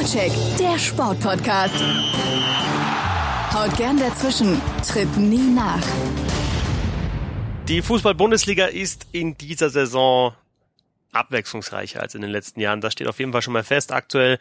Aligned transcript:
Vorcheck, 0.00 0.32
der 0.58 0.78
Sportpodcast. 0.78 1.74
Haut 3.52 3.76
gern 3.76 3.98
dazwischen, 3.98 4.58
tritt 4.88 5.14
nie 5.18 5.52
nach. 5.54 5.82
Die 7.68 7.82
Fußball-Bundesliga 7.82 8.64
ist 8.64 9.08
in 9.12 9.36
dieser 9.36 9.68
Saison 9.68 10.32
abwechslungsreicher 11.12 12.00
als 12.00 12.14
in 12.14 12.22
den 12.22 12.30
letzten 12.30 12.60
Jahren. 12.60 12.80
Das 12.80 12.94
steht 12.94 13.08
auf 13.08 13.18
jeden 13.18 13.32
Fall 13.32 13.42
schon 13.42 13.52
mal 13.52 13.62
fest. 13.62 13.92
Aktuell 13.92 14.38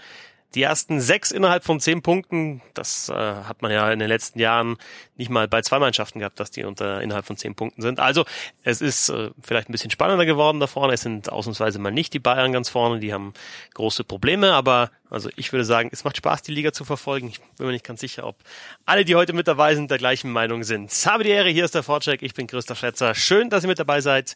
die 0.55 0.63
ersten 0.63 0.99
sechs 0.99 1.31
innerhalb 1.31 1.63
von 1.63 1.79
zehn 1.79 2.01
Punkten, 2.01 2.61
das 2.73 3.09
äh, 3.09 3.13
hat 3.13 3.61
man 3.61 3.71
ja 3.71 3.91
in 3.91 3.99
den 3.99 4.07
letzten 4.07 4.39
Jahren 4.39 4.77
nicht 5.15 5.29
mal 5.29 5.47
bei 5.47 5.61
zwei 5.61 5.77
Mannschaften 5.77 6.19
gehabt, 6.19 6.39
dass 6.39 6.49
die 6.49 6.63
unter 6.63 7.01
innerhalb 7.01 7.25
von 7.25 7.37
zehn 7.37 7.53
Punkten 7.53 7.81
sind. 7.81 7.99
Also 7.99 8.25
es 8.63 8.81
ist 8.81 9.09
äh, 9.09 9.29
vielleicht 9.41 9.69
ein 9.69 9.71
bisschen 9.71 9.91
spannender 9.91 10.25
geworden 10.25 10.59
da 10.59 10.65
vorne. 10.65 10.93
Es 10.93 11.01
sind 11.01 11.31
ausnahmsweise 11.31 11.77
mal 11.77 11.91
nicht 11.91 12.13
die 12.13 12.19
Bayern 12.19 12.51
ganz 12.51 12.69
vorne, 12.69 12.99
die 12.99 13.13
haben 13.13 13.33
große 13.75 14.03
Probleme, 14.03 14.53
aber 14.53 14.89
also 15.11 15.29
ich 15.35 15.51
würde 15.51 15.65
sagen, 15.65 15.89
es 15.91 16.03
macht 16.03 16.17
Spaß, 16.17 16.41
die 16.41 16.51
Liga 16.51 16.73
zu 16.73 16.83
verfolgen. 16.83 17.27
Ich 17.27 17.39
bin 17.57 17.67
mir 17.67 17.73
nicht 17.73 17.85
ganz 17.85 18.01
sicher, 18.01 18.25
ob 18.25 18.37
alle, 18.85 19.05
die 19.05 19.15
heute 19.15 19.33
mit 19.33 19.47
dabei 19.47 19.75
sind, 19.75 19.91
der 19.91 19.99
gleichen 19.99 20.31
Meinung 20.31 20.63
sind. 20.63 20.91
Habe 21.05 21.23
die 21.23 21.29
Ehre, 21.29 21.49
hier 21.49 21.65
ist 21.65 21.75
der 21.75 21.83
Vorcheck, 21.83 22.23
ich 22.23 22.33
bin 22.33 22.47
Christoph 22.47 22.79
Schätzer. 22.79 23.13
Schön, 23.13 23.49
dass 23.49 23.63
ihr 23.63 23.67
mit 23.67 23.79
dabei 23.79 24.01
seid. 24.01 24.35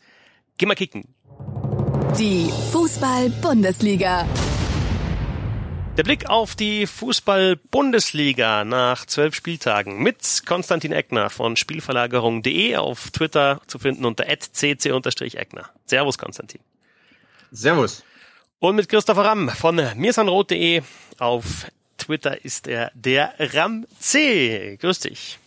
Geh 0.58 0.68
mal 0.68 0.76
kicken. 0.76 1.16
Die 2.20 2.52
Fußball-Bundesliga. 2.72 4.28
Der 5.96 6.02
Blick 6.02 6.28
auf 6.28 6.56
die 6.56 6.88
Fußball-Bundesliga 6.88 8.66
nach 8.66 9.06
zwölf 9.06 9.36
Spieltagen 9.36 10.02
mit 10.02 10.42
Konstantin 10.44 10.92
Eckner 10.92 11.30
von 11.30 11.56
Spielverlagerung.de 11.56 12.78
auf 12.78 13.12
Twitter 13.12 13.62
zu 13.68 13.78
finden 13.78 14.04
unter 14.04 14.24
cc-eckner. 14.26 15.70
Servus, 15.86 16.18
Konstantin. 16.18 16.62
Servus. 17.52 18.04
Und 18.58 18.76
mit 18.76 18.90
Christopher 18.90 19.24
Ramm 19.24 19.50
von 19.50 19.76
mirsanrot.de 19.96 20.82
auf 21.20 21.68
Twitter 22.00 22.44
ist 22.44 22.68
er 22.68 22.92
der 22.96 23.36
Ram 23.38 23.86
C. 24.00 24.78
Grüß 24.82 25.02
dich. 25.02 25.38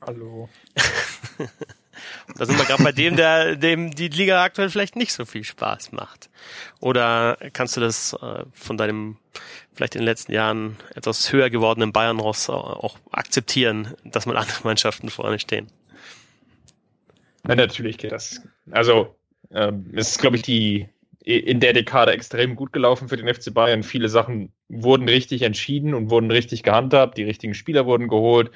Hallo. 0.00 0.48
Da 2.36 2.44
sind 2.44 2.58
wir 2.58 2.64
gerade 2.64 2.82
bei 2.82 2.92
dem, 2.92 3.16
der, 3.16 3.56
dem 3.56 3.94
die 3.94 4.08
Liga 4.08 4.42
aktuell 4.42 4.70
vielleicht 4.70 4.96
nicht 4.96 5.12
so 5.12 5.24
viel 5.24 5.44
Spaß 5.44 5.92
macht. 5.92 6.28
Oder 6.80 7.38
kannst 7.52 7.76
du 7.76 7.80
das 7.80 8.12
äh, 8.14 8.44
von 8.52 8.76
deinem 8.76 9.16
vielleicht 9.76 9.94
in 9.94 10.00
den 10.00 10.06
letzten 10.06 10.32
Jahren 10.32 10.76
etwas 10.94 11.32
höher 11.32 11.50
gewordenen 11.50 11.92
Bayern-Ross 11.92 12.48
auch 12.50 12.98
akzeptieren, 13.10 13.94
dass 14.04 14.26
mal 14.26 14.36
andere 14.36 14.60
Mannschaften 14.64 15.10
vorne 15.10 15.38
stehen? 15.38 15.68
Ja, 17.46 17.54
natürlich 17.54 17.98
geht 17.98 18.12
das. 18.12 18.40
Also 18.70 19.14
ähm, 19.52 19.92
es 19.94 20.10
ist, 20.10 20.18
glaube 20.18 20.36
ich, 20.36 20.42
die 20.42 20.88
in 21.26 21.58
der 21.58 21.72
Dekade 21.72 22.12
extrem 22.12 22.54
gut 22.54 22.72
gelaufen 22.72 23.08
für 23.08 23.16
den 23.16 23.32
FC 23.32 23.52
Bayern. 23.52 23.82
Viele 23.82 24.08
Sachen 24.08 24.52
wurden 24.68 25.08
richtig 25.08 25.42
entschieden 25.42 25.92
und 25.92 26.08
wurden 26.08 26.30
richtig 26.30 26.62
gehandhabt. 26.62 27.18
Die 27.18 27.24
richtigen 27.24 27.52
Spieler 27.52 27.84
wurden 27.84 28.06
geholt, 28.06 28.52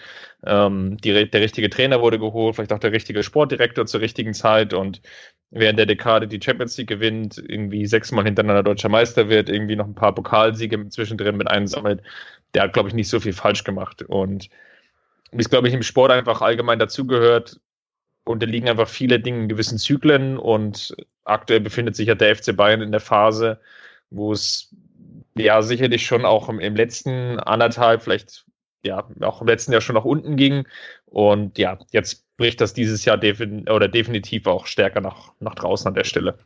ähm, 0.47 0.97
die, 0.99 1.29
der 1.29 1.41
richtige 1.41 1.69
Trainer 1.69 2.01
wurde 2.01 2.21
geholt, 2.21 2.55
vielleicht 2.55 2.73
auch 2.73 2.79
der 2.79 2.93
richtige 2.93 3.25
Sportdirektor 3.25 3.87
zur 3.87 4.01
richtigen 4.01 4.35
Zeit. 4.35 4.73
Und 4.73 5.03
in 5.51 5.77
der 5.77 5.87
Dekade 5.87 6.29
die 6.29 6.41
Champions 6.43 6.77
League 6.79 6.89
gewinnt, 6.89 7.39
irgendwie 7.39 7.87
sechsmal 7.87 8.25
hintereinander 8.25 8.63
deutscher 8.63 8.89
Meister 8.89 9.29
wird, 9.29 9.49
irgendwie 9.49 9.77
noch 9.77 9.87
ein 9.87 9.95
paar 9.95 10.15
Pokalsiege 10.15 10.89
zwischendrin 10.89 11.37
mit 11.37 11.51
einsammelt, 11.51 12.03
der 12.55 12.65
hat, 12.65 12.73
glaube 12.73 12.89
ich, 12.89 12.95
nicht 12.95 13.09
so 13.09 13.19
viel 13.19 13.33
falsch 13.33 13.65
gemacht. 13.65 14.03
Und 14.03 14.49
wie 15.33 15.41
es, 15.41 15.51
glaube 15.51 15.69
ich, 15.69 15.75
im 15.75 15.83
Sport 15.83 16.13
einfach 16.13 16.41
allgemein 16.41 16.79
dazugehört, 16.79 17.61
unterliegen 18.25 18.69
einfach 18.69 18.89
viele 18.89 19.19
Dinge 19.19 19.43
in 19.43 19.49
gewissen 19.49 19.79
Zyklen 19.79 20.39
und 20.39 20.95
aktuell 21.25 21.61
befindet 21.61 21.97
sich 21.97 22.09
ja 22.09 22.15
der 22.15 22.37
FC 22.37 22.57
Bayern 22.57 22.83
in 22.83 22.93
der 22.93 23.01
Phase, 23.01 23.61
wo 24.11 24.33
es 24.33 24.75
ja 25.37 25.63
sicherlich 25.63 26.07
schon 26.07 26.25
auch 26.25 26.49
im, 26.49 26.61
im 26.61 26.77
letzten 26.77 27.41
anderthalb, 27.41 28.03
vielleicht 28.03 28.45
ja 28.85 29.07
auch 29.21 29.41
im 29.41 29.47
letzten 29.47 29.73
Jahr 29.73 29.81
schon 29.81 29.95
nach 29.95 30.05
unten 30.05 30.37
ging 30.37 30.67
und 31.07 31.59
ja, 31.59 31.79
jetzt 31.93 32.25
bricht 32.41 32.63
das 32.63 32.73
dieses 32.73 33.05
Jahr 33.05 33.19
defin 33.19 33.69
oder 33.69 33.87
definitiv 33.87 34.47
auch 34.47 34.67
stärker 34.67 35.03
nach, 35.03 35.33
nach 35.41 35.55
draußen 35.55 35.87
an 35.87 35.93
der 35.95 36.05
Stelle. 36.05 36.39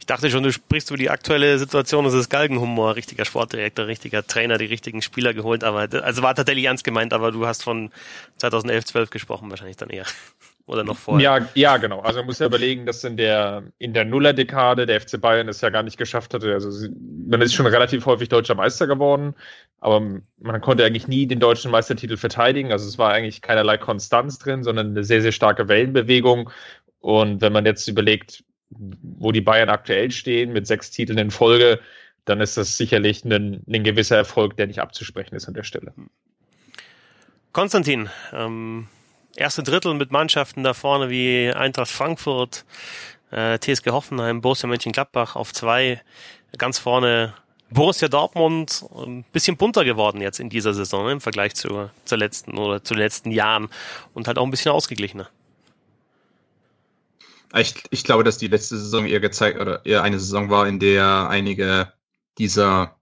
Ich 0.00 0.06
dachte 0.06 0.28
schon, 0.28 0.42
du 0.42 0.50
sprichst 0.50 0.90
über 0.90 0.98
die 0.98 1.08
aktuelle 1.08 1.56
Situation, 1.60 2.04
das 2.04 2.14
ist 2.14 2.30
Galgenhumor, 2.30 2.96
richtiger 2.96 3.24
Sportdirektor, 3.24 3.86
richtiger 3.86 4.26
Trainer, 4.26 4.58
die 4.58 4.64
richtigen 4.64 5.02
Spieler 5.02 5.34
geholt, 5.34 5.62
aber 5.62 5.86
also 6.02 6.22
war 6.22 6.34
tatsächlich 6.34 6.64
ernst 6.64 6.82
gemeint, 6.82 7.12
aber 7.12 7.30
du 7.30 7.46
hast 7.46 7.62
von 7.62 7.92
2011, 8.38 8.86
12 8.86 9.10
gesprochen 9.10 9.48
wahrscheinlich 9.48 9.76
dann 9.76 9.88
eher. 9.88 10.04
Oder 10.66 10.82
noch 10.82 10.98
vorher? 10.98 11.38
Ja, 11.38 11.48
ja, 11.54 11.76
genau. 11.76 12.00
Also 12.00 12.18
man 12.18 12.26
muss 12.26 12.40
ja 12.40 12.46
überlegen, 12.46 12.86
dass 12.86 13.04
in 13.04 13.16
der, 13.16 13.62
in 13.78 13.94
der 13.94 14.04
Nuller-Dekade 14.04 14.84
der 14.84 15.00
FC 15.00 15.20
Bayern 15.20 15.48
es 15.48 15.60
ja 15.60 15.70
gar 15.70 15.84
nicht 15.84 15.96
geschafft 15.96 16.34
hatte. 16.34 16.52
Also 16.52 16.88
man 17.28 17.40
ist 17.40 17.54
schon 17.54 17.66
relativ 17.66 18.04
häufig 18.06 18.28
deutscher 18.28 18.56
Meister 18.56 18.88
geworden, 18.88 19.36
aber 19.80 20.20
man 20.38 20.60
konnte 20.60 20.84
eigentlich 20.84 21.08
nie 21.08 21.26
den 21.26 21.40
deutschen 21.40 21.70
Meistertitel 21.70 22.16
verteidigen. 22.16 22.72
Also 22.72 22.88
es 22.88 22.98
war 22.98 23.12
eigentlich 23.12 23.42
keinerlei 23.42 23.76
Konstanz 23.76 24.38
drin, 24.38 24.64
sondern 24.64 24.90
eine 24.90 25.04
sehr, 25.04 25.22
sehr 25.22 25.32
starke 25.32 25.68
Wellenbewegung. 25.68 26.50
Und 27.00 27.40
wenn 27.40 27.52
man 27.52 27.66
jetzt 27.66 27.86
überlegt, 27.86 28.42
wo 28.70 29.32
die 29.32 29.40
Bayern 29.40 29.68
aktuell 29.68 30.10
stehen, 30.10 30.52
mit 30.52 30.66
sechs 30.66 30.90
Titeln 30.90 31.18
in 31.18 31.30
Folge, 31.30 31.80
dann 32.24 32.40
ist 32.40 32.56
das 32.56 32.76
sicherlich 32.76 33.24
ein, 33.24 33.62
ein 33.68 33.84
gewisser 33.84 34.16
Erfolg, 34.16 34.56
der 34.56 34.66
nicht 34.66 34.80
abzusprechen 34.80 35.36
ist 35.36 35.46
an 35.46 35.54
der 35.54 35.62
Stelle. 35.62 35.92
Konstantin, 37.52 38.10
ähm, 38.32 38.88
erste 39.36 39.62
Drittel 39.62 39.94
mit 39.94 40.10
Mannschaften 40.10 40.64
da 40.64 40.74
vorne 40.74 41.08
wie 41.10 41.50
Eintracht 41.54 41.90
Frankfurt, 41.90 42.64
äh, 43.30 43.58
TSG 43.58 43.90
Hoffenheim, 43.90 44.40
Borussia 44.40 44.68
Mönchengladbach 44.68 45.36
auf 45.36 45.52
zwei, 45.52 46.02
ganz 46.58 46.78
vorne 46.78 47.34
Borussia 47.76 48.08
Dortmund, 48.08 48.86
ein 48.96 49.22
bisschen 49.32 49.58
bunter 49.58 49.84
geworden 49.84 50.22
jetzt 50.22 50.40
in 50.40 50.48
dieser 50.48 50.72
Saison 50.72 51.04
ne, 51.04 51.12
im 51.12 51.20
Vergleich 51.20 51.54
zu, 51.54 51.90
zur 52.06 52.18
letzten 52.18 52.56
oder 52.56 52.82
zu 52.82 52.94
den 52.94 53.02
letzten 53.02 53.30
Jahren 53.30 53.68
und 54.14 54.26
halt 54.26 54.38
auch 54.38 54.44
ein 54.44 54.50
bisschen 54.50 54.72
ausgeglichener. 54.72 55.28
Ich, 57.54 57.74
ich 57.90 58.02
glaube, 58.02 58.24
dass 58.24 58.38
die 58.38 58.48
letzte 58.48 58.78
Saison 58.78 59.04
eher 59.04 59.20
gezeigt 59.20 59.60
oder 59.60 59.84
eher 59.84 60.02
eine 60.02 60.18
Saison 60.18 60.48
war, 60.48 60.66
in 60.66 60.80
der 60.80 61.28
einige 61.28 61.92
dieser 62.38 62.96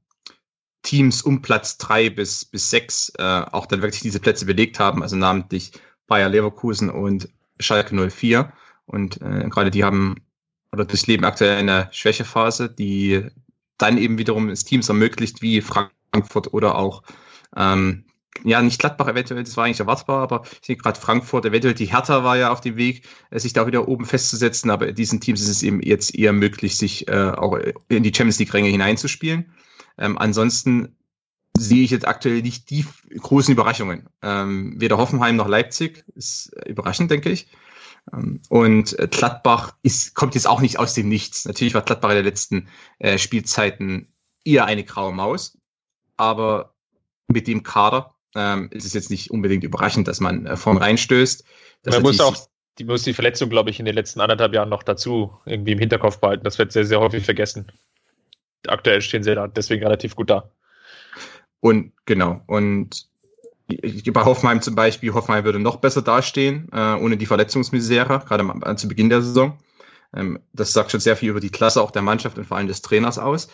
Teams 0.82 1.22
um 1.22 1.40
Platz 1.40 1.78
drei 1.78 2.10
bis, 2.10 2.44
bis 2.44 2.68
sechs 2.68 3.12
äh, 3.16 3.22
auch 3.22 3.66
dann 3.66 3.80
wirklich 3.80 4.02
diese 4.02 4.18
Plätze 4.18 4.44
belegt 4.44 4.80
haben, 4.80 5.02
also 5.02 5.14
namentlich 5.14 5.70
Bayer 6.08 6.28
Leverkusen 6.28 6.90
und 6.90 7.28
Schalke 7.60 7.94
04. 8.10 8.52
Und 8.86 9.22
äh, 9.22 9.48
gerade 9.48 9.70
die 9.70 9.84
haben 9.84 10.16
oder 10.72 10.84
durchleben 10.84 11.24
aktuell 11.24 11.56
eine 11.56 11.88
Schwächephase, 11.92 12.68
die 12.68 13.30
dann 13.78 13.98
eben 13.98 14.18
wiederum 14.18 14.48
es 14.48 14.64
Teams 14.64 14.88
ermöglicht, 14.88 15.42
wie 15.42 15.60
Frankfurt 15.60 16.52
oder 16.52 16.76
auch 16.76 17.02
ähm, 17.56 18.04
ja, 18.42 18.60
nicht 18.60 18.80
Gladbach 18.80 19.06
eventuell, 19.06 19.44
das 19.44 19.56
war 19.56 19.64
eigentlich 19.64 19.80
erwartbar, 19.80 20.22
aber 20.22 20.42
ich 20.60 20.66
sehe 20.66 20.76
gerade 20.76 20.98
Frankfurt, 20.98 21.44
eventuell 21.44 21.74
die 21.74 21.86
Hertha 21.86 22.24
war 22.24 22.36
ja 22.36 22.50
auf 22.50 22.60
dem 22.60 22.76
Weg, 22.76 23.06
äh, 23.30 23.38
sich 23.38 23.52
da 23.52 23.66
wieder 23.66 23.86
oben 23.86 24.04
festzusetzen, 24.04 24.70
aber 24.70 24.92
diesen 24.92 25.20
Teams 25.20 25.40
ist 25.40 25.48
es 25.48 25.62
eben 25.62 25.80
jetzt 25.82 26.14
eher 26.14 26.32
möglich, 26.32 26.76
sich 26.76 27.06
äh, 27.08 27.30
auch 27.30 27.56
in 27.88 28.02
die 28.02 28.12
Champions 28.14 28.38
League-Ränge 28.40 28.68
hineinzuspielen. 28.68 29.52
Ähm, 29.98 30.18
ansonsten 30.18 30.96
sehe 31.56 31.84
ich 31.84 31.92
jetzt 31.92 32.08
aktuell 32.08 32.42
nicht 32.42 32.70
die 32.70 32.84
großen 33.16 33.52
Überraschungen. 33.52 34.08
Ähm, 34.22 34.74
weder 34.78 34.98
Hoffenheim 34.98 35.36
noch 35.36 35.46
Leipzig 35.46 36.04
ist 36.16 36.52
überraschend, 36.66 37.12
denke 37.12 37.30
ich. 37.30 37.46
Ähm, 38.12 38.40
und 38.48 38.96
Gladbach 39.10 39.74
ist, 39.82 40.14
kommt 40.14 40.34
jetzt 40.34 40.46
auch 40.46 40.60
nicht 40.60 40.78
aus 40.78 40.94
dem 40.94 41.08
Nichts. 41.08 41.44
Natürlich 41.44 41.74
war 41.74 41.82
Gladbach 41.82 42.10
in 42.10 42.16
den 42.16 42.24
letzten 42.24 42.68
äh, 42.98 43.18
Spielzeiten 43.18 44.08
eher 44.44 44.66
eine 44.66 44.84
graue 44.84 45.12
Maus, 45.12 45.58
aber 46.16 46.74
mit 47.28 47.46
dem 47.46 47.62
Kader 47.62 48.14
ähm, 48.34 48.68
ist 48.70 48.84
es 48.84 48.92
jetzt 48.92 49.10
nicht 49.10 49.30
unbedingt 49.30 49.64
überraschend, 49.64 50.08
dass 50.08 50.20
man 50.20 50.46
äh, 50.46 50.56
vorn 50.56 50.76
reinstößt. 50.76 51.44
Man 51.86 52.02
muss 52.02 52.20
auch 52.20 52.36
die 52.78 52.84
muss 52.84 53.02
die 53.02 53.14
Verletzung, 53.14 53.50
glaube 53.50 53.70
ich, 53.70 53.78
in 53.78 53.86
den 53.86 53.94
letzten 53.94 54.20
anderthalb 54.20 54.52
Jahren 54.52 54.68
noch 54.68 54.82
dazu 54.82 55.38
irgendwie 55.46 55.72
im 55.72 55.78
Hinterkopf 55.78 56.18
behalten. 56.18 56.44
Das 56.44 56.58
wird 56.58 56.72
sehr, 56.72 56.84
sehr 56.84 57.00
häufig 57.00 57.24
vergessen. 57.24 57.66
Aktuell 58.66 59.00
stehen 59.00 59.22
sie 59.22 59.34
da 59.34 59.46
deswegen 59.46 59.84
relativ 59.84 60.16
gut 60.16 60.30
da. 60.30 60.50
Und 61.60 61.92
genau, 62.04 62.42
und 62.46 63.08
bei 63.66 64.24
Hoffenheim 64.24 64.60
zum 64.60 64.74
Beispiel, 64.74 65.14
Hoffenheim 65.14 65.44
würde 65.44 65.58
noch 65.58 65.76
besser 65.76 66.02
dastehen, 66.02 66.68
äh, 66.72 66.94
ohne 66.94 67.16
die 67.16 67.26
Verletzungsmisere, 67.26 68.22
gerade 68.26 68.44
am, 68.44 68.76
zu 68.76 68.88
Beginn 68.88 69.08
der 69.08 69.22
Saison. 69.22 69.58
Ähm, 70.14 70.38
das 70.52 70.72
sagt 70.72 70.90
schon 70.90 71.00
sehr 71.00 71.16
viel 71.16 71.30
über 71.30 71.40
die 71.40 71.50
Klasse 71.50 71.82
auch 71.82 71.90
der 71.90 72.02
Mannschaft 72.02 72.38
und 72.38 72.46
vor 72.46 72.56
allem 72.56 72.68
des 72.68 72.82
Trainers 72.82 73.18
aus. 73.18 73.48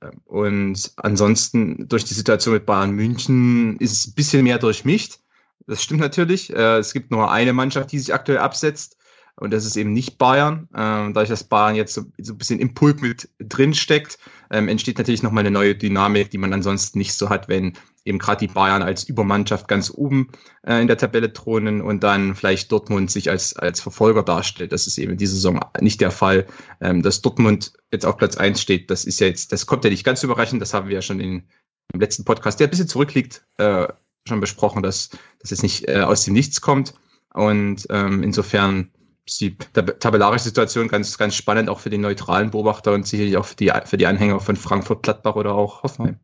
Ähm, 0.00 0.20
und 0.24 0.92
ansonsten 0.96 1.88
durch 1.88 2.04
die 2.04 2.14
Situation 2.14 2.54
mit 2.54 2.66
Bayern 2.66 2.92
München 2.92 3.76
ist 3.78 3.92
es 3.92 4.06
ein 4.06 4.14
bisschen 4.14 4.44
mehr 4.44 4.58
durchmischt. 4.58 5.18
Das 5.66 5.82
stimmt 5.82 6.00
natürlich. 6.00 6.50
Äh, 6.50 6.78
es 6.78 6.92
gibt 6.92 7.10
nur 7.10 7.30
eine 7.30 7.52
Mannschaft, 7.52 7.92
die 7.92 7.98
sich 7.98 8.12
aktuell 8.12 8.38
absetzt. 8.38 8.96
Und 9.36 9.52
das 9.52 9.64
ist 9.64 9.76
eben 9.76 9.92
nicht 9.92 10.18
Bayern. 10.18 10.68
Ähm, 10.74 11.14
dadurch, 11.14 11.30
dass 11.30 11.44
Bayern 11.44 11.74
jetzt 11.74 11.94
so, 11.94 12.02
so 12.18 12.34
ein 12.34 12.38
bisschen 12.38 12.60
im 12.60 12.74
Pulk 12.74 13.00
mit 13.00 13.28
drin 13.38 13.74
steckt, 13.74 14.18
ähm, 14.50 14.68
entsteht 14.68 14.98
natürlich 14.98 15.22
nochmal 15.22 15.42
eine 15.42 15.50
neue 15.50 15.74
Dynamik, 15.74 16.30
die 16.30 16.38
man 16.38 16.52
ansonsten 16.52 16.98
nicht 16.98 17.14
so 17.14 17.30
hat, 17.30 17.48
wenn 17.48 17.72
eben 18.04 18.18
gerade 18.18 18.46
die 18.46 18.52
Bayern 18.52 18.82
als 18.82 19.04
Übermannschaft 19.04 19.68
ganz 19.68 19.90
oben 19.94 20.28
äh, 20.66 20.80
in 20.80 20.86
der 20.86 20.98
Tabelle 20.98 21.32
thronen 21.32 21.80
und 21.80 22.02
dann 22.02 22.34
vielleicht 22.34 22.70
Dortmund 22.70 23.10
sich 23.10 23.30
als, 23.30 23.56
als 23.56 23.80
Verfolger 23.80 24.22
darstellt. 24.22 24.72
Das 24.72 24.86
ist 24.86 24.98
eben 24.98 25.16
diese 25.16 25.34
Saison 25.34 25.60
nicht 25.80 26.00
der 26.00 26.10
Fall. 26.10 26.46
Ähm, 26.80 27.02
dass 27.02 27.22
Dortmund 27.22 27.72
jetzt 27.90 28.04
auf 28.04 28.16
Platz 28.16 28.36
eins 28.36 28.60
steht, 28.60 28.90
das 28.90 29.04
ist 29.04 29.20
ja 29.20 29.28
jetzt, 29.28 29.52
das 29.52 29.66
kommt 29.66 29.84
ja 29.84 29.90
nicht 29.90 30.04
ganz 30.04 30.22
überraschend, 30.22 30.60
das 30.60 30.74
haben 30.74 30.88
wir 30.88 30.94
ja 30.94 31.02
schon 31.02 31.20
in 31.20 31.44
im 31.92 32.00
letzten 32.00 32.24
Podcast, 32.24 32.58
der 32.58 32.66
ein 32.66 32.70
bisschen 32.70 32.88
zurückliegt, 32.88 33.44
äh, 33.58 33.86
schon 34.26 34.40
besprochen, 34.40 34.82
dass 34.82 35.10
das 35.40 35.50
jetzt 35.50 35.62
nicht 35.62 35.88
äh, 35.88 36.00
aus 36.00 36.24
dem 36.24 36.34
Nichts 36.34 36.60
kommt. 36.60 36.94
Und 37.34 37.86
ähm, 37.90 38.22
insofern 38.22 38.90
ist 39.26 39.40
die 39.40 39.56
tabellarische 39.56 40.44
Situation 40.44 40.88
ganz, 40.88 41.16
ganz 41.16 41.34
spannend, 41.34 41.68
auch 41.68 41.80
für 41.80 41.90
den 41.90 42.00
neutralen 42.00 42.50
Beobachter 42.50 42.92
und 42.92 43.06
sicherlich 43.06 43.36
auch 43.36 43.44
für 43.44 43.56
die, 43.56 43.72
für 43.84 43.96
die 43.96 44.06
Anhänger 44.06 44.40
von 44.40 44.56
Frankfurt, 44.56 45.02
Gladbach 45.02 45.36
oder 45.36 45.54
auch 45.54 45.82
Hoffenheim. 45.82 46.18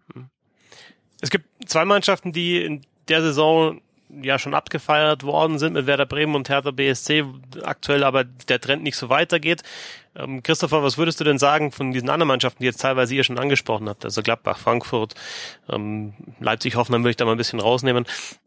Es 1.20 1.30
gibt 1.30 1.46
zwei 1.66 1.84
Mannschaften, 1.84 2.32
die 2.32 2.62
in 2.62 2.82
der 3.08 3.22
Saison 3.22 3.80
ja 4.22 4.38
schon 4.38 4.54
abgefeiert 4.54 5.22
worden 5.22 5.58
sind 5.58 5.74
mit 5.74 5.86
Werder 5.86 6.06
Bremen 6.06 6.34
und 6.34 6.48
Hertha 6.48 6.70
BSC, 6.70 7.24
aktuell 7.62 8.04
aber 8.04 8.24
der 8.24 8.60
Trend 8.60 8.82
nicht 8.82 8.96
so 8.96 9.08
weitergeht. 9.08 9.62
Ähm, 10.16 10.42
Christopher, 10.42 10.82
was 10.82 10.96
würdest 10.96 11.20
du 11.20 11.24
denn 11.24 11.38
sagen 11.38 11.72
von 11.72 11.92
diesen 11.92 12.08
anderen 12.08 12.28
Mannschaften, 12.28 12.62
die 12.62 12.66
jetzt 12.66 12.80
teilweise 12.80 13.14
ihr 13.14 13.24
schon 13.24 13.38
angesprochen 13.38 13.88
habt, 13.88 14.04
also 14.04 14.22
Gladbach, 14.22 14.58
Frankfurt, 14.58 15.14
ähm, 15.68 16.14
Leipzig, 16.40 16.76
Hoffenheim 16.76 17.02
würde 17.02 17.10
ich 17.10 17.16
da 17.16 17.26
mal 17.26 17.32
ein 17.32 17.38
bisschen 17.38 17.60
rausnehmen, 17.60 18.06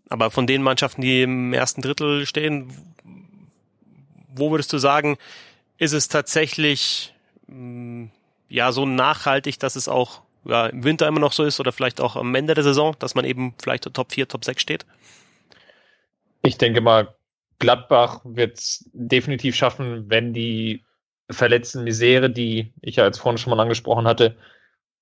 aber 0.10 0.32
von 0.32 0.48
den 0.48 0.64
Mannschaften, 0.64 1.02
die 1.02 1.22
im 1.22 1.54
ersten 1.54 1.82
Drittel 1.82 2.26
stehen, 2.26 2.74
wo 4.36 4.52
würdest 4.52 4.72
du 4.74 4.78
sagen, 4.78 5.18
ist 5.78 5.94
es 5.94 6.08
tatsächlich 6.08 7.14
mm, 7.48 8.06
ja 8.50 8.72
so 8.72 8.86
nachhaltig, 8.86 9.60
dass 9.60 9.76
es 9.76 9.88
auch 9.88 10.22
ja, 10.46 10.68
im 10.68 10.84
Winter 10.84 11.08
immer 11.08 11.20
noch 11.20 11.34
so 11.34 11.44
ist 11.44 11.60
oder 11.60 11.72
vielleicht 11.72 12.02
auch 12.02 12.16
am 12.16 12.34
Ende 12.36 12.54
der 12.54 12.64
Saison, 12.64 12.96
dass 13.00 13.16
man 13.16 13.26
eben 13.26 13.54
vielleicht 13.62 13.92
Top 13.94 14.12
4, 14.12 14.28
Top 14.28 14.44
6 14.44 14.62
steht? 14.62 14.86
Ich 16.44 16.58
denke 16.58 16.82
mal, 16.82 17.14
Gladbach 17.60 18.22
wird 18.24 18.58
es 18.58 18.90
definitiv 18.94 19.56
schaffen, 19.56 20.10
wenn 20.10 20.34
die 20.34 20.84
verletzten 21.30 21.84
Misere, 21.84 22.30
die 22.30 22.74
ich 22.82 22.96
ja 22.96 23.06
jetzt 23.06 23.20
vorhin 23.20 23.38
schon 23.38 23.56
mal 23.56 23.62
angesprochen 23.62 24.08
hatte, 24.08 24.36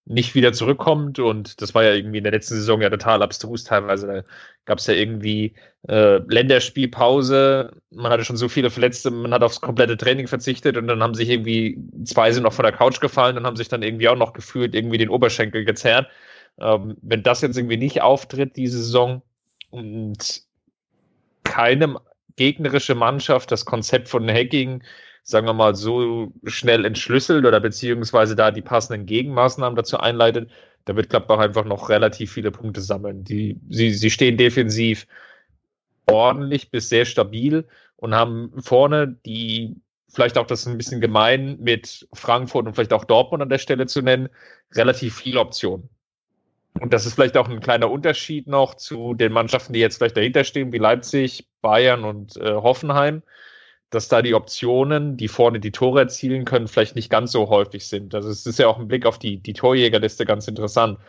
nicht 0.09 0.35
wieder 0.35 0.51
zurückkommt. 0.51 1.19
Und 1.19 1.61
das 1.61 1.73
war 1.73 1.83
ja 1.83 1.93
irgendwie 1.93 2.17
in 2.17 2.23
der 2.23 2.33
letzten 2.33 2.55
Saison 2.55 2.81
ja 2.81 2.89
total 2.89 3.23
abstrus 3.23 3.63
teilweise. 3.63 4.07
Da 4.07 4.23
gab 4.65 4.79
es 4.79 4.87
ja 4.87 4.95
irgendwie 4.95 5.53
äh, 5.87 6.17
Länderspielpause. 6.17 7.71
Man 7.91 8.11
hatte 8.11 8.25
schon 8.25 8.37
so 8.37 8.49
viele 8.49 8.69
Verletzte, 8.69 9.11
man 9.11 9.33
hat 9.33 9.43
aufs 9.43 9.61
komplette 9.61 9.95
Training 9.95 10.27
verzichtet 10.27 10.75
und 10.75 10.87
dann 10.87 11.01
haben 11.01 11.13
sich 11.13 11.29
irgendwie 11.29 11.77
zwei 12.03 12.31
sind 12.31 12.43
noch 12.43 12.53
von 12.53 12.63
der 12.63 12.73
Couch 12.73 12.99
gefallen 12.99 13.37
und 13.37 13.45
haben 13.45 13.55
sich 13.55 13.69
dann 13.69 13.83
irgendwie 13.83 14.09
auch 14.09 14.17
noch 14.17 14.33
gefühlt 14.33 14.75
irgendwie 14.75 14.97
den 14.97 15.09
Oberschenkel 15.09 15.63
gezerrt. 15.63 16.07
Ähm, 16.59 16.97
wenn 17.01 17.23
das 17.23 17.41
jetzt 17.41 17.57
irgendwie 17.57 17.77
nicht 17.77 18.01
auftritt, 18.01 18.57
diese 18.57 18.79
Saison, 18.79 19.21
und 19.71 20.41
keine 21.43 21.95
gegnerische 22.35 22.95
Mannschaft 22.95 23.51
das 23.51 23.65
Konzept 23.65 24.07
von 24.07 24.29
Hacking 24.29 24.83
sagen 25.29 25.45
wir 25.45 25.53
mal, 25.53 25.75
so 25.75 26.33
schnell 26.45 26.85
entschlüsselt 26.85 27.45
oder 27.45 27.59
beziehungsweise 27.59 28.35
da 28.35 28.51
die 28.51 28.61
passenden 28.61 29.05
Gegenmaßnahmen 29.05 29.75
dazu 29.75 29.99
einleitet, 29.99 30.49
da 30.85 30.95
wird 30.95 31.09
Gladbach 31.09 31.37
einfach 31.37 31.65
noch 31.65 31.89
relativ 31.89 32.31
viele 32.33 32.51
Punkte 32.51 32.81
sammeln. 32.81 33.23
Die, 33.23 33.59
sie, 33.69 33.93
sie 33.93 34.09
stehen 34.09 34.37
defensiv 34.37 35.05
ordentlich 36.07 36.71
bis 36.71 36.89
sehr 36.89 37.05
stabil 37.05 37.67
und 37.97 38.15
haben 38.15 38.51
vorne 38.57 39.17
die, 39.25 39.75
vielleicht 40.07 40.37
auch 40.37 40.47
das 40.47 40.65
ein 40.65 40.77
bisschen 40.77 40.99
gemein 40.99 41.57
mit 41.59 42.07
Frankfurt 42.13 42.65
und 42.65 42.73
vielleicht 42.73 42.93
auch 42.93 43.05
Dortmund 43.05 43.43
an 43.43 43.49
der 43.49 43.59
Stelle 43.59 43.85
zu 43.85 44.01
nennen, 44.01 44.29
relativ 44.73 45.15
viele 45.17 45.41
Optionen. 45.41 45.89
Und 46.79 46.91
das 46.91 47.05
ist 47.05 47.13
vielleicht 47.13 47.37
auch 47.37 47.49
ein 47.49 47.59
kleiner 47.59 47.91
Unterschied 47.91 48.47
noch 48.47 48.73
zu 48.73 49.13
den 49.13 49.31
Mannschaften, 49.31 49.73
die 49.73 49.79
jetzt 49.79 49.97
vielleicht 49.97 50.17
dahinter 50.17 50.43
stehen, 50.43 50.71
wie 50.71 50.77
Leipzig, 50.77 51.47
Bayern 51.61 52.03
und 52.03 52.37
äh, 52.37 52.53
Hoffenheim 52.55 53.21
dass 53.89 54.07
da 54.07 54.21
die 54.21 54.35
Optionen, 54.35 55.17
die 55.17 55.27
vorne 55.27 55.59
die 55.59 55.71
Tore 55.71 56.01
erzielen 56.01 56.45
können, 56.45 56.67
vielleicht 56.67 56.95
nicht 56.95 57.09
ganz 57.09 57.31
so 57.31 57.49
häufig 57.49 57.87
sind. 57.87 58.13
Also 58.13 58.29
es 58.29 58.45
ist 58.45 58.59
ja 58.59 58.67
auch 58.67 58.77
ein 58.77 58.87
Blick 58.87 59.05
auf 59.05 59.17
die, 59.17 59.37
die 59.37 59.53
Torjägerliste 59.53 60.25
ganz 60.25 60.47
interessant, 60.47 60.99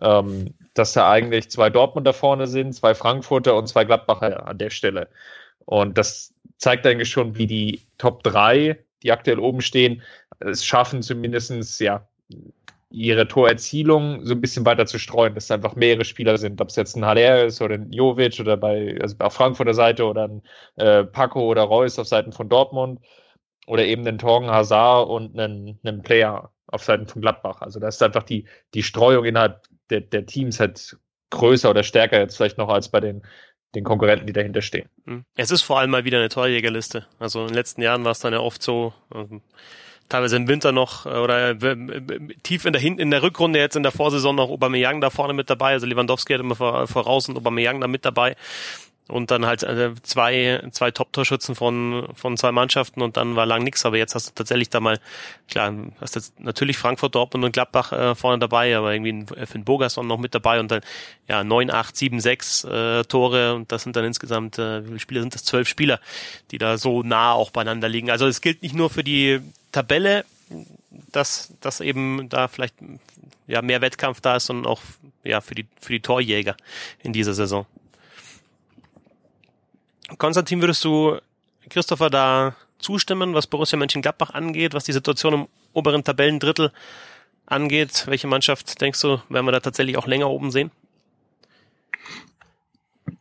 ähm, 0.00 0.54
dass 0.74 0.92
da 0.92 1.10
eigentlich 1.10 1.50
zwei 1.50 1.70
Dortmunder 1.70 2.12
vorne 2.12 2.46
sind, 2.46 2.74
zwei 2.74 2.94
Frankfurter 2.94 3.56
und 3.56 3.66
zwei 3.66 3.84
Gladbacher 3.84 4.46
an 4.46 4.58
der 4.58 4.70
Stelle. 4.70 5.08
Und 5.64 5.98
das 5.98 6.32
zeigt 6.58 6.86
eigentlich 6.86 7.10
schon, 7.10 7.36
wie 7.36 7.46
die 7.46 7.82
Top 7.98 8.22
3, 8.22 8.78
die 9.02 9.12
aktuell 9.12 9.38
oben 9.38 9.60
stehen, 9.60 10.02
es 10.40 10.64
schaffen 10.64 11.02
zumindestens 11.02 11.78
ja 11.78 12.06
ihre 12.90 13.28
Torerzielung 13.28 14.24
so 14.24 14.34
ein 14.34 14.40
bisschen 14.40 14.64
weiter 14.64 14.86
zu 14.86 14.98
streuen, 14.98 15.34
dass 15.34 15.44
es 15.44 15.50
einfach 15.50 15.76
mehrere 15.76 16.04
Spieler 16.04 16.38
sind, 16.38 16.60
ob 16.60 16.68
es 16.68 16.76
jetzt 16.76 16.96
ein 16.96 17.04
Haller 17.04 17.44
ist 17.44 17.60
oder 17.60 17.74
ein 17.74 17.92
Jovic 17.92 18.40
oder 18.40 18.56
bei 18.56 18.96
also 19.00 19.16
auf 19.18 19.34
Frankfurter 19.34 19.74
Seite 19.74 20.06
oder 20.06 20.28
ein 20.28 20.42
äh, 20.76 21.04
Paco 21.04 21.40
oder 21.40 21.62
Reus 21.62 21.98
auf 21.98 22.08
Seiten 22.08 22.32
von 22.32 22.48
Dortmund 22.48 23.00
oder 23.66 23.84
eben 23.84 24.06
einen 24.06 24.18
Torgen 24.18 24.50
Hazard 24.50 25.08
und 25.08 25.38
einen, 25.38 25.78
einen 25.84 26.02
Player 26.02 26.50
auf 26.66 26.82
Seiten 26.82 27.06
von 27.06 27.20
Gladbach. 27.20 27.60
Also 27.60 27.78
da 27.78 27.88
ist 27.88 28.02
einfach 28.02 28.22
die, 28.22 28.46
die 28.72 28.82
Streuung 28.82 29.24
innerhalb 29.26 29.62
der, 29.90 30.00
der 30.00 30.24
Teams 30.24 30.58
halt 30.58 30.96
größer 31.30 31.70
oder 31.70 31.82
stärker 31.82 32.18
jetzt 32.18 32.36
vielleicht 32.36 32.56
noch 32.56 32.70
als 32.70 32.88
bei 32.88 33.00
den, 33.00 33.22
den 33.74 33.84
Konkurrenten, 33.84 34.26
die 34.26 34.32
dahinter 34.32 34.62
stehen. 34.62 34.88
Hm. 35.04 35.24
Es 35.36 35.50
ist 35.50 35.62
vor 35.62 35.78
allem 35.78 35.90
mal 35.90 36.04
wieder 36.04 36.18
eine 36.18 36.30
Torjägerliste. 36.30 37.06
Also 37.18 37.42
in 37.42 37.48
den 37.48 37.54
letzten 37.54 37.82
Jahren 37.82 38.04
war 38.04 38.12
es 38.12 38.20
dann 38.20 38.32
ja 38.32 38.40
oft 38.40 38.62
so, 38.62 38.94
ähm, 39.14 39.42
teilweise 40.08 40.36
im 40.36 40.48
Winter 40.48 40.72
noch 40.72 41.06
äh, 41.06 41.10
oder 41.10 41.50
äh, 41.50 41.76
tief 42.42 42.64
in 42.64 42.72
der 42.72 42.82
Hin 42.82 42.98
in 42.98 43.10
der 43.10 43.22
Rückrunde 43.22 43.58
jetzt 43.58 43.76
in 43.76 43.82
der 43.82 43.92
Vorsaison 43.92 44.34
noch 44.34 44.50
Aubameyang 44.50 45.00
da 45.00 45.10
vorne 45.10 45.32
mit 45.32 45.50
dabei, 45.50 45.72
also 45.72 45.86
Lewandowski 45.86 46.32
hat 46.32 46.40
immer 46.40 46.86
voraus 46.86 47.28
und 47.28 47.36
Aubameyang 47.36 47.80
da 47.80 47.88
mit 47.88 48.04
dabei 48.04 48.36
und 49.08 49.30
dann 49.30 49.46
halt 49.46 49.62
äh, 49.62 49.94
zwei 50.02 50.62
zwei 50.70 50.90
Top-Torschützen 50.90 51.54
von 51.54 52.08
von 52.14 52.36
zwei 52.36 52.52
Mannschaften 52.52 53.02
und 53.02 53.16
dann 53.16 53.36
war 53.36 53.46
lang 53.46 53.64
nix, 53.64 53.84
aber 53.84 53.96
jetzt 53.96 54.14
hast 54.14 54.28
du 54.28 54.34
tatsächlich 54.34 54.68
da 54.68 54.80
mal 54.80 55.00
klar, 55.48 55.74
hast 56.00 56.14
jetzt 56.14 56.38
natürlich 56.38 56.76
Frankfurt, 56.76 57.14
Dortmund 57.14 57.44
und 57.44 57.52
Gladbach 57.52 57.92
äh, 57.92 58.14
vorne 58.14 58.38
dabei, 58.38 58.76
aber 58.76 58.92
irgendwie 58.92 59.24
Finn 59.46 59.64
Bogerson 59.64 60.06
noch 60.06 60.18
mit 60.18 60.34
dabei 60.34 60.60
und 60.60 60.70
dann 60.70 60.82
ja 61.26 61.42
neun, 61.42 61.70
acht, 61.70 61.96
sieben, 61.96 62.20
sechs 62.20 62.64
äh, 62.64 63.02
Tore 63.04 63.54
und 63.54 63.72
das 63.72 63.82
sind 63.82 63.96
dann 63.96 64.04
insgesamt 64.04 64.58
äh, 64.58 64.82
wie 64.84 64.88
viele 64.88 65.00
Spieler 65.00 65.20
sind 65.22 65.34
das? 65.34 65.44
Zwölf 65.44 65.68
Spieler, 65.68 66.00
die 66.50 66.58
da 66.58 66.76
so 66.76 67.02
nah 67.02 67.32
auch 67.32 67.50
beieinander 67.50 67.88
liegen. 67.88 68.10
Also 68.10 68.26
es 68.26 68.42
gilt 68.42 68.62
nicht 68.62 68.74
nur 68.74 68.90
für 68.90 69.04
die 69.04 69.40
Tabelle, 69.78 70.24
dass, 71.12 71.54
dass 71.60 71.80
eben 71.80 72.28
da 72.28 72.48
vielleicht 72.48 72.74
ja 73.46 73.62
mehr 73.62 73.80
Wettkampf 73.80 74.20
da 74.20 74.34
ist, 74.34 74.46
sondern 74.46 74.66
auch 74.66 74.82
ja 75.22 75.40
für 75.40 75.54
die 75.54 75.66
für 75.80 75.92
die 75.92 76.00
Torjäger 76.00 76.56
in 77.00 77.12
dieser 77.12 77.32
Saison. 77.32 77.64
Konstantin, 80.16 80.60
würdest 80.60 80.84
du 80.84 81.18
Christopher 81.68 82.10
da 82.10 82.56
zustimmen, 82.80 83.34
was 83.34 83.46
Borussia 83.46 83.78
Mönchengladbach 83.78 84.30
angeht, 84.30 84.74
was 84.74 84.82
die 84.82 84.92
Situation 84.92 85.34
im 85.34 85.48
oberen 85.74 86.02
Tabellendrittel 86.02 86.72
angeht? 87.46 88.04
Welche 88.06 88.26
Mannschaft 88.26 88.80
denkst 88.80 89.00
du, 89.02 89.20
werden 89.28 89.46
wir 89.46 89.52
da 89.52 89.60
tatsächlich 89.60 89.96
auch 89.96 90.08
länger 90.08 90.28
oben 90.28 90.50
sehen? 90.50 90.72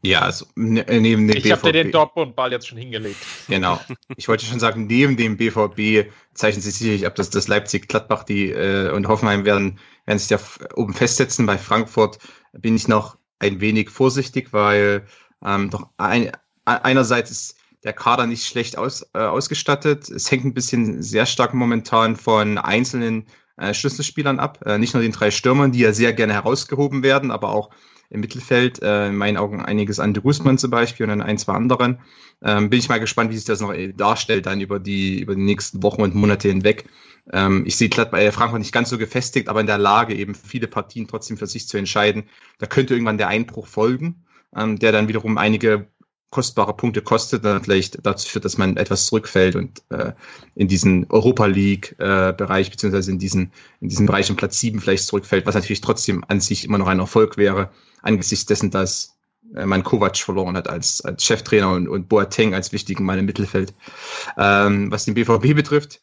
Ja, 0.02 0.22
also 0.22 0.46
ne, 0.56 0.86
neben 0.88 1.28
dem 1.28 1.38
ich 1.38 1.44
BVB. 1.44 1.46
Ich 1.46 1.52
habe 1.52 1.72
dir 1.72 1.84
den 1.84 1.92
Dortmund-Ball 1.92 2.52
jetzt 2.52 2.68
schon 2.68 2.78
hingelegt. 2.78 3.18
Genau. 3.48 3.80
Ich 4.16 4.28
wollte 4.28 4.46
schon 4.46 4.60
sagen, 4.60 4.88
neben 4.88 5.18
dem 5.18 5.38
BVB 5.38 6.12
zeichnen 6.34 6.62
sich 6.62 6.76
sicherlich 6.76 7.06
ab, 7.06 7.16
dass 7.16 7.30
das 7.30 7.48
Leipzig, 7.48 7.88
Gladbach 7.88 8.24
die, 8.24 8.52
äh, 8.52 8.92
und 8.92 9.08
Hoffenheim 9.08 9.46
werden, 9.46 9.80
werden 10.06 10.20
sich 10.20 10.28
da 10.28 10.40
oben 10.76 10.94
festsetzen. 10.94 11.46
Bei 11.46 11.58
Frankfurt 11.58 12.20
bin 12.54 12.76
ich 12.76 12.88
noch 12.88 13.18
ein 13.40 13.62
wenig 13.62 13.90
vorsichtig, 13.90 14.54
weil 14.54 15.06
ähm, 15.46 15.70
doch 15.70 15.90
ein, 15.98 16.32
einerseits 16.66 17.32
ist 17.32 17.58
der 17.84 17.94
Kader 17.94 18.26
nicht 18.26 18.46
schlecht 18.46 18.78
aus, 18.78 19.08
äh, 19.14 19.20
ausgestattet. 19.20 20.10
Es 20.10 20.30
hängt 20.32 20.46
ein 20.46 20.54
bisschen 20.54 21.02
sehr 21.02 21.26
stark 21.26 21.54
momentan 21.54 22.16
von 22.16 22.58
einzelnen 22.58 23.28
äh, 23.58 23.74
Schlüsselspielern 23.74 24.40
ab. 24.40 24.60
Äh, 24.66 24.78
nicht 24.78 24.94
nur 24.94 25.04
den 25.04 25.12
drei 25.12 25.32
Stürmern, 25.32 25.72
die 25.72 25.80
ja 25.80 25.94
sehr 25.94 26.14
gerne 26.14 26.34
herausgehoben 26.34 27.04
werden, 27.04 27.32
aber 27.32 27.50
auch 27.50 27.70
im 28.10 28.22
Mittelfeld. 28.22 28.82
Äh, 28.82 29.08
in 29.08 29.16
meinen 29.16 29.38
Augen 29.38 29.64
einiges 29.64 30.00
an 30.00 30.14
de 30.14 30.24
Guzman 30.24 30.58
zum 30.58 30.72
Beispiel 30.72 31.06
und 31.06 31.12
an 31.12 31.22
ein, 31.22 31.38
zwei 31.38 31.54
anderen. 31.54 32.00
Ähm, 32.42 32.70
bin 32.70 32.80
ich 32.80 32.90
mal 32.90 33.00
gespannt, 33.00 33.32
wie 33.32 33.36
sich 33.36 33.46
das 33.46 33.62
noch 33.62 33.74
äh, 33.74 33.94
darstellt 33.94 34.46
dann 34.46 34.62
über 34.62 34.80
die, 34.80 35.20
über 35.20 35.36
die 35.36 35.42
nächsten 35.42 35.82
Wochen 35.84 36.02
und 36.02 36.16
Monate 36.16 36.48
hinweg. 36.48 36.86
Ähm, 37.32 37.64
ich 37.66 37.76
sehe 37.76 37.90
bei 37.90 38.26
äh, 38.26 38.32
Frankfurt 38.32 38.60
nicht 38.60 38.74
ganz 38.74 38.90
so 38.90 38.98
gefestigt, 38.98 39.50
aber 39.50 39.62
in 39.62 39.68
der 39.68 39.78
Lage, 39.78 40.16
eben 40.16 40.36
viele 40.36 40.68
Partien 40.68 41.08
trotzdem 41.08 41.38
für 41.38 41.48
sich 41.48 41.68
zu 41.68 41.78
entscheiden. 41.78 42.24
Da 42.60 42.68
könnte 42.68 42.94
irgendwann 42.94 43.18
der 43.18 43.28
Einbruch 43.28 43.68
folgen, 43.68 44.24
ähm, 44.56 44.80
der 44.80 44.92
dann 44.92 45.08
wiederum 45.08 45.38
einige 45.38 45.88
kostbare 46.30 46.76
Punkte 46.76 47.02
kostet, 47.02 47.46
dann 47.46 47.64
vielleicht 47.64 48.06
dazu 48.06 48.28
führt, 48.28 48.46
dass 48.46 48.58
man 48.58 48.76
etwas 48.78 49.06
zurückfällt 49.06 49.56
und 49.56 49.82
äh, 49.90 50.12
in 50.56 50.68
diesen 50.68 51.10
Europa 51.10 51.46
League 51.46 51.96
äh, 52.00 52.34
beziehungsweise 52.34 53.12
in 53.12 53.20
diesen 53.20 53.52
in 53.80 53.90
diesem 53.90 54.08
Bereich 54.08 54.30
um 54.30 54.36
Platz 54.36 54.60
sieben 54.60 54.82
vielleicht 54.82 55.06
zurückfällt, 55.06 55.46
was 55.46 55.56
natürlich 55.56 55.82
trotzdem 55.82 56.24
an 56.28 56.42
sich 56.42 56.66
immer 56.66 56.78
noch 56.78 56.88
ein 56.88 57.00
Erfolg 57.00 57.38
wäre 57.38 57.70
angesichts 58.02 58.46
dessen, 58.46 58.72
dass 58.72 59.16
äh, 59.56 59.66
man 59.66 59.84
Kovac 59.84 60.18
verloren 60.18 60.58
hat 60.58 60.70
als 60.70 61.02
als 61.02 61.24
Cheftrainer 61.24 61.72
und, 61.72 61.88
und 61.88 62.10
Boateng 62.10 62.54
als 62.54 62.74
wichtigen 62.74 63.06
Mann 63.06 63.20
im 63.20 63.26
Mittelfeld. 63.26 63.74
Ähm, 64.38 64.92
was 64.92 65.06
den 65.06 65.14
BVB 65.14 65.56
betrifft, 65.56 66.02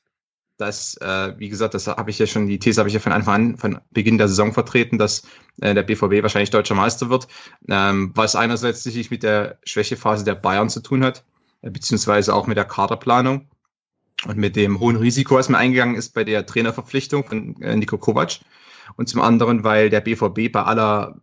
dass, 0.56 0.96
äh, 0.98 1.34
wie 1.38 1.48
gesagt, 1.48 1.74
das 1.74 1.86
habe 1.86 2.10
ich 2.10 2.18
ja 2.18 2.26
schon, 2.26 2.46
die 2.46 2.58
These 2.58 2.80
habe 2.80 2.88
ich 2.88 2.94
ja 2.94 3.00
von 3.00 3.12
Anfang 3.12 3.34
an, 3.34 3.56
von 3.56 3.80
Beginn 3.90 4.18
der 4.18 4.28
Saison 4.28 4.52
vertreten, 4.52 4.98
dass 4.98 5.26
äh, 5.60 5.74
der 5.74 5.82
BVB 5.82 6.22
wahrscheinlich 6.22 6.50
deutscher 6.50 6.74
Meister 6.74 7.10
wird, 7.10 7.26
ähm, 7.68 8.12
was 8.14 8.36
einerseits 8.36 8.82
sicherlich 8.82 9.10
mit 9.10 9.22
der 9.22 9.58
Schwächephase 9.64 10.24
der 10.24 10.36
Bayern 10.36 10.68
zu 10.68 10.80
tun 10.80 11.02
hat, 11.04 11.24
äh, 11.62 11.70
beziehungsweise 11.70 12.34
auch 12.34 12.46
mit 12.46 12.56
der 12.56 12.66
Kaderplanung 12.66 13.48
und 14.26 14.36
mit 14.36 14.54
dem 14.54 14.78
hohen 14.78 14.96
Risiko, 14.96 15.34
was 15.34 15.48
mir 15.48 15.58
eingegangen 15.58 15.96
ist 15.96 16.14
bei 16.14 16.22
der 16.22 16.46
Trainerverpflichtung 16.46 17.24
von 17.24 17.60
äh, 17.60 17.74
Nico 17.76 17.98
Kovac. 17.98 18.38
Und 18.96 19.08
zum 19.08 19.22
anderen, 19.22 19.64
weil 19.64 19.90
der 19.90 20.00
BVB 20.00 20.52
bei 20.52 20.62
aller 20.62 21.20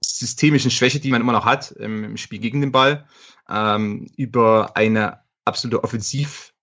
systemischen 0.00 0.70
Schwäche, 0.70 1.00
die 1.00 1.10
man 1.10 1.20
immer 1.20 1.32
noch 1.32 1.44
hat 1.44 1.72
im 1.72 2.16
Spiel 2.16 2.38
gegen 2.38 2.60
den 2.60 2.72
Ball, 2.72 3.06
ähm, 3.50 4.08
über 4.16 4.76
eine 4.76 5.20
absolute 5.44 5.82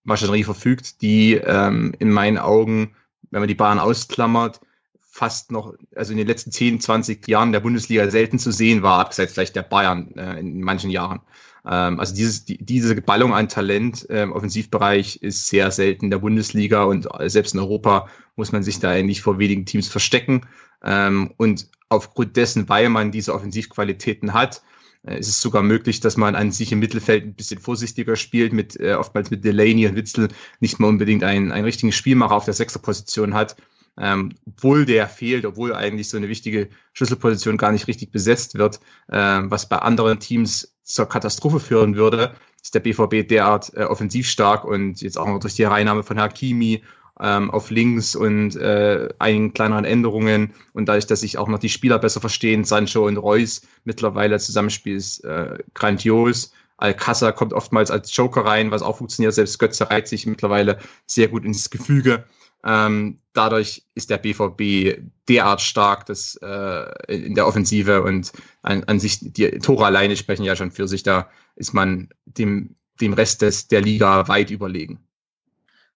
Offensivmaschinerie 0.05 0.43
verfügt, 0.43 1.01
die 1.01 1.33
ähm, 1.35 1.93
in 1.99 2.11
meinen 2.11 2.37
Augen, 2.37 2.95
wenn 3.31 3.41
man 3.41 3.47
die 3.47 3.55
Bayern 3.55 3.79
ausklammert, 3.79 4.59
fast 4.99 5.51
noch, 5.51 5.73
also 5.95 6.11
in 6.11 6.17
den 6.17 6.27
letzten 6.27 6.51
10, 6.51 6.79
20 6.79 7.27
Jahren 7.27 7.51
der 7.51 7.59
Bundesliga 7.59 8.09
selten 8.09 8.39
zu 8.39 8.51
sehen 8.51 8.81
war, 8.81 8.99
abseits 8.99 9.33
vielleicht 9.33 9.55
der 9.55 9.63
Bayern 9.63 10.13
äh, 10.15 10.39
in 10.39 10.61
manchen 10.61 10.89
Jahren. 10.89 11.21
Ähm, 11.65 11.99
also 11.99 12.15
dieses, 12.15 12.45
die, 12.45 12.57
diese 12.57 12.99
Ballung 13.01 13.33
an 13.33 13.47
Talent 13.47 14.03
im 14.03 14.15
ähm, 14.15 14.31
Offensivbereich 14.33 15.17
ist 15.17 15.47
sehr 15.47 15.71
selten 15.71 16.09
der 16.09 16.17
Bundesliga 16.19 16.83
und 16.83 17.07
selbst 17.25 17.53
in 17.53 17.59
Europa 17.59 18.07
muss 18.35 18.51
man 18.51 18.63
sich 18.63 18.79
da 18.79 18.89
eigentlich 18.89 19.21
vor 19.21 19.37
wenigen 19.37 19.65
Teams 19.65 19.87
verstecken. 19.87 20.47
Ähm, 20.83 21.31
und 21.37 21.67
aufgrund 21.89 22.35
dessen, 22.35 22.67
weil 22.67 22.89
man 22.89 23.11
diese 23.11 23.33
Offensivqualitäten 23.33 24.33
hat, 24.33 24.63
ist 25.03 25.27
es 25.27 25.41
sogar 25.41 25.63
möglich, 25.63 25.99
dass 25.99 26.17
man 26.17 26.35
an 26.35 26.51
sich 26.51 26.71
im 26.71 26.79
Mittelfeld 26.79 27.25
ein 27.25 27.33
bisschen 27.33 27.59
vorsichtiger 27.59 28.15
spielt, 28.15 28.53
mit 28.53 28.79
äh, 28.79 28.93
oftmals 28.93 29.31
mit 29.31 29.43
Delaney 29.43 29.87
und 29.87 29.95
Witzel 29.95 30.29
nicht 30.59 30.79
mal 30.79 30.87
unbedingt 30.87 31.23
einen, 31.23 31.51
einen 31.51 31.65
richtigen 31.65 31.91
Spielmacher 31.91 32.35
auf 32.35 32.45
der 32.45 32.53
Sechserposition 32.53 33.33
hat 33.33 33.55
ähm, 33.97 34.33
obwohl 34.47 34.85
der 34.85 35.07
fehlt, 35.07 35.45
obwohl 35.45 35.73
eigentlich 35.73 36.09
so 36.09 36.17
eine 36.17 36.29
wichtige 36.29 36.69
Schlüsselposition 36.93 37.57
gar 37.57 37.71
nicht 37.71 37.87
richtig 37.87 38.11
besetzt 38.11 38.55
wird, 38.57 38.79
ähm, 39.11 39.51
was 39.51 39.69
bei 39.69 39.77
anderen 39.77 40.19
Teams 40.19 40.75
zur 40.83 41.07
Katastrophe 41.07 41.59
führen 41.59 41.95
würde, 41.95 42.35
ist 42.61 42.73
der 42.73 42.79
BVB 42.79 43.27
derart 43.27 43.73
äh, 43.75 43.83
offensiv 43.83 44.27
stark 44.27 44.65
und 44.65 45.01
jetzt 45.01 45.17
auch 45.17 45.27
noch 45.27 45.39
durch 45.39 45.55
die 45.55 45.63
Reinnahme 45.63 46.03
von 46.03 46.19
Hakimi 46.19 46.83
ähm, 47.19 47.51
auf 47.51 47.69
links 47.69 48.15
und 48.15 48.55
äh, 48.55 49.09
einigen 49.19 49.53
kleineren 49.53 49.85
Änderungen 49.85 50.53
und 50.73 50.87
dadurch, 50.87 51.07
dass 51.07 51.21
sich 51.21 51.37
auch 51.37 51.47
noch 51.47 51.59
die 51.59 51.69
Spieler 51.69 51.99
besser 51.99 52.21
verstehen, 52.21 52.63
Sancho 52.63 53.05
und 53.05 53.17
Reus 53.17 53.61
mittlerweile 53.83 54.39
Zusammenspiel 54.39 54.95
ist 54.95 55.23
äh, 55.23 55.57
grandios. 55.73 56.53
Alcázar 56.77 57.31
kommt 57.33 57.53
oftmals 57.53 57.91
als 57.91 58.15
Joker 58.15 58.45
rein, 58.45 58.71
was 58.71 58.81
auch 58.81 58.97
funktioniert. 58.97 59.33
Selbst 59.33 59.59
Götze 59.59 59.89
reiht 59.89 60.07
sich 60.07 60.25
mittlerweile 60.25 60.79
sehr 61.05 61.27
gut 61.27 61.45
ins 61.45 61.69
Gefüge. 61.69 62.25
Ähm, 62.65 63.19
dadurch 63.33 63.83
ist 63.93 64.09
der 64.09 64.17
BVB 64.17 65.01
derart 65.27 65.61
stark 65.61 66.05
dass, 66.05 66.35
äh, 66.41 67.13
in 67.13 67.35
der 67.35 67.45
Offensive 67.45 68.03
und 68.03 68.31
an, 68.61 68.83
an 68.85 68.99
sich 68.99 69.19
die 69.21 69.49
Tore 69.59 69.85
alleine 69.85 70.15
sprechen 70.15 70.45
ja 70.45 70.55
schon 70.55 70.71
für 70.71 70.87
sich. 70.87 71.03
Da 71.03 71.29
ist 71.55 71.73
man 71.73 72.09
dem, 72.25 72.75
dem 73.01 73.13
Rest 73.13 73.41
des, 73.41 73.67
der 73.67 73.81
Liga 73.81 74.27
weit 74.27 74.49
überlegen. 74.49 74.99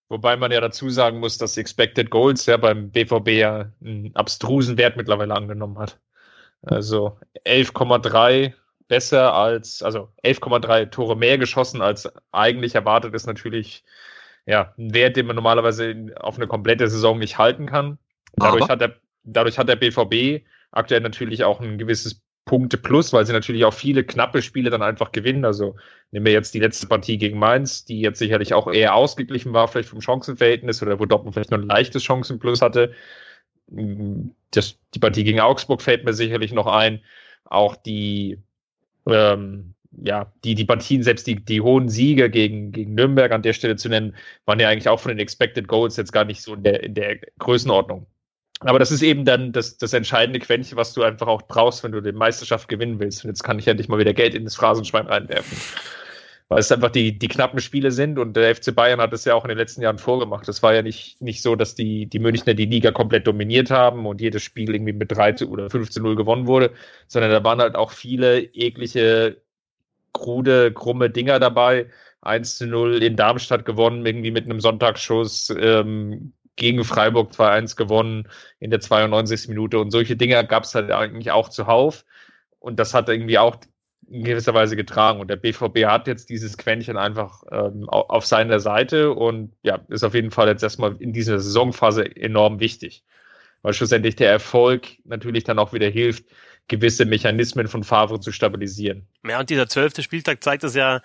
Wobei 0.10 0.38
man 0.38 0.52
ja 0.52 0.62
dazu 0.62 0.90
sagen 0.90 1.20
muss, 1.20 1.38
dass 1.38 1.58
Expected 1.58 2.10
Goals 2.10 2.46
ja 2.46 2.58
beim 2.58 2.92
BVB 2.92 3.28
ja 3.30 3.72
einen 3.82 4.16
abstrusen 4.16 4.78
Wert 4.78 4.96
mittlerweile 4.96 5.36
angenommen 5.36 5.78
hat. 5.78 6.00
Also 6.62 7.20
11,3 7.46 8.54
besser 8.88 9.34
als, 9.34 9.84
also 9.84 10.10
11,3 10.24 10.90
Tore 10.90 11.18
mehr 11.18 11.38
geschossen 11.38 11.82
als 11.82 12.10
eigentlich 12.32 12.76
erwartet 12.76 13.14
ist 13.14 13.28
natürlich 13.28 13.84
ja, 14.46 14.74
ein 14.78 14.94
Wert, 14.94 15.18
den 15.18 15.28
man 15.28 15.36
normalerweise 15.36 16.14
auf 16.16 16.38
eine 16.38 16.48
komplette 16.48 16.88
Saison 16.88 17.20
nicht 17.20 17.38
halten 17.38 17.66
kann. 17.66 18.00
Dadurch 18.38 18.70
hat, 18.70 18.80
der, 18.80 18.96
dadurch 19.24 19.58
hat 19.60 19.68
der 19.68 19.76
BVB 19.76 20.46
aktuell 20.72 21.02
natürlich 21.02 21.44
auch 21.44 21.60
ein 21.60 21.78
gewisses 21.78 22.22
Punkte 22.48 22.78
plus, 22.78 23.14
weil 23.14 23.28
sie 23.28 23.34
natürlich 23.34 23.64
auch 23.66 23.74
viele 23.74 24.04
knappe 24.04 24.42
Spiele 24.42 24.72
dann 24.72 24.82
einfach 24.82 25.12
gewinnen. 25.12 25.46
Also 25.46 25.76
nehmen 26.12 26.26
wir 26.26 26.34
jetzt 26.34 26.56
die 26.56 26.60
letzte 26.60 26.88
Partie 26.88 27.20
gegen 27.20 27.38
Mainz, 27.38 27.86
die 27.86 28.02
jetzt 28.02 28.18
sicherlich 28.18 28.56
auch 28.56 28.68
eher 28.72 28.96
ausgeglichen 28.96 29.54
war, 29.54 29.68
vielleicht 29.68 29.90
vom 29.90 30.02
Chancenverhältnis 30.02 30.82
oder 30.82 31.00
wo 31.00 31.06
Dortmund 31.06 31.36
vielleicht 31.36 31.52
nur 31.52 31.60
ein 31.60 31.68
leichtes 31.68 32.04
Chancenplus 32.04 32.62
hatte. 32.64 32.94
Das, 34.52 34.80
die 34.96 35.00
Partie 35.00 35.24
gegen 35.24 35.40
Augsburg 35.42 35.84
fällt 35.84 36.06
mir 36.06 36.14
sicherlich 36.14 36.54
noch 36.54 36.68
ein. 36.68 37.02
Auch 37.46 37.76
die 37.76 38.40
ähm, 39.08 39.76
ja, 40.04 40.32
die, 40.44 40.56
die 40.56 40.66
Partien, 40.66 41.04
selbst 41.04 41.28
die, 41.28 41.36
die 41.36 41.62
hohen 41.62 41.90
Siege 41.90 42.30
gegen, 42.30 42.72
gegen 42.72 42.94
Nürnberg 42.94 43.32
an 43.32 43.42
der 43.42 43.54
Stelle 43.54 43.76
zu 43.76 43.90
nennen, 43.90 44.16
waren 44.46 44.60
ja 44.60 44.70
eigentlich 44.70 44.90
auch 44.90 45.00
von 45.00 45.10
den 45.10 45.20
Expected 45.20 45.68
Goals 45.68 45.98
jetzt 45.98 46.12
gar 46.12 46.26
nicht 46.26 46.42
so 46.42 46.54
in 46.56 46.64
der, 46.64 46.84
in 46.84 46.94
der 46.94 47.18
Größenordnung. 47.40 48.06
Aber 48.62 48.80
das 48.80 48.92
ist 48.92 49.04
eben 49.04 49.24
dann 49.24 49.52
das, 49.52 49.78
das 49.78 49.94
entscheidende 49.94 50.40
Quäntchen, 50.40 50.78
was 50.78 50.94
du 50.94 51.04
einfach 51.04 51.28
auch 51.28 51.44
brauchst, 51.44 51.84
wenn 51.84 51.92
du 51.92 52.02
die 52.02 52.12
Meisterschaft 52.12 52.68
gewinnen 52.68 53.00
willst. 53.00 53.24
Und 53.24 53.30
jetzt 53.30 53.44
kann 53.44 53.60
ich 53.60 53.68
endlich 53.68 53.88
mal 53.88 54.00
wieder 54.00 54.14
Geld 54.14 54.34
in 54.34 54.46
das 54.46 54.56
Phrasenschwein 54.56 55.08
reinwerfen. 55.08 55.58
Weil 56.50 56.60
es 56.60 56.72
einfach 56.72 56.92
die, 56.92 57.20
die 57.20 57.28
knappen 57.28 57.60
Spiele 57.60 57.92
sind 57.92 58.18
und 58.18 58.38
der 58.38 58.56
FC 58.56 58.74
Bayern 58.74 59.02
hat 59.02 59.12
es 59.12 59.26
ja 59.26 59.36
auch 59.36 59.44
in 59.44 59.50
den 59.50 59.58
letzten 59.58 59.82
Jahren 59.82 59.98
vorgemacht. 59.98 60.48
Es 60.48 60.64
war 60.64 60.74
ja 60.74 60.82
nicht, 60.82 61.22
nicht 61.22 61.42
so, 61.42 61.58
dass 61.58 61.76
die, 61.76 62.06
die 62.08 62.20
Münchner 62.20 62.54
die 62.54 62.66
Liga 62.66 62.92
komplett 62.92 63.28
dominiert 63.28 63.70
haben 63.70 64.06
und 64.06 64.22
jedes 64.22 64.44
Spiel 64.44 64.74
irgendwie 64.74 64.94
mit 64.94 65.12
13 65.12 65.50
oder 65.50 65.68
15-0 65.68 66.16
gewonnen 66.16 66.48
wurde, 66.48 66.72
sondern 67.08 67.32
da 67.32 67.44
waren 67.44 67.60
halt 67.60 67.76
auch 67.76 67.92
viele 67.92 68.40
eklige 68.40 69.42
krude, 70.14 70.72
krumme 70.72 71.10
Dinger 71.10 71.40
dabei. 71.40 71.88
1 72.22 72.58
zu 72.58 72.68
0 72.68 73.04
in 73.04 73.16
Darmstadt 73.16 73.66
gewonnen, 73.66 74.06
irgendwie 74.06 74.32
mit 74.32 74.46
einem 74.46 74.60
Sonntagsschuss. 74.60 75.54
Ähm, 75.60 76.34
gegen 76.58 76.84
Freiburg 76.84 77.32
2-1 77.32 77.78
gewonnen 77.78 78.28
in 78.60 78.70
der 78.70 78.82
92. 78.82 79.48
Minute. 79.48 79.80
Und 79.80 79.92
solche 79.92 80.18
Dinge 80.18 80.46
gab 80.46 80.64
es 80.64 80.76
halt 80.76 80.92
eigentlich 80.92 81.32
auch 81.32 81.48
zuhauf. 81.50 82.04
Und 82.60 82.80
das 82.80 82.94
hat 82.94 83.08
irgendwie 83.08 83.38
auch 83.38 83.58
in 84.10 84.24
gewisser 84.24 84.54
Weise 84.54 84.76
getragen. 84.76 85.22
Und 85.22 85.30
der 85.30 85.36
BVB 85.38 85.86
hat 85.86 86.08
jetzt 86.08 86.30
dieses 86.30 86.58
Quäntchen 86.58 86.98
einfach 86.98 87.44
ähm, 87.52 87.88
auf 87.90 88.26
seiner 88.26 88.60
Seite 88.60 89.14
und 89.14 89.54
ja, 89.64 89.80
ist 89.90 90.04
auf 90.04 90.14
jeden 90.14 90.32
Fall 90.32 90.48
jetzt 90.48 90.64
erstmal 90.64 90.96
in 91.00 91.14
dieser 91.14 91.40
Saisonphase 91.40 92.16
enorm 92.16 92.60
wichtig. 92.60 93.04
Weil 93.62 93.74
schlussendlich 93.74 94.16
der 94.16 94.32
Erfolg 94.32 94.88
natürlich 95.04 95.44
dann 95.44 95.60
auch 95.60 95.74
wieder 95.74 95.90
hilft, 95.90 96.26
gewisse 96.68 97.06
Mechanismen 97.06 97.68
von 97.68 97.84
Favre 97.84 98.20
zu 98.20 98.32
stabilisieren. 98.32 99.08
Ja, 99.28 99.40
und 99.40 99.50
dieser 99.50 99.68
zwölfte 99.68 100.04
Spieltag 100.04 100.44
zeigt 100.44 100.64
das 100.64 100.76
ja 100.76 101.02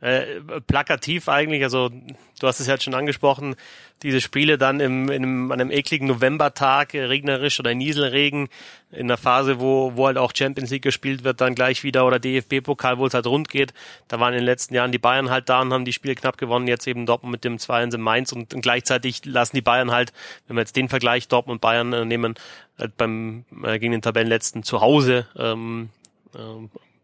äh, 0.00 0.40
plakativ 0.66 1.28
eigentlich. 1.28 1.62
Also 1.62 1.88
du 1.88 2.46
hast 2.46 2.60
es 2.60 2.66
ja 2.66 2.80
schon 2.80 2.94
angesprochen, 2.94 3.56
diese 4.02 4.20
Spiele 4.20 4.58
dann 4.58 4.78
im, 4.78 5.10
in 5.10 5.24
einem, 5.24 5.52
an 5.52 5.60
einem 5.60 5.70
ekligen 5.70 6.06
Novembertag, 6.06 6.94
äh, 6.94 7.04
regnerisch 7.04 7.58
oder 7.58 7.74
Nieselregen, 7.74 8.48
in 8.92 9.08
der 9.08 9.16
Phase, 9.16 9.60
wo, 9.60 9.92
wo 9.96 10.06
halt 10.06 10.16
auch 10.16 10.32
Champions 10.34 10.70
League 10.70 10.82
gespielt 10.82 11.24
wird, 11.24 11.40
dann 11.40 11.54
gleich 11.54 11.82
wieder 11.82 12.06
oder 12.06 12.18
DFB-Pokal, 12.18 12.98
wo 12.98 13.06
es 13.06 13.14
halt 13.14 13.26
rund 13.26 13.48
geht. 13.48 13.74
Da 14.06 14.20
waren 14.20 14.32
in 14.32 14.38
den 14.38 14.46
letzten 14.46 14.74
Jahren 14.74 14.92
die 14.92 14.98
Bayern 14.98 15.30
halt 15.30 15.48
da 15.48 15.60
und 15.60 15.72
haben 15.72 15.84
die 15.84 15.92
Spiele 15.92 16.14
knapp 16.14 16.38
gewonnen, 16.38 16.68
jetzt 16.68 16.86
eben 16.86 17.04
Dortmund 17.04 17.32
mit 17.32 17.44
dem 17.44 17.56
2-1 17.56 17.96
in 17.96 18.00
Mainz 18.00 18.32
und, 18.32 18.54
und, 18.54 18.60
gleichzeitig 18.60 19.24
lassen 19.24 19.56
die 19.56 19.62
Bayern 19.62 19.90
halt, 19.90 20.12
wenn 20.46 20.56
wir 20.56 20.60
jetzt 20.60 20.76
den 20.76 20.88
Vergleich 20.88 21.28
Dortmund 21.28 21.56
und 21.56 21.60
Bayern 21.60 21.92
äh, 21.92 22.04
nehmen, 22.04 22.34
halt 22.78 22.96
beim 22.96 23.44
äh, 23.64 23.78
gegen 23.78 23.92
den 23.92 24.02
Tabellenletzten 24.02 24.62
zu 24.62 24.80
Hause 24.80 25.26
ähm, 25.36 25.90
äh, 26.34 26.38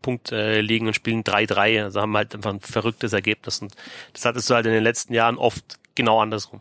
Punkt 0.04 0.32
äh, 0.32 0.60
liegen 0.60 0.86
und 0.86 0.94
spielen 0.94 1.24
3-3. 1.24 1.82
Also 1.82 2.00
haben 2.02 2.14
halt 2.16 2.34
einfach 2.34 2.52
ein 2.52 2.60
verrücktes 2.60 3.14
Ergebnis. 3.14 3.60
Und 3.60 3.74
das 4.12 4.26
hattest 4.26 4.50
du 4.50 4.54
halt 4.54 4.66
in 4.66 4.72
den 4.72 4.84
letzten 4.84 5.14
Jahren 5.14 5.38
oft 5.38 5.78
genau 5.94 6.20
andersrum. 6.20 6.60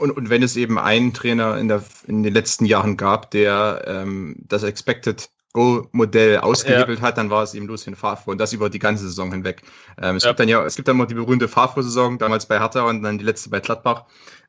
Und, 0.00 0.10
und 0.10 0.28
wenn 0.28 0.42
es 0.42 0.56
eben 0.56 0.78
einen 0.78 1.14
Trainer 1.14 1.56
in, 1.58 1.68
der, 1.68 1.84
in 2.08 2.24
den 2.24 2.34
letzten 2.34 2.64
Jahren 2.64 2.96
gab, 2.96 3.30
der 3.30 3.84
ähm, 3.86 4.36
das 4.48 4.64
Expected 4.64 5.30
Go-Modell 5.52 6.38
ausgehebelt 6.38 6.98
ja. 6.98 7.06
hat, 7.06 7.16
dann 7.16 7.30
war 7.30 7.44
es 7.44 7.54
eben 7.54 7.66
Lucien 7.66 7.94
Favre 7.94 8.30
und 8.30 8.38
das 8.38 8.52
über 8.52 8.68
die 8.68 8.80
ganze 8.80 9.04
Saison 9.04 9.30
hinweg. 9.30 9.62
Ähm, 9.96 10.16
es 10.16 10.24
ja. 10.24 10.30
gibt 10.30 10.40
dann 10.40 10.48
ja, 10.48 10.66
es 10.66 10.74
gibt 10.74 10.88
dann 10.88 10.96
mal 10.96 11.06
die 11.06 11.14
berühmte 11.14 11.48
Favre-Saison, 11.48 12.18
damals 12.18 12.46
bei 12.46 12.58
Hertha 12.58 12.82
und 12.82 13.02
dann 13.02 13.16
die 13.16 13.24
letzte 13.24 13.48
bei 13.48 13.60
Gladbach, 13.60 14.04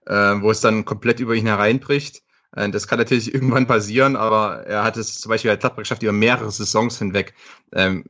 äh, 0.05 0.13
wo 0.13 0.51
es 0.51 0.59
dann 0.59 0.83
komplett 0.83 1.19
über 1.19 1.35
ihn 1.35 1.45
hereinbricht. 1.45 2.23
Äh, 2.57 2.69
das 2.69 2.87
kann 2.87 2.99
natürlich 2.99 3.33
irgendwann 3.33 3.67
passieren, 3.67 4.15
aber 4.15 4.65
er 4.65 4.83
hat 4.83 4.97
es 4.97 5.19
zum 5.19 5.29
Beispiel 5.29 5.51
bei 5.51 5.57
Gladbach 5.57 5.83
geschafft, 5.83 6.03
über 6.03 6.11
mehrere 6.11 6.51
Saisons 6.51 6.99
hinweg 6.99 7.33
ähm, 7.71 8.05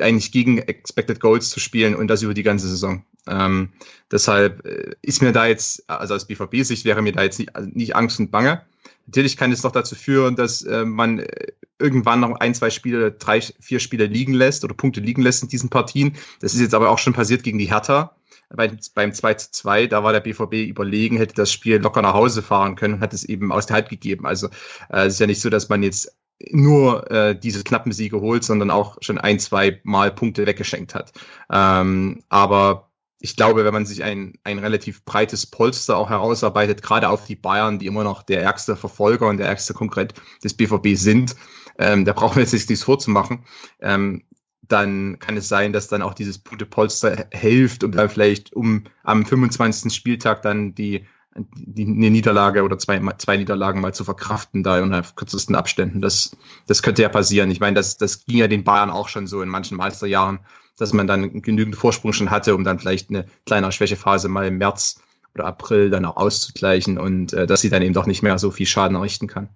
eigentlich 0.00 0.32
gegen 0.32 0.58
Expected 0.58 1.20
Goals 1.20 1.50
zu 1.50 1.60
spielen 1.60 1.94
und 1.94 2.08
das 2.08 2.22
über 2.22 2.34
die 2.34 2.42
ganze 2.42 2.68
Saison. 2.68 3.04
Ähm, 3.28 3.70
deshalb 4.10 4.66
äh, 4.66 4.94
ist 5.02 5.22
mir 5.22 5.32
da 5.32 5.46
jetzt, 5.46 5.88
also 5.88 6.14
aus 6.14 6.26
BVB-Sicht 6.26 6.84
wäre 6.84 7.02
mir 7.02 7.12
da 7.12 7.22
jetzt 7.22 7.38
nicht, 7.38 7.54
also 7.54 7.68
nicht 7.72 7.94
Angst 7.94 8.18
und 8.18 8.30
Bange. 8.30 8.62
Natürlich 9.06 9.36
kann 9.36 9.52
es 9.52 9.62
doch 9.62 9.72
dazu 9.72 9.94
führen, 9.94 10.36
dass 10.36 10.62
äh, 10.62 10.84
man 10.84 11.18
äh, 11.18 11.52
irgendwann 11.78 12.20
noch 12.20 12.38
ein, 12.40 12.54
zwei 12.54 12.70
Spiele, 12.70 13.12
drei, 13.12 13.40
vier 13.40 13.80
Spiele 13.80 14.06
liegen 14.06 14.34
lässt 14.34 14.64
oder 14.64 14.74
Punkte 14.74 15.00
liegen 15.00 15.22
lässt 15.22 15.42
in 15.42 15.48
diesen 15.48 15.68
Partien. 15.70 16.16
Das 16.40 16.54
ist 16.54 16.60
jetzt 16.60 16.74
aber 16.74 16.90
auch 16.90 16.98
schon 16.98 17.12
passiert 17.12 17.42
gegen 17.42 17.58
die 17.58 17.70
Hertha 17.70 18.14
bei, 18.54 18.70
beim 18.94 19.12
2 19.12 19.34
zu 19.34 19.52
2, 19.52 19.86
da 19.86 20.02
war 20.02 20.12
der 20.12 20.20
BVB 20.20 20.68
überlegen, 20.68 21.16
hätte 21.16 21.34
das 21.34 21.52
Spiel 21.52 21.76
locker 21.76 22.02
nach 22.02 22.14
Hause 22.14 22.42
fahren 22.42 22.76
können 22.76 22.94
und 22.94 23.00
hat 23.00 23.14
es 23.14 23.24
eben 23.24 23.52
aus 23.52 23.66
der 23.66 23.76
Hand 23.76 23.88
gegeben. 23.88 24.26
Also 24.26 24.48
äh, 24.90 25.06
es 25.06 25.14
ist 25.14 25.20
ja 25.20 25.26
nicht 25.26 25.40
so, 25.40 25.50
dass 25.50 25.68
man 25.68 25.82
jetzt 25.82 26.16
nur 26.50 27.10
äh, 27.10 27.38
diese 27.38 27.62
knappen 27.62 27.92
Siege 27.92 28.20
holt, 28.20 28.44
sondern 28.44 28.70
auch 28.70 28.96
schon 29.00 29.18
ein, 29.18 29.38
zwei 29.38 29.80
Mal 29.84 30.10
Punkte 30.10 30.46
weggeschenkt 30.46 30.94
hat. 30.94 31.12
Ähm, 31.50 32.22
aber 32.28 32.90
ich 33.20 33.36
glaube, 33.36 33.64
wenn 33.64 33.74
man 33.74 33.84
sich 33.84 34.02
ein, 34.02 34.38
ein 34.44 34.58
relativ 34.58 35.04
breites 35.04 35.46
Polster 35.46 35.98
auch 35.98 36.08
herausarbeitet, 36.08 36.82
gerade 36.82 37.10
auf 37.10 37.26
die 37.26 37.36
Bayern, 37.36 37.78
die 37.78 37.86
immer 37.86 38.02
noch 38.02 38.22
der 38.22 38.42
ärgste 38.42 38.76
Verfolger 38.76 39.28
und 39.28 39.36
der 39.36 39.46
ärgste 39.46 39.74
Konkurrent 39.74 40.14
des 40.42 40.54
BVB 40.54 40.96
sind, 40.96 41.36
ähm, 41.78 42.06
da 42.06 42.14
brauchen 42.14 42.36
wir 42.36 42.42
jetzt 42.42 42.52
nichts 42.52 42.82
vorzumachen. 42.82 43.44
Ähm, 43.80 44.24
dann 44.72 45.18
kann 45.18 45.36
es 45.36 45.48
sein, 45.48 45.72
dass 45.72 45.88
dann 45.88 46.02
auch 46.02 46.14
dieses 46.14 46.38
Punktepolster 46.38 47.26
hilft, 47.32 47.84
um 47.84 47.92
dann 47.92 48.08
vielleicht 48.08 48.52
um 48.52 48.84
am 49.02 49.24
25. 49.26 49.92
Spieltag 49.92 50.42
dann 50.42 50.74
die 50.74 51.06
die, 51.54 51.86
eine 51.86 52.10
Niederlage 52.10 52.62
oder 52.62 52.78
zwei, 52.78 53.00
zwei 53.18 53.36
Niederlagen 53.36 53.80
mal 53.80 53.94
zu 53.94 54.04
verkraften, 54.04 54.62
da 54.62 54.78
in 54.78 54.90
kürzesten 55.14 55.54
Abständen. 55.54 56.00
Das, 56.00 56.36
das 56.66 56.82
könnte 56.82 57.02
ja 57.02 57.08
passieren. 57.08 57.50
Ich 57.50 57.60
meine, 57.60 57.74
das, 57.74 57.96
das 57.96 58.24
ging 58.24 58.38
ja 58.38 58.48
den 58.48 58.64
Bayern 58.64 58.90
auch 58.90 59.08
schon 59.08 59.26
so 59.26 59.42
in 59.42 59.48
manchen 59.48 59.76
Meisterjahren, 59.76 60.40
dass 60.76 60.92
man 60.92 61.06
dann 61.06 61.42
genügend 61.42 61.76
Vorsprung 61.76 62.12
schon 62.12 62.30
hatte, 62.30 62.54
um 62.54 62.64
dann 62.64 62.78
vielleicht 62.78 63.10
eine 63.10 63.26
kleine 63.46 63.70
Schwächephase 63.70 64.28
mal 64.28 64.46
im 64.46 64.58
März 64.58 65.00
oder 65.34 65.46
April 65.46 65.90
dann 65.90 66.04
auch 66.04 66.16
auszugleichen 66.16 66.98
und 66.98 67.32
äh, 67.32 67.46
dass 67.46 67.60
sie 67.60 67.70
dann 67.70 67.82
eben 67.82 67.94
doch 67.94 68.06
nicht 68.06 68.22
mehr 68.22 68.38
so 68.38 68.50
viel 68.50 68.66
Schaden 68.66 68.96
errichten 68.96 69.28
kann. 69.28 69.48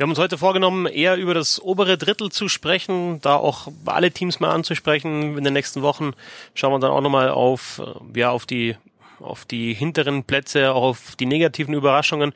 Wir 0.00 0.04
haben 0.04 0.12
uns 0.12 0.18
heute 0.18 0.38
vorgenommen, 0.38 0.86
eher 0.86 1.18
über 1.18 1.34
das 1.34 1.60
obere 1.60 1.98
Drittel 1.98 2.32
zu 2.32 2.48
sprechen, 2.48 3.20
da 3.20 3.36
auch 3.36 3.68
alle 3.84 4.10
Teams 4.10 4.40
mal 4.40 4.48
anzusprechen. 4.50 5.36
In 5.36 5.44
den 5.44 5.52
nächsten 5.52 5.82
Wochen 5.82 6.12
schauen 6.54 6.72
wir 6.72 6.78
dann 6.78 6.90
auch 6.90 7.02
nochmal 7.02 7.28
auf, 7.28 7.82
äh, 7.84 8.18
ja, 8.18 8.30
auf 8.30 8.46
die 8.46 8.76
auf 9.18 9.44
die 9.44 9.74
hinteren 9.74 10.24
Plätze, 10.24 10.72
auch 10.72 10.82
auf 10.82 11.16
die 11.16 11.26
negativen 11.26 11.74
Überraschungen. 11.74 12.32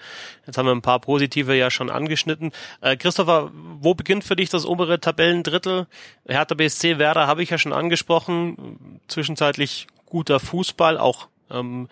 Jetzt 0.47 0.59
haben 0.59 0.67
wir 0.67 0.75
ein 0.75 0.83
paar 0.83 1.01
positive 1.01 1.57
ja 1.57 1.71
schon 1.71 1.89
angeschnitten. 1.89 2.53
Äh, 2.83 2.99
Christopher, 2.99 3.51
wo 3.81 3.95
beginnt 3.95 4.25
für 4.25 4.37
dich 4.37 4.51
das 4.51 4.67
obere 4.67 5.01
Tabellendrittel? 5.01 5.87
Hertha 6.29 6.55
BSC, 6.55 6.99
Werder 6.99 7.27
habe 7.27 7.43
ich 7.43 7.49
ja 7.49 7.57
schon 7.57 7.73
angesprochen. 7.73 9.01
Zwischenzeitlich 9.09 9.87
guter 10.05 10.39
Fußball, 10.39 10.99
auch 10.99 11.29
ähm, 11.51 11.89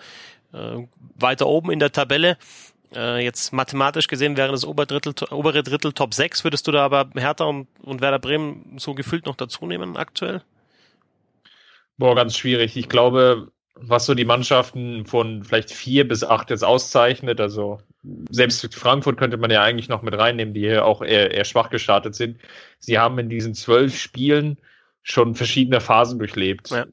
äh, 0.52 0.86
weiter 1.16 1.46
oben 1.46 1.72
in 1.72 1.78
der 1.78 1.92
Tabelle. 1.92 2.36
Äh, 2.94 3.24
jetzt 3.24 3.52
mathematisch 3.52 4.06
gesehen 4.08 4.36
wäre 4.36 4.52
das 4.52 4.64
obere 4.64 4.86
Drittel, 4.86 5.14
obere 5.30 5.62
Drittel 5.62 5.92
Top 5.92 6.14
6. 6.14 6.44
Würdest 6.44 6.66
du 6.66 6.72
da 6.72 6.84
aber 6.84 7.08
Hertha 7.14 7.44
und, 7.44 7.68
und 7.82 8.00
Werder 8.00 8.18
Bremen 8.18 8.78
so 8.78 8.94
gefühlt 8.94 9.26
noch 9.26 9.36
dazu 9.36 9.66
nehmen 9.66 9.96
aktuell? 9.96 10.42
Boah, 11.98 12.14
ganz 12.14 12.36
schwierig. 12.36 12.76
Ich 12.76 12.88
glaube, 12.88 13.52
was 13.74 14.06
so 14.06 14.14
die 14.14 14.24
Mannschaften 14.24 15.06
von 15.06 15.44
vielleicht 15.44 15.70
vier 15.70 16.06
bis 16.06 16.24
acht 16.24 16.50
jetzt 16.50 16.64
auszeichnet. 16.64 17.40
Also 17.40 17.80
selbst 18.30 18.74
Frankfurt 18.74 19.16
könnte 19.16 19.36
man 19.36 19.50
ja 19.50 19.62
eigentlich 19.62 19.88
noch 19.88 20.02
mit 20.02 20.16
reinnehmen, 20.16 20.54
die 20.54 20.60
hier 20.60 20.84
auch 20.84 21.02
eher, 21.02 21.30
eher 21.32 21.44
schwach 21.44 21.70
gestartet 21.70 22.14
sind. 22.14 22.38
Sie 22.78 22.98
haben 22.98 23.18
in 23.18 23.28
diesen 23.28 23.54
zwölf 23.54 23.96
Spielen 23.96 24.58
schon 25.02 25.34
verschiedene 25.34 25.80
Phasen 25.80 26.18
durchlebt. 26.18 26.70
Ja 26.70 26.86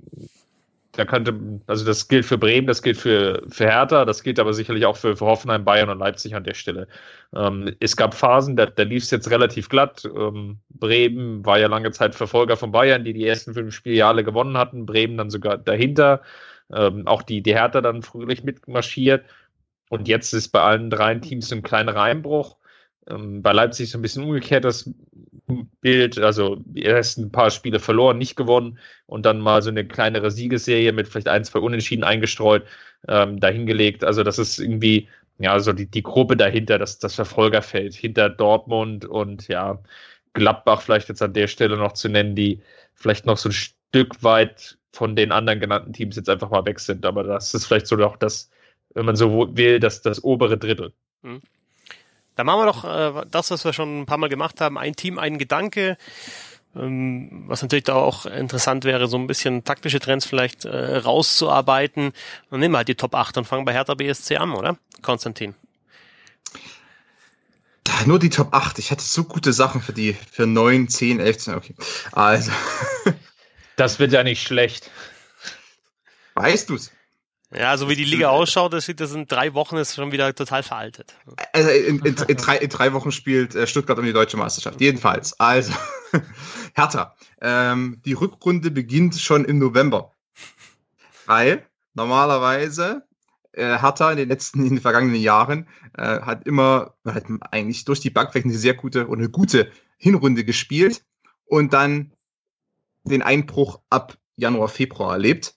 da 1.00 1.06
könnte, 1.06 1.34
also 1.68 1.86
das 1.86 2.08
gilt 2.10 2.26
für 2.26 2.38
Bremen, 2.38 2.68
das 2.68 2.82
gilt 2.82 2.98
für, 2.98 3.42
für 3.48 3.66
Hertha, 3.66 4.04
das 4.04 4.22
gilt 4.22 4.38
aber 4.38 4.54
sicherlich 4.54 4.86
auch 4.86 4.98
für, 4.98 5.16
für 5.16 5.26
Hoffenheim, 5.26 5.64
Bayern 5.64 5.90
und 5.90 6.00
Leipzig 6.00 6.36
an 6.36 6.44
der 6.44 6.54
Stelle. 6.56 6.88
Ähm, 7.34 7.74
es 7.80 7.96
gab 7.96 8.14
Phasen, 8.14 8.58
da, 8.58 8.66
da 8.66 8.84
lief 8.84 9.04
es 9.04 9.12
jetzt 9.12 9.30
relativ 9.32 9.70
glatt. 9.70 10.04
Ähm, 10.06 10.60
Bremen 10.70 11.46
war 11.46 11.58
ja 11.58 11.68
lange 11.68 11.92
Zeit 11.92 12.16
Verfolger 12.16 12.58
von 12.58 12.74
Bayern, 12.74 13.06
die 13.06 13.14
die 13.14 13.26
ersten 13.26 13.54
fünf 13.54 13.74
Spiele 13.74 14.24
gewonnen 14.26 14.58
hatten. 14.58 14.86
Bremen 14.86 15.18
dann 15.18 15.30
sogar 15.30 15.58
dahinter. 15.58 16.22
Ähm, 16.72 17.08
auch 17.08 17.24
die, 17.24 17.42
die 17.42 17.56
Hertha 17.56 17.80
dann 17.80 18.04
fröhlich 18.04 18.44
mitmarschiert. 18.44 19.26
Und 19.90 20.08
jetzt 20.08 20.34
ist 20.34 20.50
bei 20.50 20.62
allen 20.62 20.90
drei 20.90 21.16
Teams 21.16 21.48
so 21.48 21.56
ein 21.56 21.64
kleiner 21.64 21.96
Einbruch. 21.96 22.58
Ähm, 23.10 23.42
bei 23.42 23.54
Leipzig 23.54 23.90
so 23.90 23.98
ein 23.98 24.02
bisschen 24.02 24.24
umgekehrt 24.26 24.66
das 24.66 24.90
Bild, 25.82 26.18
also 26.20 26.58
die 26.66 26.86
ersten 26.86 27.32
paar 27.32 27.52
Spiele 27.52 27.80
verloren, 27.80 28.18
nicht 28.18 28.36
gewonnen 28.36 28.80
und 29.06 29.26
dann 29.26 29.40
mal 29.40 29.62
so 29.62 29.70
eine 29.70 29.88
kleinere 29.88 30.32
Siegesserie 30.32 30.92
mit 30.92 31.08
vielleicht 31.08 31.28
ein, 31.28 31.44
zwei 31.44 31.60
Unentschieden 31.60 32.04
eingestreut, 32.04 32.66
ähm, 33.08 33.40
dahingelegt. 33.40 34.04
Also 34.04 34.24
das 34.24 34.40
ist 34.40 34.60
irgendwie, 34.60 35.08
ja, 35.40 35.60
so 35.60 35.74
die, 35.74 35.88
die 35.88 36.04
Gruppe 36.04 36.38
dahinter, 36.38 36.78
das, 36.78 37.00
das 37.00 37.16
Verfolgerfeld 37.16 37.94
hinter 37.94 38.30
Dortmund 38.30 39.06
und 39.06 39.48
ja, 39.48 39.82
Gladbach 40.34 40.82
vielleicht 40.82 41.10
jetzt 41.10 41.22
an 41.22 41.34
der 41.34 41.48
Stelle 41.48 41.78
noch 41.78 41.94
zu 41.94 42.10
nennen, 42.10 42.36
die 42.36 42.62
vielleicht 42.94 43.26
noch 43.26 43.38
so 43.38 43.50
ein 43.50 43.54
Stück 43.54 44.24
weit 44.24 44.78
von 44.94 45.16
den 45.16 45.32
anderen 45.32 45.60
genannten 45.60 45.94
Teams 45.94 46.16
jetzt 46.16 46.30
einfach 46.30 46.50
mal 46.50 46.66
weg 46.66 46.80
sind. 46.80 47.06
Aber 47.06 47.24
das 47.24 47.54
ist 47.54 47.66
vielleicht 47.66 47.88
so 47.88 47.98
auch 48.04 48.18
das, 48.18 48.50
wenn 48.94 49.06
man 49.06 49.16
so 49.16 49.56
will, 49.56 49.80
das, 49.80 50.02
das 50.02 50.24
obere 50.24 50.58
Drittel. 50.58 50.94
Mhm. 51.22 51.42
Da 52.40 52.46
machen 52.46 52.62
wir 52.62 52.68
doch 52.68 52.86
äh, 52.86 53.26
das, 53.30 53.52
was 53.52 53.66
wir 53.66 53.74
schon 53.74 54.00
ein 54.00 54.06
paar 54.06 54.18
Mal 54.18 54.30
gemacht 54.30 54.62
haben. 54.62 54.78
Ein 54.78 54.96
Team, 54.96 55.20
ein 55.20 55.38
Gedanke. 55.38 55.98
Ähm, 56.74 57.44
was 57.48 57.62
natürlich 57.62 57.84
da 57.84 57.96
auch 57.96 58.26
interessant 58.26 58.86
wäre, 58.86 59.08
so 59.08 59.18
ein 59.18 59.28
bisschen 59.28 59.66
taktische 59.66 60.00
Trends 60.00 60.26
vielleicht 60.26 60.64
äh, 60.64 60.96
rauszuarbeiten. 60.96 62.14
Dann 62.50 62.62
nehmen 62.62 62.76
wir 62.76 62.78
halt 62.78 62.88
die 62.88 62.96
Top 62.96 63.14
8 63.14 63.40
und 63.40 63.46
fangen 63.46 63.66
bei 63.66 63.74
Hertha 63.74 63.94
BSC 63.94 64.38
an, 64.38 64.54
oder? 64.54 64.78
Konstantin. 65.02 65.54
Nur 68.06 68.20
die 68.20 68.30
Top 68.30 68.54
8. 68.54 68.80
Ich 68.80 68.92
hatte 68.92 69.04
so 69.04 69.26
gute 69.26 69.52
Sachen 69.52 69.82
für 69.82 69.92
die, 69.92 70.14
für 70.14 70.48
9, 70.48 70.88
10, 70.88 71.20
11, 71.20 71.38
12. 71.40 71.58
Okay. 71.58 71.76
Also. 72.14 72.52
Das 73.76 74.00
wird 74.00 74.14
ja 74.14 74.24
nicht 74.24 74.42
schlecht. 74.42 74.90
Weißt 76.36 76.70
du's? 76.70 76.92
Ja, 77.52 77.76
so 77.78 77.90
wie 77.90 77.96
die 77.96 78.04
Liga 78.04 78.30
ausschaut, 78.30 78.74
das 78.74 78.86
sieht 78.86 79.00
das 79.00 79.14
in 79.14 79.26
drei 79.26 79.56
Wochen 79.56 79.78
ist 79.78 79.96
schon 79.96 80.12
wieder 80.12 80.34
total 80.36 80.62
veraltet. 80.62 81.16
Also 81.52 81.70
in, 81.72 82.00
in, 82.00 82.16
in, 82.16 82.38
drei, 82.38 82.58
in 82.58 82.70
drei 82.70 82.94
Wochen 82.94 83.12
spielt 83.12 83.56
äh, 83.56 83.66
Stuttgart 83.66 83.98
um 83.98 84.06
die 84.06 84.14
deutsche 84.14 84.38
Meisterschaft. 84.38 84.80
Jedenfalls. 84.80 85.40
Also, 85.40 85.74
Hertha. 86.76 87.16
Ähm, 87.42 88.02
die 88.06 88.14
Rückrunde 88.14 88.70
beginnt 88.70 89.16
schon 89.16 89.46
im 89.46 89.58
November. 89.58 90.14
Weil 91.26 91.66
normalerweise 91.96 93.08
äh, 93.54 93.80
Hertha 93.80 94.12
in 94.12 94.18
den 94.18 94.30
letzten, 94.30 94.64
in 94.64 94.76
den 94.76 94.82
vergangenen 94.82 95.20
Jahren 95.20 95.68
äh, 95.98 96.22
hat 96.22 96.46
immer 96.46 96.94
hat 97.04 97.26
eigentlich 97.50 97.84
durch 97.84 98.00
die 98.00 98.12
Bank 98.12 98.36
eine 98.36 98.54
sehr 98.54 98.76
gute 98.76 99.08
und 99.08 99.18
eine 99.18 99.30
gute 99.30 99.72
Hinrunde 99.98 100.44
gespielt 100.44 101.04
und 101.46 101.74
dann 101.74 102.14
den 103.04 103.24
Einbruch 103.24 103.82
ab 103.90 104.18
Januar, 104.36 104.70
Februar 104.70 105.14
erlebt 105.14 105.56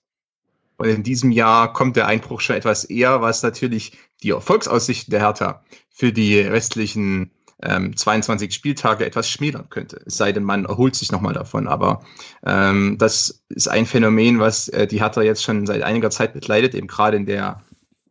und 0.82 0.88
in 0.88 1.04
diesem 1.04 1.30
Jahr 1.30 1.72
kommt 1.72 1.94
der 1.94 2.08
Einbruch 2.08 2.40
schon 2.40 2.56
etwas 2.56 2.82
eher, 2.82 3.22
was 3.22 3.44
natürlich 3.44 3.96
die 4.24 4.30
Erfolgsaussichten 4.30 5.12
der 5.12 5.20
Hertha 5.20 5.62
für 5.90 6.12
die 6.12 6.40
restlichen 6.40 7.30
ähm, 7.62 7.96
22 7.96 8.52
Spieltage 8.52 9.06
etwas 9.06 9.30
schmälern 9.30 9.70
könnte. 9.70 10.02
Es 10.04 10.16
sei 10.16 10.32
denn, 10.32 10.42
man 10.42 10.64
erholt 10.64 10.96
sich 10.96 11.12
nochmal 11.12 11.34
davon. 11.34 11.68
Aber 11.68 12.04
ähm, 12.44 12.98
das 12.98 13.44
ist 13.48 13.68
ein 13.68 13.86
Phänomen, 13.86 14.40
was 14.40 14.70
äh, 14.70 14.88
die 14.88 15.00
Hertha 15.00 15.22
jetzt 15.22 15.44
schon 15.44 15.66
seit 15.66 15.82
einiger 15.82 16.10
Zeit 16.10 16.32
begleitet, 16.32 16.74
eben 16.74 16.88
gerade 16.88 17.16
in 17.16 17.26
der, 17.26 17.62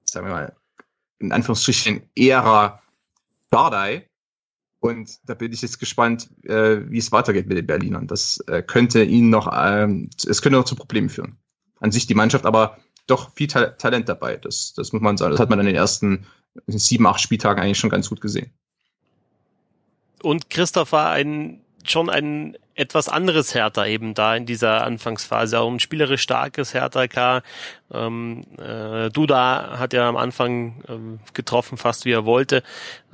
sagen 0.06 0.28
wir 0.28 0.34
mal, 0.34 0.56
in 1.20 1.34
Anführungsstrichen 1.34 2.04
Ära 2.16 2.82
Dardai. 3.50 4.08
Und 4.80 5.20
da 5.30 5.34
bin 5.34 5.52
ich 5.52 5.62
jetzt 5.62 5.78
gespannt, 5.78 6.30
äh, 6.46 6.90
wie 6.90 7.00
es 7.00 7.12
weitergeht 7.12 7.48
mit 7.48 7.58
den 7.58 7.68
Berlinern. 7.68 8.08
Das 8.08 8.42
äh, 8.48 8.64
könnte 8.64 9.04
ihnen 9.04 9.30
noch, 9.30 9.52
ähm, 9.54 10.10
es 10.26 10.42
könnte 10.42 10.58
noch 10.58 10.64
zu 10.64 10.78
Problemen 10.78 11.10
führen 11.10 11.38
an 11.82 11.92
sich 11.92 12.08
die 12.08 12.16
Mannschaft, 12.16 12.46
aber 12.46 12.78
doch 13.08 13.32
viel 13.36 13.48
Ta 13.48 13.72
Talent 13.72 14.08
dabei. 14.08 14.38
Das, 14.38 14.74
das 14.74 14.94
muss 14.94 15.02
man 15.02 15.18
sagen. 15.18 15.32
Das 15.32 15.42
hat 15.42 15.50
man 15.50 15.60
in 15.60 15.66
den 15.66 15.76
ersten 15.76 16.26
sieben, 16.68 17.06
acht 17.08 17.20
Spieltagen 17.20 17.62
eigentlich 17.62 17.80
schon 17.80 17.90
ganz 17.90 18.10
gut 18.10 18.22
gesehen. 18.22 18.52
Und 20.24 20.50
Christoph 20.50 20.92
war 20.92 21.12
ein, 21.12 21.62
schon 21.84 22.10
ein 22.10 22.58
etwas 22.76 23.10
anderes 23.10 23.54
Hertha 23.54 23.86
eben 23.86 24.14
da 24.14 24.36
in 24.36 24.46
dieser 24.46 24.84
Anfangsphase. 24.84 25.60
Auch 25.60 25.70
ein 25.70 25.80
spielerisch 25.80 26.22
starkes 26.22 26.74
Hertha 26.74 27.08
K. 27.08 27.42
Ähm, 27.92 28.44
äh, 28.58 29.10
Duda 29.10 29.78
hat 29.78 29.94
ja 29.94 30.08
am 30.08 30.18
Anfang 30.18 30.84
ähm, 30.88 31.20
getroffen, 31.34 31.78
fast 31.78 32.06
wie 32.06 32.12
er 32.12 32.26
wollte. 32.26 32.64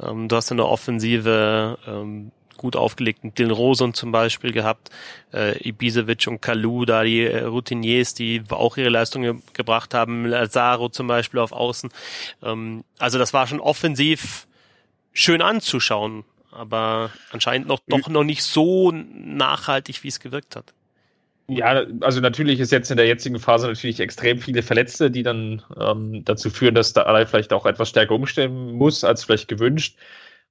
Ähm, 0.01 0.27
du 0.27 0.35
hast 0.35 0.51
eine 0.51 0.65
Offensive, 0.65 1.77
ähm, 1.87 2.31
gut 2.57 2.75
aufgelegten 2.75 3.33
Dylan 3.33 3.51
Rosen 3.51 3.93
zum 3.93 4.11
Beispiel 4.11 4.51
gehabt, 4.51 4.89
äh, 5.33 5.57
Ibisevic 5.67 6.27
und 6.27 6.41
Kalu, 6.41 6.85
da 6.85 7.03
die 7.03 7.21
äh, 7.21 7.43
Routiniers, 7.43 8.13
die 8.13 8.43
auch 8.49 8.77
ihre 8.77 8.89
Leistungen 8.89 9.43
gebracht 9.53 9.93
haben, 9.93 10.25
Lazaro 10.25 10.89
zum 10.89 11.07
Beispiel 11.07 11.39
auf 11.39 11.51
Außen. 11.51 11.89
Ähm, 12.43 12.83
also 12.99 13.17
das 13.17 13.33
war 13.33 13.47
schon 13.47 13.59
offensiv 13.59 14.47
schön 15.13 15.41
anzuschauen, 15.41 16.25
aber 16.51 17.11
anscheinend 17.31 17.67
noch 17.67 17.79
doch 17.87 18.07
noch 18.09 18.23
nicht 18.23 18.43
so 18.43 18.91
nachhaltig, 18.91 20.03
wie 20.03 20.09
es 20.09 20.19
gewirkt 20.19 20.55
hat. 20.55 20.73
Ja, 21.49 21.85
also 22.01 22.19
natürlich 22.19 22.59
ist 22.59 22.73
jetzt 22.73 22.91
in 22.91 22.97
der 22.97 23.07
jetzigen 23.07 23.39
Phase 23.39 23.67
natürlich 23.67 24.01
extrem 24.01 24.39
viele 24.39 24.63
Verletzte, 24.63 25.09
die 25.09 25.23
dann 25.23 25.61
ähm, 25.79 26.25
dazu 26.25 26.49
führen, 26.49 26.75
dass 26.75 26.91
da 26.91 27.25
vielleicht 27.25 27.53
auch 27.53 27.65
etwas 27.65 27.89
stärker 27.89 28.15
umstellen 28.15 28.73
muss 28.73 29.05
als 29.05 29.23
vielleicht 29.23 29.47
gewünscht. 29.47 29.97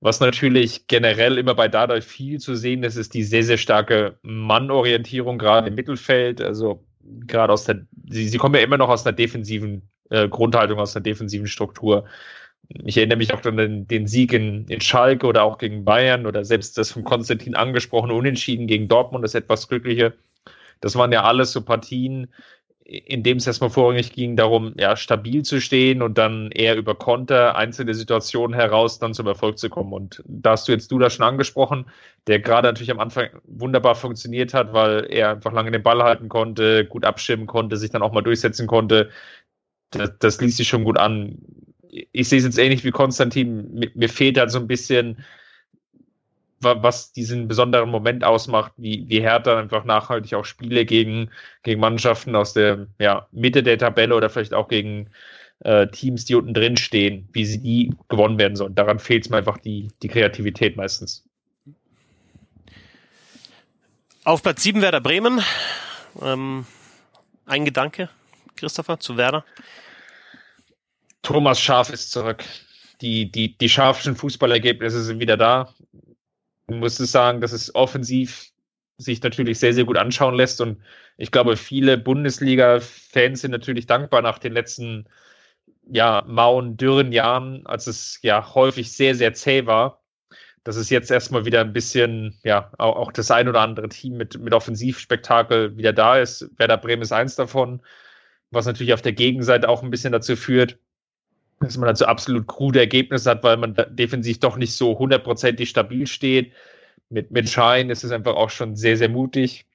Was 0.00 0.20
natürlich 0.20 0.87
generell 0.88 1.38
immer 1.38 1.54
bei 1.54 1.68
Dada 1.68 2.00
viel 2.00 2.38
zu 2.38 2.54
sehen 2.54 2.82
ist, 2.82 2.96
ist 2.96 3.14
die 3.14 3.22
sehr, 3.22 3.44
sehr 3.44 3.56
starke 3.56 4.18
Mannorientierung, 4.22 5.38
gerade 5.38 5.68
im 5.68 5.74
Mittelfeld. 5.74 6.40
Also 6.42 6.85
gerade 7.26 7.52
aus 7.52 7.64
der, 7.64 7.87
sie, 8.09 8.28
sie 8.28 8.38
kommen 8.38 8.54
ja 8.54 8.61
immer 8.61 8.76
noch 8.76 8.88
aus 8.88 9.06
einer 9.06 9.16
defensiven 9.16 9.88
äh, 10.11 10.28
Grundhaltung, 10.28 10.78
aus 10.78 10.94
einer 10.94 11.02
defensiven 11.02 11.46
Struktur. 11.46 12.04
Ich 12.68 12.96
erinnere 12.96 13.18
mich 13.18 13.32
auch 13.32 13.44
an 13.44 13.56
den, 13.56 13.87
den 13.87 14.06
Sieg 14.06 14.32
in, 14.32 14.66
in 14.66 14.80
Schalke 14.80 15.26
oder 15.26 15.44
auch 15.44 15.59
gegen 15.59 15.85
Bayern 15.85 16.26
oder 16.26 16.44
selbst 16.44 16.76
das 16.76 16.90
von 16.92 17.04
Konstantin 17.04 17.54
angesprochene 17.54 18.12
Unentschieden 18.12 18.66
gegen 18.66 18.88
Dortmund, 18.88 19.24
das 19.24 19.35
etwas 19.35 19.68
glückliche. 19.68 20.14
Das 20.80 20.96
waren 20.96 21.12
ja 21.12 21.22
alles 21.22 21.52
so 21.52 21.62
Partien, 21.62 22.28
in 22.88 23.25
dem 23.25 23.38
es 23.38 23.46
erstmal 23.49 23.70
vorrangig 23.70 24.12
ging, 24.12 24.37
darum, 24.37 24.72
ja, 24.79 24.96
stabil 24.96 25.42
zu 25.42 25.61
stehen 25.61 26.03
und 26.03 26.18
dann 26.18 26.53
eher 26.53 26.77
über 26.77 26.94
Konter, 26.94 27.57
einzelne 27.57 27.94
Situationen 27.94 28.55
heraus 28.55 29.01
dann 29.01 29.12
zum 29.12 29.27
Erfolg 29.27 29.59
zu 29.59 29.68
kommen. 29.68 29.92
Und 29.92 30.22
da 30.27 30.53
hast 30.53 30.68
du 30.68 30.72
jetzt 30.72 30.92
du 30.92 31.01
da 31.01 31.11
schon 31.11 31.27
angesprochen, 31.27 31.87
der 32.29 32.38
gerade 32.38 32.68
natürlich 32.68 32.92
am 32.92 33.01
Anfang 33.01 33.31
wunderbar 33.44 33.96
funktioniert 33.96 34.55
hat, 34.55 34.72
weil 34.72 35.07
er 35.11 35.31
einfach 35.31 35.53
lange 35.53 35.72
den 35.72 35.83
Ball 35.83 36.01
halten 36.01 36.29
konnte, 36.29 36.85
gut 36.85 37.05
abschirmen 37.05 37.49
konnte, 37.49 37.77
sich 37.77 37.90
dann 37.90 38.03
auch 38.03 38.12
mal 38.12 38.22
durchsetzen 38.22 38.68
konnte. 38.68 39.11
das, 39.90 40.12
das 40.20 40.40
liest 40.40 40.59
sich 40.59 40.68
schon 40.68 40.85
gut 40.85 40.99
an. 40.99 41.38
Ich 42.12 42.29
sehe 42.29 42.38
es 42.38 42.44
jetzt 42.44 42.59
ähnlich 42.59 42.85
wie 42.85 42.92
Konstantin. 42.92 43.75
Mir, 43.75 43.90
mir 43.94 44.09
fehlt 44.09 44.38
halt 44.38 44.53
so 44.53 44.59
ein 44.61 44.68
bisschen, 44.68 45.25
was 46.83 47.12
diesen 47.12 47.48
besonderen 47.48 47.90
Moment 47.90 48.24
ausmacht, 48.24 48.72
wie, 48.76 49.09
wie 49.09 49.20
Hertha 49.20 49.59
einfach 49.59 49.85
nachhaltig 49.85 50.35
auch 50.35 50.44
Spiele 50.44 50.85
gegen, 50.85 51.31
gegen 51.62 51.81
Mannschaften 51.81 52.35
aus 52.35 52.52
der 52.52 52.87
ja, 52.98 53.26
Mitte 53.33 53.62
der 53.62 53.79
Tabelle 53.79 54.14
oder 54.14 54.29
vielleicht 54.31 54.55
auch 54.55 54.68
gegen 54.68 55.11
äh, 55.61 55.87
Teams, 55.88 56.24
die 56.24 56.35
unten 56.35 56.55
drin 56.55 56.76
stehen, 56.76 57.29
wie 57.33 57.44
sie 57.44 57.62
die 57.62 57.94
gewonnen 58.09 58.38
werden 58.38 58.57
sollen. 58.57 58.74
Daran 58.74 58.98
fehlt 58.98 59.24
es 59.24 59.31
mir 59.31 59.38
einfach 59.38 59.59
die, 59.59 59.88
die 60.02 60.09
Kreativität 60.09 60.76
meistens. 60.76 61.24
Auf 64.24 64.42
Platz 64.42 64.62
7 64.62 64.83
Werder 64.83 65.00
Bremen. 65.00 65.40
Ähm, 66.20 66.66
ein 67.46 67.64
Gedanke, 67.64 68.11
Christopher, 68.57 68.98
zu 68.98 69.16
Werder? 69.16 69.44
Thomas 71.22 71.61
Schaf 71.61 71.90
ist 71.90 72.11
zurück. 72.11 72.44
Die, 73.00 73.31
die, 73.31 73.57
die 73.57 73.68
scharfsten 73.68 74.16
Fußballergebnisse 74.16 75.02
sind 75.02 75.20
wieder 75.20 75.37
da. 75.37 75.74
Man 76.68 76.81
muss 76.81 76.98
es 77.00 77.12
sagen, 77.12 77.40
dass 77.40 77.52
es 77.52 77.74
offensiv 77.74 78.50
sich 78.98 79.22
natürlich 79.22 79.59
sehr, 79.59 79.74
sehr 79.74 79.85
gut 79.85 79.96
anschauen 79.96 80.35
lässt. 80.35 80.61
Und 80.61 80.83
ich 81.16 81.31
glaube, 81.31 81.57
viele 81.57 81.98
Bundesliga-Fans 81.98 83.40
sind 83.42 83.50
natürlich 83.52 83.87
dankbar 83.87 84.22
nach 84.22 84.38
den 84.38 84.52
letzten 84.52 85.09
ja, 85.88 86.24
mauen, 86.26 86.76
dürren 86.76 87.12
Jahren, 87.12 87.66
als 87.66 87.87
es 87.87 88.18
ja 88.22 88.55
häufig 88.55 88.92
sehr, 88.92 89.14
sehr 89.14 89.35
zäh 89.35 89.66
war, 89.66 90.02
dass 90.64 90.76
es 90.76 90.90
jetzt 90.90 91.11
erstmal 91.11 91.44
wieder 91.44 91.61
ein 91.61 91.72
bisschen, 91.72 92.38
ja, 92.42 92.72
auch, 92.79 92.96
auch 92.96 93.12
das 93.12 93.31
ein 93.31 93.48
oder 93.48 93.61
andere 93.61 93.88
Team 93.88 94.16
mit, 94.16 94.38
mit 94.38 94.52
Offensivspektakel 94.52 95.76
wieder 95.76 95.92
da 95.92 96.18
ist. 96.18 96.50
Werder 96.59 96.79
Bremen 96.79 97.02
ist 97.02 97.12
eins 97.12 97.37
davon, 97.37 97.83
was 98.50 98.66
natürlich 98.66 98.94
auf 98.94 99.02
der 99.02 99.12
Gegenseite 99.12 99.68
auch 99.68 99.83
ein 99.83 99.90
bisschen 99.90 100.12
dazu 100.12 100.37
führt, 100.37 100.79
dass 101.60 101.76
man 101.76 101.88
dazu 101.88 102.06
absolut 102.06 102.46
krude 102.46 102.80
Ergebnisse 102.80 103.30
hat, 103.30 103.42
weil 103.42 103.56
man 103.56 103.74
defensiv 103.90 104.40
doch 104.40 104.56
nicht 104.56 104.74
so 104.74 104.98
hundertprozentig 104.98 105.68
stabil 105.68 106.06
steht. 106.06 106.52
Mit, 107.08 107.30
mit 107.30 107.48
Schein 107.48 107.90
ist 107.90 108.04
es 108.04 108.10
einfach 108.10 108.34
auch 108.34 108.50
schon 108.50 108.76
sehr, 108.76 108.96
sehr 108.96 109.08
mutig 109.08 109.66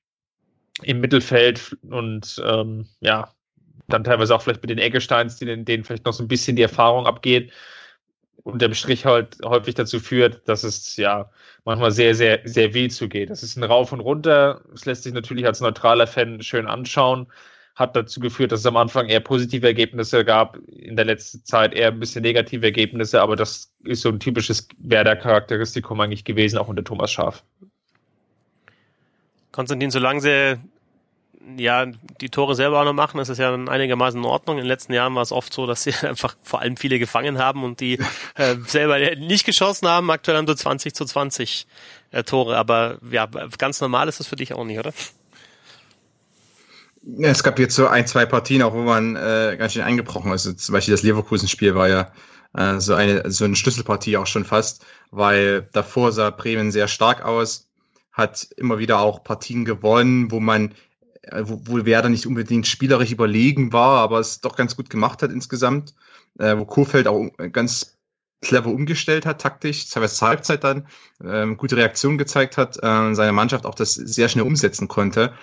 im 0.83 0.99
Mittelfeld 0.99 1.77
und 1.89 2.41
ähm, 2.45 2.87
ja, 2.99 3.33
dann 3.87 4.03
teilweise 4.03 4.35
auch 4.35 4.41
vielleicht 4.41 4.61
mit 4.61 4.69
den 4.69 4.77
Eggesteins, 4.77 5.37
denen, 5.37 5.65
denen 5.65 5.83
vielleicht 5.83 6.05
noch 6.05 6.13
so 6.13 6.23
ein 6.23 6.27
bisschen 6.27 6.55
die 6.55 6.61
Erfahrung 6.61 7.07
abgeht 7.07 7.51
unterm 8.43 8.73
Strich 8.73 9.05
halt 9.05 9.37
häufig 9.43 9.75
dazu 9.75 9.99
führt, 9.99 10.47
dass 10.47 10.63
es 10.63 10.97
ja 10.97 11.29
manchmal 11.63 11.91
sehr, 11.91 12.15
sehr, 12.15 12.41
sehr 12.43 12.73
weh 12.73 12.87
zugeht. 12.89 13.29
Das 13.29 13.43
ist 13.43 13.55
ein 13.55 13.63
Rauf 13.63 13.91
und 13.91 13.99
Runter. 13.99 14.61
Es 14.73 14.85
lässt 14.85 15.03
sich 15.03 15.13
natürlich 15.13 15.45
als 15.45 15.61
neutraler 15.61 16.07
Fan 16.07 16.41
schön 16.41 16.67
anschauen. 16.67 17.27
Hat 17.75 17.95
dazu 17.95 18.19
geführt, 18.19 18.51
dass 18.51 18.61
es 18.61 18.65
am 18.65 18.77
Anfang 18.77 19.07
eher 19.07 19.21
positive 19.21 19.65
Ergebnisse 19.65 20.25
gab, 20.25 20.57
in 20.67 20.95
der 20.95 21.05
letzten 21.05 21.43
Zeit 21.45 21.73
eher 21.73 21.89
ein 21.89 21.99
bisschen 21.99 22.21
negative 22.21 22.65
Ergebnisse, 22.65 23.21
aber 23.21 23.35
das 23.35 23.71
ist 23.83 24.01
so 24.01 24.09
ein 24.09 24.19
typisches 24.19 24.67
Werder-Charakteristikum 24.79 25.99
eigentlich 25.99 26.25
gewesen, 26.25 26.57
auch 26.57 26.67
unter 26.67 26.83
Thomas 26.83 27.11
Schaf. 27.11 27.43
Konstantin, 29.51 29.91
solange 29.91 30.21
sie 30.21 30.59
ja, 31.57 31.85
die 31.85 32.29
Tore 32.29 32.55
selber 32.55 32.79
auch 32.79 32.85
noch 32.85 32.93
machen, 32.93 33.19
ist 33.19 33.29
es 33.29 33.37
ja 33.37 33.53
einigermaßen 33.53 34.19
in 34.19 34.25
Ordnung. 34.25 34.57
In 34.57 34.63
den 34.63 34.67
letzten 34.67 34.93
Jahren 34.93 35.15
war 35.15 35.21
es 35.21 35.31
oft 35.31 35.53
so, 35.53 35.65
dass 35.65 35.83
sie 35.83 35.93
einfach 36.07 36.35
vor 36.41 36.61
allem 36.61 36.77
viele 36.77 36.99
gefangen 36.99 37.37
haben 37.37 37.63
und 37.63 37.79
die 37.79 37.99
äh, 38.35 38.55
selber 38.65 38.99
nicht 39.15 39.45
geschossen 39.45 39.87
haben. 39.87 40.11
Aktuell 40.11 40.37
haben 40.37 40.47
so 40.47 40.53
20 40.53 40.93
zu 40.93 41.05
20 41.05 41.67
äh, 42.11 42.23
Tore, 42.23 42.57
aber 42.57 42.97
ja, 43.09 43.27
ganz 43.57 43.81
normal 43.81 44.07
ist 44.07 44.19
das 44.19 44.27
für 44.27 44.35
dich 44.35 44.53
auch 44.53 44.63
nicht, 44.63 44.79
oder? 44.79 44.93
Ja, 47.03 47.29
es 47.29 47.43
gab 47.43 47.57
jetzt 47.57 47.75
so 47.75 47.87
ein, 47.87 48.05
zwei 48.05 48.25
Partien, 48.25 48.61
auch 48.61 48.73
wo 48.73 48.81
man 48.81 49.15
äh, 49.15 49.55
ganz 49.57 49.73
schön 49.73 49.81
eingebrochen 49.81 50.31
ist. 50.33 50.43
Zum 50.59 50.73
Beispiel 50.73 50.93
das 50.93 51.03
Leverkusen-Spiel 51.03 51.73
war 51.73 51.89
ja 51.89 52.11
äh, 52.53 52.79
so 52.79 52.93
eine 52.93 53.29
so 53.31 53.43
eine 53.45 53.55
Schlüsselpartie 53.55 54.17
auch 54.17 54.27
schon 54.27 54.45
fast, 54.45 54.85
weil 55.09 55.67
davor 55.73 56.11
sah 56.11 56.29
Bremen 56.29 56.71
sehr 56.71 56.87
stark 56.87 57.23
aus, 57.25 57.69
hat 58.11 58.47
immer 58.55 58.77
wieder 58.77 58.99
auch 58.99 59.23
Partien 59.23 59.65
gewonnen, 59.65 60.31
wo 60.31 60.39
man 60.39 60.75
äh, 61.23 61.43
wo, 61.45 61.61
wo 61.65 61.85
Werder 61.85 62.09
nicht 62.09 62.27
unbedingt 62.27 62.67
spielerisch 62.67 63.11
überlegen 63.11 63.73
war, 63.73 63.99
aber 63.99 64.19
es 64.19 64.41
doch 64.41 64.55
ganz 64.55 64.75
gut 64.75 64.89
gemacht 64.89 65.23
hat 65.23 65.31
insgesamt, 65.31 65.95
äh, 66.39 66.55
wo 66.57 66.65
Kurfeld 66.65 67.07
auch 67.07 67.31
ganz 67.51 67.97
clever 68.41 68.69
umgestellt 68.69 69.25
hat, 69.25 69.41
taktisch, 69.41 69.87
teilweise 69.89 70.15
zur 70.15 70.27
Halbzeit 70.27 70.63
dann, 70.63 70.87
ähm, 71.23 71.57
gute 71.57 71.77
Reaktion 71.77 72.17
gezeigt 72.17 72.57
hat, 72.57 72.77
äh, 72.77 73.13
seine 73.13 73.31
Mannschaft 73.31 73.65
auch 73.65 73.75
das 73.75 73.93
sehr 73.93 74.29
schnell 74.29 74.45
umsetzen 74.45 74.87
konnte. 74.87 75.33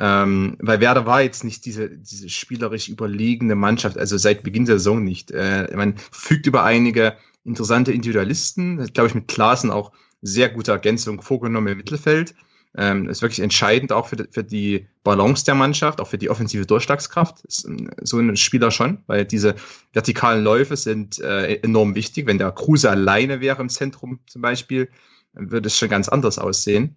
Ähm, 0.00 0.56
weil 0.60 0.80
Werder 0.80 1.06
war 1.06 1.22
jetzt 1.22 1.44
nicht 1.44 1.64
diese, 1.64 1.90
diese 1.90 2.28
spielerisch 2.28 2.88
überlegene 2.88 3.54
Mannschaft, 3.56 3.98
also 3.98 4.16
seit 4.16 4.42
Beginn 4.42 4.64
der 4.64 4.78
Saison 4.78 5.02
nicht. 5.02 5.30
Äh, 5.32 5.68
man 5.74 5.96
fügt 6.10 6.46
über 6.46 6.64
einige 6.64 7.16
interessante 7.44 7.92
Individualisten, 7.92 8.86
glaube 8.92 9.08
ich 9.08 9.14
mit 9.14 9.28
Klaassen 9.28 9.70
auch 9.70 9.92
sehr 10.22 10.48
gute 10.48 10.72
Ergänzung 10.72 11.20
vorgenommen 11.22 11.68
im 11.68 11.76
Mittelfeld. 11.76 12.34
Ähm, 12.76 13.08
ist 13.08 13.22
wirklich 13.22 13.40
entscheidend 13.40 13.92
auch 13.92 14.08
für 14.08 14.16
die, 14.16 14.24
für 14.30 14.42
die 14.42 14.86
Balance 15.04 15.44
der 15.44 15.54
Mannschaft, 15.54 16.00
auch 16.00 16.08
für 16.08 16.18
die 16.18 16.28
offensive 16.28 16.66
Durchschlagskraft. 16.66 17.44
Ist 17.44 17.64
ähm, 17.66 17.90
so 18.02 18.18
ein 18.18 18.36
Spieler 18.36 18.70
schon, 18.70 18.98
weil 19.06 19.24
diese 19.24 19.54
vertikalen 19.92 20.42
Läufe 20.42 20.76
sind 20.76 21.20
äh, 21.20 21.54
enorm 21.56 21.94
wichtig. 21.94 22.26
Wenn 22.26 22.38
der 22.38 22.50
Kruse 22.50 22.90
alleine 22.90 23.40
wäre 23.40 23.62
im 23.62 23.68
Zentrum 23.68 24.18
zum 24.26 24.42
Beispiel, 24.42 24.88
würde 25.34 25.68
es 25.68 25.78
schon 25.78 25.88
ganz 25.88 26.08
anders 26.08 26.38
aussehen. 26.38 26.96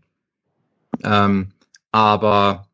Ähm, 1.04 1.50
aber 1.92 2.68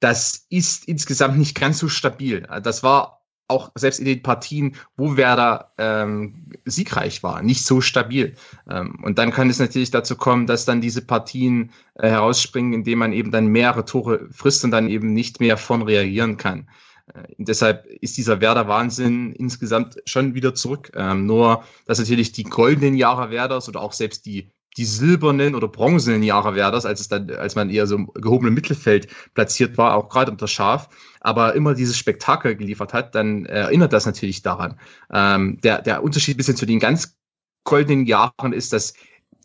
das 0.00 0.46
ist 0.50 0.86
insgesamt 0.86 1.38
nicht 1.38 1.58
ganz 1.58 1.78
so 1.78 1.88
stabil. 1.88 2.46
Das 2.62 2.82
war 2.82 3.19
auch 3.50 3.72
selbst 3.74 3.98
in 3.98 4.06
den 4.06 4.22
Partien, 4.22 4.76
wo 4.96 5.16
Werder 5.16 5.72
ähm, 5.78 6.46
siegreich 6.64 7.22
war, 7.22 7.42
nicht 7.42 7.64
so 7.64 7.80
stabil. 7.80 8.34
Ähm, 8.70 8.98
und 9.02 9.18
dann 9.18 9.32
kann 9.32 9.50
es 9.50 9.58
natürlich 9.58 9.90
dazu 9.90 10.16
kommen, 10.16 10.46
dass 10.46 10.64
dann 10.64 10.80
diese 10.80 11.02
Partien 11.02 11.70
äh, 11.94 12.08
herausspringen, 12.08 12.72
indem 12.72 13.00
man 13.00 13.12
eben 13.12 13.30
dann 13.30 13.48
mehrere 13.48 13.84
Tore 13.84 14.28
frisst 14.30 14.64
und 14.64 14.70
dann 14.70 14.88
eben 14.88 15.12
nicht 15.12 15.40
mehr 15.40 15.56
von 15.56 15.82
reagieren 15.82 16.36
kann. 16.36 16.68
Äh, 17.14 17.34
deshalb 17.38 17.86
ist 17.86 18.16
dieser 18.16 18.40
Werder-Wahnsinn 18.40 19.32
insgesamt 19.32 20.00
schon 20.06 20.34
wieder 20.34 20.54
zurück. 20.54 20.92
Ähm, 20.94 21.26
nur, 21.26 21.64
dass 21.86 21.98
natürlich 21.98 22.32
die 22.32 22.44
goldenen 22.44 22.94
Jahre 22.94 23.30
Werders 23.30 23.68
oder 23.68 23.80
auch 23.80 23.92
selbst 23.92 24.26
die 24.26 24.50
die 24.76 24.84
silbernen 24.84 25.54
oder 25.54 25.68
bronzenen 25.68 26.22
Jahre 26.22 26.54
Werders, 26.54 26.86
als 26.86 27.00
es 27.00 27.08
dann, 27.08 27.30
als 27.30 27.54
man 27.56 27.70
eher 27.70 27.86
so 27.86 27.96
im 27.96 28.10
gehobenen 28.14 28.54
Mittelfeld 28.54 29.08
platziert 29.34 29.78
war, 29.78 29.94
auch 29.94 30.08
gerade 30.08 30.30
unter 30.30 30.48
Schaf, 30.48 30.88
aber 31.20 31.54
immer 31.54 31.74
dieses 31.74 31.96
Spektakel 31.96 32.56
geliefert 32.56 32.92
hat, 32.92 33.14
dann 33.14 33.46
erinnert 33.46 33.92
das 33.92 34.06
natürlich 34.06 34.42
daran. 34.42 34.78
Ähm, 35.12 35.58
der, 35.62 35.82
der 35.82 36.02
Unterschied 36.02 36.36
bisschen 36.36 36.56
zu 36.56 36.66
den 36.66 36.78
ganz 36.78 37.16
goldenen 37.64 38.06
Jahren 38.06 38.52
ist, 38.52 38.72
dass 38.72 38.94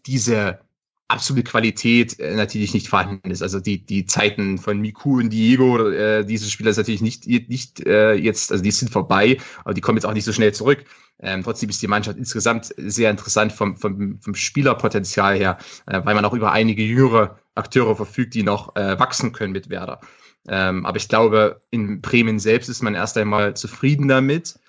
diese 0.06 0.60
absolute 1.08 1.44
Qualität 1.44 2.20
äh, 2.20 2.36
natürlich 2.36 2.74
nicht 2.74 2.88
vorhanden 2.88 3.30
ist. 3.30 3.42
Also 3.42 3.60
die, 3.60 3.86
die 3.86 4.06
Zeiten 4.06 4.58
von 4.58 4.80
Miku 4.80 5.20
und 5.20 5.30
Diego, 5.30 5.90
äh, 5.90 6.26
diese 6.26 6.50
Spieler 6.50 6.72
ist 6.72 6.78
natürlich 6.78 7.02
nicht, 7.02 7.28
nicht 7.28 7.86
äh, 7.86 8.14
jetzt, 8.14 8.52
also 8.52 8.64
die 8.64 8.72
sind 8.72 8.92
vorbei, 8.92 9.38
aber 9.64 9.74
die 9.74 9.82
kommen 9.82 9.98
jetzt 9.98 10.06
auch 10.06 10.14
nicht 10.14 10.26
so 10.26 10.34
schnell 10.34 10.54
zurück. 10.54 10.86
Ähm, 11.20 11.44
trotzdem 11.44 11.70
ist 11.70 11.82
die 11.82 11.88
Mannschaft 11.88 12.18
insgesamt 12.18 12.74
sehr 12.78 13.10
interessant 13.12 13.54
vom, 13.54 13.78
vom, 13.78 14.20
vom 14.20 14.36
Spielerpotenzial 14.36 15.38
her, 15.38 15.58
äh, 15.86 16.02
weil 16.04 16.16
man 16.16 16.26
auch 16.26 16.34
über 16.34 16.52
einige 16.52 16.84
jüngere 16.84 17.40
Akteure 17.54 17.96
verfügt, 17.96 18.34
die 18.34 18.44
noch 18.44 18.76
äh, 18.76 19.00
wachsen 19.00 19.32
können 19.32 19.54
mit 19.54 19.70
Werder. 19.70 20.02
Ähm, 20.48 20.86
aber 20.86 20.98
ich 20.98 21.08
glaube, 21.08 21.62
in 21.72 22.02
Bremen 22.02 22.40
selbst 22.40 22.68
ist 22.70 22.84
man 22.84 22.96
erst 22.96 23.18
einmal 23.18 23.56
zufrieden 23.56 24.08
damit, 24.08 24.60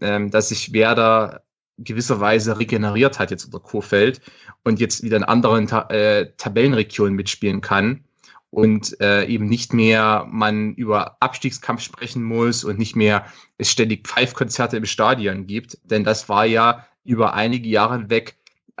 ähm, 0.00 0.30
dass 0.30 0.50
sich 0.50 0.72
Werder 0.72 1.43
gewisserweise 1.78 2.58
regeneriert 2.58 3.18
hat 3.18 3.30
jetzt 3.30 3.44
unter 3.46 3.60
Kurfeld 3.60 4.20
und 4.62 4.80
jetzt 4.80 5.02
wieder 5.02 5.16
in 5.16 5.24
anderen 5.24 5.66
Ta 5.66 5.88
äh, 5.88 6.32
Tabellenregionen 6.36 7.14
mitspielen 7.14 7.60
kann 7.60 8.04
und 8.50 9.00
äh, 9.00 9.26
eben 9.26 9.46
nicht 9.46 9.72
mehr 9.72 10.26
man 10.30 10.74
über 10.74 11.16
Abstiegskampf 11.20 11.82
sprechen 11.82 12.22
muss 12.22 12.62
und 12.64 12.78
nicht 12.78 12.94
mehr 12.94 13.26
es 13.58 13.70
ständig 13.70 14.06
Pfeifkonzerte 14.06 14.76
im 14.76 14.86
Stadion 14.86 15.46
gibt, 15.46 15.78
denn 15.84 16.04
das 16.04 16.28
war 16.28 16.46
ja 16.46 16.86
über 17.04 17.34
einige 17.34 17.68
Jahre 17.68 17.98
hinweg 17.98 18.36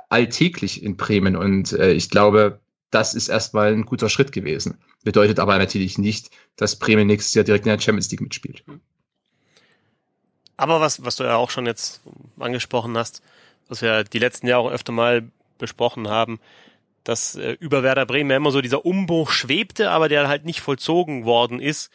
alltäglich 0.08 0.82
in 0.82 0.96
Bremen 0.96 1.34
und 1.36 1.72
äh, 1.72 1.92
ich 1.92 2.10
glaube, 2.10 2.60
das 2.90 3.14
ist 3.14 3.28
erstmal 3.28 3.72
ein 3.72 3.84
guter 3.84 4.08
Schritt 4.08 4.30
gewesen. 4.30 4.78
Bedeutet 5.02 5.40
aber 5.40 5.58
natürlich 5.58 5.98
nicht, 5.98 6.30
dass 6.56 6.78
Bremen 6.78 7.08
nächstes 7.08 7.34
Jahr 7.34 7.44
direkt 7.44 7.66
in 7.66 7.72
der 7.72 7.80
Champions 7.80 8.10
League 8.12 8.20
mitspielt. 8.20 8.64
Aber 10.56 10.80
was, 10.80 11.04
was 11.04 11.16
du 11.16 11.24
ja 11.24 11.36
auch 11.36 11.50
schon 11.50 11.66
jetzt 11.66 12.02
angesprochen 12.38 12.96
hast, 12.96 13.22
was 13.68 13.82
wir 13.82 14.04
die 14.04 14.18
letzten 14.18 14.46
Jahre 14.46 14.70
öfter 14.70 14.92
mal 14.92 15.24
besprochen 15.58 16.08
haben, 16.08 16.40
dass 17.02 17.36
äh, 17.36 17.56
über 17.60 17.82
Werder 17.82 18.06
Bremen 18.06 18.30
immer 18.30 18.50
so 18.50 18.60
dieser 18.60 18.84
Umbruch 18.84 19.30
schwebte, 19.30 19.90
aber 19.90 20.08
der 20.08 20.28
halt 20.28 20.44
nicht 20.44 20.60
vollzogen 20.60 21.24
worden 21.24 21.60
ist, 21.60 21.90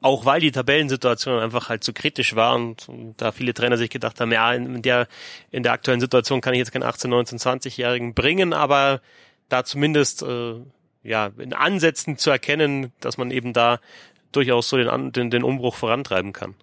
auch 0.00 0.24
weil 0.24 0.40
die 0.40 0.52
Tabellensituation 0.52 1.40
einfach 1.40 1.68
halt 1.68 1.82
so 1.84 1.92
kritisch 1.92 2.36
war 2.36 2.54
und, 2.54 2.88
und 2.88 3.20
da 3.20 3.32
viele 3.32 3.52
Trainer 3.52 3.76
sich 3.76 3.90
gedacht 3.90 4.20
haben, 4.20 4.32
ja, 4.32 4.52
in 4.52 4.82
der, 4.82 5.08
in 5.50 5.62
der 5.62 5.72
aktuellen 5.72 6.00
Situation 6.00 6.40
kann 6.40 6.54
ich 6.54 6.58
jetzt 6.58 6.72
keinen 6.72 6.84
18, 6.84 7.10
19, 7.10 7.38
20-Jährigen 7.38 8.14
bringen, 8.14 8.52
aber 8.52 9.00
da 9.48 9.64
zumindest 9.64 10.22
äh, 10.22 10.54
ja 11.02 11.30
in 11.38 11.52
Ansätzen 11.52 12.16
zu 12.16 12.30
erkennen, 12.30 12.92
dass 13.00 13.18
man 13.18 13.30
eben 13.30 13.52
da 13.52 13.80
durchaus 14.30 14.68
so 14.68 14.76
den, 14.76 15.12
den, 15.12 15.30
den 15.30 15.42
Umbruch 15.42 15.74
vorantreiben 15.74 16.32
kann. 16.32 16.54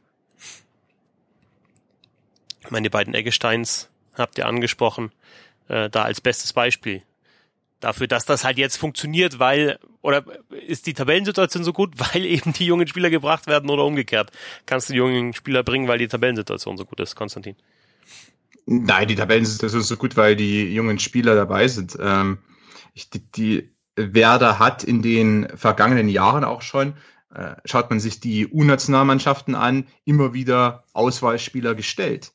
Meine 2.69 2.89
beiden 2.89 3.13
Eggesteins 3.13 3.89
habt 4.13 4.37
ihr 4.37 4.47
angesprochen, 4.47 5.11
äh, 5.67 5.89
da 5.89 6.03
als 6.03 6.21
bestes 6.21 6.53
Beispiel 6.53 7.03
dafür, 7.79 8.07
dass 8.07 8.25
das 8.25 8.43
halt 8.43 8.57
jetzt 8.57 8.77
funktioniert, 8.77 9.39
weil 9.39 9.79
oder 10.01 10.23
ist 10.67 10.87
die 10.87 10.93
Tabellensituation 10.93 11.63
so 11.63 11.73
gut, 11.73 11.93
weil 12.13 12.25
eben 12.25 12.53
die 12.53 12.65
jungen 12.65 12.87
Spieler 12.87 13.09
gebracht 13.09 13.47
werden 13.47 13.69
oder 13.69 13.85
umgekehrt? 13.85 14.31
Kannst 14.65 14.89
du 14.89 14.93
die 14.93 14.99
jungen 14.99 15.33
Spieler 15.33 15.63
bringen, 15.63 15.87
weil 15.87 15.97
die 15.97 16.07
Tabellensituation 16.07 16.77
so 16.77 16.85
gut 16.85 16.99
ist, 16.99 17.15
Konstantin? 17.15 17.55
Nein, 18.65 19.07
die 19.07 19.15
Tabellensituation 19.15 19.81
ist 19.81 19.87
so 19.87 19.97
gut, 19.97 20.17
weil 20.17 20.35
die 20.35 20.73
jungen 20.73 20.99
Spieler 20.99 21.35
dabei 21.35 21.67
sind. 21.67 21.97
Ähm, 21.99 22.39
ich, 22.93 23.09
die, 23.09 23.19
die 23.31 23.75
Werder 23.95 24.57
hat 24.59 24.83
in 24.83 25.01
den 25.01 25.47
vergangenen 25.55 26.09
Jahren 26.09 26.43
auch 26.43 26.61
schon, 26.61 26.95
äh, 27.33 27.55
schaut 27.65 27.89
man 27.89 27.99
sich 27.99 28.19
die 28.19 28.47
U-Nationalmannschaften 28.47 29.53
an, 29.53 29.87
immer 30.03 30.33
wieder 30.33 30.83
Auswahlspieler 30.93 31.75
gestellt. 31.75 32.31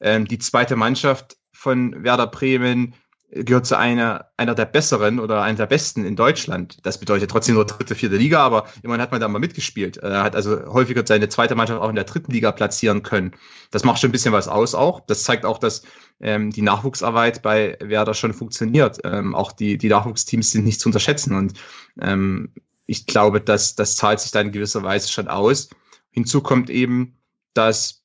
Ähm, 0.00 0.26
die 0.26 0.38
zweite 0.38 0.76
Mannschaft 0.76 1.36
von 1.52 2.04
Werder 2.04 2.26
Bremen 2.26 2.94
gehört 3.30 3.66
zu 3.66 3.76
einer, 3.76 4.30
einer 4.36 4.54
der 4.54 4.66
besseren 4.66 5.18
oder 5.18 5.42
einer 5.42 5.56
der 5.56 5.66
besten 5.66 6.04
in 6.04 6.14
Deutschland. 6.14 6.78
Das 6.84 6.98
bedeutet 6.98 7.30
trotzdem 7.30 7.56
nur 7.56 7.66
dritte, 7.66 7.94
vierte 7.94 8.16
Liga, 8.16 8.40
aber 8.40 8.66
immerhin 8.82 9.02
hat 9.02 9.10
man 9.10 9.20
da 9.20 9.26
mal 9.26 9.40
mitgespielt. 9.40 9.96
Er 9.96 10.22
hat 10.22 10.36
also 10.36 10.64
häufiger 10.72 11.02
seine 11.04 11.28
zweite 11.28 11.56
Mannschaft 11.56 11.80
auch 11.80 11.88
in 11.88 11.96
der 11.96 12.04
dritten 12.04 12.30
Liga 12.30 12.52
platzieren 12.52 13.02
können. 13.02 13.32
Das 13.72 13.84
macht 13.84 14.00
schon 14.00 14.10
ein 14.10 14.12
bisschen 14.12 14.32
was 14.32 14.46
aus 14.46 14.74
auch. 14.74 15.00
Das 15.00 15.24
zeigt 15.24 15.44
auch, 15.44 15.58
dass 15.58 15.82
ähm, 16.20 16.50
die 16.50 16.62
Nachwuchsarbeit 16.62 17.42
bei 17.42 17.76
Werder 17.80 18.14
schon 18.14 18.32
funktioniert. 18.32 19.00
Ähm, 19.04 19.34
auch 19.34 19.52
die, 19.52 19.76
die 19.76 19.88
Nachwuchsteams 19.88 20.52
sind 20.52 20.64
nicht 20.64 20.80
zu 20.80 20.88
unterschätzen 20.88 21.34
und 21.34 21.54
ähm, 22.00 22.52
ich 22.86 23.06
glaube, 23.06 23.40
dass 23.40 23.74
das 23.74 23.96
zahlt 23.96 24.20
sich 24.20 24.30
dann 24.30 24.46
in 24.46 24.52
gewisser 24.52 24.84
Weise 24.84 25.08
schon 25.10 25.26
aus. 25.26 25.68
Hinzu 26.12 26.40
kommt 26.40 26.70
eben, 26.70 27.18
dass 27.52 28.04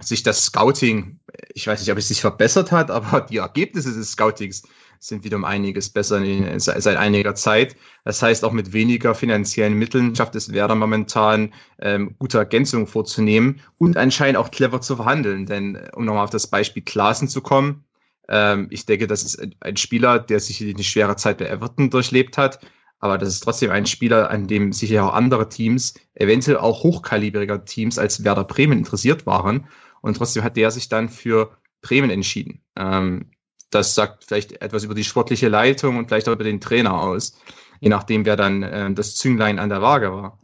sich 0.00 0.22
das 0.22 0.44
Scouting, 0.44 1.18
ich 1.54 1.66
weiß 1.66 1.80
nicht, 1.80 1.90
ob 1.90 1.98
es 1.98 2.08
sich 2.08 2.20
verbessert 2.20 2.72
hat, 2.72 2.90
aber 2.90 3.20
die 3.22 3.38
Ergebnisse 3.38 3.92
des 3.92 4.12
Scoutings 4.12 4.62
sind 4.98 5.24
wieder 5.24 5.36
um 5.36 5.44
einiges 5.44 5.90
besser 5.90 6.22
in, 6.22 6.58
seit 6.58 6.96
einiger 6.96 7.34
Zeit. 7.34 7.76
Das 8.04 8.22
heißt, 8.22 8.44
auch 8.44 8.52
mit 8.52 8.72
weniger 8.72 9.14
finanziellen 9.14 9.74
Mitteln 9.74 10.14
schafft 10.16 10.34
es 10.34 10.52
Werder 10.52 10.74
momentan, 10.74 11.52
ähm, 11.80 12.14
gute 12.18 12.38
Ergänzungen 12.38 12.86
vorzunehmen 12.86 13.60
und 13.78 13.96
anscheinend 13.96 14.38
auch 14.38 14.50
clever 14.50 14.80
zu 14.80 14.96
verhandeln. 14.96 15.46
Denn 15.46 15.78
um 15.94 16.04
nochmal 16.04 16.24
auf 16.24 16.30
das 16.30 16.46
Beispiel 16.46 16.82
Klaassen 16.82 17.28
zu 17.28 17.40
kommen, 17.40 17.84
ähm, 18.28 18.68
ich 18.70 18.86
denke, 18.86 19.06
das 19.06 19.22
ist 19.22 19.46
ein 19.60 19.76
Spieler, 19.76 20.18
der 20.18 20.40
sich 20.40 20.62
eine 20.62 20.82
schwere 20.82 21.16
Zeit 21.16 21.38
bei 21.38 21.46
Everton 21.46 21.90
durchlebt 21.90 22.38
hat. 22.38 22.60
Aber 22.98 23.18
das 23.18 23.28
ist 23.28 23.40
trotzdem 23.40 23.70
ein 23.70 23.86
Spieler, 23.86 24.30
an 24.30 24.46
dem 24.46 24.72
sicher 24.72 25.04
auch 25.04 25.14
andere 25.14 25.48
Teams, 25.48 25.94
eventuell 26.14 26.56
auch 26.56 26.82
hochkalibriger 26.82 27.64
Teams 27.64 27.98
als 27.98 28.24
Werder 28.24 28.44
Bremen 28.44 28.78
interessiert 28.78 29.26
waren. 29.26 29.68
Und 30.00 30.16
trotzdem 30.16 30.44
hat 30.44 30.56
der 30.56 30.70
sich 30.70 30.88
dann 30.88 31.08
für 31.08 31.56
Bremen 31.82 32.10
entschieden. 32.10 32.62
Ähm, 32.76 33.30
das 33.70 33.94
sagt 33.94 34.24
vielleicht 34.24 34.62
etwas 34.62 34.84
über 34.84 34.94
die 34.94 35.04
sportliche 35.04 35.48
Leitung 35.48 35.96
und 35.98 36.08
vielleicht 36.08 36.28
auch 36.28 36.34
über 36.34 36.44
den 36.44 36.60
Trainer 36.60 37.02
aus, 37.02 37.38
je 37.80 37.88
nachdem, 37.88 38.24
wer 38.24 38.36
dann 38.36 38.62
äh, 38.62 38.92
das 38.92 39.16
Zünglein 39.16 39.58
an 39.58 39.68
der 39.68 39.82
Waage 39.82 40.12
war. 40.12 40.38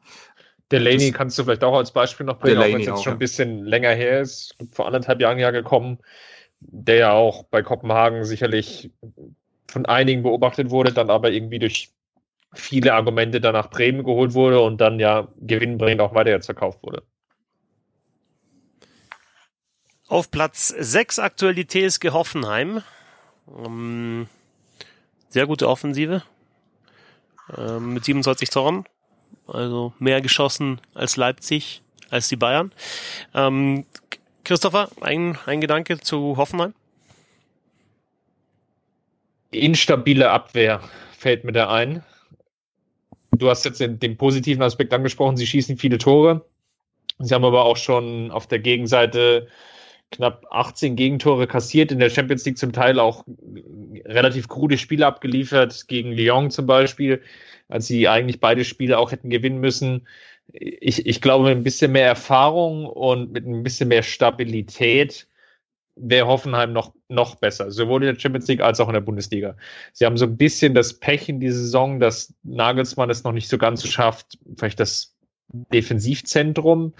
Delaney 0.71 1.11
das, 1.11 1.19
kannst 1.19 1.38
du 1.38 1.45
vielleicht 1.45 1.65
auch 1.65 1.77
als 1.77 1.93
Beispiel 1.93 2.27
noch 2.27 2.38
bringen, 2.38 2.57
Delaney 2.57 2.71
auch 2.71 2.75
wenn 2.75 2.81
es 2.81 2.87
jetzt 2.87 2.99
auch, 2.99 3.05
schon 3.05 3.12
ein 3.15 3.19
bisschen 3.19 3.65
länger 3.65 3.91
her 3.91 4.21
ist, 4.21 4.57
vor 4.73 4.87
anderthalb 4.87 5.21
Jahren 5.21 5.38
ja 5.38 5.51
gekommen, 5.51 5.99
der 6.61 6.97
ja 6.97 7.12
auch 7.12 7.45
bei 7.45 7.62
Kopenhagen 7.62 8.25
sicherlich 8.25 8.91
von 9.69 9.87
einigen 9.87 10.23
beobachtet 10.23 10.71
wurde, 10.71 10.93
dann 10.93 11.11
aber 11.11 11.31
irgendwie 11.31 11.59
durch 11.59 11.91
viele 12.55 12.95
Argumente 12.95 13.41
dann 13.41 13.55
nach 13.55 13.71
Bremen 13.71 14.05
geholt 14.05 14.35
wurde 14.35 14.61
und 14.61 14.81
dann 14.81 15.01
ja 15.01 15.29
gewinnbringend 15.41 16.01
auch 16.01 16.15
weiter 16.15 16.31
jetzt 16.31 16.47
verkauft 16.47 16.83
wurde. 16.83 17.03
Auf 20.12 20.31
Platz 20.31 20.68
6 20.68 21.20
aktuell 21.20 21.55
die 21.55 21.66
TSG 21.66 22.11
Hoffenheim. 22.11 22.83
Ähm, 23.64 24.29
sehr 25.31 25.46
gute 25.46 25.66
Offensive. 25.66 26.22
Ähm, 27.57 27.94
mit 27.94 28.05
27 28.05 28.51
Toren. 28.51 28.85
Also 29.46 29.94
mehr 29.98 30.20
geschossen 30.20 30.83
als 30.92 31.16
Leipzig, 31.16 31.81
als 32.11 32.29
die 32.29 32.37
Bayern. 32.37 32.72
Ähm, 33.33 33.87
Christopher, 34.44 34.90
ein, 35.01 35.38
ein 35.46 35.62
Gedanke 35.62 35.98
zu 35.98 36.37
Hoffenheim? 36.37 36.75
Instabile 39.51 40.31
Abwehr 40.31 40.83
fällt 41.16 41.44
mir 41.44 41.53
da 41.53 41.72
ein. 41.72 42.05
Du 43.31 43.48
hast 43.48 43.64
jetzt 43.64 43.81
den, 43.81 43.98
den 43.98 44.18
positiven 44.18 44.62
Aspekt 44.62 44.92
angesprochen, 44.92 45.38
sie 45.38 45.46
schießen 45.46 45.79
viele 45.79 45.96
Tore. 45.96 46.44
Sie 47.18 47.35
haben 47.35 47.46
aber 47.46 47.64
auch 47.64 47.79
schon 47.79 48.31
auf 48.31 48.46
der 48.46 48.59
Gegenseite 48.59 49.48
knapp 50.12 50.46
18 50.51 50.96
Gegentore 50.96 51.46
kassiert, 51.46 51.92
in 51.92 51.98
der 51.98 52.11
Champions 52.11 52.44
League 52.44 52.59
zum 52.59 52.72
Teil 52.72 52.98
auch 52.98 53.25
relativ 54.05 54.48
krude 54.48 54.79
Spiele 54.79 55.07
abgeliefert, 55.07 55.88
gegen 55.88 56.12
Lyon 56.12 56.51
zum 56.51 56.66
Beispiel, 56.66 57.22
als 57.68 57.87
sie 57.87 58.09
eigentlich 58.09 58.40
beide 58.40 58.64
Spiele 58.64 58.98
auch 58.98 59.12
hätten 59.12 59.31
gewinnen 59.31 59.59
müssen. 59.59 60.07
Ich, 60.53 61.07
ich 61.07 61.20
glaube, 61.20 61.48
mit 61.48 61.57
ein 61.57 61.64
bisschen 61.64 61.92
mehr 61.92 62.07
Erfahrung 62.07 62.87
und 62.87 63.33
mit 63.33 63.46
ein 63.46 63.62
bisschen 63.62 63.88
mehr 63.88 64.03
Stabilität 64.03 65.27
wäre 65.96 66.27
Hoffenheim 66.27 66.72
noch, 66.72 66.94
noch 67.09 67.35
besser, 67.37 67.70
sowohl 67.70 68.03
in 68.03 68.14
der 68.14 68.20
Champions 68.20 68.48
League 68.48 68.62
als 68.62 68.81
auch 68.81 68.88
in 68.88 68.94
der 68.94 69.01
Bundesliga. 69.01 69.57
Sie 69.92 70.07
haben 70.07 70.16
so 70.16 70.25
ein 70.25 70.37
bisschen 70.37 70.75
das 70.75 70.94
Pech 70.98 71.29
in 71.29 71.40
dieser 71.40 71.59
Saison, 71.59 72.01
dass 72.01 72.35
Nagelsmann 72.42 73.11
es 73.11 73.25
noch 73.25 73.33
nicht 73.33 73.48
so 73.48 73.59
ganz 73.59 73.87
schafft, 73.87 74.38
vielleicht 74.57 74.81
das 74.81 75.12
Defensivzentrum 75.53 76.95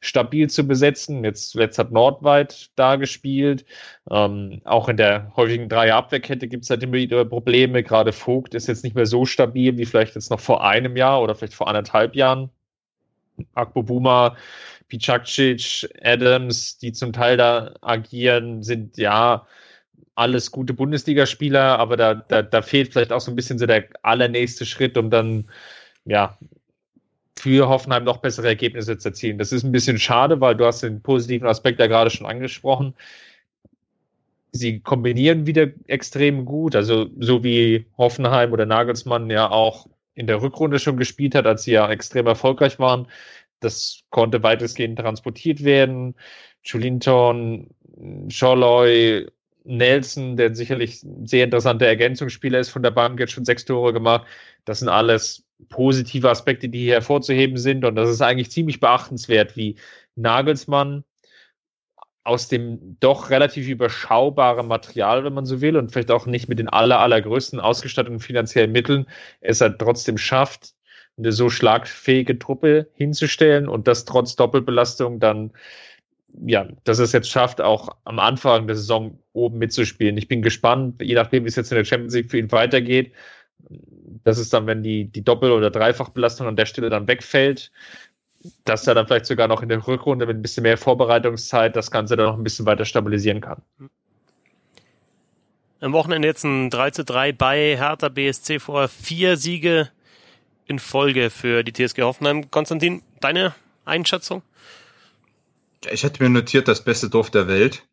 stabil 0.00 0.48
zu 0.48 0.66
besetzen. 0.66 1.24
Jetzt 1.24 1.54
letzt 1.54 1.78
hat 1.78 1.90
Nordweit 1.90 2.70
da 2.76 2.96
gespielt. 2.96 3.64
Ähm, 4.10 4.60
auch 4.64 4.88
in 4.88 4.96
der 4.96 5.32
häufigen 5.36 5.68
Dreierabwehrkette 5.68 6.48
gibt 6.48 6.64
es 6.64 6.70
halt 6.70 6.82
immer 6.82 6.94
wieder 6.94 7.24
Probleme. 7.24 7.82
Gerade 7.82 8.12
Vogt 8.12 8.54
ist 8.54 8.68
jetzt 8.68 8.84
nicht 8.84 8.94
mehr 8.94 9.06
so 9.06 9.24
stabil 9.24 9.76
wie 9.78 9.86
vielleicht 9.86 10.14
jetzt 10.14 10.30
noch 10.30 10.40
vor 10.40 10.64
einem 10.64 10.96
Jahr 10.96 11.22
oder 11.22 11.34
vielleicht 11.34 11.54
vor 11.54 11.68
anderthalb 11.68 12.14
Jahren. 12.14 12.50
Akpo 13.54 13.82
Buma, 13.82 14.36
Picakcic, 14.88 15.88
Adams, 16.02 16.78
die 16.78 16.92
zum 16.92 17.12
Teil 17.12 17.36
da 17.36 17.74
agieren, 17.82 18.62
sind 18.62 18.96
ja 18.96 19.46
alles 20.14 20.50
gute 20.50 20.72
Bundesligaspieler, 20.72 21.78
aber 21.78 21.96
da, 21.98 22.14
da, 22.14 22.42
da 22.42 22.62
fehlt 22.62 22.92
vielleicht 22.92 23.12
auch 23.12 23.20
so 23.20 23.30
ein 23.30 23.36
bisschen 23.36 23.58
so 23.58 23.66
der 23.66 23.88
allernächste 24.02 24.64
Schritt, 24.64 24.96
um 24.96 25.10
dann 25.10 25.50
ja 26.06 26.38
für 27.38 27.68
Hoffenheim 27.68 28.04
noch 28.04 28.18
bessere 28.18 28.48
Ergebnisse 28.48 28.98
zu 28.98 29.08
erzielen. 29.08 29.38
Das 29.38 29.52
ist 29.52 29.62
ein 29.62 29.72
bisschen 29.72 29.98
schade, 29.98 30.40
weil 30.40 30.56
du 30.56 30.64
hast 30.64 30.82
den 30.82 31.02
positiven 31.02 31.46
Aspekt 31.46 31.80
ja 31.80 31.86
gerade 31.86 32.10
schon 32.10 32.26
angesprochen. 32.26 32.94
Sie 34.52 34.80
kombinieren 34.80 35.46
wieder 35.46 35.68
extrem 35.86 36.46
gut, 36.46 36.74
also 36.74 37.08
so 37.18 37.44
wie 37.44 37.86
Hoffenheim 37.98 38.52
oder 38.52 38.64
Nagelsmann 38.64 39.28
ja 39.30 39.50
auch 39.50 39.86
in 40.14 40.26
der 40.26 40.40
Rückrunde 40.40 40.78
schon 40.78 40.96
gespielt 40.96 41.34
hat, 41.34 41.46
als 41.46 41.64
sie 41.64 41.72
ja 41.72 41.90
extrem 41.90 42.26
erfolgreich 42.26 42.78
waren. 42.78 43.06
Das 43.60 44.00
konnte 44.10 44.42
weitestgehend 44.42 44.98
transportiert 44.98 45.62
werden. 45.62 46.14
Chulinton, 46.62 47.68
Scholloy, 48.28 49.26
Nelson, 49.64 50.36
der 50.36 50.54
sicherlich 50.54 51.02
ein 51.02 51.26
sehr 51.26 51.44
interessanter 51.44 51.86
Ergänzungsspieler 51.86 52.60
ist 52.60 52.70
von 52.70 52.82
der 52.82 52.92
Bank, 52.92 53.20
jetzt 53.20 53.32
schon 53.32 53.44
sechs 53.44 53.64
Tore 53.64 53.92
gemacht. 53.92 54.26
Das 54.64 54.78
sind 54.78 54.88
alles 54.88 55.45
positive 55.68 56.30
Aspekte, 56.30 56.68
die 56.68 56.80
hier 56.80 56.94
hervorzuheben 56.94 57.56
sind. 57.56 57.84
Und 57.84 57.96
das 57.96 58.10
ist 58.10 58.22
eigentlich 58.22 58.50
ziemlich 58.50 58.80
beachtenswert, 58.80 59.56
wie 59.56 59.76
Nagelsmann 60.14 61.04
aus 62.24 62.48
dem 62.48 62.96
doch 62.98 63.30
relativ 63.30 63.68
überschaubaren 63.68 64.66
Material, 64.66 65.24
wenn 65.24 65.32
man 65.32 65.46
so 65.46 65.60
will, 65.60 65.76
und 65.76 65.92
vielleicht 65.92 66.10
auch 66.10 66.26
nicht 66.26 66.48
mit 66.48 66.58
den 66.58 66.68
aller, 66.68 66.98
allergrößten 66.98 67.60
ausgestatteten 67.60 68.18
finanziellen 68.18 68.72
Mitteln, 68.72 69.06
es 69.40 69.60
halt 69.60 69.78
trotzdem 69.78 70.18
schafft, 70.18 70.74
eine 71.16 71.32
so 71.32 71.48
schlagfähige 71.48 72.38
Truppe 72.38 72.90
hinzustellen 72.94 73.68
und 73.68 73.86
das 73.86 74.04
trotz 74.04 74.34
Doppelbelastung 74.34 75.20
dann, 75.20 75.52
ja, 76.44 76.68
dass 76.84 76.98
es 76.98 77.12
jetzt 77.12 77.30
schafft, 77.30 77.60
auch 77.60 77.88
am 78.04 78.18
Anfang 78.18 78.66
der 78.66 78.76
Saison 78.76 79.18
oben 79.32 79.58
mitzuspielen. 79.58 80.18
Ich 80.18 80.28
bin 80.28 80.42
gespannt, 80.42 81.00
je 81.00 81.14
nachdem, 81.14 81.44
wie 81.44 81.48
es 81.48 81.56
jetzt 81.56 81.70
in 81.70 81.76
der 81.76 81.84
Champions 81.84 82.14
League 82.14 82.30
für 82.30 82.38
ihn 82.38 82.52
weitergeht, 82.52 83.12
das 83.68 84.38
ist 84.38 84.52
dann, 84.52 84.66
wenn 84.66 84.82
die, 84.82 85.06
die 85.06 85.24
Doppel- 85.24 85.52
oder 85.52 85.70
Dreifachbelastung 85.70 86.46
an 86.46 86.56
der 86.56 86.66
Stelle 86.66 86.90
dann 86.90 87.08
wegfällt, 87.08 87.72
dass 88.64 88.86
er 88.86 88.94
dann 88.94 89.06
vielleicht 89.06 89.26
sogar 89.26 89.48
noch 89.48 89.62
in 89.62 89.68
der 89.68 89.86
Rückrunde 89.86 90.26
mit 90.26 90.36
ein 90.36 90.42
bisschen 90.42 90.62
mehr 90.62 90.78
Vorbereitungszeit 90.78 91.74
das 91.74 91.90
Ganze 91.90 92.16
dann 92.16 92.26
noch 92.26 92.36
ein 92.36 92.44
bisschen 92.44 92.66
weiter 92.66 92.84
stabilisieren 92.84 93.40
kann. 93.40 93.62
Am 95.80 95.92
Wochenende 95.92 96.28
jetzt 96.28 96.44
ein 96.44 96.70
3 96.70 96.90
zu 96.90 97.04
3 97.04 97.32
bei 97.32 97.76
Hertha 97.76 98.08
BSC 98.08 98.60
vor 98.60 98.88
vier 98.88 99.36
Siege 99.36 99.90
in 100.66 100.78
Folge 100.78 101.30
für 101.30 101.62
die 101.62 101.72
TSG 101.72 102.02
Hoffenheim. 102.02 102.50
Konstantin, 102.50 103.02
deine 103.20 103.54
Einschätzung? 103.84 104.42
Ich 105.90 106.02
hätte 106.02 106.22
mir 106.22 106.30
notiert, 106.30 106.68
das 106.68 106.82
beste 106.82 107.10
Dorf 107.10 107.30
der 107.30 107.46
Welt. 107.46 107.86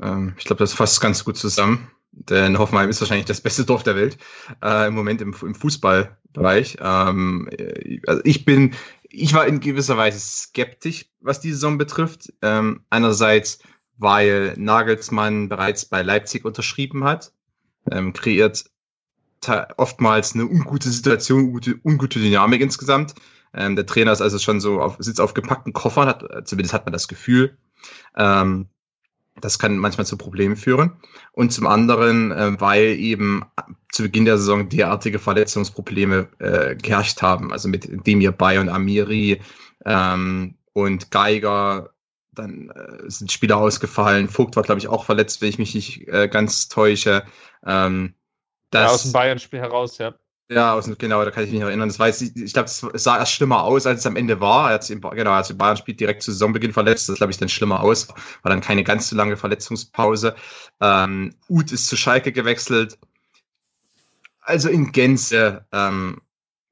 Ähm, 0.00 0.34
ich 0.38 0.44
glaube, 0.44 0.58
das 0.58 0.72
fasst 0.72 1.00
ganz 1.00 1.24
gut 1.24 1.36
zusammen. 1.36 1.90
Denn 2.18 2.58
Hoffenheim 2.58 2.88
ist 2.88 3.00
wahrscheinlich 3.00 3.26
das 3.26 3.42
beste 3.42 3.64
Dorf 3.64 3.82
der 3.82 3.94
Welt 3.94 4.16
äh, 4.64 4.88
im 4.88 4.94
Moment 4.94 5.20
im, 5.20 5.34
im 5.42 5.54
Fußballbereich. 5.54 6.78
Ähm, 6.80 7.48
äh, 7.52 8.00
also 8.06 8.22
ich 8.24 8.44
bin, 8.46 8.74
ich 9.02 9.34
war 9.34 9.46
in 9.46 9.60
gewisser 9.60 9.98
Weise 9.98 10.18
skeptisch, 10.18 11.06
was 11.20 11.40
die 11.40 11.52
Saison 11.52 11.76
betrifft. 11.76 12.32
Ähm, 12.40 12.80
einerseits, 12.88 13.58
weil 13.98 14.54
Nagelsmann 14.56 15.50
bereits 15.50 15.84
bei 15.84 16.02
Leipzig 16.02 16.44
unterschrieben 16.46 17.04
hat, 17.04 17.32
ähm, 17.90 18.12
kreiert 18.14 18.64
oftmals 19.76 20.34
eine 20.34 20.46
ungute 20.46 20.90
Situation, 20.90 21.44
ungute, 21.44 21.78
ungute 21.84 22.18
Dynamik 22.18 22.62
insgesamt. 22.62 23.14
Ähm, 23.52 23.76
der 23.76 23.86
Trainer 23.86 24.12
ist 24.12 24.22
also 24.22 24.38
schon 24.38 24.60
so 24.60 24.80
auf, 24.80 24.96
sitzt 24.98 25.20
auf 25.20 25.34
gepackten 25.34 25.74
Koffern, 25.74 26.08
hat, 26.08 26.48
zumindest 26.48 26.74
hat 26.74 26.86
man 26.86 26.92
das 26.94 27.08
Gefühl. 27.08 27.58
Ähm, 28.16 28.68
das 29.40 29.58
kann 29.58 29.78
manchmal 29.78 30.06
zu 30.06 30.16
Problemen 30.16 30.56
führen. 30.56 30.92
Und 31.32 31.52
zum 31.52 31.66
anderen, 31.66 32.32
äh, 32.32 32.60
weil 32.60 32.84
eben 32.98 33.44
zu 33.92 34.02
Beginn 34.04 34.24
der 34.24 34.38
Saison 34.38 34.68
derartige 34.68 35.18
Verletzungsprobleme 35.18 36.28
äh, 36.38 36.76
geherrscht 36.76 37.22
haben. 37.22 37.52
Also 37.52 37.68
mit 37.68 38.06
Demir 38.06 38.32
Bay 38.32 38.58
und 38.58 38.68
Amiri 38.68 39.40
ähm, 39.84 40.54
und 40.72 41.10
Geiger. 41.10 41.90
Dann 42.32 42.70
äh, 42.70 43.10
sind 43.10 43.32
Spieler 43.32 43.56
ausgefallen. 43.56 44.28
Vogt 44.28 44.56
war, 44.56 44.62
glaube 44.62 44.78
ich, 44.78 44.88
auch 44.88 45.04
verletzt, 45.04 45.40
wenn 45.40 45.48
ich 45.48 45.58
mich 45.58 45.74
nicht 45.74 46.08
äh, 46.08 46.28
ganz 46.28 46.68
täusche. 46.68 47.24
Ähm, 47.64 48.14
das, 48.70 48.82
ja, 48.82 48.94
aus 48.94 49.02
dem 49.04 49.12
Bayern-Spiel 49.12 49.60
heraus, 49.60 49.98
ja. 49.98 50.14
Ja, 50.48 50.74
aus, 50.74 50.88
genau, 50.98 51.24
da 51.24 51.32
kann 51.32 51.42
ich 51.42 51.50
mich 51.50 51.58
nicht 51.58 51.66
erinnern. 51.68 51.88
Das 51.88 51.98
weiß 51.98 52.20
ich, 52.22 52.36
ich 52.36 52.52
glaube, 52.52 52.68
es 52.68 52.78
sah 53.02 53.18
erst 53.18 53.32
schlimmer 53.32 53.64
aus, 53.64 53.84
als 53.84 54.00
es 54.00 54.06
am 54.06 54.14
Ende 54.14 54.40
war. 54.40 54.68
Er 54.70 54.74
hat 54.74 54.84
sich, 54.84 55.00
genau, 55.00 55.30
er 55.30 55.36
hat 55.38 55.46
sich 55.46 55.58
Bayern 55.58 55.76
spielt 55.76 55.98
direkt 55.98 56.22
zu 56.22 56.30
Saisonbeginn 56.30 56.72
verletzt. 56.72 57.08
Das 57.08 57.16
glaube 57.16 57.32
ich 57.32 57.38
dann 57.38 57.48
schlimmer 57.48 57.80
aus. 57.80 58.08
War 58.42 58.50
dann 58.50 58.60
keine 58.60 58.84
ganz 58.84 59.08
so 59.08 59.16
lange 59.16 59.36
Verletzungspause. 59.36 60.36
Ähm, 60.80 61.34
Uth 61.48 61.72
ist 61.72 61.88
zu 61.88 61.96
Schalke 61.96 62.30
gewechselt. 62.30 62.96
Also 64.40 64.68
in 64.68 64.92
Gänze 64.92 65.66
ähm, 65.72 66.20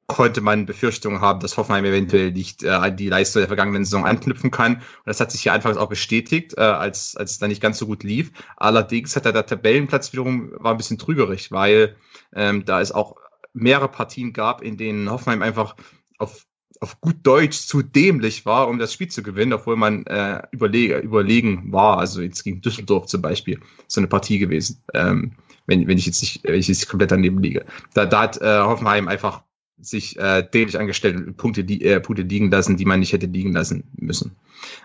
konnte 0.06 0.40
man 0.40 0.66
Befürchtungen 0.66 1.20
haben, 1.20 1.40
dass 1.40 1.56
Hoffenheim 1.56 1.84
eventuell 1.84 2.30
nicht 2.32 2.62
äh, 2.62 2.70
an 2.70 2.96
die 2.96 3.08
Leistung 3.08 3.40
der 3.40 3.48
vergangenen 3.48 3.84
Saison 3.84 4.06
anknüpfen 4.06 4.50
kann. 4.50 4.76
Und 4.76 4.82
das 5.06 5.20
hat 5.20 5.32
sich 5.32 5.42
hier 5.42 5.52
anfangs 5.54 5.76
auch 5.78 5.88
bestätigt, 5.88 6.54
äh, 6.56 6.60
als, 6.60 7.16
als 7.16 7.32
es 7.32 7.38
dann 7.38 7.48
nicht 7.48 7.62
ganz 7.62 7.78
so 7.78 7.87
gut 7.87 8.04
lief. 8.04 8.32
Allerdings 8.56 9.16
hat 9.16 9.26
er 9.26 9.32
der 9.32 9.46
Tabellenplatz 9.46 10.12
wiederum 10.12 10.52
war 10.58 10.72
ein 10.72 10.76
bisschen 10.76 10.98
trügerig, 10.98 11.50
weil 11.52 11.96
ähm, 12.34 12.64
da 12.64 12.80
ist 12.80 12.92
auch 12.94 13.16
mehrere 13.55 13.88
Partien 13.88 14.33
gab, 14.33 14.62
in 14.62 14.77
denen 14.77 15.11
Hoffenheim 15.11 15.40
einfach 15.40 15.77
auf, 16.19 16.47
auf 16.81 17.01
gut 17.01 17.17
Deutsch 17.23 17.61
zu 17.67 17.83
dämlich 17.83 18.45
war, 18.45 18.69
um 18.69 18.79
das 18.79 18.93
Spiel 18.93 19.09
zu 19.09 19.23
gewinnen, 19.23 19.53
obwohl 19.53 19.77
man 19.77 20.05
äh, 20.07 20.43
überlege, 20.51 20.99
überlegen 20.99 21.73
war. 21.73 21.99
Also 21.99 22.21
jetzt 22.21 22.45
gegen 22.45 22.61
Düsseldorf 22.61 23.07
zum 23.07 23.23
Beispiel 23.23 23.61
so 23.87 24.01
eine 24.01 24.09
Partie 24.09 24.38
gewesen, 24.38 24.83
ähm, 24.93 25.33
wenn, 25.67 25.87
wenn 25.87 25.97
ich 25.97 26.07
jetzt 26.07 26.21
nicht, 26.21 26.45
wenn 26.45 26.59
ich 26.59 26.69
jetzt 26.69 26.88
komplett 26.88 27.12
daneben 27.12 27.40
liege. 27.40 27.64
Da, 27.95 28.05
da 28.05 28.23
hat 28.23 28.40
äh, 28.43 28.59
Hoffenheim 28.59 29.09
einfach 29.09 29.43
sich 29.79 30.19
äh, 30.19 30.47
dämlich 30.53 30.79
angestellt 30.79 31.17
und 31.17 31.37
Punkte, 31.37 31.64
die, 31.64 31.85
äh, 31.85 32.01
Punkte 32.01 32.23
liegen 32.23 32.51
lassen, 32.51 32.77
die 32.77 32.85
man 32.85 33.01
nicht 33.01 33.12
hätte 33.12 33.27
liegen 33.27 33.53
lassen 33.53 33.85
müssen. 33.97 34.37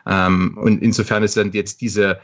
Ähm, 0.06 0.58
und 0.58 0.82
insofern 0.82 1.24
ist 1.24 1.38
dann 1.38 1.52
jetzt 1.52 1.82
diese 1.82 2.20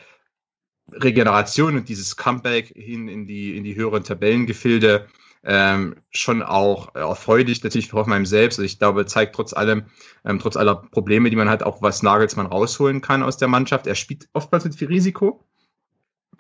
Regeneration 0.91 1.75
und 1.75 1.89
dieses 1.89 2.15
Comeback 2.15 2.67
hin 2.75 3.07
in 3.07 3.25
die, 3.25 3.57
in 3.57 3.63
die 3.63 3.75
höheren 3.75 4.03
Tabellengefilde 4.03 5.07
ähm, 5.45 5.95
schon 6.09 6.41
auch 6.41 6.95
erfreulich, 6.95 7.63
natürlich 7.63 7.89
für 7.89 7.97
Hoffenheim 7.97 8.25
selbst. 8.25 8.59
Also 8.59 8.65
ich 8.65 8.79
glaube, 8.79 9.05
zeigt 9.05 9.35
trotz 9.35 9.53
allem, 9.53 9.85
ähm, 10.25 10.39
trotz 10.39 10.57
aller 10.57 10.75
Probleme, 10.75 11.29
die 11.29 11.35
man 11.35 11.49
hat, 11.49 11.63
auch 11.63 11.81
was 11.81 12.03
Nagelsmann 12.03 12.47
rausholen 12.47 13.01
kann 13.01 13.23
aus 13.23 13.37
der 13.37 13.47
Mannschaft. 13.47 13.87
Er 13.87 13.95
spielt 13.95 14.27
oftmals 14.33 14.65
mit 14.65 14.75
viel 14.75 14.87
Risiko. 14.87 15.45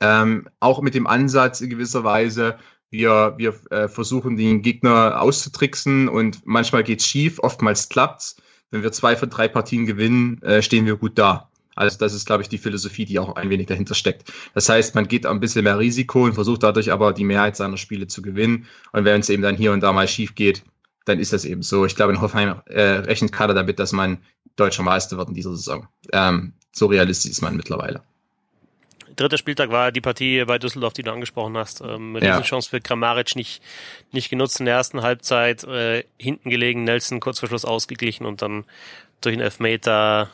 Ähm, 0.01 0.49
auch 0.59 0.81
mit 0.81 0.95
dem 0.95 1.07
Ansatz 1.07 1.61
in 1.61 1.69
gewisser 1.69 2.03
Weise, 2.03 2.57
wir, 2.89 3.35
wir 3.37 3.55
äh, 3.71 3.87
versuchen 3.87 4.37
den 4.37 4.61
Gegner 4.61 5.21
auszutricksen 5.21 6.09
und 6.09 6.45
manchmal 6.45 6.83
geht's 6.83 7.05
schief, 7.05 7.39
oftmals 7.39 7.89
klappt's. 7.89 8.37
Wenn 8.71 8.83
wir 8.83 8.91
zwei 8.91 9.15
von 9.15 9.29
drei 9.29 9.47
Partien 9.47 9.85
gewinnen, 9.85 10.41
äh, 10.41 10.61
stehen 10.61 10.85
wir 10.85 10.97
gut 10.97 11.17
da. 11.17 11.49
Also 11.75 11.97
das 11.97 12.13
ist, 12.13 12.25
glaube 12.25 12.43
ich, 12.43 12.49
die 12.49 12.57
Philosophie, 12.57 13.05
die 13.05 13.19
auch 13.19 13.35
ein 13.35 13.49
wenig 13.49 13.67
dahinter 13.67 13.95
steckt. 13.95 14.31
Das 14.53 14.69
heißt, 14.69 14.95
man 14.95 15.07
geht 15.07 15.25
ein 15.25 15.39
bisschen 15.39 15.63
mehr 15.63 15.77
Risiko 15.77 16.23
und 16.23 16.33
versucht 16.33 16.63
dadurch 16.63 16.91
aber 16.91 17.13
die 17.13 17.25
Mehrheit 17.25 17.55
seiner 17.55 17.77
Spiele 17.77 18.07
zu 18.07 18.21
gewinnen. 18.21 18.65
Und 18.91 19.05
wenn 19.05 19.19
es 19.19 19.29
eben 19.29 19.43
dann 19.43 19.55
hier 19.55 19.73
und 19.73 19.81
da 19.81 19.91
mal 19.91 20.07
schief 20.07 20.35
geht, 20.35 20.63
dann 21.05 21.19
ist 21.19 21.33
das 21.33 21.45
eben 21.45 21.61
so. 21.61 21.85
Ich 21.85 21.95
glaube, 21.95 22.13
in 22.13 22.21
Hoffenheim 22.21 22.61
äh, 22.65 22.81
rechnet 22.81 23.31
Kader 23.31 23.53
damit, 23.53 23.79
dass 23.79 23.91
man 23.91 24.17
deutscher 24.55 24.83
Meister 24.83 25.17
wird 25.17 25.29
in 25.29 25.35
dieser 25.35 25.55
Saison. 25.55 25.87
Ähm, 26.11 26.53
so 26.71 26.87
realistisch 26.87 27.31
ist 27.31 27.41
man 27.41 27.55
mittlerweile. 27.55 28.01
Dritter 29.15 29.37
Spieltag 29.37 29.69
war 29.69 29.91
die 29.91 30.01
Partie 30.01 30.43
bei 30.45 30.57
Düsseldorf, 30.57 30.93
die 30.93 31.03
du 31.03 31.11
angesprochen 31.11 31.55
hast. 31.57 31.81
Ähm, 31.81 32.17
ja. 32.21 32.41
Chance 32.41 32.69
für 32.69 32.81
Kramaric 32.81 33.35
nicht, 33.35 33.61
nicht 34.11 34.29
genutzt 34.29 34.59
in 34.59 34.65
der 34.65 34.75
ersten 34.75 35.01
Halbzeit, 35.03 35.63
äh, 35.63 36.03
hinten 36.17 36.49
gelegen, 36.49 36.83
Nelson 36.83 37.19
kurz 37.19 37.39
vor 37.39 37.47
Schluss 37.47 37.65
ausgeglichen 37.65 38.25
und 38.25 38.41
dann 38.41 38.65
durch 39.21 39.33
einen 39.33 39.41
Elfmeter 39.41 40.29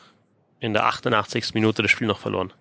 in 0.62 0.72
der 0.72 0.86
88. 0.86 1.54
Minute 1.54 1.82
das 1.82 1.90
Spiel 1.90 2.06
noch 2.06 2.20
verloren. 2.20 2.52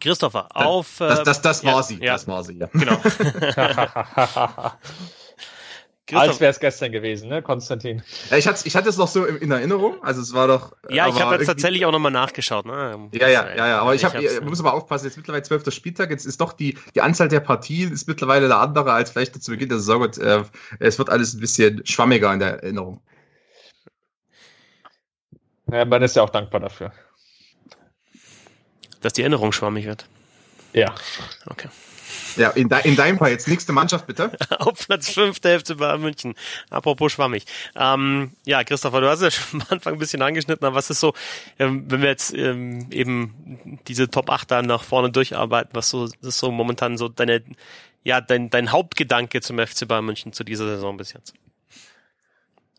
Christopher, 0.00 0.48
auf. 0.54 0.96
Das, 0.98 1.18
das, 1.18 1.24
das, 1.24 1.42
das 1.42 1.64
war 1.64 1.74
ja, 1.74 1.82
sie. 1.82 1.98
Ja. 2.02 2.12
Das 2.14 2.26
war 2.26 2.42
sie, 2.44 2.56
ja. 2.58 2.68
Genau. 2.72 2.96
Als 6.12 6.40
wäre 6.40 6.50
es 6.50 6.58
gestern 6.58 6.90
gewesen, 6.90 7.28
ne, 7.28 7.40
Konstantin? 7.40 8.02
Ja, 8.30 8.36
ich 8.36 8.48
hatte, 8.48 8.66
ich 8.66 8.74
hatte 8.74 8.88
es 8.88 8.96
noch 8.96 9.06
so 9.06 9.24
in 9.24 9.50
Erinnerung. 9.50 10.02
Also 10.02 10.20
es 10.20 10.32
war 10.32 10.48
doch. 10.48 10.74
Ja, 10.88 11.06
ich 11.06 11.20
habe 11.20 11.36
jetzt 11.36 11.46
tatsächlich 11.46 11.86
auch 11.86 11.92
nochmal 11.92 12.10
nachgeschaut. 12.10 12.66
Ne? 12.66 13.08
Ja, 13.12 13.28
ja, 13.28 13.48
ja, 13.54 13.68
ja. 13.68 13.78
Aber 13.80 13.94
ich, 13.94 14.02
ich 14.02 14.06
habe, 14.06 14.40
muss 14.42 14.58
aber 14.58 14.74
aufpassen. 14.74 15.04
Jetzt 15.06 15.16
mittlerweile 15.16 15.42
zwölfter 15.44 15.70
Spieltag. 15.70 16.10
Jetzt 16.10 16.26
ist 16.26 16.40
doch 16.40 16.52
die 16.52 16.76
die 16.96 17.00
Anzahl 17.00 17.28
der 17.28 17.40
Partien 17.40 17.92
ist 17.92 18.08
mittlerweile 18.08 18.46
eine 18.46 18.56
andere 18.56 18.92
als 18.92 19.10
vielleicht 19.10 19.40
zu 19.40 19.50
Beginn 19.52 19.68
der 19.68 19.78
Saison. 19.78 20.02
Und, 20.02 20.18
äh, 20.18 20.42
es 20.80 20.98
wird 20.98 21.10
alles 21.10 21.34
ein 21.34 21.40
bisschen 21.40 21.86
schwammiger 21.86 22.32
in 22.32 22.40
der 22.40 22.62
Erinnerung. 22.62 23.00
Ja, 25.72 25.84
man 25.84 26.02
ist 26.02 26.16
ja 26.16 26.22
auch 26.22 26.30
dankbar 26.30 26.60
dafür. 26.60 26.92
Dass 29.00 29.12
die 29.12 29.22
Erinnerung 29.22 29.52
schwammig 29.52 29.86
wird. 29.86 30.06
Ja. 30.72 30.94
Okay. 31.46 31.68
Ja, 32.36 32.50
in, 32.50 32.68
de 32.68 32.78
in 32.84 32.96
deinem 32.96 33.18
Fall 33.18 33.30
jetzt 33.30 33.48
nächste 33.48 33.72
Mannschaft 33.72 34.06
bitte. 34.06 34.32
Auf 34.58 34.86
Platz 34.86 35.10
5 35.10 35.40
der 35.40 35.60
FC 35.60 35.76
Bayern 35.76 36.00
München. 36.00 36.34
Apropos 36.70 37.12
schwammig. 37.12 37.44
Ähm, 37.76 38.32
ja, 38.44 38.62
Christopher, 38.64 39.00
du 39.00 39.08
hast 39.08 39.22
ja 39.22 39.30
schon 39.30 39.62
am 39.62 39.66
Anfang 39.70 39.94
ein 39.94 39.98
bisschen 39.98 40.22
angeschnitten, 40.22 40.66
aber 40.66 40.76
was 40.76 40.90
ist 40.90 41.00
so, 41.00 41.14
ähm, 41.58 41.90
wenn 41.90 42.02
wir 42.02 42.08
jetzt 42.08 42.32
ähm, 42.34 42.88
eben 42.90 43.80
diese 43.88 44.08
Top 44.08 44.30
8 44.30 44.50
da 44.50 44.62
nach 44.62 44.84
vorne 44.84 45.10
durcharbeiten, 45.10 45.70
was 45.74 45.90
so 45.90 46.04
ist 46.04 46.38
so 46.38 46.50
momentan 46.50 46.98
so 46.98 47.08
deine, 47.08 47.42
ja, 48.04 48.20
dein, 48.20 48.50
dein 48.50 48.72
Hauptgedanke 48.72 49.40
zum 49.40 49.58
FC 49.58 49.86
Bayern 49.88 50.04
München 50.04 50.32
zu 50.32 50.44
dieser 50.44 50.66
Saison 50.66 50.96
bis 50.96 51.12
jetzt? 51.12 51.34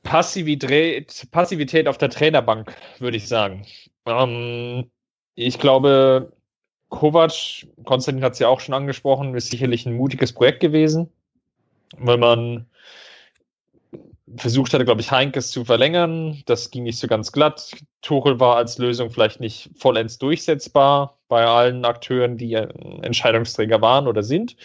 Passivität, 0.03 1.27
Passivität 1.31 1.87
auf 1.87 1.97
der 1.97 2.09
Trainerbank, 2.09 2.75
würde 2.99 3.17
ich 3.17 3.27
sagen. 3.27 3.65
Ähm, 4.05 4.89
ich 5.35 5.59
glaube, 5.59 6.33
Kovac, 6.89 7.67
Konstantin 7.85 8.23
hat 8.23 8.33
es 8.33 8.39
ja 8.39 8.47
auch 8.47 8.59
schon 8.59 8.75
angesprochen, 8.75 9.35
ist 9.35 9.49
sicherlich 9.49 9.85
ein 9.85 9.95
mutiges 9.95 10.33
Projekt 10.33 10.59
gewesen, 10.59 11.11
weil 11.97 12.17
man 12.17 12.67
versucht 14.37 14.73
hatte, 14.73 14.85
glaube 14.85 15.01
ich, 15.01 15.11
Heinkes 15.11 15.51
zu 15.51 15.65
verlängern. 15.65 16.41
Das 16.45 16.71
ging 16.71 16.83
nicht 16.83 16.99
so 16.99 17.07
ganz 17.07 17.31
glatt. 17.31 17.71
Tuchel 18.01 18.39
war 18.39 18.55
als 18.57 18.77
Lösung 18.77 19.09
vielleicht 19.09 19.39
nicht 19.39 19.69
vollends 19.75 20.17
durchsetzbar 20.17 21.17
bei 21.27 21.45
allen 21.45 21.85
Akteuren, 21.85 22.37
die 22.37 22.53
Entscheidungsträger 22.53 23.81
waren 23.81 24.07
oder 24.07 24.23
sind. 24.23 24.55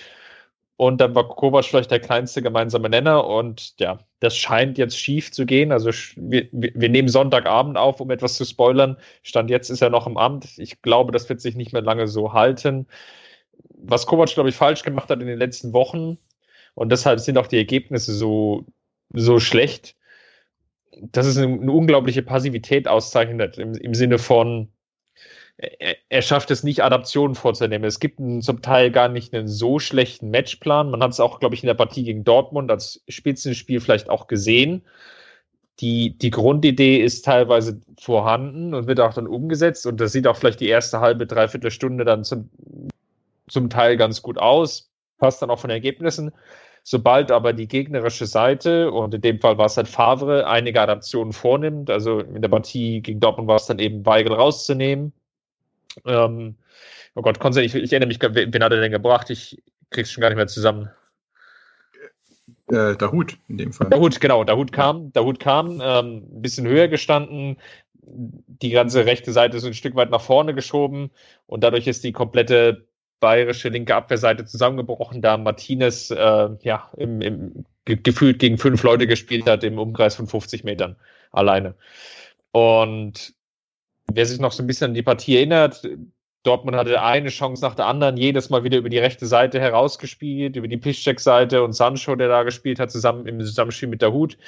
Und 0.77 1.01
dann 1.01 1.15
war 1.15 1.27
Kovac 1.29 1.65
vielleicht 1.65 1.91
der 1.91 2.01
kleinste 2.01 2.43
gemeinsame 2.43 2.91
Nenner. 2.91 3.27
Und 3.27 3.75
ja, 3.81 3.99
das 4.21 4.37
scheint 4.37 4.77
jetzt 4.77 4.99
schief 4.99 5.33
zu 5.33 5.47
gehen. 5.47 5.73
Also 5.73 5.91
wir, 6.17 6.49
wir 6.53 6.89
nehmen 6.89 7.09
Sonntagabend 7.09 7.79
auf, 7.79 8.01
um 8.01 8.11
etwas 8.11 8.35
zu 8.35 8.45
spoilern. 8.45 8.99
Stand 9.23 9.49
jetzt 9.49 9.71
ist 9.71 9.81
er 9.81 9.91
noch 9.91 10.07
im 10.07 10.19
Amt. 10.19 10.59
Ich 10.59 10.83
glaube, 10.83 11.12
das 11.12 11.29
wird 11.29 11.41
sich 11.41 11.57
nicht 11.57 11.73
mehr 11.73 11.83
lange 11.83 12.09
so 12.09 12.35
halten. 12.35 12.87
Was 13.71 14.07
Kovac, 14.07 14.35
glaube 14.35 14.51
ich, 14.51 14.57
falsch 14.57 14.83
gemacht 14.83 15.09
hat 15.09 15.21
in 15.21 15.27
den 15.27 15.39
letzten 15.39 15.73
Wochen. 15.73 16.19
Und 16.75 16.91
deshalb 16.93 17.21
sind 17.21 17.39
auch 17.39 17.47
die 17.47 17.57
Ergebnisse 17.57 18.12
so, 18.12 18.67
so 19.15 19.41
schlecht. 19.41 19.97
Das 21.01 21.27
ist 21.27 21.39
eine, 21.39 21.47
eine 21.55 21.73
unglaubliche 21.73 22.23
Passivität 22.23 22.87
auszeichnet 22.87 23.57
im, 23.57 23.75
im 23.75 23.95
Sinne 23.95 24.19
von, 24.19 24.69
er, 25.59 25.96
er 26.09 26.22
schafft 26.22 26.50
es 26.50 26.62
nicht, 26.62 26.82
Adaptionen 26.82 27.34
vorzunehmen. 27.34 27.84
Es 27.84 28.00
gibt 28.00 28.20
einen, 28.20 28.42
zum 28.42 28.62
Teil 28.62 28.90
gar 28.90 29.09
nicht 29.09 29.34
einen 29.34 29.48
so 29.48 29.78
schlechten 29.78 30.30
Matchplan. 30.30 30.90
Man 30.90 31.02
hat 31.02 31.12
es 31.12 31.20
auch, 31.20 31.40
glaube 31.40 31.54
ich, 31.54 31.62
in 31.62 31.68
der 31.68 31.74
Partie 31.74 32.04
gegen 32.04 32.24
Dortmund 32.24 32.70
als 32.70 33.02
Spitzenspiel 33.09 33.80
vielleicht 33.80 34.11
auch 34.11 34.26
gesehen. 34.26 34.82
Die, 35.80 36.16
die 36.16 36.30
Grundidee 36.30 36.98
ist 36.98 37.24
teilweise 37.24 37.80
vorhanden 37.98 38.74
und 38.74 38.86
wird 38.86 39.00
auch 39.00 39.14
dann 39.14 39.26
umgesetzt. 39.26 39.86
Und 39.86 40.00
das 40.00 40.12
sieht 40.12 40.26
auch 40.26 40.36
vielleicht 40.36 40.61
die 40.61 40.68
erste 40.68 41.00
halbe, 41.00 41.26
dreiviertel 41.26 41.70
Stunde 41.70 42.04
dann 42.04 42.24
zum, 42.24 42.50
zum 43.48 43.70
Teil 43.70 43.96
ganz 43.96 44.22
gut 44.22 44.38
aus. 44.38 44.90
Passt 45.18 45.42
dann 45.42 45.50
auch 45.50 45.59
von 45.59 45.68
den 45.68 45.76
Ergebnissen. 45.76 46.32
Sobald 46.82 47.32
aber 47.32 47.52
die 47.52 47.66
gegnerische 47.66 48.26
Seite, 48.26 48.92
und 48.92 49.12
in 49.12 49.20
dem 49.20 49.40
Fall 49.40 49.59
war 49.59 49.66
es 49.66 49.76
halt 49.76 49.88
Favre, 49.88 50.46
einige 50.46 50.80
Adaptionen 50.80 51.32
vornimmt, 51.32 51.90
also 51.90 52.20
in 52.20 52.40
der 52.40 52.48
Partie 52.48 53.00
gegen 53.00 53.18
Dortmund 53.18 53.48
war 53.48 53.57
es 53.57 53.66
dann 53.66 53.80
eben 53.80 54.07
Weigel 54.07 54.32
rauszunehmen, 54.32 55.12
ähm, 56.05 56.57
oh 57.14 57.22
Gott, 57.22 57.38
Konstantin, 57.38 57.66
ich, 57.66 57.82
ich, 57.82 57.92
erinnere 57.92 58.09
mich, 58.09 58.20
wen 58.20 58.64
hat 58.64 58.72
er 58.72 58.80
denn 58.80 58.92
gebracht? 58.92 59.30
Ich 59.30 59.62
krieg's 59.90 60.11
schon 60.11 60.22
gar 60.22 60.28
nicht 60.28 60.36
mehr 60.36 60.47
zusammen. 60.47 60.90
Äh, 62.68 62.97
der 62.97 63.12
Hut 63.12 63.38
in 63.49 63.59
dem 63.59 63.72
Fall. 63.72 63.88
Der 63.88 64.01
Hut, 64.01 64.20
genau. 64.20 64.44
Der 64.44 64.57
Hut 64.57 64.72
kam, 64.72 65.12
der 65.12 65.24
Hut 65.24 65.38
kam, 65.38 65.80
ähm, 65.82 66.26
ein 66.32 66.42
bisschen 66.42 66.66
höher 66.66 66.88
gestanden, 66.88 67.59
die 68.03 68.70
ganze 68.70 69.07
rechte 69.07 69.32
Seite 69.32 69.59
so 69.59 69.66
ein 69.66 69.74
Stück 69.74 69.94
weit 69.97 70.11
nach 70.11 70.20
vorne 70.20 70.55
geschoben 70.55 71.11
und 71.47 71.64
dadurch 71.64 71.86
ist 71.86 72.05
die 72.05 72.12
komplette 72.12 72.86
bayerische 73.20 73.68
linke 73.68 73.94
Abwehrseite 73.94 74.44
zusammengebrochen, 74.44 75.22
da 75.22 75.36
Martinez 75.36 76.11
äh, 76.11 76.49
ja 76.62 76.90
im, 76.97 77.20
im, 77.20 77.64
gefühlt 77.84 78.38
gegen 78.38 78.59
fünf 78.59 78.82
Leute 78.82 79.07
gespielt 79.07 79.49
hat 79.49 79.64
im 79.64 79.78
Umkreis 79.78 80.16
von 80.16 80.26
50 80.26 80.64
Metern 80.64 80.97
alleine. 81.32 81.74
Und 82.53 83.34
wer 84.12 84.26
sich 84.26 84.40
noch 84.40 84.52
so 84.52 84.62
ein 84.62 84.66
bisschen 84.66 84.88
an 84.88 84.94
die 84.94 85.02
Partie 85.02 85.36
erinnert, 85.36 85.82
Dortmund 86.46 86.76
hatte 86.76 87.02
eine 87.02 87.28
Chance 87.28 87.62
nach 87.62 87.74
der 87.74 87.86
anderen, 87.86 88.16
jedes 88.16 88.50
Mal 88.50 88.62
wieder 88.62 88.78
über 88.78 88.88
die 88.88 88.98
rechte 88.98 89.26
Seite 89.26 89.61
herausgespielt, 89.61 90.54
über 90.54 90.68
die 90.68 90.76
Piszczek-Seite 90.76 91.62
und 91.62 91.72
Sancho, 91.72 92.14
der 92.14 92.28
da 92.28 92.44
gespielt 92.44 92.78
hat, 92.78 92.92
zusammen 92.92 93.26
im 93.26 93.40
Zusammenspiel 93.40 93.88
mit 93.88 94.00
der 94.00 94.12
Hut. 94.12 94.38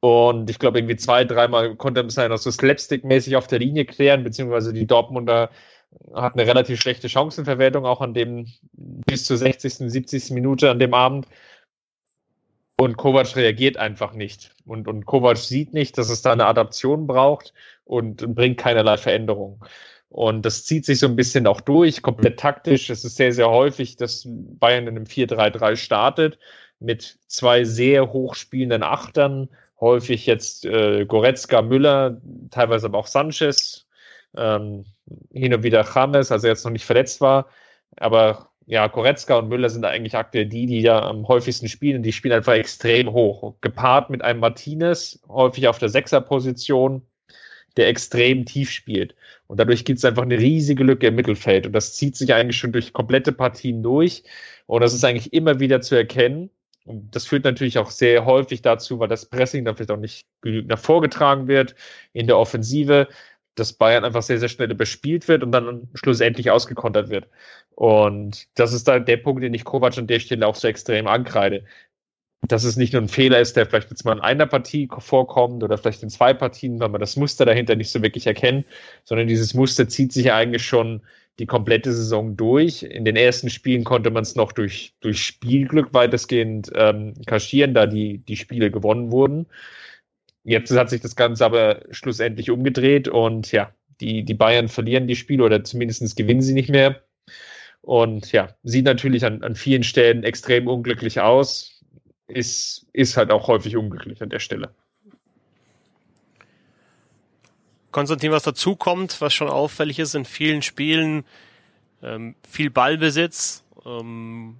Und 0.00 0.50
ich 0.50 0.58
glaube, 0.58 0.78
irgendwie 0.78 0.96
zwei, 0.96 1.24
dreimal 1.24 1.76
konnte 1.76 2.00
es 2.02 2.16
noch 2.16 2.38
so 2.38 2.50
slapstick-mäßig 2.50 3.36
auf 3.36 3.46
der 3.46 3.58
Linie 3.58 3.86
klären, 3.86 4.22
beziehungsweise 4.22 4.72
die 4.72 4.86
Dortmunder 4.86 5.50
hatten 6.14 6.38
eine 6.38 6.48
relativ 6.48 6.80
schlechte 6.80 7.08
Chancenverwertung, 7.08 7.84
auch 7.84 8.00
an 8.00 8.14
dem 8.14 8.46
bis 8.72 9.24
zur 9.24 9.36
60., 9.36 9.90
70. 9.90 10.30
Minute 10.30 10.70
an 10.70 10.78
dem 10.78 10.94
Abend. 10.94 11.26
Und 12.78 12.96
Kovac 12.96 13.36
reagiert 13.36 13.76
einfach 13.76 14.14
nicht. 14.14 14.54
Und, 14.64 14.88
und 14.88 15.04
Kovac 15.04 15.36
sieht 15.36 15.74
nicht, 15.74 15.98
dass 15.98 16.08
es 16.08 16.22
da 16.22 16.32
eine 16.32 16.46
Adaption 16.46 17.06
braucht 17.06 17.52
und 17.90 18.36
bringt 18.36 18.56
keinerlei 18.56 18.96
Veränderung. 18.96 19.64
Und 20.10 20.46
das 20.46 20.64
zieht 20.64 20.84
sich 20.84 21.00
so 21.00 21.06
ein 21.06 21.16
bisschen 21.16 21.48
auch 21.48 21.60
durch, 21.60 22.02
komplett 22.02 22.38
taktisch. 22.38 22.88
Es 22.88 23.04
ist 23.04 23.16
sehr, 23.16 23.32
sehr 23.32 23.50
häufig, 23.50 23.96
dass 23.96 24.24
Bayern 24.26 24.86
in 24.86 24.96
einem 24.96 25.06
4-3-3 25.06 25.74
startet 25.74 26.38
mit 26.78 27.18
zwei 27.26 27.64
sehr 27.64 28.12
hochspielenden 28.12 28.84
Achtern. 28.84 29.48
Häufig 29.80 30.26
jetzt 30.26 30.64
äh, 30.66 31.04
Goretzka, 31.04 31.62
Müller, 31.62 32.20
teilweise 32.52 32.86
aber 32.86 32.98
auch 32.98 33.08
Sanchez, 33.08 33.88
ähm, 34.36 34.84
hin 35.32 35.52
und 35.52 35.64
wieder 35.64 35.84
James, 35.92 36.30
also 36.30 36.46
jetzt 36.46 36.64
noch 36.64 36.72
nicht 36.72 36.84
verletzt 36.84 37.20
war. 37.20 37.48
Aber 37.96 38.50
ja, 38.66 38.88
Koretzka 38.88 39.36
und 39.36 39.48
Müller 39.48 39.68
sind 39.68 39.84
eigentlich 39.84 40.14
aktuell 40.14 40.46
die, 40.46 40.66
die 40.66 40.80
ja 40.80 41.02
am 41.02 41.26
häufigsten 41.26 41.68
spielen. 41.68 42.04
Die 42.04 42.12
spielen 42.12 42.34
einfach 42.34 42.52
extrem 42.52 43.10
hoch. 43.10 43.54
Gepaart 43.62 44.10
mit 44.10 44.22
einem 44.22 44.38
Martinez, 44.38 45.20
häufig 45.28 45.66
auf 45.66 45.78
der 45.78 45.88
Sechserposition, 45.88 47.02
der 47.80 47.88
extrem 47.88 48.44
tief 48.44 48.70
spielt. 48.70 49.14
Und 49.46 49.58
dadurch 49.58 49.84
gibt 49.86 49.98
es 49.98 50.04
einfach 50.04 50.22
eine 50.22 50.38
riesige 50.38 50.84
Lücke 50.84 51.06
im 51.08 51.14
Mittelfeld. 51.14 51.66
Und 51.66 51.72
das 51.72 51.96
zieht 51.96 52.14
sich 52.14 52.34
eigentlich 52.34 52.58
schon 52.58 52.72
durch 52.72 52.92
komplette 52.92 53.32
Partien 53.32 53.82
durch. 53.82 54.22
Und 54.66 54.82
das 54.82 54.92
ist 54.92 55.04
eigentlich 55.04 55.32
immer 55.32 55.60
wieder 55.60 55.80
zu 55.80 55.94
erkennen. 55.96 56.50
Und 56.84 57.16
das 57.16 57.26
führt 57.26 57.44
natürlich 57.44 57.78
auch 57.78 57.90
sehr 57.90 58.26
häufig 58.26 58.60
dazu, 58.60 58.98
weil 58.98 59.08
das 59.08 59.26
Pressing 59.26 59.64
dann 59.64 59.76
vielleicht 59.76 59.90
auch 59.90 59.96
nicht 59.96 60.26
genügend 60.42 60.68
nach 60.68 60.78
vorgetragen 60.78 61.48
wird 61.48 61.74
in 62.12 62.26
der 62.26 62.38
Offensive, 62.38 63.08
dass 63.54 63.72
Bayern 63.72 64.04
einfach 64.04 64.22
sehr, 64.22 64.38
sehr 64.38 64.48
schnell 64.48 64.70
überspielt 64.70 65.26
wird 65.26 65.42
und 65.42 65.52
dann 65.52 65.88
schlussendlich 65.94 66.50
ausgekontert 66.50 67.08
wird. 67.08 67.28
Und 67.74 68.46
das 68.58 68.72
ist 68.74 68.88
dann 68.88 69.06
der 69.06 69.16
Punkt, 69.16 69.42
den 69.42 69.54
ich 69.54 69.64
Kovac 69.64 69.96
an 69.98 70.06
der 70.06 70.20
Stelle 70.20 70.46
auch 70.46 70.54
so 70.54 70.68
extrem 70.68 71.06
ankreide. 71.06 71.64
Dass 72.46 72.64
es 72.64 72.76
nicht 72.76 72.92
nur 72.92 73.02
ein 73.02 73.08
Fehler 73.08 73.40
ist, 73.40 73.56
der 73.56 73.66
vielleicht 73.66 73.90
jetzt 73.90 74.04
mal 74.04 74.14
in 74.14 74.20
einer 74.20 74.46
Partie 74.46 74.88
vorkommt 74.98 75.62
oder 75.62 75.76
vielleicht 75.76 76.02
in 76.02 76.10
zwei 76.10 76.32
Partien, 76.32 76.80
weil 76.80 76.88
man 76.88 77.00
das 77.00 77.16
Muster 77.16 77.44
dahinter 77.44 77.76
nicht 77.76 77.90
so 77.90 78.02
wirklich 78.02 78.26
erkennt, 78.26 78.66
sondern 79.04 79.28
dieses 79.28 79.54
Muster 79.54 79.88
zieht 79.88 80.12
sich 80.12 80.32
eigentlich 80.32 80.64
schon 80.64 81.02
die 81.38 81.46
komplette 81.46 81.92
Saison 81.92 82.36
durch. 82.36 82.82
In 82.82 83.04
den 83.04 83.16
ersten 83.16 83.50
Spielen 83.50 83.84
konnte 83.84 84.10
man 84.10 84.22
es 84.22 84.36
noch 84.36 84.52
durch, 84.52 84.94
durch 85.00 85.22
Spielglück 85.22 85.92
weitestgehend 85.94 86.70
ähm, 86.74 87.14
kaschieren, 87.26 87.74
da 87.74 87.86
die, 87.86 88.18
die 88.18 88.36
Spiele 88.36 88.70
gewonnen 88.70 89.10
wurden. 89.10 89.46
Jetzt 90.44 90.70
hat 90.72 90.90
sich 90.90 91.00
das 91.00 91.16
Ganze 91.16 91.44
aber 91.44 91.82
schlussendlich 91.90 92.50
umgedreht 92.50 93.08
und 93.08 93.52
ja, 93.52 93.74
die, 94.00 94.24
die 94.24 94.34
Bayern 94.34 94.68
verlieren 94.68 95.06
die 95.06 95.16
Spiele 95.16 95.44
oder 95.44 95.62
zumindest 95.64 96.16
gewinnen 96.16 96.42
sie 96.42 96.54
nicht 96.54 96.70
mehr. 96.70 97.02
Und 97.82 98.32
ja, 98.32 98.54
sieht 98.62 98.84
natürlich 98.84 99.24
an, 99.24 99.42
an 99.42 99.54
vielen 99.54 99.82
Stellen 99.82 100.24
extrem 100.24 100.68
unglücklich 100.68 101.20
aus. 101.20 101.79
Ist, 102.30 102.86
ist 102.92 103.16
halt 103.16 103.30
auch 103.30 103.48
häufig 103.48 103.76
unglücklich 103.76 104.22
an 104.22 104.30
der 104.30 104.38
Stelle. 104.38 104.74
Konstantin, 107.90 108.30
was 108.30 108.44
dazu 108.44 108.76
kommt, 108.76 109.20
was 109.20 109.34
schon 109.34 109.48
auffällig 109.48 109.98
ist 109.98 110.14
in 110.14 110.24
vielen 110.24 110.62
Spielen, 110.62 111.24
ähm, 112.02 112.36
viel 112.48 112.70
Ballbesitz. 112.70 113.64
Ähm, 113.84 114.56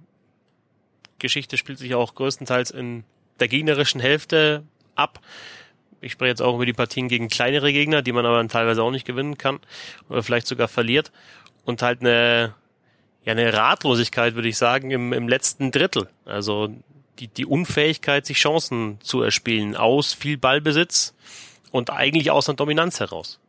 Geschichte 1.19 1.57
spielt 1.57 1.79
sich 1.79 1.95
auch 1.95 2.15
größtenteils 2.15 2.71
in 2.71 3.03
der 3.39 3.47
gegnerischen 3.47 4.01
Hälfte 4.01 4.63
ab. 4.95 5.19
Ich 6.01 6.13
spreche 6.13 6.29
jetzt 6.29 6.41
auch 6.41 6.55
über 6.55 6.65
die 6.65 6.73
Partien 6.73 7.07
gegen 7.07 7.27
kleinere 7.27 7.71
Gegner, 7.71 8.01
die 8.01 8.11
man 8.11 8.25
aber 8.25 8.37
dann 8.37 8.49
teilweise 8.49 8.81
auch 8.83 8.91
nicht 8.91 9.05
gewinnen 9.05 9.37
kann 9.37 9.59
oder 10.09 10.23
vielleicht 10.23 10.47
sogar 10.47 10.67
verliert. 10.67 11.11
Und 11.63 11.83
halt 11.83 12.01
eine, 12.01 12.55
ja, 13.23 13.31
eine 13.33 13.53
Ratlosigkeit, 13.53 14.33
würde 14.33 14.49
ich 14.49 14.57
sagen, 14.57 14.89
im, 14.89 15.13
im 15.13 15.29
letzten 15.29 15.71
Drittel. 15.71 16.09
Also 16.25 16.73
die, 17.21 17.27
die 17.27 17.45
Unfähigkeit, 17.45 18.25
sich 18.25 18.37
Chancen 18.37 18.97
zu 19.01 19.21
erspielen 19.21 19.75
aus 19.75 20.13
viel 20.13 20.37
Ballbesitz 20.37 21.13
und 21.71 21.91
eigentlich 21.91 22.31
aus 22.31 22.49
einer 22.49 22.55
Dominanz 22.57 22.99
heraus. 22.99 23.39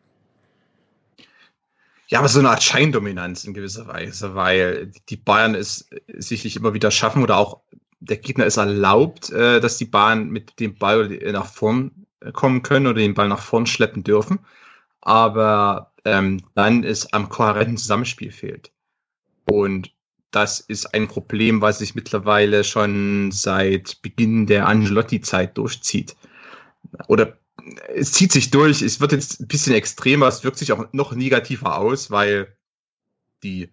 Ja, 2.08 2.18
aber 2.18 2.28
so 2.28 2.40
eine 2.40 2.50
Art 2.50 2.62
Scheindominanz 2.62 3.44
in 3.44 3.54
gewisser 3.54 3.88
Weise, 3.88 4.34
weil 4.34 4.92
die 5.08 5.16
Bayern 5.16 5.54
es 5.54 5.88
sicherlich 6.08 6.56
immer 6.56 6.74
wieder 6.74 6.90
schaffen 6.90 7.22
oder 7.22 7.38
auch 7.38 7.60
der 8.00 8.18
Gegner 8.18 8.44
es 8.44 8.58
erlaubt, 8.58 9.30
äh, 9.30 9.60
dass 9.60 9.78
die 9.78 9.86
Bayern 9.86 10.28
mit 10.28 10.60
dem 10.60 10.74
Ball 10.74 11.08
nach 11.32 11.46
vorn 11.46 12.06
kommen 12.32 12.62
können 12.62 12.86
oder 12.86 13.00
den 13.00 13.14
Ball 13.14 13.28
nach 13.28 13.40
vorn 13.40 13.66
schleppen 13.66 14.04
dürfen. 14.04 14.40
Aber 15.00 15.92
ähm, 16.04 16.42
dann 16.54 16.84
ist 16.84 17.14
am 17.14 17.28
kohärenten 17.28 17.78
Zusammenspiel 17.78 18.30
fehlt. 18.30 18.70
Und 19.46 19.90
das 20.32 20.60
ist 20.60 20.94
ein 20.94 21.08
Problem, 21.08 21.60
was 21.60 21.78
sich 21.78 21.94
mittlerweile 21.94 22.64
schon 22.64 23.30
seit 23.30 24.02
Beginn 24.02 24.46
der 24.46 24.66
Angelotti-Zeit 24.66 25.56
durchzieht. 25.56 26.16
Oder 27.06 27.38
es 27.94 28.12
zieht 28.12 28.32
sich 28.32 28.50
durch, 28.50 28.82
es 28.82 29.00
wird 29.00 29.12
jetzt 29.12 29.40
ein 29.40 29.46
bisschen 29.46 29.74
extremer, 29.74 30.26
es 30.26 30.42
wirkt 30.42 30.58
sich 30.58 30.72
auch 30.72 30.92
noch 30.92 31.14
negativer 31.14 31.78
aus, 31.78 32.10
weil 32.10 32.56
die 33.42 33.70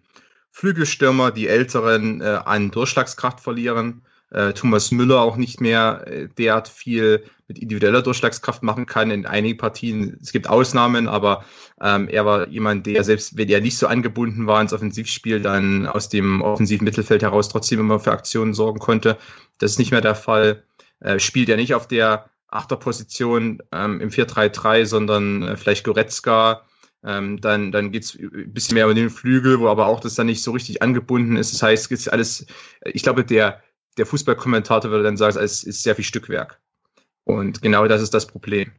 Flügelstürmer, 0.50 1.30
die 1.30 1.48
Älteren, 1.48 2.20
äh, 2.20 2.40
an 2.44 2.70
Durchschlagskraft 2.70 3.40
verlieren 3.40 4.02
äh, 4.30 4.52
Thomas 4.52 4.90
Müller 4.92 5.20
auch 5.20 5.36
nicht 5.36 5.60
mehr 5.60 6.04
äh, 6.06 6.28
derart 6.28 6.68
viel 6.68 7.24
mit 7.48 7.58
individueller 7.58 8.02
Durchschlagskraft 8.02 8.62
machen 8.62 8.86
kann 8.86 9.10
in 9.10 9.26
einigen 9.26 9.58
Partien. 9.58 10.16
Es 10.22 10.30
gibt 10.30 10.48
Ausnahmen, 10.48 11.08
aber 11.08 11.44
ähm, 11.80 12.08
er 12.08 12.24
war 12.24 12.48
jemand, 12.48 12.86
der 12.86 13.02
selbst 13.02 13.36
wenn 13.36 13.48
er 13.48 13.60
nicht 13.60 13.76
so 13.76 13.88
angebunden 13.88 14.46
war 14.46 14.60
ins 14.60 14.72
Offensivspiel, 14.72 15.40
dann 15.40 15.86
aus 15.86 16.08
dem 16.08 16.42
offensiven 16.42 16.84
Mittelfeld 16.84 17.22
heraus 17.22 17.48
trotzdem 17.48 17.80
immer 17.80 17.98
für 17.98 18.12
Aktionen 18.12 18.54
sorgen 18.54 18.78
konnte. 18.78 19.18
Das 19.58 19.72
ist 19.72 19.78
nicht 19.78 19.90
mehr 19.90 20.00
der 20.00 20.14
Fall. 20.14 20.62
Äh, 21.00 21.18
spielt 21.18 21.48
er 21.48 21.56
nicht 21.56 21.74
auf 21.74 21.88
der 21.88 22.30
Achterposition 22.48 23.62
ähm, 23.72 24.00
im 24.00 24.10
4-3-3, 24.10 24.84
sondern 24.86 25.42
äh, 25.42 25.56
vielleicht 25.56 25.84
Goretzka, 25.84 26.62
ähm, 27.02 27.40
dann 27.40 27.72
dann 27.72 27.92
geht's 27.92 28.16
ein 28.16 28.52
bisschen 28.52 28.74
mehr 28.74 28.84
über 28.84 28.94
den 28.94 29.10
Flügel, 29.10 29.58
wo 29.58 29.68
aber 29.68 29.86
auch 29.86 30.00
das 30.00 30.14
dann 30.14 30.26
nicht 30.26 30.42
so 30.42 30.50
richtig 30.52 30.82
angebunden 30.82 31.36
ist. 31.36 31.54
Das 31.54 31.62
heißt, 31.62 31.90
es 31.90 32.00
ist 32.00 32.08
alles, 32.12 32.46
ich 32.84 33.02
glaube, 33.02 33.24
der, 33.24 33.62
der 33.96 34.06
Fußballkommentator 34.06 34.90
würde 34.90 35.04
dann 35.04 35.16
sagen, 35.16 35.38
es 35.38 35.64
ist 35.64 35.82
sehr 35.82 35.94
viel 35.94 36.04
Stückwerk. 36.04 36.60
Und 37.24 37.62
genau 37.62 37.86
das 37.86 38.02
ist 38.02 38.14
das 38.14 38.26
Problem. 38.26 38.72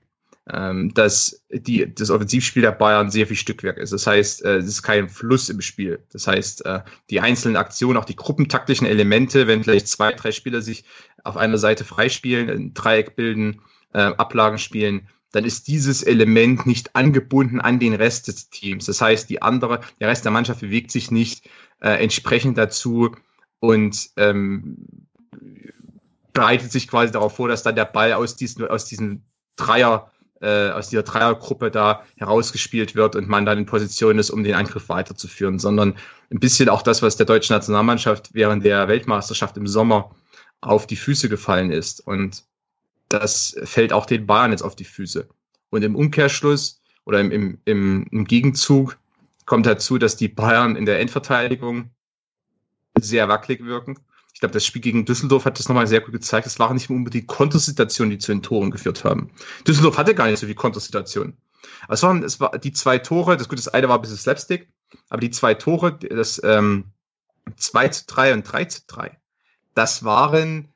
Ähm, 0.52 0.92
dass 0.96 1.46
die, 1.52 1.94
das 1.94 2.10
Offensivspiel 2.10 2.64
der 2.64 2.72
Bayern 2.72 3.12
sehr 3.12 3.28
viel 3.28 3.38
Stückwerk 3.38 3.78
ist. 3.78 3.94
Das 3.94 4.08
heißt, 4.08 4.44
äh, 4.44 4.58
es 4.58 4.66
ist 4.66 4.82
kein 4.82 5.08
Fluss 5.08 5.50
im 5.50 5.62
Spiel. 5.62 6.04
Das 6.12 6.26
heißt, 6.26 6.66
äh, 6.66 6.82
die 7.12 7.22
einzelnen 7.22 7.58
Aktionen, 7.58 7.98
auch 7.98 8.06
die 8.06 8.16
gruppentaktischen 8.16 8.88
Elemente, 8.88 9.46
wenn 9.46 9.64
vielleicht 9.64 9.88
zwei, 9.88 10.12
drei 10.14 10.32
Spieler 10.32 10.64
sich 10.64 10.84
auf 11.24 11.38
einer 11.38 11.60
Seite 11.60 11.86
freispielen, 11.86 12.50
ein 12.50 12.74
Dreieck 12.74 13.16
bilden, 13.16 13.62
äh, 13.94 14.00
Ablagen 14.00 14.58
spielen, 14.58 15.08
dann 15.32 15.46
ist 15.46 15.68
dieses 15.68 16.02
Element 16.02 16.66
nicht 16.66 16.96
angebunden 16.96 17.62
an 17.62 17.80
den 17.80 17.94
Rest 17.94 18.28
des 18.28 18.50
Teams. 18.50 18.86
Das 18.88 19.00
heißt, 19.00 19.30
die 19.30 19.44
andere, 19.44 19.82
der 20.00 20.10
Rest 20.10 20.26
der 20.26 20.32
Mannschaft 20.32 20.62
bewegt 20.62 20.92
sich 20.92 21.12
nicht 21.12 21.50
äh, 21.82 22.02
entsprechend 22.04 22.58
dazu, 22.58 23.16
und 23.62 24.10
ähm, 24.18 24.76
bereitet 26.34 26.72
sich 26.72 26.88
quasi 26.88 27.14
darauf 27.14 27.36
vor, 27.36 27.48
dass 27.48 27.64
dann 27.64 27.76
der 27.76 27.86
Ball 27.86 28.14
aus 28.14 28.36
diesen, 28.36 28.68
aus 28.68 28.86
diesen 28.86 29.24
Dreier, 29.56 30.12
äh, 30.42 30.70
aus 30.72 30.90
dieser 30.90 31.04
Dreiergruppe 31.04 31.70
da 31.70 32.04
herausgespielt 32.18 32.96
wird 32.96 33.16
und 33.16 33.30
man 33.30 33.46
dann 33.46 33.60
in 33.60 33.66
Position 33.68 34.18
ist, 34.18 34.32
um 34.32 34.44
den 34.44 34.56
Angriff 34.56 34.90
weiterzuführen, 34.90 35.60
sondern 35.60 35.96
ein 36.32 36.40
bisschen 36.40 36.70
auch 36.70 36.82
das, 36.82 37.04
was 37.04 37.18
der 37.18 37.28
deutschen 37.28 37.54
Nationalmannschaft 37.54 38.34
während 38.34 38.66
der 38.66 38.88
Weltmeisterschaft 38.88 39.56
im 39.58 39.68
Sommer 39.68 40.16
auf 40.62 40.88
die 40.88 40.96
Füße 40.96 41.30
gefallen 41.30 41.72
ist. 41.72 42.06
Und 42.06 42.44
das 43.10 43.56
fällt 43.64 43.94
auch 43.94 44.08
den 44.08 44.26
Bayern 44.26 44.52
jetzt 44.52 44.64
auf 44.64 44.76
die 44.76 44.86
Füße. 44.86 45.28
Und 45.70 45.84
im 45.84 45.96
Umkehrschluss 45.96 46.82
oder 47.06 47.20
im, 47.20 47.30
im, 47.30 47.60
im, 47.66 48.08
im 48.10 48.26
Gegenzug 48.26 48.98
kommt 49.46 49.68
dazu, 49.68 50.00
dass 50.00 50.16
die 50.16 50.30
Bayern 50.30 50.76
in 50.76 50.86
der 50.86 51.00
Endverteidigung 51.00 51.92
sehr 53.00 53.28
wackelig 53.30 53.66
wirken. 53.66 54.00
Ich 54.34 54.40
glaube, 54.40 54.54
das 54.54 54.66
Spiel 54.66 54.82
gegen 54.82 55.06
Düsseldorf 55.06 55.46
hat 55.46 55.60
das 55.60 55.68
nochmal 55.68 55.88
sehr 55.88 56.02
gut 56.02 56.14
gezeigt. 56.14 56.48
Es 56.48 56.60
waren 56.60 56.76
nicht 56.76 56.90
unbedingt 56.90 57.28
Kontersituationen, 57.28 58.12
die 58.12 58.18
zu 58.18 58.32
den 58.32 58.42
Toren 58.42 58.72
geführt 58.72 59.04
haben. 59.04 59.32
Düsseldorf 59.68 59.98
hatte 59.98 60.16
gar 60.16 60.28
nicht 60.28 60.40
so 60.40 60.48
viel 60.48 60.56
Kontersituationen. 60.56 61.38
Es 61.90 62.02
waren, 62.04 62.24
es 62.24 62.40
war 62.40 62.58
die 62.58 62.74
zwei 62.74 62.98
Tore, 62.98 63.38
das, 63.38 63.50
gut, 63.50 63.60
das 63.60 63.68
eine 63.68 63.90
war 63.90 63.98
ein 63.98 64.02
bisschen 64.02 64.18
Slapstick, 64.18 64.70
aber 65.10 65.22
die 65.22 65.30
zwei 65.30 65.54
Tore, 65.54 65.98
das 65.98 66.42
ähm, 66.44 66.86
2 67.56 67.88
zu 67.90 68.04
3 68.08 68.34
und 68.34 68.52
3 68.52 68.66
zu 68.66 68.82
3, 68.88 69.18
das 69.74 70.04
waren 70.04 70.70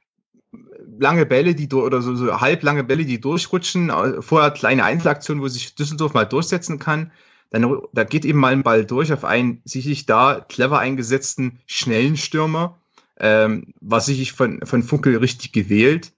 lange 1.00 1.26
Bälle, 1.26 1.56
die 1.56 1.68
oder 1.74 2.02
so, 2.02 2.16
so 2.16 2.40
halblange 2.40 2.84
Bälle, 2.84 3.06
die 3.06 3.20
durchrutschen, 3.20 3.92
vorher 4.22 4.52
kleine 4.52 4.84
Einzelaktionen, 4.84 5.44
wo 5.44 5.48
sich 5.48 5.76
Düsseldorf 5.76 6.14
mal 6.14 6.26
durchsetzen 6.26 6.80
kann. 6.80 7.12
Dann 7.52 7.82
da 7.94 8.04
geht 8.04 8.26
eben 8.26 8.40
mal 8.40 8.52
ein 8.52 8.64
Ball 8.64 8.86
durch 8.86 9.14
auf 9.14 9.24
einen 9.24 9.62
sicherlich 9.66 10.06
da 10.06 10.46
clever 10.48 10.80
eingesetzten 10.80 11.60
schnellen 11.66 12.18
Stürmer, 12.18 12.80
ähm, 13.18 13.74
war 13.80 14.02
sicherlich 14.02 14.34
von, 14.34 14.60
von 14.66 14.84
Funkel 14.84 15.18
richtig 15.18 15.52
gewählt, 15.52 16.14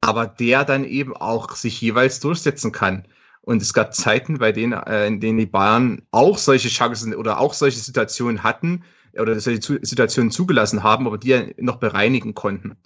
aber 0.00 0.26
der 0.26 0.64
dann 0.64 0.84
eben 0.84 1.16
auch 1.16 1.56
sich 1.56 1.80
jeweils 1.80 2.20
durchsetzen 2.20 2.72
kann. 2.72 3.06
Und 3.40 3.60
es 3.60 3.74
gab 3.74 3.94
Zeiten, 3.94 4.38
bei 4.38 4.52
denen, 4.52 4.72
äh, 4.72 5.06
in 5.06 5.20
denen 5.20 5.38
die 5.38 5.46
Bayern 5.46 6.02
auch 6.10 6.38
solche 6.38 6.68
Chancen 6.68 7.14
oder 7.14 7.40
auch 7.40 7.52
solche 7.52 7.80
Situationen 7.80 8.42
hatten 8.42 8.84
oder 9.18 9.38
solche 9.38 9.80
Situationen 9.82 10.30
zugelassen 10.30 10.82
haben, 10.82 11.06
aber 11.06 11.18
die 11.18 11.54
noch 11.58 11.76
bereinigen 11.76 12.34
konnten. 12.34 12.76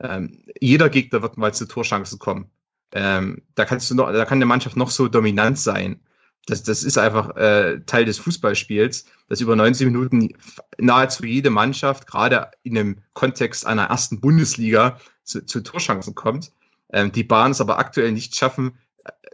Ähm, 0.00 0.42
jeder 0.60 0.88
Gegner 0.88 1.22
wird 1.22 1.36
mal 1.36 1.54
zu 1.54 1.66
Torchancen 1.66 2.18
kommen. 2.18 2.50
Ähm, 2.92 3.42
da 3.54 3.64
kannst 3.64 3.90
du 3.90 3.94
noch, 3.94 4.10
da 4.12 4.24
kann 4.24 4.40
der 4.40 4.46
Mannschaft 4.46 4.76
noch 4.76 4.90
so 4.90 5.08
dominant 5.08 5.58
sein. 5.58 6.00
Das, 6.46 6.62
das 6.62 6.84
ist 6.84 6.96
einfach 6.96 7.36
äh, 7.36 7.80
Teil 7.86 8.04
des 8.04 8.18
Fußballspiels, 8.18 9.06
dass 9.28 9.40
über 9.40 9.56
90 9.56 9.86
Minuten 9.86 10.34
nahezu 10.78 11.24
jede 11.24 11.50
Mannschaft, 11.50 12.06
gerade 12.06 12.50
in 12.62 12.74
dem 12.74 12.98
Kontext 13.14 13.66
einer 13.66 13.84
ersten 13.86 14.20
Bundesliga, 14.20 14.98
zu, 15.24 15.44
zu 15.44 15.60
Torchancen 15.60 16.14
kommt. 16.14 16.52
Ähm, 16.92 17.10
die 17.10 17.24
Bahn 17.24 17.50
es 17.50 17.60
aber 17.60 17.78
aktuell 17.78 18.12
nicht 18.12 18.36
schaffen, 18.36 18.78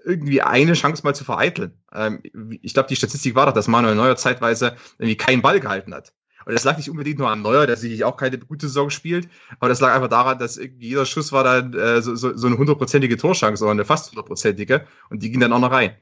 irgendwie 0.05 0.43
eine 0.43 0.73
Chance 0.73 1.03
mal 1.05 1.15
zu 1.15 1.25
vereiteln. 1.25 1.73
Ähm, 1.93 2.23
ich 2.63 2.75
glaube, 2.75 2.89
die 2.89 2.97
Statistik 2.97 3.35
war 3.35 3.47
doch, 3.47 3.53
dass 3.53 3.69
Manuel 3.69 3.95
Neuer 3.95 4.17
zeitweise 4.17 4.77
irgendwie 4.99 5.17
keinen 5.17 5.43
Ball 5.43 5.61
gehalten 5.61 5.95
hat. 5.95 6.13
Und 6.45 6.55
das 6.55 6.65
lag 6.65 6.77
nicht 6.77 6.91
unbedingt 6.91 7.19
nur 7.19 7.31
an 7.31 7.43
Neuer, 7.43 7.67
der 7.67 7.77
sicherlich 7.77 8.05
auch 8.05 8.17
keine 8.17 8.39
gute 8.39 8.67
Saison 8.67 8.91
spielt, 8.91 9.29
aber 9.61 9.69
das 9.69 9.81
lag 9.81 9.95
einfach 9.95 10.09
daran, 10.09 10.39
dass 10.39 10.61
jeder 10.79 11.07
Schuss 11.07 11.31
war 11.31 11.45
dann 11.45 11.73
äh, 11.75 12.03
so, 12.03 12.17
so, 12.17 12.37
so 12.37 12.49
eine 12.49 12.59
hundertprozentige 12.59 13.17
Torschance 13.17 13.63
oder 13.63 13.71
eine 13.71 13.85
fast 13.85 14.11
hundertprozentige 14.11 14.85
und 15.09 15.23
die 15.23 15.31
ging 15.31 15.41
dann 15.41 15.53
auch 15.53 15.61
noch 15.61 15.71
rein. 15.71 15.95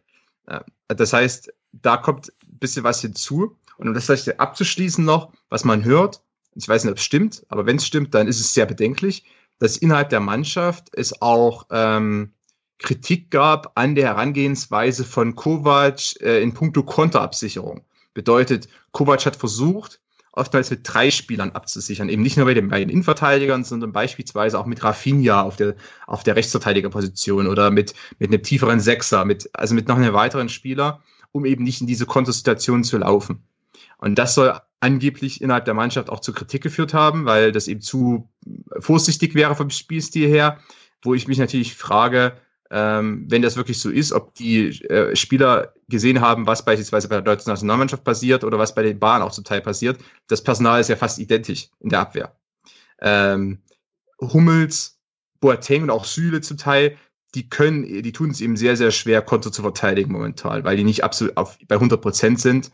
Das 0.88 1.12
heißt, 1.12 1.53
da 1.72 1.97
kommt 1.97 2.32
ein 2.43 2.59
bisschen 2.59 2.84
was 2.84 3.01
hinzu. 3.01 3.57
Und 3.76 3.88
um 3.88 3.95
das 3.95 4.07
vielleicht 4.07 4.41
abzuschließen 4.41 5.05
noch, 5.05 5.32
was 5.49 5.64
man 5.64 5.84
hört, 5.84 6.22
ich 6.55 6.68
weiß 6.68 6.84
nicht, 6.84 6.91
ob 6.93 6.99
es 6.99 7.05
stimmt, 7.05 7.45
aber 7.49 7.66
wenn 7.66 7.76
es 7.76 7.86
stimmt, 7.86 8.14
dann 8.14 8.28
ist 8.28 8.41
es 8.41 8.53
sehr 8.53 8.66
bedenklich, 8.66 9.24
dass 9.59 9.76
innerhalb 9.76 10.11
der 10.11 10.20
Mannschaft 10.20 10.88
es 10.93 11.22
auch 11.22 11.66
ähm, 11.70 12.32
Kritik 12.78 13.30
gab 13.30 13.72
an 13.76 13.95
der 13.95 14.09
Herangehensweise 14.09 15.05
von 15.05 15.36
Kovac 15.36 16.20
äh, 16.20 16.43
in 16.43 16.55
puncto 16.55 16.82
Konterabsicherung. 16.82 17.84
Bedeutet, 18.14 18.68
Kovac 18.93 19.24
hat 19.26 19.36
versucht, 19.36 20.01
oftmals 20.33 20.70
mit 20.70 20.81
drei 20.85 21.11
Spielern 21.11 21.51
abzusichern. 21.51 22.09
Eben 22.09 22.22
nicht 22.22 22.37
nur 22.37 22.47
bei 22.47 22.55
den 22.55 22.68
beiden 22.68 22.89
Innenverteidigern, 22.89 23.64
sondern 23.64 23.93
beispielsweise 23.93 24.59
auch 24.59 24.66
mit 24.66 24.83
Rafinha 24.85 25.43
auf 25.43 25.57
der, 25.57 25.74
auf 26.07 26.22
der 26.22 26.37
Rechtsverteidigerposition 26.37 27.47
oder 27.47 27.70
mit, 27.70 27.95
mit 28.18 28.33
einem 28.33 28.43
tieferen 28.43 28.81
Sechser, 28.81 29.24
mit, 29.24 29.51
also 29.53 29.74
mit 29.74 29.89
noch 29.89 29.97
einem 29.97 30.14
weiteren 30.14 30.49
Spieler, 30.49 31.03
um 31.33 31.45
eben 31.45 31.64
nicht 31.64 31.81
in 31.81 31.87
diese 31.87 32.07
Kontersituation 32.07 32.85
zu 32.85 32.99
laufen. 32.99 33.43
Und 33.99 34.18
das 34.18 34.35
soll 34.35 34.59
angeblich 34.81 35.43
innerhalb 35.43 35.66
der 35.66 35.74
Mannschaft 35.74 36.09
auch 36.09 36.20
zu 36.20 36.33
Kritik 36.33 36.62
geführt 36.62 36.95
haben, 36.95 37.26
weil 37.26 37.53
das 37.53 37.68
eben 37.68 37.83
zu 37.83 38.31
vorsichtig 38.78 39.35
wäre 39.35 39.55
vom 39.55 39.70
Spielstil 39.70 40.28
her, 40.28 40.59
wo 41.03 41.14
ich 41.14 41.28
mich 41.28 41.39
natürlich 41.39 41.74
frage, 41.74 42.37
ähm, 42.71 43.27
wenn 43.29 43.43
das 43.43 43.57
wirklich 43.57 43.81
so 43.81 43.91
ist, 43.91 44.12
ob 44.12 44.35
die 44.35 44.68
äh, 44.85 45.16
Spieler 45.16 45.75
gesehen 45.89 46.21
haben, 46.21 46.47
was 46.47 46.64
beispielsweise 46.64 47.09
bei 47.09 47.16
der 47.16 47.23
deutschen 47.23 47.51
Nationalmannschaft 47.51 48.05
passiert 48.05 48.45
oder 48.45 48.59
was 48.59 48.75
bei 48.75 48.83
den 48.83 48.99
Bahnen 48.99 49.25
auch 49.25 49.33
zum 49.33 49.45
Teil 49.45 49.61
passiert. 49.61 50.01
Das 50.29 50.43
Personal 50.43 50.81
ist 50.81 50.89
ja 50.89 50.97
fast 50.97 51.18
identisch 51.18 51.68
in 51.81 51.91
der 51.91 52.01
Abwehr. 52.01 52.37
Ähm, 53.01 53.59
Hummels, 54.21 54.99
Boateng 55.41 55.85
und 55.85 55.91
auch 55.91 56.05
Süle 56.05 56.41
zum 56.43 56.59
Teil, 56.59 56.97
die 57.35 57.49
können, 57.49 57.85
die 58.03 58.12
tun 58.12 58.31
es 58.31 58.41
eben 58.41 58.57
sehr, 58.57 58.77
sehr 58.77 58.91
schwer, 58.91 59.23
Konto 59.23 59.51
zu 59.51 59.62
verteidigen 59.62 60.12
momentan, 60.12 60.64
weil 60.64 60.77
die 60.77 60.85
nicht 60.85 61.03
absolut 61.03 61.37
auf, 61.37 61.59
bei 61.66 61.77
100 61.77 62.01
Prozent 62.01 62.41
sind. 62.41 62.71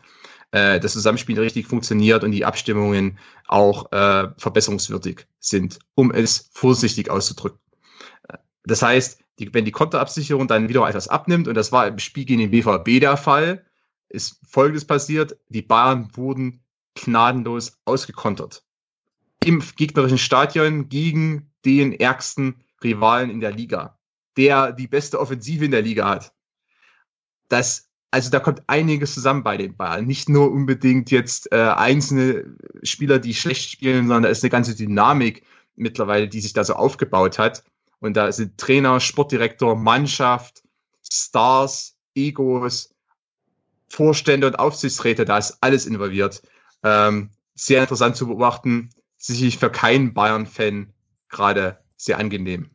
Äh, 0.51 0.79
das 0.79 0.93
Zusammenspiel 0.93 1.39
richtig 1.39 1.67
funktioniert 1.67 2.23
und 2.23 2.31
die 2.31 2.45
Abstimmungen 2.45 3.17
auch 3.47 3.91
äh, 3.91 4.29
verbesserungswürdig 4.37 5.27
sind, 5.39 5.79
um 5.95 6.11
es 6.11 6.49
vorsichtig 6.53 7.09
auszudrücken. 7.09 7.59
Äh, 8.27 8.37
das 8.63 8.81
heißt, 8.81 9.21
die, 9.39 9.53
wenn 9.53 9.65
die 9.65 9.71
Konterabsicherung 9.71 10.47
dann 10.47 10.69
wieder 10.69 10.87
etwas 10.87 11.07
abnimmt, 11.07 11.47
und 11.47 11.55
das 11.55 11.71
war 11.71 11.87
im 11.87 11.99
Spiel 11.99 12.25
gegen 12.25 12.39
den 12.39 12.51
BVB 12.51 12.99
der 12.99 13.17
Fall, 13.17 13.65
ist 14.09 14.39
Folgendes 14.47 14.85
passiert. 14.85 15.37
Die 15.49 15.61
Bayern 15.61 16.09
wurden 16.15 16.61
gnadenlos 16.95 17.79
ausgekontert. 17.85 18.63
Im 19.43 19.61
gegnerischen 19.75 20.17
Stadion 20.17 20.89
gegen 20.89 21.51
den 21.65 21.93
ärgsten 21.93 22.63
Rivalen 22.83 23.29
in 23.29 23.39
der 23.39 23.51
Liga, 23.51 23.99
der 24.35 24.71
die 24.71 24.87
beste 24.87 25.19
Offensive 25.19 25.65
in 25.65 25.71
der 25.71 25.81
Liga 25.81 26.09
hat. 26.09 26.33
Das, 27.49 27.89
also 28.11 28.29
da 28.29 28.39
kommt 28.39 28.63
einiges 28.67 29.13
zusammen 29.13 29.43
bei 29.43 29.57
den 29.57 29.75
Bayern. 29.75 30.05
Nicht 30.05 30.29
nur 30.29 30.51
unbedingt 30.51 31.11
jetzt 31.11 31.51
äh, 31.51 31.57
einzelne 31.57 32.57
Spieler, 32.83 33.19
die 33.19 33.33
schlecht 33.33 33.69
spielen, 33.69 34.07
sondern 34.07 34.23
da 34.23 34.29
ist 34.29 34.43
eine 34.43 34.49
ganze 34.49 34.75
Dynamik 34.75 35.43
mittlerweile, 35.75 36.27
die 36.27 36.41
sich 36.41 36.53
da 36.53 36.63
so 36.63 36.73
aufgebaut 36.73 37.37
hat. 37.37 37.63
Und 37.99 38.15
da 38.15 38.31
sind 38.31 38.57
Trainer, 38.57 38.99
Sportdirektor, 38.99 39.75
Mannschaft, 39.75 40.63
Stars, 41.11 41.95
Egos, 42.15 42.93
Vorstände 43.89 44.47
und 44.47 44.59
Aufsichtsräte, 44.59 45.25
da 45.25 45.37
ist 45.37 45.57
alles 45.61 45.85
involviert. 45.85 46.41
Ähm, 46.83 47.31
sehr 47.55 47.81
interessant 47.81 48.15
zu 48.15 48.27
beobachten, 48.27 48.89
sicherlich 49.17 49.57
für 49.57 49.71
keinen 49.71 50.13
Bayern-Fan 50.13 50.93
gerade 51.29 51.77
sehr 51.95 52.19
angenehm. 52.19 52.69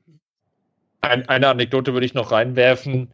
Ein, 1.00 1.28
eine 1.28 1.48
Anekdote 1.48 1.92
würde 1.92 2.06
ich 2.06 2.14
noch 2.14 2.32
reinwerfen. 2.32 3.12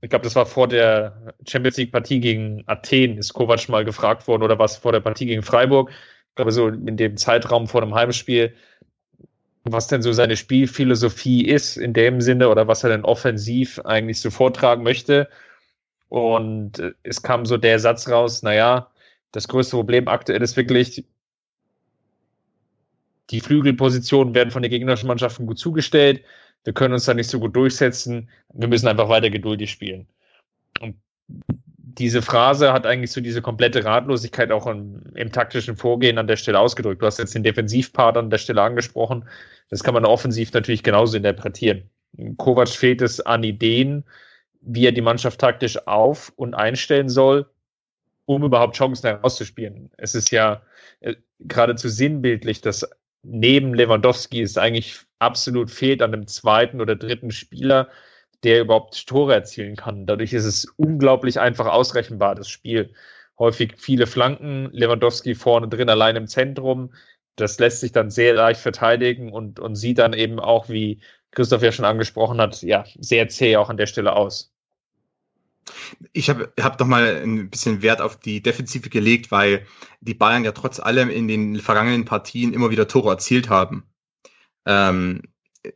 Ich 0.00 0.10
glaube, 0.10 0.24
das 0.24 0.36
war 0.36 0.46
vor 0.46 0.68
der 0.68 1.34
Champions 1.46 1.76
League-Partie 1.76 2.20
gegen 2.20 2.62
Athen, 2.66 3.18
ist 3.18 3.32
Kovac 3.32 3.68
mal 3.68 3.84
gefragt 3.84 4.28
worden, 4.28 4.42
oder 4.42 4.58
was 4.58 4.76
vor 4.76 4.92
der 4.92 5.00
Partie 5.00 5.26
gegen 5.26 5.42
Freiburg. 5.42 5.90
Ich 5.90 6.34
glaube, 6.36 6.52
so 6.52 6.68
in 6.68 6.96
dem 6.96 7.16
Zeitraum 7.16 7.66
vor 7.66 7.80
dem 7.80 7.94
Heimspiel 7.94 8.54
was 9.64 9.88
denn 9.88 10.02
so 10.02 10.12
seine 10.12 10.36
Spielphilosophie 10.36 11.46
ist 11.46 11.76
in 11.76 11.94
dem 11.94 12.20
Sinne 12.20 12.48
oder 12.48 12.68
was 12.68 12.84
er 12.84 12.90
denn 12.90 13.04
offensiv 13.04 13.80
eigentlich 13.80 14.20
so 14.20 14.30
vortragen 14.30 14.82
möchte. 14.82 15.28
Und 16.08 16.78
äh, 16.78 16.92
es 17.02 17.22
kam 17.22 17.46
so 17.46 17.56
der 17.56 17.78
Satz 17.78 18.08
raus, 18.08 18.42
naja, 18.42 18.90
das 19.32 19.48
größte 19.48 19.76
Problem 19.76 20.06
aktuell 20.06 20.42
ist 20.42 20.56
wirklich, 20.56 21.04
die 23.30 23.40
Flügelpositionen 23.40 24.34
werden 24.34 24.50
von 24.50 24.62
den 24.62 24.70
gegnerischen 24.70 25.08
Mannschaften 25.08 25.46
gut 25.46 25.58
zugestellt. 25.58 26.22
Wir 26.64 26.74
können 26.74 26.94
uns 26.94 27.06
da 27.06 27.14
nicht 27.14 27.30
so 27.30 27.40
gut 27.40 27.56
durchsetzen. 27.56 28.28
Wir 28.52 28.68
müssen 28.68 28.86
einfach 28.86 29.08
weiter 29.08 29.30
geduldig 29.30 29.70
spielen. 29.70 30.06
Und 30.80 30.96
diese 31.98 32.22
Phrase 32.22 32.72
hat 32.72 32.86
eigentlich 32.86 33.12
so 33.12 33.20
diese 33.20 33.42
komplette 33.42 33.84
Ratlosigkeit 33.84 34.50
auch 34.50 34.66
im, 34.66 35.02
im, 35.14 35.30
taktischen 35.30 35.76
Vorgehen 35.76 36.18
an 36.18 36.26
der 36.26 36.36
Stelle 36.36 36.58
ausgedrückt. 36.58 37.02
Du 37.02 37.06
hast 37.06 37.18
jetzt 37.18 37.34
den 37.34 37.42
Defensivpart 37.42 38.16
an 38.16 38.30
der 38.30 38.38
Stelle 38.38 38.62
angesprochen. 38.62 39.28
Das 39.70 39.82
kann 39.82 39.94
man 39.94 40.04
offensiv 40.04 40.52
natürlich 40.52 40.82
genauso 40.82 41.16
interpretieren. 41.16 41.88
Kovac 42.36 42.68
fehlt 42.68 43.02
es 43.02 43.20
an 43.20 43.44
Ideen, 43.44 44.04
wie 44.60 44.86
er 44.86 44.92
die 44.92 45.00
Mannschaft 45.00 45.40
taktisch 45.40 45.86
auf- 45.86 46.32
und 46.36 46.54
einstellen 46.54 47.08
soll, 47.08 47.46
um 48.26 48.42
überhaupt 48.44 48.76
Chancen 48.76 49.06
herauszuspielen. 49.06 49.90
Es 49.96 50.14
ist 50.14 50.30
ja 50.30 50.62
äh, 51.00 51.14
geradezu 51.40 51.88
sinnbildlich, 51.88 52.60
dass 52.60 52.88
neben 53.22 53.74
Lewandowski 53.74 54.42
es 54.42 54.58
eigentlich 54.58 55.00
absolut 55.18 55.70
fehlt 55.70 56.02
an 56.02 56.12
einem 56.12 56.26
zweiten 56.26 56.80
oder 56.80 56.96
dritten 56.96 57.30
Spieler, 57.30 57.88
der 58.44 58.60
überhaupt 58.60 59.06
Tore 59.06 59.34
erzielen 59.34 59.76
kann. 59.76 60.06
Dadurch 60.06 60.32
ist 60.32 60.44
es 60.44 60.66
unglaublich 60.76 61.40
einfach 61.40 61.66
ausrechenbar, 61.66 62.34
das 62.34 62.48
Spiel. 62.48 62.92
Häufig 63.38 63.74
viele 63.76 64.06
Flanken, 64.06 64.70
Lewandowski 64.72 65.34
vorne 65.34 65.68
drin, 65.68 65.88
allein 65.88 66.16
im 66.16 66.28
Zentrum. 66.28 66.92
Das 67.36 67.58
lässt 67.58 67.80
sich 67.80 67.90
dann 67.90 68.10
sehr 68.10 68.34
leicht 68.34 68.60
verteidigen 68.60 69.32
und, 69.32 69.58
und 69.58 69.74
sieht 69.74 69.98
dann 69.98 70.12
eben 70.12 70.38
auch, 70.38 70.68
wie 70.68 71.00
Christoph 71.32 71.62
ja 71.62 71.72
schon 71.72 71.84
angesprochen 71.84 72.40
hat, 72.40 72.62
ja, 72.62 72.84
sehr 73.00 73.28
zäh 73.28 73.56
auch 73.56 73.70
an 73.70 73.76
der 73.76 73.86
Stelle 73.86 74.14
aus. 74.14 74.52
Ich 76.12 76.28
habe 76.28 76.52
hab 76.60 76.78
doch 76.78 76.86
mal 76.86 77.22
ein 77.22 77.50
bisschen 77.50 77.82
Wert 77.82 78.00
auf 78.00 78.20
die 78.20 78.42
Defensive 78.42 78.90
gelegt, 78.90 79.32
weil 79.32 79.66
die 80.00 80.14
Bayern 80.14 80.44
ja 80.44 80.52
trotz 80.52 80.78
allem 80.78 81.10
in 81.10 81.26
den 81.26 81.58
vergangenen 81.58 82.04
Partien 82.04 82.52
immer 82.52 82.70
wieder 82.70 82.86
Tore 82.86 83.10
erzielt 83.10 83.48
haben. 83.48 83.84
Ähm, 84.66 85.22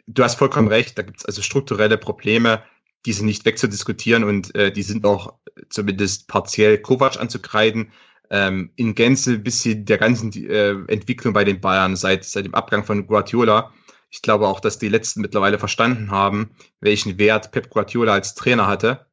du 0.06 0.24
hast 0.24 0.36
vollkommen 0.36 0.68
recht, 0.68 0.98
da 0.98 1.02
gibt 1.02 1.18
es 1.18 1.26
also 1.26 1.42
strukturelle 1.42 1.98
Probleme, 1.98 2.62
die 3.06 3.12
sind 3.12 3.26
nicht 3.26 3.44
wegzudiskutieren 3.44 4.24
und 4.24 4.54
äh, 4.54 4.72
die 4.72 4.82
sind 4.82 5.04
auch 5.06 5.34
zumindest 5.70 6.28
partiell 6.28 6.78
Kovac 6.78 7.18
anzukreiden. 7.18 7.92
Ähm, 8.30 8.70
in 8.76 8.94
Gänze 8.94 9.38
bis 9.38 9.62
hin 9.62 9.86
der 9.86 9.96
ganzen 9.96 10.32
äh, 10.32 10.72
Entwicklung 10.88 11.32
bei 11.32 11.44
den 11.44 11.62
Bayern 11.62 11.96
seit, 11.96 12.24
seit 12.24 12.44
dem 12.44 12.54
Abgang 12.54 12.84
von 12.84 13.06
Guardiola. 13.06 13.72
Ich 14.10 14.20
glaube 14.20 14.46
auch, 14.46 14.60
dass 14.60 14.78
die 14.78 14.88
Letzten 14.88 15.22
mittlerweile 15.22 15.58
verstanden 15.58 16.10
haben, 16.10 16.50
welchen 16.80 17.18
Wert 17.18 17.52
Pep 17.52 17.70
Guardiola 17.70 18.12
als 18.12 18.34
Trainer 18.34 18.66
hatte. 18.66 19.06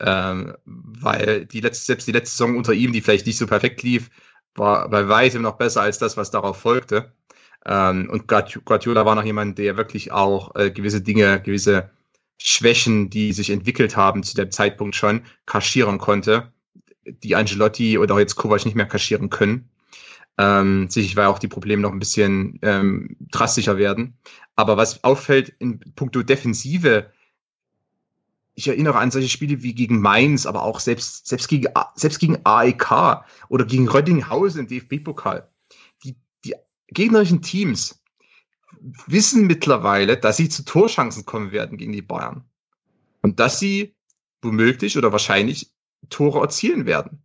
Ähm, 0.00 0.54
weil 0.64 1.46
die 1.46 1.60
letzte, 1.60 1.86
selbst 1.86 2.06
die 2.08 2.12
letzte 2.12 2.36
Saison 2.36 2.56
unter 2.56 2.72
ihm, 2.72 2.92
die 2.92 3.00
vielleicht 3.00 3.26
nicht 3.26 3.38
so 3.38 3.46
perfekt 3.46 3.82
lief, 3.82 4.10
war 4.54 4.88
bei 4.90 5.08
weitem 5.08 5.42
noch 5.42 5.56
besser 5.56 5.82
als 5.82 5.98
das, 5.98 6.16
was 6.16 6.30
darauf 6.30 6.58
folgte. 6.60 7.12
Ähm, 7.66 8.08
und 8.10 8.26
Guardiola 8.28 9.04
war 9.04 9.14
noch 9.14 9.24
jemand, 9.24 9.58
der 9.58 9.76
wirklich 9.76 10.12
auch 10.12 10.54
äh, 10.54 10.70
gewisse 10.70 11.00
Dinge, 11.00 11.40
gewisse 11.40 11.90
Schwächen, 12.38 13.10
die 13.10 13.32
sich 13.32 13.50
entwickelt 13.50 13.96
haben 13.96 14.22
zu 14.22 14.36
dem 14.36 14.50
Zeitpunkt 14.50 14.94
schon, 14.94 15.22
kaschieren 15.44 15.98
konnte, 15.98 16.52
die 17.04 17.34
Angelotti 17.34 17.98
oder 17.98 18.14
auch 18.14 18.18
jetzt 18.18 18.36
Kovac 18.36 18.64
nicht 18.64 18.76
mehr 18.76 18.86
kaschieren 18.86 19.28
können. 19.28 19.68
Ähm, 20.38 20.88
sicherlich, 20.88 21.16
weil 21.16 21.26
auch 21.26 21.40
die 21.40 21.48
Probleme 21.48 21.82
noch 21.82 21.90
ein 21.90 21.98
bisschen 21.98 22.60
ähm, 22.62 23.16
drastischer 23.32 23.76
werden. 23.76 24.16
Aber 24.54 24.76
was 24.76 25.02
auffällt 25.02 25.52
in 25.58 25.80
puncto 25.96 26.22
Defensive, 26.22 27.10
ich 28.54 28.68
erinnere 28.68 28.98
an 28.98 29.10
solche 29.10 29.28
Spiele 29.28 29.62
wie 29.62 29.74
gegen 29.74 30.00
Mainz, 30.00 30.46
aber 30.46 30.62
auch 30.62 30.78
selbst, 30.78 31.26
selbst, 31.26 31.48
gegen, 31.48 31.66
selbst 31.94 32.20
gegen 32.20 32.38
AEK 32.44 33.24
oder 33.48 33.64
gegen 33.64 33.88
Röddinghausen 33.88 34.60
im 34.60 34.68
DFB-Pokal. 34.68 35.48
Gegnerischen 36.88 37.42
Teams 37.42 38.02
wissen 39.06 39.46
mittlerweile, 39.46 40.16
dass 40.16 40.36
sie 40.36 40.48
zu 40.48 40.64
Torchancen 40.64 41.24
kommen 41.26 41.52
werden 41.52 41.78
gegen 41.78 41.92
die 41.92 42.02
Bayern. 42.02 42.44
Und 43.22 43.40
dass 43.40 43.58
sie 43.58 43.94
womöglich 44.42 44.96
oder 44.96 45.12
wahrscheinlich 45.12 45.72
Tore 46.08 46.40
erzielen 46.40 46.86
werden. 46.86 47.22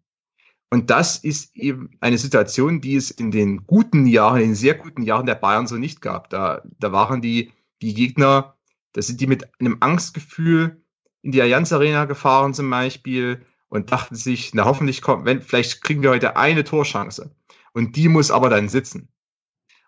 Und 0.70 0.90
das 0.90 1.18
ist 1.18 1.56
eben 1.56 1.92
eine 2.00 2.18
Situation, 2.18 2.82
die 2.82 2.96
es 2.96 3.12
in 3.12 3.30
den 3.30 3.68
guten 3.68 4.08
Jahren, 4.08 4.42
in 4.42 4.50
den 4.50 4.56
sehr 4.56 4.74
guten 4.74 5.04
Jahren 5.04 5.28
der 5.28 5.36
Bayern 5.36 5.68
so 5.68 5.76
nicht 5.76 6.02
gab. 6.02 6.32
Da, 6.32 6.64
da 6.80 6.92
waren 6.92 7.22
die, 7.22 7.52
die 7.84 7.94
Gegner, 7.94 8.58
da 8.94 9.02
sind 9.04 9.22
die 9.22 9.28
mit 9.28 9.48
einem 9.60 9.78
Angstgefühl 9.82 10.84
in 11.22 11.32
die 11.32 11.42
Allianz 11.42 11.72
Arena 11.72 12.06
gefahren 12.06 12.56
zum 12.56 12.70
Beispiel 12.70 13.46
und 13.70 13.92
dachten 13.92 14.16
sich, 14.16 14.56
na 14.56 14.66
hoffentlich 14.66 15.04
kommt, 15.04 15.26
wenn, 15.26 15.42
vielleicht 15.42 15.84
kriegen 15.84 16.02
wir 16.02 16.10
heute 16.10 16.38
eine 16.38 16.64
Torchance. 16.64 17.32
Und 17.74 17.96
die 17.96 18.10
muss 18.10 18.32
aber 18.32 18.50
dann 18.50 18.68
sitzen. 18.68 19.13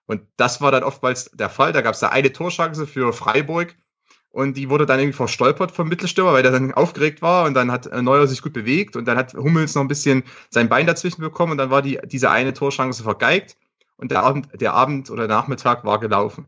Und 0.08 0.22
das 0.38 0.62
war 0.62 0.72
dann 0.72 0.84
oftmals 0.84 1.32
der 1.32 1.50
Fall. 1.50 1.74
Da 1.74 1.82
gab 1.82 1.94
es 1.94 2.00
da 2.00 2.10
eine 2.10 2.32
Torchance 2.32 2.86
für 2.86 3.12
Freiburg 3.12 3.76
und 4.36 4.58
die 4.58 4.70
wurde 4.70 4.86
dann 4.86 5.00
irgendwie 5.00 5.16
verstolpert 5.16 5.72
vom 5.72 5.88
Mittelstürmer, 5.88 6.34
weil 6.34 6.44
der 6.44 6.52
dann 6.52 6.74
aufgeregt 6.74 7.22
war 7.22 7.46
und 7.46 7.54
dann 7.54 7.72
hat 7.72 7.90
Neuer 8.04 8.28
sich 8.28 8.42
gut 8.42 8.54
bewegt 8.54 8.96
und 8.96 9.06
dann 9.06 9.18
hat 9.18 9.34
Hummels 9.34 9.76
noch 9.76 9.82
ein 9.82 9.88
bisschen 9.88 10.24
sein 10.50 10.68
Bein 10.68 10.86
dazwischen 10.86 11.22
bekommen 11.22 11.54
und 11.54 11.58
dann 11.58 11.70
war 11.70 11.82
die, 11.82 12.00
diese 12.06 12.30
eine 12.30 12.54
Torschance 12.54 13.02
vergeigt 13.02 13.58
und 13.96 14.12
der 14.12 14.24
Abend, 14.24 14.50
der 14.60 14.74
Abend 14.74 15.10
oder 15.10 15.28
Nachmittag 15.28 15.86
war 15.86 16.00
gelaufen. 16.00 16.48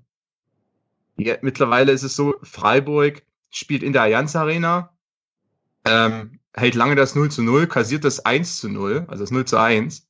Ja, 1.15 1.35
mittlerweile 1.41 1.93
ist 1.93 2.03
es 2.03 2.15
so, 2.15 2.35
Freiburg 2.43 3.23
spielt 3.49 3.83
in 3.83 3.93
der 3.93 4.03
Allianz 4.03 4.35
Arena, 4.35 4.91
ähm, 5.85 6.39
hält 6.53 6.75
lange 6.75 6.95
das 6.95 7.15
0 7.15 7.31
zu 7.31 7.41
0, 7.41 7.67
kassiert 7.67 8.03
das 8.03 8.25
1 8.25 8.59
zu 8.59 8.69
0, 8.69 9.05
also 9.07 9.23
das 9.23 9.31
0 9.31 9.45
zu 9.45 9.57
1 9.57 10.05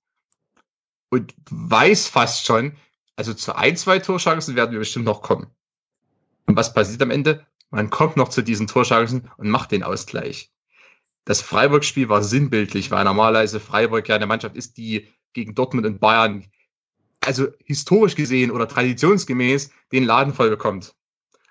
und 1.10 1.34
weiß 1.50 2.08
fast 2.08 2.46
schon, 2.46 2.76
also 3.18 3.34
zu 3.34 3.56
ein, 3.56 3.76
zwei 3.76 4.00
Torchancen 4.00 4.56
werden 4.56 4.72
wir 4.72 4.80
bestimmt 4.80 5.06
noch 5.06 5.22
kommen. 5.22 5.48
Und 6.46 6.56
was 6.56 6.74
passiert 6.74 7.02
am 7.02 7.12
Ende? 7.12 7.46
Man 7.72 7.90
kommt 7.90 8.16
noch 8.16 8.30
zu 8.30 8.42
diesen 8.42 8.68
Torchancen 8.68 9.30
und 9.38 9.50
macht 9.50 9.72
den 9.72 9.84
Ausgleich. 9.84 10.54
Das 11.26 11.42
Freiburg-Spiel 11.42 12.08
war 12.08 12.24
sinnbildlich, 12.24 12.90
weil 12.92 13.04
normalerweise 13.04 13.60
Freiburg 13.60 14.08
ja 14.08 14.16
eine 14.16 14.28
Mannschaft 14.28 14.56
ist, 14.56 14.78
die 14.78 15.10
gegen 15.34 15.56
Dortmund 15.56 15.86
und 15.86 16.00
Bayern, 16.00 16.46
also 17.20 17.48
historisch 17.66 18.16
gesehen 18.16 18.52
oder 18.52 18.68
traditionsgemäß, 18.68 19.72
den 19.92 20.06
Laden 20.06 20.34
voll 20.34 20.50
bekommt. 20.50 20.96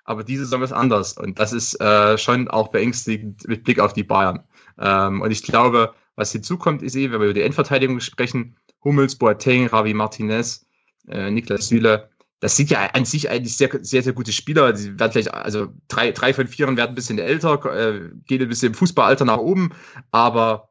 Aber 0.05 0.23
diese 0.23 0.45
Saison 0.45 0.63
ist 0.63 0.71
anders 0.71 1.13
und 1.17 1.37
das 1.37 1.51
ist 1.51 1.79
äh, 1.81 2.17
schon 2.17 2.47
auch 2.47 2.69
beängstigend 2.69 3.45
mit 3.47 3.65
Blick 3.65 3.79
auf 3.79 3.93
die 3.93 4.03
Bayern. 4.03 4.47
Ähm, 4.79 5.21
und 5.21 5.31
ich 5.31 5.43
glaube, 5.43 5.93
was 6.15 6.31
hinzukommt, 6.31 6.81
ist 6.81 6.95
eh, 6.95 7.11
wenn 7.11 7.19
wir 7.19 7.27
über 7.27 7.33
die 7.33 7.41
Endverteidigung 7.41 7.99
sprechen, 7.99 8.55
Hummels, 8.83 9.15
Boateng, 9.15 9.67
Ravi 9.67 9.93
Martinez, 9.93 10.66
äh, 11.07 11.31
Niklas 11.31 11.67
Süle, 11.67 12.09
das 12.39 12.55
sind 12.55 12.69
ja 12.69 12.85
an 12.93 13.05
sich 13.05 13.29
eigentlich 13.29 13.57
sehr, 13.57 13.69
sehr, 13.81 14.03
sehr 14.03 14.13
gute 14.13 14.31
Spieler. 14.31 14.71
Die 14.73 14.99
werden 14.99 15.11
vielleicht, 15.11 15.33
also 15.33 15.73
drei, 15.87 16.11
drei 16.11 16.33
von 16.33 16.47
vieren 16.47 16.77
werden 16.77 16.91
ein 16.91 16.95
bisschen 16.95 17.19
älter, 17.19 17.53
äh, 17.65 18.09
gehen 18.25 18.41
ein 18.41 18.49
bisschen 18.49 18.69
im 18.69 18.73
Fußballalter 18.75 19.25
nach 19.25 19.37
oben, 19.37 19.71
aber 20.11 20.69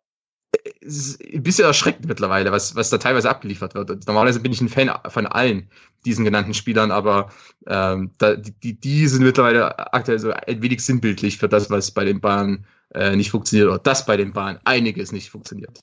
es 0.81 0.97
ist 0.97 1.25
ein 1.25 1.43
bisschen 1.43 1.65
erschreckend 1.65 2.07
mittlerweile, 2.07 2.53
was, 2.53 2.75
was 2.77 2.91
da 2.91 2.99
teilweise 2.99 3.29
abgeliefert 3.29 3.75
wird. 3.75 3.91
Und 3.91 4.07
normalerweise 4.07 4.41
bin 4.41 4.53
ich 4.53 4.61
ein 4.61 4.69
Fan 4.69 4.91
von 5.09 5.27
allen 5.27 5.69
diesen 6.05 6.25
genannten 6.25 6.55
Spielern, 6.55 6.91
aber 6.93 7.31
ähm, 7.67 8.13
da, 8.19 8.37
die, 8.37 8.79
die 8.79 9.09
sind 9.09 9.23
mittlerweile 9.23 9.93
aktuell 9.93 10.19
so 10.19 10.31
ein 10.31 10.63
wenig 10.63 10.85
sinnbildlich 10.85 11.39
für 11.39 11.49
das, 11.49 11.69
was 11.69 11.91
bei 11.91 12.05
den 12.05 12.21
Bayern 12.21 12.65
äh, 12.95 13.17
nicht 13.17 13.31
funktioniert, 13.31 13.69
oder 13.69 13.79
das 13.79 14.07
bei 14.07 14.17
den 14.17 14.33
Bayern 14.33 14.61
einiges 14.65 15.13
nicht 15.13 15.31
funktioniert. 15.31 15.81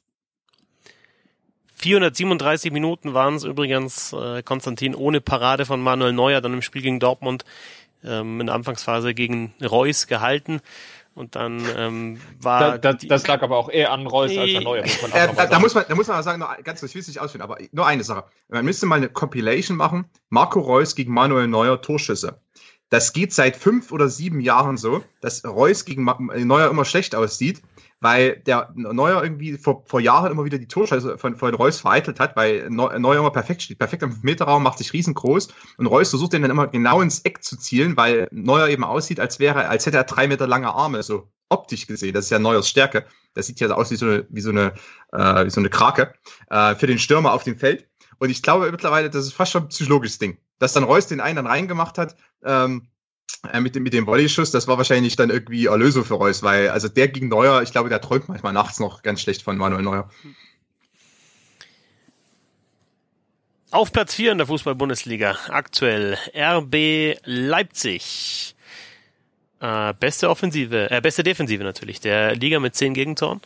437 1.83 2.71
Minuten 2.71 3.13
waren 3.13 3.35
es 3.35 3.43
übrigens, 3.43 4.13
äh, 4.13 4.41
Konstantin, 4.41 4.95
ohne 4.95 5.19
Parade 5.19 5.65
von 5.65 5.81
Manuel 5.81 6.13
Neuer, 6.13 6.39
dann 6.39 6.53
im 6.53 6.61
Spiel 6.61 6.81
gegen 6.81 7.01
Dortmund 7.01 7.43
ähm, 8.05 8.39
in 8.39 8.47
der 8.47 8.55
Anfangsphase 8.55 9.13
gegen 9.13 9.53
Reus 9.61 10.07
gehalten. 10.07 10.61
Und 11.13 11.35
dann 11.35 11.61
ähm, 11.77 12.21
war. 12.39 12.79
Da, 12.79 12.93
da, 12.93 12.93
das 12.93 13.27
lag 13.27 13.41
aber 13.41 13.57
auch 13.57 13.69
eher 13.69 13.91
an 13.91 14.07
Reus 14.07 14.31
als 14.35 14.55
an 14.55 14.63
Neuer. 14.63 14.83
Muss 14.83 15.01
man 15.01 15.11
äh, 15.11 15.33
da, 15.35 15.45
da, 15.45 15.59
muss 15.59 15.75
man, 15.75 15.83
da 15.87 15.93
muss 15.93 16.07
man 16.07 16.15
mal 16.17 16.23
sagen, 16.23 16.39
nur 16.39 16.47
ganz 16.63 16.79
kurz, 16.79 16.91
ich 16.91 16.95
will 16.95 17.01
es 17.01 17.07
nicht 17.09 17.19
ausführen, 17.19 17.41
aber 17.41 17.57
nur 17.73 17.85
eine 17.85 18.05
Sache. 18.05 18.23
Man 18.47 18.63
müsste 18.63 18.85
mal 18.85 18.95
eine 18.95 19.09
Compilation 19.09 19.75
machen. 19.75 20.05
Marco 20.29 20.61
Reus 20.61 20.95
gegen 20.95 21.13
Manuel 21.13 21.47
Neuer 21.47 21.81
Torschüsse. 21.81 22.39
Das 22.89 23.11
geht 23.11 23.33
seit 23.33 23.57
fünf 23.57 23.91
oder 23.91 24.07
sieben 24.07 24.39
Jahren 24.39 24.77
so, 24.77 25.03
dass 25.19 25.43
Reus 25.43 25.83
gegen 25.83 26.05
Neuer 26.05 26.69
immer 26.69 26.85
schlecht 26.85 27.13
aussieht 27.13 27.61
weil 28.03 28.41
der 28.45 28.69
Neuer 28.75 29.23
irgendwie 29.23 29.57
vor, 29.57 29.83
vor 29.85 30.01
Jahren 30.01 30.31
immer 30.31 30.43
wieder 30.43 30.57
die 30.57 30.67
Torscheiße 30.67 31.17
von, 31.17 31.37
von 31.37 31.55
Reus 31.55 31.79
vereitelt 31.79 32.19
hat, 32.19 32.35
weil 32.35 32.69
Neuer 32.69 33.17
immer 33.19 33.31
perfekt 33.31 33.61
steht, 33.61 33.79
perfekt 33.79 34.03
am 34.03 34.11
5-Meter-Raum, 34.11 34.61
macht 34.61 34.77
sich 34.77 34.91
riesengroß 34.91 35.47
und 35.77 35.87
Reus 35.87 36.09
versucht 36.09 36.33
den 36.33 36.41
dann 36.41 36.51
immer 36.51 36.67
genau 36.67 36.99
ins 36.99 37.21
Eck 37.21 37.43
zu 37.43 37.57
zielen, 37.57 37.95
weil 37.95 38.27
Neuer 38.31 38.67
eben 38.67 38.83
aussieht, 38.83 39.21
als 39.21 39.39
wäre, 39.39 39.69
als 39.69 39.85
hätte 39.85 39.97
er 39.97 40.03
drei 40.03 40.27
Meter 40.27 40.47
lange 40.47 40.73
Arme, 40.73 41.01
so 41.01 41.29
optisch 41.47 41.87
gesehen. 41.87 42.13
Das 42.13 42.25
ist 42.25 42.31
ja 42.31 42.39
Neuers 42.39 42.67
Stärke. 42.67 43.05
Das 43.35 43.47
sieht 43.47 43.61
ja 43.61 43.69
aus 43.71 43.89
wie 43.89 43.95
so 43.95 44.05
eine, 44.05 44.25
wie 44.29 44.41
so 44.41 44.49
eine, 44.49 44.73
äh, 45.13 45.45
wie 45.45 45.49
so 45.49 45.61
eine 45.61 45.69
Krake 45.69 46.13
äh, 46.49 46.75
für 46.75 46.87
den 46.87 46.99
Stürmer 46.99 47.31
auf 47.31 47.43
dem 47.43 47.57
Feld. 47.57 47.87
Und 48.19 48.29
ich 48.29 48.43
glaube 48.43 48.69
mittlerweile, 48.69 49.09
das 49.09 49.25
ist 49.25 49.33
fast 49.33 49.53
schon 49.53 49.63
ein 49.63 49.69
psychologisches 49.69 50.17
Ding, 50.19 50.37
dass 50.59 50.73
dann 50.73 50.83
Reus 50.83 51.07
den 51.07 51.21
einen 51.21 51.37
dann 51.37 51.47
reingemacht 51.47 51.97
hat. 51.97 52.17
Ähm, 52.43 52.89
äh, 53.51 53.59
mit 53.59 53.75
dem, 53.75 53.83
mit 53.83 53.93
dem 53.93 54.05
Volleyschuss, 54.05 54.51
das 54.51 54.67
war 54.67 54.77
wahrscheinlich 54.77 55.15
dann 55.15 55.29
irgendwie 55.29 55.65
Erlösung 55.65 56.05
für 56.05 56.15
Reus, 56.15 56.43
weil 56.43 56.69
also 56.69 56.87
der 56.87 57.09
gegen 57.09 57.27
Neuer, 57.27 57.61
ich 57.61 57.71
glaube, 57.71 57.89
der 57.89 58.01
träumt 58.01 58.29
manchmal 58.29 58.53
nachts 58.53 58.79
noch 58.79 59.01
ganz 59.03 59.21
schlecht 59.21 59.41
von 59.41 59.57
Manuel 59.57 59.83
Neuer. 59.83 60.09
Auf 63.71 63.91
Platz 63.91 64.13
4 64.13 64.33
in 64.33 64.37
der 64.37 64.47
Fußball-Bundesliga 64.47 65.35
aktuell 65.49 66.17
RB 66.35 67.17
Leipzig. 67.25 68.55
Äh, 69.59 69.93
beste 69.99 70.29
Offensive, 70.29 70.91
äh, 70.91 71.01
beste 71.01 71.23
Defensive 71.23 71.63
natürlich 71.63 71.99
der 71.99 72.35
Liga 72.35 72.59
mit 72.59 72.75
10 72.75 72.93
Gegentoren 72.93 73.41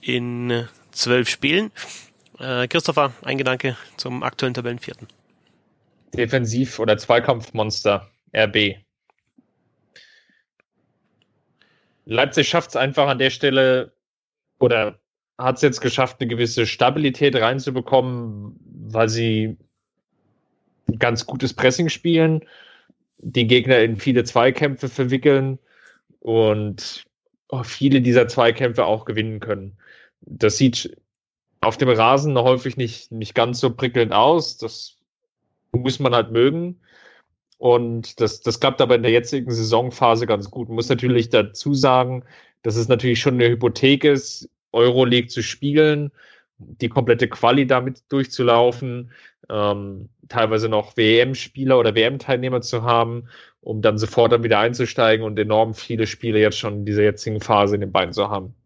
in 0.00 0.68
12 0.90 1.28
Spielen. 1.28 1.70
Äh, 2.38 2.68
Christopher, 2.68 3.12
ein 3.22 3.38
Gedanke 3.38 3.76
zum 3.96 4.22
aktuellen 4.22 4.54
Tabellenvierten. 4.54 5.08
Defensiv- 6.12 6.78
oder 6.78 6.98
Zweikampfmonster 6.98 8.10
RB. 8.34 8.81
Leipzig 12.12 12.48
schafft 12.48 12.70
es 12.70 12.76
einfach 12.76 13.08
an 13.08 13.18
der 13.18 13.30
Stelle 13.30 13.92
oder 14.58 14.98
hat 15.38 15.56
es 15.56 15.62
jetzt 15.62 15.80
geschafft, 15.80 16.20
eine 16.20 16.28
gewisse 16.28 16.66
Stabilität 16.66 17.34
reinzubekommen, 17.36 18.56
weil 18.90 19.08
sie 19.08 19.56
ganz 20.98 21.26
gutes 21.26 21.54
Pressing 21.54 21.88
spielen, 21.88 22.44
den 23.18 23.48
Gegner 23.48 23.78
in 23.80 23.96
viele 23.96 24.24
Zweikämpfe 24.24 24.88
verwickeln 24.88 25.58
und 26.20 27.04
viele 27.64 28.00
dieser 28.00 28.28
Zweikämpfe 28.28 28.84
auch 28.84 29.04
gewinnen 29.04 29.40
können. 29.40 29.76
Das 30.20 30.56
sieht 30.56 30.96
auf 31.60 31.76
dem 31.76 31.88
Rasen 31.88 32.36
häufig 32.38 32.76
nicht, 32.76 33.12
nicht 33.12 33.34
ganz 33.34 33.60
so 33.60 33.74
prickelnd 33.74 34.12
aus. 34.12 34.58
Das 34.58 34.96
muss 35.72 35.98
man 35.98 36.14
halt 36.14 36.32
mögen. 36.32 36.80
Und 37.62 38.20
das, 38.20 38.40
das 38.40 38.58
klappt 38.58 38.80
aber 38.80 38.96
in 38.96 39.04
der 39.04 39.12
jetzigen 39.12 39.48
Saisonphase 39.52 40.26
ganz 40.26 40.50
gut. 40.50 40.68
Muss 40.68 40.88
natürlich 40.88 41.28
dazu 41.28 41.74
sagen, 41.74 42.24
dass 42.62 42.74
es 42.74 42.88
natürlich 42.88 43.20
schon 43.20 43.34
eine 43.34 43.48
Hypothek 43.48 44.02
ist, 44.02 44.50
Euroleague 44.72 45.28
zu 45.28 45.44
spielen, 45.44 46.10
die 46.58 46.88
komplette 46.88 47.28
Quali 47.28 47.64
damit 47.64 48.02
durchzulaufen, 48.08 49.12
ähm, 49.48 50.08
teilweise 50.28 50.68
noch 50.68 50.96
WM-Spieler 50.96 51.78
oder 51.78 51.94
WM-Teilnehmer 51.94 52.62
zu 52.62 52.82
haben, 52.82 53.28
um 53.60 53.80
dann 53.80 53.96
sofort 53.96 54.32
dann 54.32 54.42
wieder 54.42 54.58
einzusteigen 54.58 55.24
und 55.24 55.38
enorm 55.38 55.74
viele 55.74 56.08
Spiele 56.08 56.40
jetzt 56.40 56.58
schon 56.58 56.78
in 56.78 56.84
dieser 56.84 57.04
jetzigen 57.04 57.40
Phase 57.40 57.76
in 57.76 57.82
den 57.82 57.92
Beinen 57.92 58.12
zu 58.12 58.28
haben. 58.28 58.56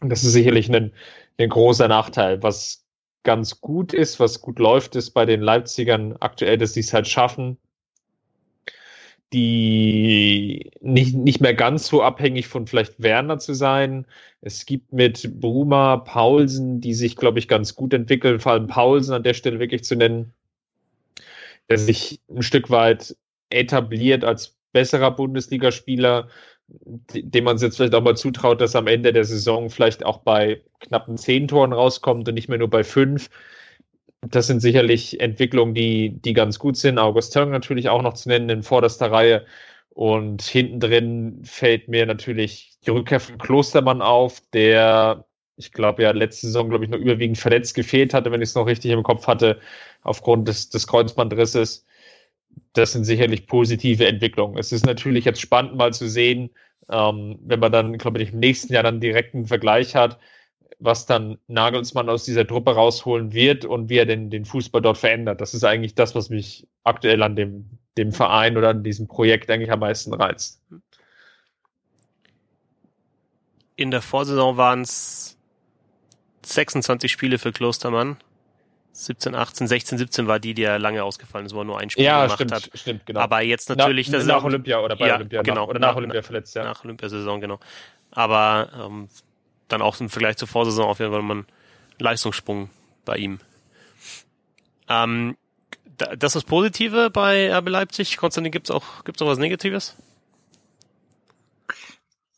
Und 0.00 0.08
das 0.10 0.24
ist 0.24 0.32
sicherlich 0.32 0.68
ein, 0.68 0.90
ein 1.38 1.48
großer 1.48 1.86
Nachteil. 1.86 2.42
Was 2.42 2.84
ganz 3.22 3.60
gut 3.60 3.94
ist, 3.94 4.18
was 4.18 4.40
gut 4.40 4.58
läuft, 4.58 4.96
ist 4.96 5.12
bei 5.12 5.26
den 5.26 5.42
Leipzigern 5.42 6.16
aktuell, 6.18 6.58
dass 6.58 6.74
sie 6.74 6.80
es 6.80 6.92
halt 6.92 7.06
schaffen, 7.06 7.56
die 9.32 10.70
nicht, 10.80 11.14
nicht 11.14 11.40
mehr 11.40 11.54
ganz 11.54 11.86
so 11.86 12.02
abhängig 12.02 12.48
von 12.48 12.66
vielleicht 12.66 13.02
Werner 13.02 13.38
zu 13.38 13.54
sein. 13.54 14.06
Es 14.40 14.66
gibt 14.66 14.92
mit 14.92 15.40
Bruma, 15.40 15.98
Paulsen, 15.98 16.80
die 16.80 16.94
sich, 16.94 17.16
glaube 17.16 17.38
ich, 17.38 17.48
ganz 17.48 17.74
gut 17.74 17.94
entwickeln, 17.94 18.40
vor 18.40 18.52
allem 18.52 18.66
Paulsen 18.66 19.14
an 19.14 19.22
der 19.22 19.34
Stelle 19.34 19.58
wirklich 19.58 19.84
zu 19.84 19.96
nennen, 19.96 20.32
der 21.68 21.78
sich 21.78 22.20
ein 22.28 22.42
Stück 22.42 22.70
weit 22.70 23.16
etabliert 23.50 24.24
als 24.24 24.56
besserer 24.72 25.10
Bundesligaspieler, 25.10 26.28
dem 26.68 27.44
man 27.44 27.56
es 27.56 27.62
jetzt 27.62 27.76
vielleicht 27.76 27.94
auch 27.94 28.02
mal 28.02 28.16
zutraut, 28.16 28.60
dass 28.60 28.76
am 28.76 28.86
Ende 28.86 29.12
der 29.12 29.24
Saison 29.24 29.70
vielleicht 29.70 30.04
auch 30.04 30.18
bei 30.18 30.62
knappen 30.80 31.18
zehn 31.18 31.48
Toren 31.48 31.72
rauskommt 31.72 32.28
und 32.28 32.34
nicht 32.34 32.48
mehr 32.48 32.58
nur 32.58 32.70
bei 32.70 32.84
fünf. 32.84 33.28
Das 34.28 34.46
sind 34.46 34.60
sicherlich 34.60 35.20
Entwicklungen, 35.20 35.74
die, 35.74 36.10
die 36.20 36.32
ganz 36.32 36.58
gut 36.58 36.76
sind. 36.76 36.98
August 36.98 37.32
Törn 37.32 37.50
natürlich 37.50 37.88
auch 37.88 38.02
noch 38.02 38.14
zu 38.14 38.28
nennen 38.28 38.48
in 38.48 38.62
vorderster 38.62 39.10
Reihe. 39.10 39.44
Und 39.90 40.42
hinten 40.42 40.80
drin 40.80 41.40
fällt 41.44 41.88
mir 41.88 42.06
natürlich 42.06 42.78
die 42.86 42.90
Rückkehr 42.90 43.20
von 43.20 43.36
Klostermann 43.38 44.00
auf, 44.00 44.40
der, 44.52 45.26
ich 45.56 45.72
glaube, 45.72 46.02
ja, 46.04 46.12
letzte 46.12 46.46
Saison, 46.46 46.68
glaube 46.70 46.84
ich, 46.84 46.90
noch 46.90 46.98
überwiegend 46.98 47.36
verletzt 47.38 47.74
gefehlt 47.74 48.14
hatte, 48.14 48.30
wenn 48.30 48.40
ich 48.40 48.50
es 48.50 48.54
noch 48.54 48.66
richtig 48.66 48.92
im 48.92 49.02
Kopf 49.02 49.26
hatte, 49.26 49.60
aufgrund 50.02 50.48
des, 50.48 50.70
des 50.70 50.86
Kreuzbandrisses. 50.86 51.84
Das 52.74 52.92
sind 52.92 53.04
sicherlich 53.04 53.46
positive 53.46 54.06
Entwicklungen. 54.06 54.56
Es 54.58 54.72
ist 54.72 54.86
natürlich 54.86 55.24
jetzt 55.24 55.40
spannend 55.40 55.76
mal 55.76 55.92
zu 55.92 56.08
sehen, 56.08 56.50
ähm, 56.90 57.38
wenn 57.44 57.60
man 57.60 57.72
dann, 57.72 57.98
glaube 57.98 58.22
ich, 58.22 58.32
im 58.32 58.40
nächsten 58.40 58.72
Jahr 58.72 58.82
dann 58.84 59.00
direkt 59.00 59.34
einen 59.34 59.46
Vergleich 59.46 59.94
hat, 59.96 60.18
was 60.82 61.06
dann 61.06 61.38
Nagelsmann 61.46 62.08
aus 62.08 62.24
dieser 62.24 62.46
Truppe 62.46 62.74
rausholen 62.74 63.32
wird 63.32 63.64
und 63.64 63.88
wie 63.88 63.98
er 63.98 64.06
den, 64.06 64.30
den 64.30 64.44
Fußball 64.44 64.82
dort 64.82 64.98
verändert. 64.98 65.40
Das 65.40 65.54
ist 65.54 65.64
eigentlich 65.64 65.94
das, 65.94 66.14
was 66.14 66.28
mich 66.28 66.66
aktuell 66.82 67.22
an 67.22 67.36
dem, 67.36 67.78
dem 67.96 68.12
Verein 68.12 68.56
oder 68.56 68.70
an 68.70 68.82
diesem 68.82 69.06
Projekt 69.06 69.48
eigentlich 69.50 69.70
am 69.70 69.78
meisten 69.78 70.12
reizt. 70.12 70.60
In 73.76 73.90
der 73.92 74.02
Vorsaison 74.02 74.56
waren 74.56 74.82
es 74.82 75.38
26 76.44 77.10
Spiele 77.10 77.38
für 77.38 77.52
Klostermann. 77.52 78.16
17, 78.94 79.34
18, 79.34 79.68
16, 79.68 79.98
17 79.98 80.26
war 80.26 80.38
die, 80.38 80.52
die 80.52 80.62
ja 80.62 80.76
lange 80.76 81.02
ausgefallen 81.02 81.46
ist, 81.46 81.54
wo 81.54 81.60
er 81.60 81.64
nur 81.64 81.78
ein 81.78 81.88
Spiel 81.90 82.04
ja, 82.04 82.24
gemacht 82.24 82.34
stimmt, 82.34 82.52
hat. 82.52 82.70
Stimmt, 82.74 83.06
genau. 83.06 83.20
Aber 83.20 83.40
jetzt 83.40 83.68
natürlich. 83.70 84.10
Na, 84.10 84.22
nach 84.22 84.44
Olympia 84.44 84.80
oder 84.80 84.96
bei 84.96 85.06
ja, 85.06 85.14
Olympia. 85.14 85.42
Genau. 85.42 85.62
Nach, 85.62 85.68
oder 85.68 85.78
nach, 85.78 85.88
nach 85.88 85.96
Olympia 85.96 86.22
verletzt, 86.22 86.54
ja. 86.54 86.64
Nach 86.64 86.84
Olympiasaison, 86.84 87.40
genau. 87.40 87.58
Aber 88.10 88.68
ähm, 88.78 89.08
dann 89.68 89.82
auch 89.82 90.00
im 90.00 90.08
Vergleich 90.08 90.36
zur 90.36 90.48
Vorsaison 90.48 90.86
auf 90.86 90.98
jeden 90.98 91.12
Fall 91.12 91.22
mal 91.22 91.36
ein 91.36 91.46
Leistungssprung 91.98 92.70
bei 93.04 93.16
ihm. 93.16 93.38
Ähm, 94.88 95.36
das 96.16 96.36
ist 96.36 96.44
Positive 96.44 97.10
bei 97.10 97.54
RB 97.54 97.68
Leipzig. 97.68 98.16
Konstantin, 98.16 98.52
gibt's 98.52 98.70
auch, 98.70 99.04
gibt's 99.04 99.22
auch 99.22 99.26
was 99.26 99.38
Negatives? 99.38 99.96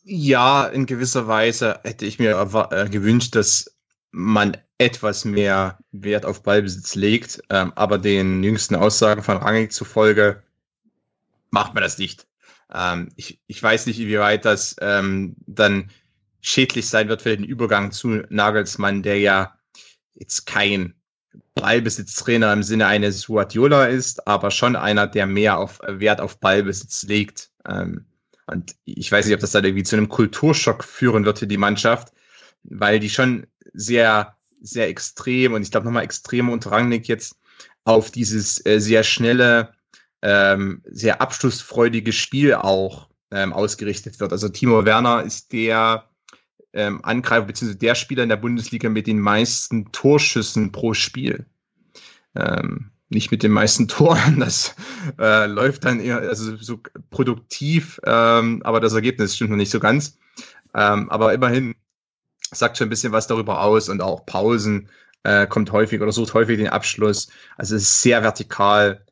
Ja, 0.04 0.66
in 0.66 0.86
gewisser 0.86 1.26
Weise 1.28 1.80
hätte 1.82 2.04
ich 2.04 2.18
mir 2.18 2.38
äh, 2.70 2.88
gewünscht, 2.90 3.34
dass 3.34 3.74
man 4.10 4.56
etwas 4.78 5.24
mehr 5.24 5.78
Wert 5.92 6.26
auf 6.26 6.42
Ballbesitz 6.42 6.94
legt, 6.94 7.42
ähm, 7.48 7.72
aber 7.74 7.98
den 7.98 8.42
jüngsten 8.42 8.74
Aussagen 8.74 9.22
von 9.22 9.38
Rangig 9.38 9.72
zufolge 9.72 10.42
macht 11.50 11.74
man 11.74 11.82
das 11.82 11.98
nicht. 11.98 12.26
Ähm, 12.72 13.08
ich, 13.16 13.40
ich 13.46 13.62
weiß 13.62 13.86
nicht, 13.86 13.98
inwieweit 13.98 14.44
das 14.44 14.76
ähm, 14.80 15.36
dann 15.46 15.90
schädlich 16.44 16.88
sein 16.88 17.08
wird 17.08 17.22
für 17.22 17.34
den 17.34 17.44
Übergang 17.44 17.90
zu 17.90 18.22
Nagelsmann, 18.28 19.02
der 19.02 19.18
ja 19.18 19.58
jetzt 20.14 20.44
kein 20.44 20.94
Ballbesitztrainer 21.54 22.52
im 22.52 22.62
Sinne 22.62 22.86
eines 22.86 23.26
Guardiola 23.26 23.86
ist, 23.86 24.28
aber 24.28 24.50
schon 24.50 24.76
einer, 24.76 25.06
der 25.06 25.26
mehr 25.26 25.58
auf 25.58 25.80
Wert 25.86 26.20
auf 26.20 26.38
Ballbesitz 26.38 27.04
legt. 27.04 27.50
Ähm, 27.66 28.04
und 28.46 28.76
ich 28.84 29.10
weiß 29.10 29.24
nicht, 29.24 29.34
ob 29.34 29.40
das 29.40 29.52
dann 29.52 29.64
irgendwie 29.64 29.84
zu 29.84 29.96
einem 29.96 30.10
Kulturschock 30.10 30.84
führen 30.84 31.24
wird 31.24 31.38
für 31.38 31.46
die 31.46 31.56
Mannschaft, 31.56 32.12
weil 32.62 33.00
die 33.00 33.10
schon 33.10 33.46
sehr, 33.72 34.36
sehr 34.60 34.88
extrem 34.88 35.54
und 35.54 35.62
ich 35.62 35.70
glaube 35.70 35.86
nochmal 35.86 36.04
extrem 36.04 36.50
unter 36.50 36.72
Rangnick 36.72 37.08
jetzt 37.08 37.38
auf 37.84 38.10
dieses 38.10 38.64
äh, 38.66 38.80
sehr 38.80 39.02
schnelle, 39.02 39.72
ähm, 40.20 40.82
sehr 40.84 41.22
abschlussfreudige 41.22 42.12
Spiel 42.12 42.54
auch 42.54 43.08
ähm, 43.30 43.54
ausgerichtet 43.54 44.20
wird. 44.20 44.32
Also 44.32 44.50
Timo 44.50 44.84
Werner 44.84 45.22
ist 45.22 45.52
der 45.52 46.10
ähm, 46.74 47.00
Angreifer 47.04 47.46
bzw. 47.46 47.74
der 47.74 47.94
Spieler 47.94 48.24
in 48.24 48.28
der 48.28 48.36
Bundesliga 48.36 48.88
mit 48.88 49.06
den 49.06 49.20
meisten 49.20 49.90
Torschüssen 49.92 50.72
pro 50.72 50.92
Spiel. 50.92 51.46
Ähm, 52.34 52.90
nicht 53.08 53.30
mit 53.30 53.42
den 53.42 53.52
meisten 53.52 53.88
Toren, 53.88 54.40
das 54.40 54.74
äh, 55.18 55.46
läuft 55.46 55.84
dann 55.84 56.00
eher 56.00 56.18
also 56.18 56.56
so 56.56 56.80
produktiv, 57.10 58.00
ähm, 58.04 58.60
aber 58.64 58.80
das 58.80 58.92
Ergebnis 58.92 59.36
stimmt 59.36 59.50
noch 59.50 59.56
nicht 59.56 59.70
so 59.70 59.80
ganz. 59.80 60.18
Ähm, 60.74 61.08
aber 61.10 61.32
immerhin 61.32 61.76
sagt 62.50 62.76
schon 62.76 62.88
ein 62.88 62.90
bisschen 62.90 63.12
was 63.12 63.28
darüber 63.28 63.62
aus 63.62 63.88
und 63.88 64.02
auch 64.02 64.26
Pausen 64.26 64.88
äh, 65.22 65.46
kommt 65.46 65.70
häufig 65.70 66.00
oder 66.00 66.12
sucht 66.12 66.34
häufig 66.34 66.58
den 66.58 66.68
Abschluss. 66.68 67.28
Also 67.56 67.76
es 67.76 67.82
ist 67.82 68.02
sehr 68.02 68.22
vertikal. 68.22 69.04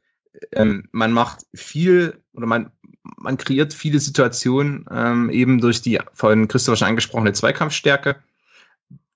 Ähm, 0.51 0.89
man 0.91 1.13
macht 1.13 1.47
viel 1.55 2.21
oder 2.33 2.47
man 2.47 2.73
man 3.03 3.37
kreiert 3.37 3.75
viele 3.75 3.99
Situationen 3.99 4.87
ähm, 4.91 5.31
eben 5.31 5.61
durch 5.61 5.83
die 5.83 5.99
von 6.13 6.49
Christoph 6.49 6.79
schon 6.79 6.89
angesprochene 6.89 7.33
Zweikampfstärke. 7.33 8.17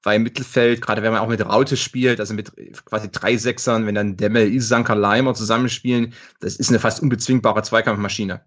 Weil 0.02 0.16
im 0.16 0.22
Mittelfeld, 0.22 0.80
gerade 0.82 1.02
wenn 1.02 1.12
man 1.12 1.20
auch 1.20 1.28
mit 1.28 1.44
Raute 1.44 1.76
spielt, 1.76 2.20
also 2.20 2.32
mit 2.32 2.52
quasi 2.84 3.10
drei 3.10 3.36
Sechsern, 3.36 3.86
wenn 3.86 3.96
dann 3.96 4.16
Demmel, 4.16 4.52
Isanka, 4.52 4.94
Leimer 4.94 5.34
zusammenspielen, 5.34 6.14
das 6.38 6.56
ist 6.56 6.68
eine 6.68 6.78
fast 6.78 7.02
unbezwingbare 7.02 7.62
Zweikampfmaschine. 7.62 8.40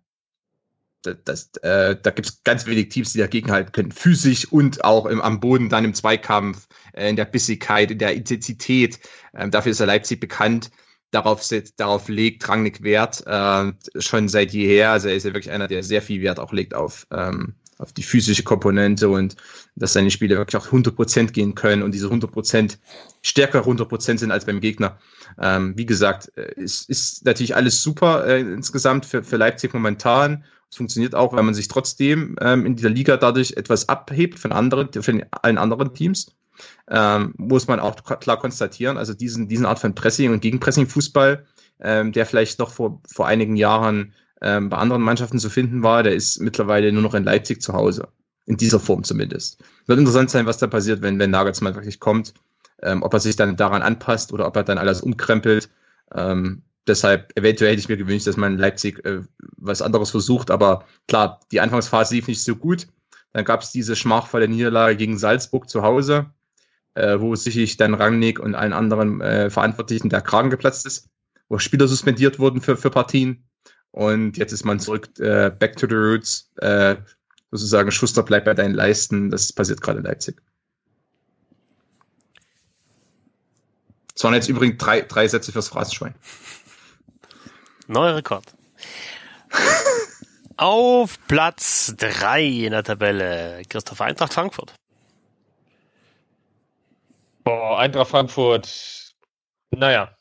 Das, 1.02 1.18
das, 1.26 1.50
äh, 1.64 1.98
da 2.02 2.12
gibt 2.12 2.28
es 2.28 2.44
ganz 2.44 2.66
wenig 2.66 2.90
Teams, 2.90 3.12
die 3.12 3.20
dagegen 3.20 3.52
halten 3.52 3.74
können. 3.74 3.92
Physisch 3.92 4.50
und 4.52 4.84
auch 4.86 5.06
im, 5.06 5.22
am 5.22 5.42
Boden 5.42 5.70
dann 5.70 5.86
im 5.86 5.94
Zweikampf, 5.94 6.68
äh, 6.94 7.10
in 7.10 7.18
der 7.18 7.26
Bissigkeit, 7.26 7.92
in 7.92 7.98
der 7.98 8.14
Intensität. 8.14 9.00
Ähm, 9.34 9.52
dafür 9.52 9.72
ist 9.72 9.80
er 9.82 9.88
Leipzig 9.88 10.20
bekannt 10.20 10.72
darauf, 11.12 11.42
darauf 11.78 12.08
legt 12.10 12.48
Rangnick 12.48 12.84
Wert, 12.84 13.24
äh, 13.26 13.72
schon 14.00 14.30
seit 14.30 14.54
jeher. 14.54 14.92
Also 14.92 15.10
er 15.10 15.16
ist 15.16 15.26
ja 15.26 15.34
wirklich 15.34 15.52
einer, 15.52 15.68
der 15.68 15.84
sehr 15.84 16.02
viel 16.02 16.22
Wert 16.22 16.40
auch 16.40 16.54
legt 16.54 16.74
auf, 16.74 17.08
ähm, 17.12 17.56
auf 17.78 17.94
die 17.94 18.04
physische 18.04 18.44
Komponente 18.44 19.10
und 19.10 19.36
dass 19.76 19.94
seine 19.94 20.12
Spiele 20.12 20.38
wirklich 20.38 20.62
auch 20.62 20.68
100% 20.68 21.32
gehen 21.32 21.56
können 21.56 21.82
und 21.82 21.94
diese 21.94 22.08
100% 22.08 22.78
stärker 23.22 23.66
100% 23.66 24.20
sind 24.20 24.32
als 24.32 24.46
beim 24.46 24.60
Gegner. 24.60 25.00
Ähm, 25.40 25.78
wie 25.78 25.86
gesagt, 25.86 26.32
es 26.36 26.86
äh, 26.88 26.92
ist 26.92 27.26
natürlich 27.26 27.56
alles 27.56 27.82
super 27.82 28.28
äh, 28.28 28.42
insgesamt 28.42 29.06
für, 29.06 29.24
für 29.24 29.38
Leipzig 29.38 29.74
momentan. 29.74 30.44
Es 30.70 30.78
funktioniert 30.78 31.16
auch, 31.16 31.34
weil 31.34 31.44
man 31.44 31.56
sich 31.56 31.68
trotzdem 31.68 32.36
ähm, 32.42 32.66
in 32.66 32.76
dieser 32.76 32.90
Liga 32.90 33.18
dadurch 33.18 33.54
etwas 33.54 33.90
abhebt 33.90 34.38
von 34.38 34.52
anderen, 34.52 34.90
von 35.02 35.24
allen 35.32 35.58
anderen 35.58 35.94
Teams 35.94 36.36
ähm, 36.90 37.34
muss 37.38 37.68
man 37.68 37.80
auch 37.80 37.96
klar 38.20 38.40
konstatieren. 38.40 38.98
Also 38.98 39.14
diesen, 39.14 39.48
diesen 39.48 39.66
Art 39.66 39.80
von 39.80 39.96
Pressing 39.96 40.32
und 40.32 40.42
Gegenpressing-Fußball, 40.42 41.46
ähm, 41.82 42.12
der 42.12 42.26
vielleicht 42.26 42.60
noch 42.60 42.72
vor, 42.72 43.02
vor 43.08 43.28
einigen 43.28 43.56
Jahren 43.56 44.14
ähm, 44.42 44.70
bei 44.70 44.78
anderen 44.78 45.02
Mannschaften 45.02 45.40
zu 45.40 45.50
finden 45.50 45.84
war, 45.84 46.04
der 46.04 46.16
ist 46.16 46.40
mittlerweile 46.40 46.92
nur 46.92 47.02
noch 47.02 47.14
in 47.14 47.24
Leipzig 47.24 47.62
zu 47.62 47.74
Hause. 47.74 48.08
In 48.46 48.58
dieser 48.58 48.80
Form 48.80 49.04
zumindest. 49.04 49.64
Wird 49.86 50.00
interessant 50.00 50.32
sein, 50.32 50.48
was 50.48 50.58
da 50.58 50.66
passiert, 50.66 51.04
wenn, 51.04 51.20
wenn 51.20 51.30
Nagelsmann 51.30 51.76
wirklich 51.76 52.00
kommt. 52.00 52.34
Ähm, 52.82 53.04
ob 53.04 53.14
er 53.14 53.20
sich 53.20 53.36
dann 53.36 53.58
daran 53.58 53.82
anpasst 53.82 54.34
oder 54.34 54.48
ob 54.48 54.56
er 54.56 54.64
dann 54.64 54.78
alles 54.78 55.02
umkrempelt. 55.02 55.70
Ähm, 56.16 56.64
deshalb, 56.88 57.38
eventuell 57.38 57.72
hätte 57.72 57.82
ich 57.82 57.90
mir 57.90 57.98
gewünscht, 57.98 58.26
dass 58.26 58.38
man 58.38 58.54
in 58.54 58.60
Leipzig 58.60 59.06
äh, 59.06 59.22
was 59.58 59.84
anderes 59.84 60.10
versucht. 60.10 60.50
Aber 60.50 60.86
klar, 61.08 61.42
die 61.52 61.60
Anfangsphase 61.60 62.16
lief 62.16 62.28
nicht 62.28 62.42
so 62.42 62.56
gut. 62.56 62.88
Dann 63.34 63.46
gab 63.46 63.62
es 63.62 63.72
diese 63.72 63.96
schmachvolle 63.96 64.48
Niederlage 64.48 64.96
gegen 64.96 65.20
Salzburg 65.20 65.70
zu 65.70 65.84
Hause 65.84 66.32
äh, 66.96 67.20
wo 67.20 67.36
sicherlich 67.36 67.78
dann 67.78 67.94
Rangnick 67.94 68.40
und 68.40 68.56
allen 68.56 68.74
anderen 68.74 69.22
äh, 69.22 69.50
Verantwortlichen 69.50 70.10
der 70.10 70.22
Kragen 70.22 70.50
geplatzt 70.50 70.86
ist, 70.86 71.10
wo 71.48 71.58
Spieler 71.58 71.88
suspendiert 71.88 72.40
wurden 72.40 72.62
für, 72.62 72.78
für 72.78 72.90
Partien. 72.90 73.44
Und 73.92 74.38
jetzt 74.38 74.52
ist 74.52 74.66
man 74.66 74.80
zurück, 74.80 75.10
äh, 75.20 75.52
back 75.58 75.76
to 75.78 75.88
the 75.88 75.96
roots, 75.96 76.52
äh, 76.58 76.98
sozusagen 77.52 77.92
Schuster 77.92 78.24
bleibt 78.24 78.46
bei 78.46 78.54
deinen 78.54 78.76
Leisten. 78.76 79.30
Das 79.30 79.52
passiert 79.52 79.82
gerade 79.82 80.00
in 80.00 80.06
Leipzig. 80.06 80.42
Das 84.14 84.24
waren 84.26 84.34
jetzt 84.34 84.50
übrigens 84.50 84.78
drei, 84.78 85.02
drei 85.02 85.28
Sätze 85.28 85.52
fürs 85.52 85.70
Phrasenschwein. 85.70 86.14
Neuer 87.88 88.18
Rekord. 88.18 88.44
Auf 90.58 91.18
Platz 91.28 91.96
drei 91.98 92.44
in 92.44 92.72
der 92.72 92.84
Tabelle 92.84 93.62
Christoph 93.70 94.02
Eintracht 94.02 94.34
Frankfurt. 94.34 94.74
Boah, 97.44 97.80
Eintracht 97.80 98.10
Frankfurt. 98.10 99.14
Naja. 99.72 100.16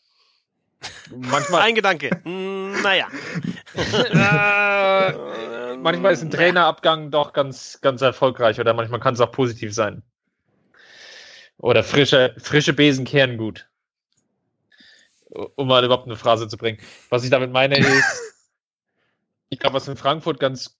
Manchmal. 1.10 1.62
Ein 1.68 1.74
Gedanke. 1.74 2.10
Naja. 2.24 3.08
äh, 3.74 5.76
manchmal 5.76 6.12
ist 6.12 6.22
ein 6.22 6.30
Trainerabgang 6.30 7.10
doch 7.10 7.32
ganz, 7.32 7.80
ganz 7.80 8.02
erfolgreich 8.02 8.60
oder 8.60 8.74
manchmal 8.74 9.00
kann 9.00 9.14
es 9.14 9.20
auch 9.20 9.32
positiv 9.32 9.74
sein. 9.74 10.02
Oder 11.58 11.82
frische, 11.82 12.34
frische 12.38 12.72
Besen 12.72 13.04
kehren 13.04 13.36
gut. 13.36 13.68
Um 15.56 15.68
mal 15.68 15.84
überhaupt 15.84 16.06
eine 16.06 16.16
Phrase 16.16 16.48
zu 16.48 16.56
bringen. 16.56 16.78
Was 17.10 17.24
ich 17.24 17.30
damit 17.30 17.52
meine 17.52 17.78
ist, 17.78 18.34
ich 19.48 19.58
glaube, 19.58 19.74
was 19.74 19.88
in 19.88 19.96
Frankfurt 19.96 20.40
ganz 20.40 20.78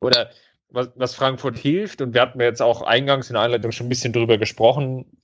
oder 0.00 0.30
was, 0.70 0.90
was 0.96 1.14
Frankfurt 1.14 1.56
hilft, 1.56 2.00
und 2.00 2.14
wir 2.14 2.20
hatten 2.20 2.40
jetzt 2.40 2.62
auch 2.62 2.82
eingangs 2.82 3.30
in 3.30 3.34
der 3.34 3.42
Einleitung 3.42 3.72
schon 3.72 3.86
ein 3.86 3.90
bisschen 3.90 4.12
drüber 4.12 4.38
gesprochen, 4.38 5.17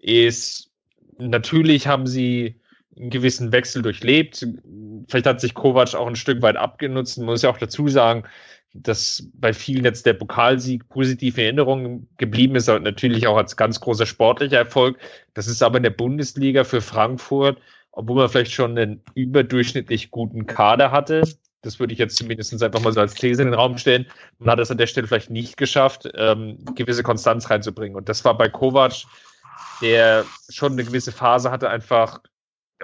ist 0.00 0.70
natürlich 1.18 1.86
haben 1.86 2.06
sie 2.06 2.60
einen 2.96 3.10
gewissen 3.10 3.52
Wechsel 3.52 3.82
durchlebt. 3.82 4.46
Vielleicht 5.08 5.26
hat 5.26 5.40
sich 5.40 5.54
Kovac 5.54 5.94
auch 5.94 6.06
ein 6.06 6.16
Stück 6.16 6.42
weit 6.42 6.56
abgenutzt. 6.56 7.18
Man 7.18 7.26
muss 7.26 7.42
ja 7.42 7.50
auch 7.50 7.58
dazu 7.58 7.88
sagen, 7.88 8.24
dass 8.74 9.28
bei 9.34 9.52
vielen 9.52 9.84
jetzt 9.84 10.04
der 10.06 10.12
Pokalsieg 10.12 10.88
positive 10.88 11.42
Erinnerungen 11.42 12.08
geblieben 12.18 12.56
ist 12.56 12.68
und 12.68 12.82
natürlich 12.82 13.26
auch 13.26 13.36
als 13.36 13.56
ganz 13.56 13.80
großer 13.80 14.06
sportlicher 14.06 14.58
Erfolg. 14.58 14.98
Das 15.34 15.46
ist 15.46 15.62
aber 15.62 15.78
in 15.78 15.84
der 15.84 15.90
Bundesliga 15.90 16.64
für 16.64 16.80
Frankfurt, 16.80 17.58
obwohl 17.92 18.16
man 18.16 18.28
vielleicht 18.28 18.52
schon 18.52 18.76
einen 18.76 19.00
überdurchschnittlich 19.14 20.10
guten 20.10 20.46
Kader 20.46 20.90
hatte. 20.90 21.22
Das 21.62 21.80
würde 21.80 21.92
ich 21.92 21.98
jetzt 21.98 22.16
zumindest 22.16 22.62
einfach 22.62 22.80
mal 22.80 22.92
so 22.92 23.00
als 23.00 23.14
These 23.14 23.42
in 23.42 23.48
den 23.48 23.54
Raum 23.54 23.78
stellen. 23.78 24.06
Man 24.38 24.50
hat 24.50 24.60
es 24.60 24.70
an 24.70 24.78
der 24.78 24.86
Stelle 24.86 25.06
vielleicht 25.06 25.30
nicht 25.30 25.56
geschafft, 25.56 26.08
ähm, 26.14 26.58
gewisse 26.76 27.02
Konstanz 27.02 27.50
reinzubringen. 27.50 27.96
Und 27.96 28.08
das 28.08 28.24
war 28.24 28.36
bei 28.36 28.48
Kovac, 28.48 29.04
der 29.80 30.24
schon 30.48 30.72
eine 30.72 30.84
gewisse 30.84 31.12
Phase 31.12 31.50
hatte, 31.50 31.70
einfach 31.70 32.20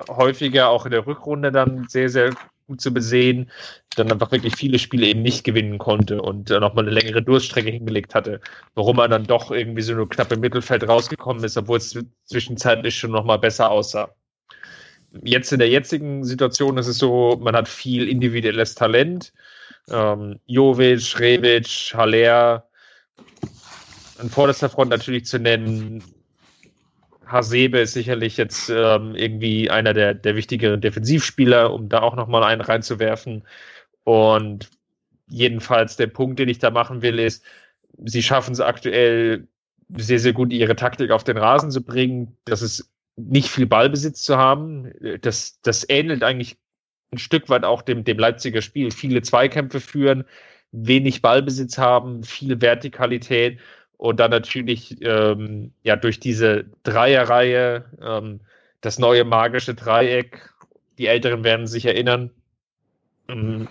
häufiger 0.09 0.69
auch 0.69 0.85
in 0.87 0.93
der 0.93 1.07
Rückrunde 1.07 1.53
dann 1.53 1.87
sehr, 1.89 2.09
sehr 2.09 2.35
gut 2.67 2.81
zu 2.81 2.93
besehen, 2.93 3.51
dann 3.97 4.11
einfach 4.11 4.33
wirklich 4.33 4.57
viele 4.57 4.79
Spiele 4.79 5.07
eben 5.07 5.23
nicht 5.23 5.45
gewinnen 5.45 5.79
konnte 5.79 6.23
und 6.23 6.51
dann 6.51 6.65
auch 6.65 6.75
mal 6.75 6.83
eine 6.83 6.91
längere 6.91 7.23
Durststrecke 7.23 7.71
hingelegt 7.71 8.15
hatte, 8.15 8.41
warum 8.75 8.99
er 8.99 9.09
dann 9.09 9.25
doch 9.25 9.51
irgendwie 9.51 9.83
so 9.83 9.95
nur 9.95 10.09
knapp 10.09 10.33
im 10.33 10.41
Mittelfeld 10.41 10.89
rausgekommen 10.89 11.45
ist, 11.45 11.57
obwohl 11.57 11.79
es 11.79 11.97
zwischenzeitlich 12.25 12.97
schon 12.97 13.13
nochmal 13.13 13.39
besser 13.39 13.71
aussah. 13.71 14.15
Jetzt 15.23 15.53
in 15.53 15.61
der 15.61 15.69
jetzigen 15.69 16.25
Situation 16.25 16.77
ist 16.79 16.89
es 16.89 16.99
so, 16.99 17.39
man 17.41 17.55
hat 17.55 17.69
viel 17.69 18.09
individuelles 18.09 18.75
Talent. 18.75 19.33
Ähm, 19.89 20.41
Jovic, 20.47 21.21
Rebic, 21.21 21.93
Haller, 21.95 22.67
an 24.19 24.31
vorderster 24.31 24.69
Front 24.69 24.91
natürlich 24.91 25.27
zu 25.27 25.39
nennen, 25.39 26.03
Hasebe 27.35 27.81
ist 27.81 27.93
sicherlich 27.93 28.37
jetzt 28.39 28.71
ähm, 28.71 29.15
irgendwie 29.15 29.69
einer 29.71 29.93
der, 29.93 30.15
der 30.15 30.37
wichtigeren 30.37 30.81
Defensivspieler, 30.81 31.73
um 31.73 31.89
da 31.89 32.01
auch 32.01 32.17
nochmal 32.17 32.45
einen 32.45 32.63
reinzuwerfen. 32.63 33.45
Und 34.05 34.71
jedenfalls 35.29 35.97
der 35.97 36.07
Punkt, 36.07 36.39
den 36.39 36.49
ich 36.49 36.59
da 36.59 36.71
machen 36.71 37.03
will, 37.03 37.19
ist, 37.19 37.45
sie 38.05 38.23
schaffen 38.23 38.53
es 38.53 38.61
aktuell 38.61 39.49
sehr, 39.97 40.19
sehr 40.19 40.33
gut, 40.33 40.53
ihre 40.53 40.77
Taktik 40.77 41.11
auf 41.11 41.25
den 41.25 41.37
Rasen 41.37 41.71
zu 41.71 41.83
bringen. 41.83 42.37
Das 42.45 42.63
ist 42.63 42.91
nicht 43.17 43.49
viel 43.49 43.67
Ballbesitz 43.67 44.23
zu 44.23 44.37
haben. 44.37 44.93
Das, 45.21 45.61
das 45.63 45.89
ähnelt 45.89 46.23
eigentlich 46.23 46.57
ein 47.13 47.19
Stück 47.19 47.49
weit 47.49 47.65
auch 47.65 47.83
dem, 47.83 48.05
dem 48.05 48.19
Leipziger 48.19 48.63
Spiel. 48.63 48.91
Viele 48.91 49.23
Zweikämpfe 49.23 49.81
führen, 49.81 50.25
wenig 50.73 51.23
Ballbesitz 51.23 51.79
haben, 51.79 52.25
viele 52.25 52.61
Vertikalität 52.61 53.61
und 53.97 54.21
dann 54.21 54.31
natürlich 54.31 54.97
ähm, 55.03 55.73
ja 55.83 55.97
durch 55.97 56.21
diese 56.21 56.65
Dreierreihe 56.83 57.85
ähm, 58.03 58.41
das 58.81 58.99
neue 58.99 59.25
magische 59.25 59.75
Dreieck. 59.75 60.51
Die 60.99 61.07
Älteren 61.07 61.45
werden 61.45 61.67
sich 61.67 61.87
erinnern. 61.87 62.31
Ähm, 63.29 63.69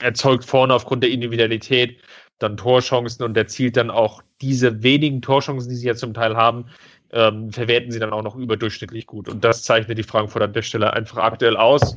erzeugt 0.00 0.44
vorne 0.44 0.74
aufgrund 0.74 1.02
der 1.02 1.10
Individualität 1.10 1.98
dann 2.38 2.56
Torchancen 2.56 3.24
und 3.24 3.36
erzielt 3.36 3.76
dann 3.76 3.90
auch 3.90 4.22
diese 4.40 4.82
wenigen 4.82 5.22
Torchancen, 5.22 5.70
die 5.70 5.76
sie 5.76 5.86
ja 5.86 5.94
zum 5.94 6.14
Teil 6.14 6.36
haben, 6.36 6.66
ähm, 7.12 7.52
verwerten 7.52 7.92
sie 7.92 7.98
dann 7.98 8.12
auch 8.12 8.22
noch 8.22 8.36
überdurchschnittlich 8.36 9.06
gut. 9.06 9.28
Und 9.28 9.44
das 9.44 9.62
zeichnet 9.62 9.98
die 9.98 10.02
Frankfurt 10.02 10.42
an 10.42 10.52
der 10.52 10.62
Stelle 10.62 10.92
einfach 10.92 11.18
aktuell 11.18 11.56
aus. 11.56 11.96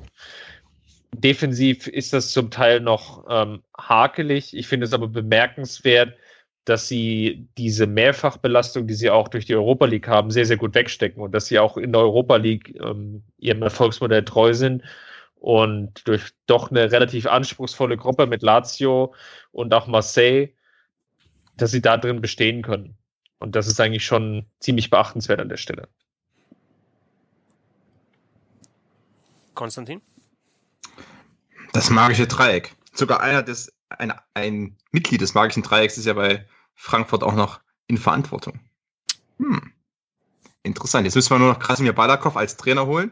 Defensiv 1.14 1.88
ist 1.88 2.14
das 2.14 2.32
zum 2.32 2.50
Teil 2.50 2.80
noch 2.80 3.26
ähm, 3.30 3.62
hakelig. 3.78 4.56
Ich 4.56 4.68
finde 4.68 4.86
es 4.86 4.94
aber 4.94 5.08
bemerkenswert, 5.08 6.18
dass 6.66 6.88
sie 6.88 7.48
diese 7.58 7.88
Mehrfachbelastung, 7.88 8.88
die 8.88 8.94
sie 8.94 9.10
auch 9.10 9.28
durch 9.28 9.46
die 9.46 9.56
Europa 9.56 9.86
League 9.86 10.08
haben, 10.08 10.32
sehr, 10.32 10.46
sehr 10.46 10.58
gut 10.58 10.76
wegstecken 10.76 11.22
und 11.22 11.34
dass 11.34 11.48
sie 11.48 11.60
auch 11.60 11.78
in 11.78 11.92
der 11.92 12.02
Europa 12.02 12.38
League 12.38 12.80
ähm, 12.82 13.24
ihrem 13.38 13.62
Erfolgsmodell 13.62 14.24
treu 14.24 14.54
sind 14.54 14.84
und 15.36 16.08
durch 16.08 16.32
doch 16.48 16.72
eine 16.72 16.92
relativ 16.92 17.28
anspruchsvolle 17.28 17.98
Gruppe 17.98 18.28
mit 18.28 18.42
Lazio 18.44 19.14
und 19.52 19.74
auch 19.74 19.88
Marseille, 19.88 20.50
dass 21.58 21.72
sie 21.72 21.82
da 21.82 21.98
drin 21.98 22.22
bestehen 22.22 22.62
können. 22.62 22.96
Und 23.40 23.56
das 23.58 23.68
ist 23.68 23.82
eigentlich 23.82 24.06
schon 24.06 24.46
ziemlich 24.60 24.90
beachtenswert 24.90 25.42
an 25.42 25.50
der 25.50 25.58
Stelle. 25.58 25.90
Konstantin? 29.54 30.02
Das 31.74 31.90
magische 31.90 32.26
Dreieck. 32.26 32.74
Sogar 32.94 33.20
einer 33.20 33.44
des, 33.44 33.74
ein, 34.00 34.14
ein 34.34 34.78
Mitglied 34.92 35.22
des 35.22 35.34
magischen 35.34 35.64
Dreiecks 35.64 35.98
ist 35.98 36.06
ja 36.06 36.14
bei 36.14 36.46
Frankfurt 36.76 37.24
auch 37.24 37.36
noch 37.36 37.60
in 37.88 37.98
Verantwortung. 37.98 38.60
Hm. 39.38 39.74
Interessant. 40.64 41.06
Jetzt 41.06 41.16
müssen 41.16 41.32
wir 41.32 41.40
nur 41.40 41.54
noch 41.54 41.60
Krasimir 41.60 41.94
Balakov 41.94 42.38
als 42.38 42.58
Trainer 42.58 42.86
holen. 42.86 43.12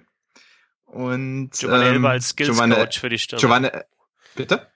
Und 0.85 1.51
Giovanni 1.51 1.85
ähm, 1.85 1.93
Elba 1.95 2.09
als 2.11 2.29
Skills 2.29 2.57
Coach 2.57 2.99
für 2.99 3.09
die 3.09 3.19
Stürmer. 3.19 3.39
Giovanni, 3.39 3.69
bitte? 4.35 4.67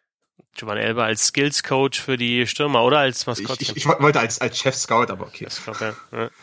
Giovanni 0.53 0.81
Elba 0.81 1.05
als 1.05 1.27
Skills 1.27 1.63
Coach 1.63 2.01
für 2.01 2.17
die 2.17 2.47
Stürmer 2.47 2.83
oder 2.83 2.99
als 2.99 3.25
Maskottchen? 3.25 3.57
Ich, 3.59 3.69
ich, 3.71 3.77
ich 3.77 3.85
wollte 3.87 4.19
als, 4.19 4.39
als 4.39 4.57
Chef 4.57 4.75
Scout, 4.75 5.11
aber 5.11 5.25
okay. 5.27 5.47
Scout, 5.49 5.75
ja. 5.79 5.93
ja. 6.11 6.29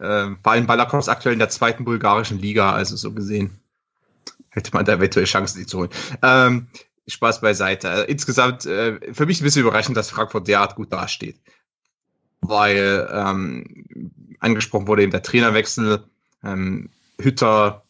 Ähm, 0.00 0.38
Balakov 0.42 1.00
ist 1.00 1.08
aktuell 1.08 1.32
in 1.32 1.40
der 1.40 1.48
zweiten 1.48 1.84
bulgarischen 1.84 2.38
Liga, 2.38 2.72
also 2.72 2.94
so 2.94 3.12
gesehen 3.12 3.58
hätte 4.50 4.70
man 4.72 4.84
da 4.84 4.94
eventuell 4.94 5.26
Chancen, 5.26 5.58
die 5.58 5.66
zu 5.66 5.78
holen. 5.78 5.90
Ähm, 6.22 6.68
Spaß 7.08 7.40
beiseite. 7.40 7.90
Also 7.90 8.04
insgesamt 8.04 8.66
äh, 8.66 9.12
für 9.12 9.26
mich 9.26 9.40
ein 9.40 9.44
bisschen 9.44 9.62
überraschend, 9.62 9.96
dass 9.96 10.10
Frankfurt 10.10 10.48
derart 10.48 10.76
gut 10.76 10.92
dasteht. 10.92 11.40
Weil 12.40 13.08
ähm, 13.12 14.08
angesprochen 14.40 14.86
wurde 14.86 15.02
eben 15.02 15.12
der 15.12 15.22
Trainerwechsel, 15.22 16.04
ähm, 16.44 16.90
Hütter, 17.20 17.82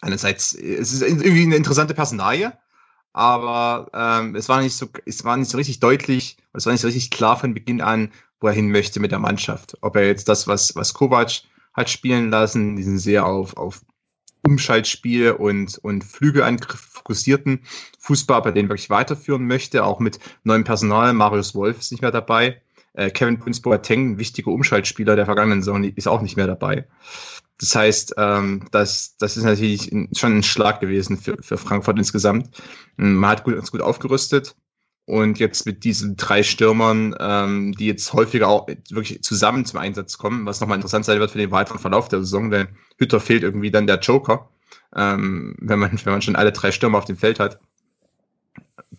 einerseits, 0.00 0.54
es 0.54 0.92
ist 0.92 1.02
irgendwie 1.02 1.42
eine 1.42 1.56
interessante 1.56 1.94
Personalie, 1.94 2.56
aber 3.12 3.90
ähm, 3.92 4.36
es 4.36 4.48
war 4.48 4.60
nicht 4.60 4.76
so, 4.76 4.88
es 5.06 5.24
war 5.24 5.36
nicht 5.36 5.50
so 5.50 5.56
richtig 5.56 5.80
deutlich, 5.80 6.36
es 6.52 6.66
war 6.66 6.72
nicht 6.72 6.82
so 6.82 6.86
richtig 6.86 7.10
klar 7.10 7.36
von 7.36 7.54
Beginn 7.54 7.80
an, 7.80 8.12
wo 8.40 8.46
er 8.46 8.52
hin 8.52 8.70
möchte 8.70 9.00
mit 9.00 9.10
der 9.10 9.18
Mannschaft. 9.18 9.76
Ob 9.80 9.96
er 9.96 10.06
jetzt 10.06 10.28
das, 10.28 10.46
was, 10.46 10.76
was 10.76 10.94
Kovac 10.94 11.42
hat 11.72 11.90
spielen 11.90 12.30
lassen, 12.30 12.76
diesen 12.76 12.98
sehr 12.98 13.26
auf, 13.26 13.56
auf 13.56 13.80
Umschaltspiel 14.46 15.32
und, 15.32 15.78
und 15.78 16.04
Flügelangriff 16.04 16.80
fokussierten 16.80 17.60
Fußball, 17.98 18.42
bei 18.42 18.52
denen 18.52 18.68
wirklich 18.68 18.90
weiterführen 18.90 19.46
möchte, 19.46 19.84
auch 19.84 20.00
mit 20.00 20.18
neuem 20.44 20.64
Personal. 20.64 21.12
Marius 21.12 21.54
Wolf 21.54 21.78
ist 21.78 21.92
nicht 21.92 22.02
mehr 22.02 22.10
dabei. 22.10 22.60
Äh, 22.94 23.10
Kevin 23.10 23.38
Prince 23.38 23.62
Boateng, 23.62 24.12
ein 24.12 24.18
wichtiger 24.18 24.50
Umschaltspieler 24.50 25.16
der 25.16 25.26
vergangenen 25.26 25.62
Saison, 25.62 25.84
ist 25.84 26.08
auch 26.08 26.20
nicht 26.20 26.36
mehr 26.36 26.46
dabei. 26.46 26.86
Das 27.58 27.74
heißt, 27.74 28.14
ähm, 28.16 28.66
das, 28.70 29.16
das 29.18 29.36
ist 29.36 29.44
natürlich 29.44 29.90
schon 30.12 30.38
ein 30.38 30.42
Schlag 30.42 30.80
gewesen 30.80 31.16
für, 31.16 31.36
für 31.40 31.58
Frankfurt 31.58 31.98
insgesamt. 31.98 32.50
Man 32.96 33.30
hat 33.30 33.44
gut, 33.44 33.54
uns 33.54 33.72
gut 33.72 33.80
aufgerüstet. 33.80 34.54
Und 35.08 35.38
jetzt 35.38 35.64
mit 35.64 35.84
diesen 35.84 36.18
drei 36.18 36.42
Stürmern, 36.42 37.14
ähm, 37.18 37.72
die 37.72 37.86
jetzt 37.86 38.12
häufiger 38.12 38.46
auch 38.48 38.68
wirklich 38.90 39.22
zusammen 39.22 39.64
zum 39.64 39.78
Einsatz 39.78 40.18
kommen, 40.18 40.44
was 40.44 40.60
nochmal 40.60 40.76
interessant 40.76 41.06
sein 41.06 41.18
wird 41.18 41.30
für 41.30 41.38
den 41.38 41.50
weiteren 41.50 41.78
Verlauf 41.78 42.08
der 42.08 42.18
Saison, 42.18 42.50
denn 42.50 42.68
Hütter 42.98 43.18
fehlt 43.18 43.42
irgendwie 43.42 43.70
dann 43.70 43.86
der 43.86 44.00
Joker, 44.00 44.50
ähm, 44.94 45.56
wenn, 45.62 45.78
man, 45.78 45.92
wenn 46.04 46.12
man 46.12 46.20
schon 46.20 46.36
alle 46.36 46.52
drei 46.52 46.72
Stürmer 46.72 46.98
auf 46.98 47.06
dem 47.06 47.16
Feld 47.16 47.40
hat 47.40 47.58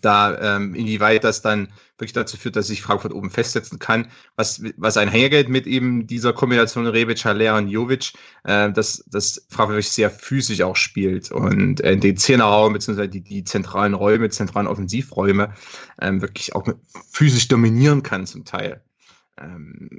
da 0.02 0.56
ähm, 0.58 0.76
inwieweit 0.76 1.24
das 1.24 1.42
dann 1.42 1.70
wirklich 1.98 2.14
dazu 2.14 2.38
führt, 2.38 2.56
dass 2.56 2.68
sich 2.68 2.82
Frankfurt 2.82 3.14
oben 3.14 3.30
festsetzen 3.30 3.80
kann. 3.80 4.08
Was, 4.36 4.62
was 4.78 4.98
einhergeht 4.98 5.50
mit 5.50 5.68
eben 5.68 6.08
dieser 6.08 6.34
Kombination 6.34 6.88
Rebic, 6.88 7.24
Haller 7.26 7.58
und 7.58 7.68
Jovic, 7.68 8.14
äh, 8.44 8.72
dass, 8.72 9.04
dass 9.08 9.46
Frankfurt 9.50 9.76
wirklich 9.76 9.92
sehr 9.92 10.10
physisch 10.10 10.62
auch 10.62 10.76
spielt 10.76 11.32
und 11.32 11.82
äh, 11.82 11.98
den 11.98 12.18
Zehnerraum 12.18 12.74
beziehungsweise 12.74 13.10
die, 13.10 13.22
die 13.22 13.44
zentralen 13.44 13.94
Räume, 13.94 14.30
zentralen 14.30 14.68
Offensivräume 14.68 15.54
ähm, 16.02 16.22
wirklich 16.22 16.56
auch 16.56 16.68
physisch 17.12 17.48
dominieren 17.48 18.04
kann 18.04 18.26
zum 18.26 18.46
Teil. 18.46 18.82
Ähm, 19.38 19.90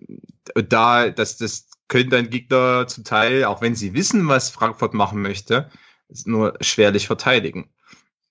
da, 0.55 1.11
dass 1.11 1.36
das 1.36 1.68
können 1.88 2.11
dann 2.11 2.30
Gegner 2.30 2.86
zum 2.86 3.05
Teil, 3.05 3.44
auch 3.44 3.61
wenn 3.61 3.74
sie 3.74 3.94
wissen, 3.94 4.28
was 4.28 4.48
Frankfurt 4.48 4.94
machen 4.94 5.20
möchte, 5.22 5.70
nur 6.24 6.55
schwerlich 6.61 7.07
verteidigen. 7.07 7.68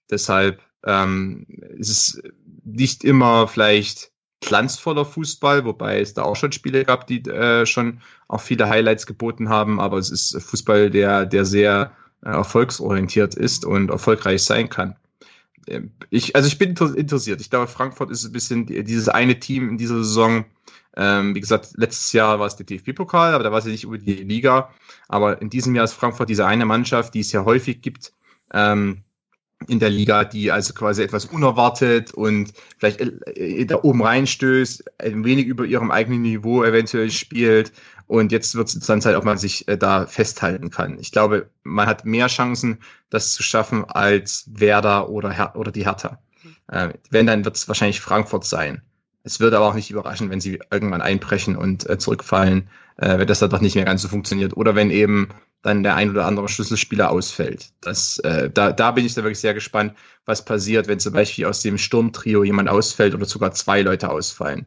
Deshalb 0.10 0.62
ähm, 0.86 1.46
es 1.80 1.90
ist 1.90 2.24
nicht 2.64 3.04
immer 3.04 3.48
vielleicht 3.48 4.12
glanzvoller 4.42 5.06
Fußball, 5.06 5.66
wobei 5.66 6.00
es 6.00 6.14
da 6.14 6.24
auch 6.24 6.36
schon 6.36 6.52
Spiele 6.52 6.86
gab, 6.86 7.08
die 7.08 7.20
äh, 7.26 7.66
schon 7.66 8.02
auch 8.28 8.42
viele 8.42 8.70
Highlights 8.70 9.06
geboten 9.06 9.50
haben, 9.50 9.80
aber 9.80 9.98
es 9.98 10.10
ist 10.10 10.42
Fußball, 10.42 10.90
der, 10.90 11.26
der 11.26 11.46
sehr 11.46 11.92
äh, 12.24 12.30
erfolgsorientiert 12.30 13.36
ist 13.36 13.66
und 13.66 13.90
erfolgreich 13.90 14.44
sein 14.44 14.70
kann. 14.70 14.96
Ähm, 15.68 15.92
ich, 16.10 16.36
also 16.36 16.48
ich 16.48 16.58
bin 16.58 16.76
interessiert. 16.96 17.42
Ich 17.42 17.50
glaube, 17.50 17.68
Frankfurt 17.68 18.12
ist 18.12 18.26
ein 18.26 18.32
bisschen 18.32 18.66
dieses 18.66 19.10
eine 19.10 19.40
Team 19.40 19.70
in 19.70 19.78
dieser 19.78 19.98
Saison. 19.98 20.46
Ähm, 20.96 21.36
wie 21.36 21.40
gesagt, 21.40 21.74
letztes 21.76 22.12
Jahr 22.14 22.40
war 22.40 22.48
es 22.48 22.56
der 22.56 22.66
DFB-Pokal, 22.66 23.34
aber 23.34 23.44
da 23.44 23.52
war 23.52 23.60
es 23.60 23.66
ja 23.66 23.72
nicht 23.72 23.84
über 23.84 23.98
die 23.98 24.16
Liga. 24.16 24.74
Aber 25.08 25.42
in 25.42 25.50
diesem 25.50 25.76
Jahr 25.76 25.86
ist 25.86 25.94
Frankfurt 25.94 26.30
diese 26.30 26.46
eine 26.46 26.66
Mannschaft, 26.66 27.14
die 27.14 27.20
es 27.20 27.32
ja 27.32 27.46
häufig 27.46 27.82
gibt, 27.82 28.14
ähm, 28.54 29.04
in 29.68 29.80
der 29.80 29.90
Liga, 29.90 30.24
die 30.24 30.52
also 30.52 30.74
quasi 30.74 31.04
etwas 31.04 31.26
unerwartet 31.26 32.14
und 32.14 32.54
vielleicht 32.78 33.02
äh, 33.02 33.66
da 33.66 33.80
oben 33.84 34.02
reinstößt, 34.02 34.84
ein 35.00 35.24
wenig 35.26 35.48
über 35.48 35.66
ihrem 35.66 35.92
eigenen 35.92 36.22
Niveau 36.22 36.64
eventuell 36.64 37.12
spielt. 37.12 37.74
Und 38.08 38.32
jetzt 38.32 38.56
wird 38.56 38.70
es 38.70 38.80
dann 38.80 39.02
Zeit, 39.02 39.16
ob 39.16 39.26
man 39.26 39.38
sich 39.38 39.68
äh, 39.68 39.78
da 39.78 40.08
festhalten 40.08 40.70
kann. 40.70 40.98
Ich 41.00 41.12
glaube, 41.12 41.50
man 41.64 41.88
hat 41.88 42.06
mehr 42.06 42.28
Chancen, 42.28 42.80
das 43.10 43.34
zu 43.34 43.44
schaffen, 43.44 43.86
als 43.86 44.46
Werder 44.48 45.10
oder, 45.10 45.30
Her 45.30 45.56
oder 45.56 45.72
die 45.72 45.86
Hertha. 45.86 46.20
Äh, 46.70 46.90
wenn, 47.10 47.28
dann 47.28 47.46
wird 47.46 47.58
es 47.58 47.68
wahrscheinlich 47.68 48.02
Frankfurt 48.02 48.46
sein. 48.46 48.82
Es 49.24 49.40
würde 49.40 49.58
aber 49.58 49.68
auch 49.68 49.74
nicht 49.74 49.92
überraschen, 49.92 50.30
wenn 50.30 50.42
sie 50.42 50.60
irgendwann 50.72 51.02
einbrechen 51.02 51.56
und 51.56 51.90
äh, 51.90 51.98
zurückfallen, 51.98 52.70
äh, 52.98 53.18
wenn 53.18 53.28
das 53.28 53.40
dann 53.40 53.50
doch 53.50 53.62
nicht 53.62 53.76
mehr 53.76 53.86
ganz 53.86 54.02
so 54.02 54.08
funktioniert. 54.08 54.56
Oder 54.56 54.76
wenn 54.76 54.92
eben 54.92 55.30
dann 55.62 55.84
der 55.84 55.96
ein 55.96 56.10
oder 56.10 56.26
andere 56.26 56.48
Schlüsselspieler 56.48 57.12
ausfällt. 57.12 57.72
Das, 57.82 58.20
äh, 58.20 58.50
da, 58.50 58.72
da 58.72 58.92
bin 58.92 59.06
ich 59.06 59.14
da 59.14 59.24
wirklich 59.24 59.40
sehr 59.40 59.54
gespannt, 59.54 59.94
was 60.26 60.46
passiert, 60.46 60.88
wenn 60.88 61.00
zum 61.00 61.14
Beispiel 61.14 61.46
aus 61.46 61.62
dem 61.62 61.78
Sturmtrio 61.78 62.44
jemand 62.44 62.70
ausfällt 62.70 63.14
oder 63.14 63.26
sogar 63.26 63.52
zwei 63.52 63.82
Leute 63.82 64.10
ausfallen. 64.10 64.66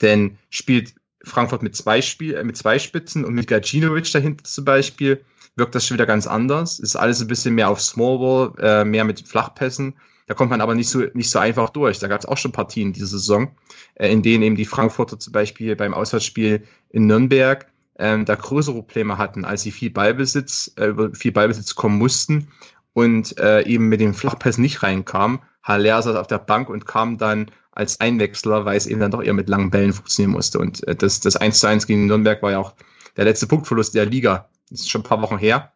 Denn 0.00 0.38
spielt 0.50 0.94
Frankfurt 1.24 1.62
mit 1.62 1.76
zwei, 1.76 2.02
Spiel, 2.02 2.34
äh, 2.34 2.44
mit 2.44 2.56
zwei 2.56 2.78
Spitzen 2.80 3.24
und 3.24 3.34
mit 3.34 3.46
Gacinovic 3.46 4.10
dahinter 4.10 4.44
zum 4.44 4.64
Beispiel, 4.64 5.24
wirkt 5.54 5.74
das 5.74 5.86
schon 5.86 5.96
wieder 5.96 6.06
ganz 6.06 6.26
anders. 6.26 6.80
Ist 6.80 6.96
alles 6.96 7.20
ein 7.20 7.28
bisschen 7.28 7.54
mehr 7.54 7.68
auf 7.68 7.80
Smallball, 7.80 8.52
äh, 8.58 8.84
mehr 8.84 9.04
mit 9.04 9.26
Flachpässen. 9.28 9.94
Da 10.32 10.36
kommt 10.36 10.48
man 10.48 10.62
aber 10.62 10.74
nicht 10.74 10.88
so, 10.88 11.02
nicht 11.12 11.28
so 11.28 11.38
einfach 11.40 11.68
durch. 11.68 11.98
Da 11.98 12.08
gab 12.08 12.20
es 12.20 12.24
auch 12.24 12.38
schon 12.38 12.52
Partien 12.52 12.94
diese 12.94 13.06
Saison, 13.06 13.50
äh, 13.96 14.10
in 14.10 14.22
denen 14.22 14.42
eben 14.42 14.56
die 14.56 14.64
Frankfurter 14.64 15.18
zum 15.18 15.34
Beispiel 15.34 15.76
beim 15.76 15.92
Auswärtsspiel 15.92 16.64
in 16.88 17.06
Nürnberg 17.06 17.66
ähm, 17.98 18.24
da 18.24 18.34
größere 18.34 18.76
Probleme 18.76 19.18
hatten, 19.18 19.44
als 19.44 19.60
sie 19.60 19.70
viel 19.70 19.90
Ballbesitz, 19.90 20.72
äh, 20.76 20.94
viel 21.12 21.32
Ballbesitz 21.32 21.74
kommen 21.74 21.98
mussten 21.98 22.48
und 22.94 23.38
äh, 23.38 23.60
eben 23.66 23.90
mit 23.90 24.00
dem 24.00 24.14
Flachpass 24.14 24.56
nicht 24.56 24.82
reinkamen. 24.82 25.40
Haller 25.62 26.00
saß 26.00 26.16
auf 26.16 26.28
der 26.28 26.38
Bank 26.38 26.70
und 26.70 26.86
kam 26.86 27.18
dann 27.18 27.50
als 27.72 28.00
Einwechsler, 28.00 28.64
weil 28.64 28.78
es 28.78 28.86
eben 28.86 29.00
dann 29.00 29.10
doch 29.10 29.22
eher 29.22 29.34
mit 29.34 29.50
langen 29.50 29.70
Bällen 29.70 29.92
funktionieren 29.92 30.32
musste. 30.32 30.58
Und 30.60 30.82
äh, 30.88 30.96
das, 30.96 31.20
das 31.20 31.36
1 31.36 31.60
zu 31.60 31.66
1 31.66 31.86
gegen 31.86 32.06
Nürnberg 32.06 32.42
war 32.42 32.52
ja 32.52 32.58
auch 32.58 32.72
der 33.18 33.26
letzte 33.26 33.46
Punktverlust 33.46 33.94
der 33.94 34.06
Liga. 34.06 34.48
Das 34.70 34.80
ist 34.80 34.90
schon 34.90 35.02
ein 35.02 35.04
paar 35.04 35.20
Wochen 35.20 35.36
her. 35.36 35.74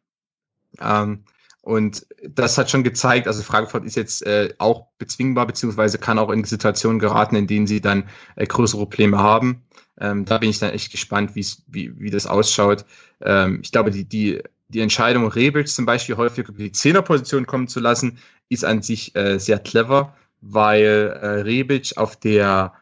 Ähm, 0.80 1.24
und 1.66 2.06
das 2.22 2.58
hat 2.58 2.70
schon 2.70 2.84
gezeigt, 2.84 3.26
also 3.26 3.42
Frankfurt 3.42 3.84
ist 3.84 3.96
jetzt 3.96 4.24
äh, 4.24 4.54
auch 4.58 4.86
bezwingbar, 4.98 5.48
beziehungsweise 5.48 5.98
kann 5.98 6.20
auch 6.20 6.30
in 6.30 6.44
Situationen 6.44 7.00
geraten, 7.00 7.34
in 7.34 7.48
denen 7.48 7.66
sie 7.66 7.80
dann 7.80 8.08
äh, 8.36 8.46
größere 8.46 8.82
Probleme 8.82 9.18
haben. 9.18 9.64
Ähm, 9.98 10.24
da 10.24 10.38
bin 10.38 10.48
ich 10.48 10.60
dann 10.60 10.70
echt 10.70 10.92
gespannt, 10.92 11.34
wie, 11.34 11.44
wie 11.66 12.10
das 12.10 12.28
ausschaut. 12.28 12.84
Ähm, 13.20 13.58
ich 13.64 13.72
glaube, 13.72 13.90
die, 13.90 14.04
die, 14.04 14.44
die 14.68 14.78
Entscheidung, 14.78 15.26
Rebic 15.26 15.66
zum 15.66 15.86
Beispiel 15.86 16.16
häufig 16.16 16.46
über 16.46 16.58
die 16.58 16.70
Zehnerposition 16.70 17.48
kommen 17.48 17.66
zu 17.66 17.80
lassen, 17.80 18.18
ist 18.48 18.64
an 18.64 18.82
sich 18.82 19.16
äh, 19.16 19.38
sehr 19.38 19.58
clever, 19.58 20.14
weil 20.40 21.18
äh, 21.20 21.26
Rebic 21.40 21.94
auf 21.96 22.14
der, 22.14 22.74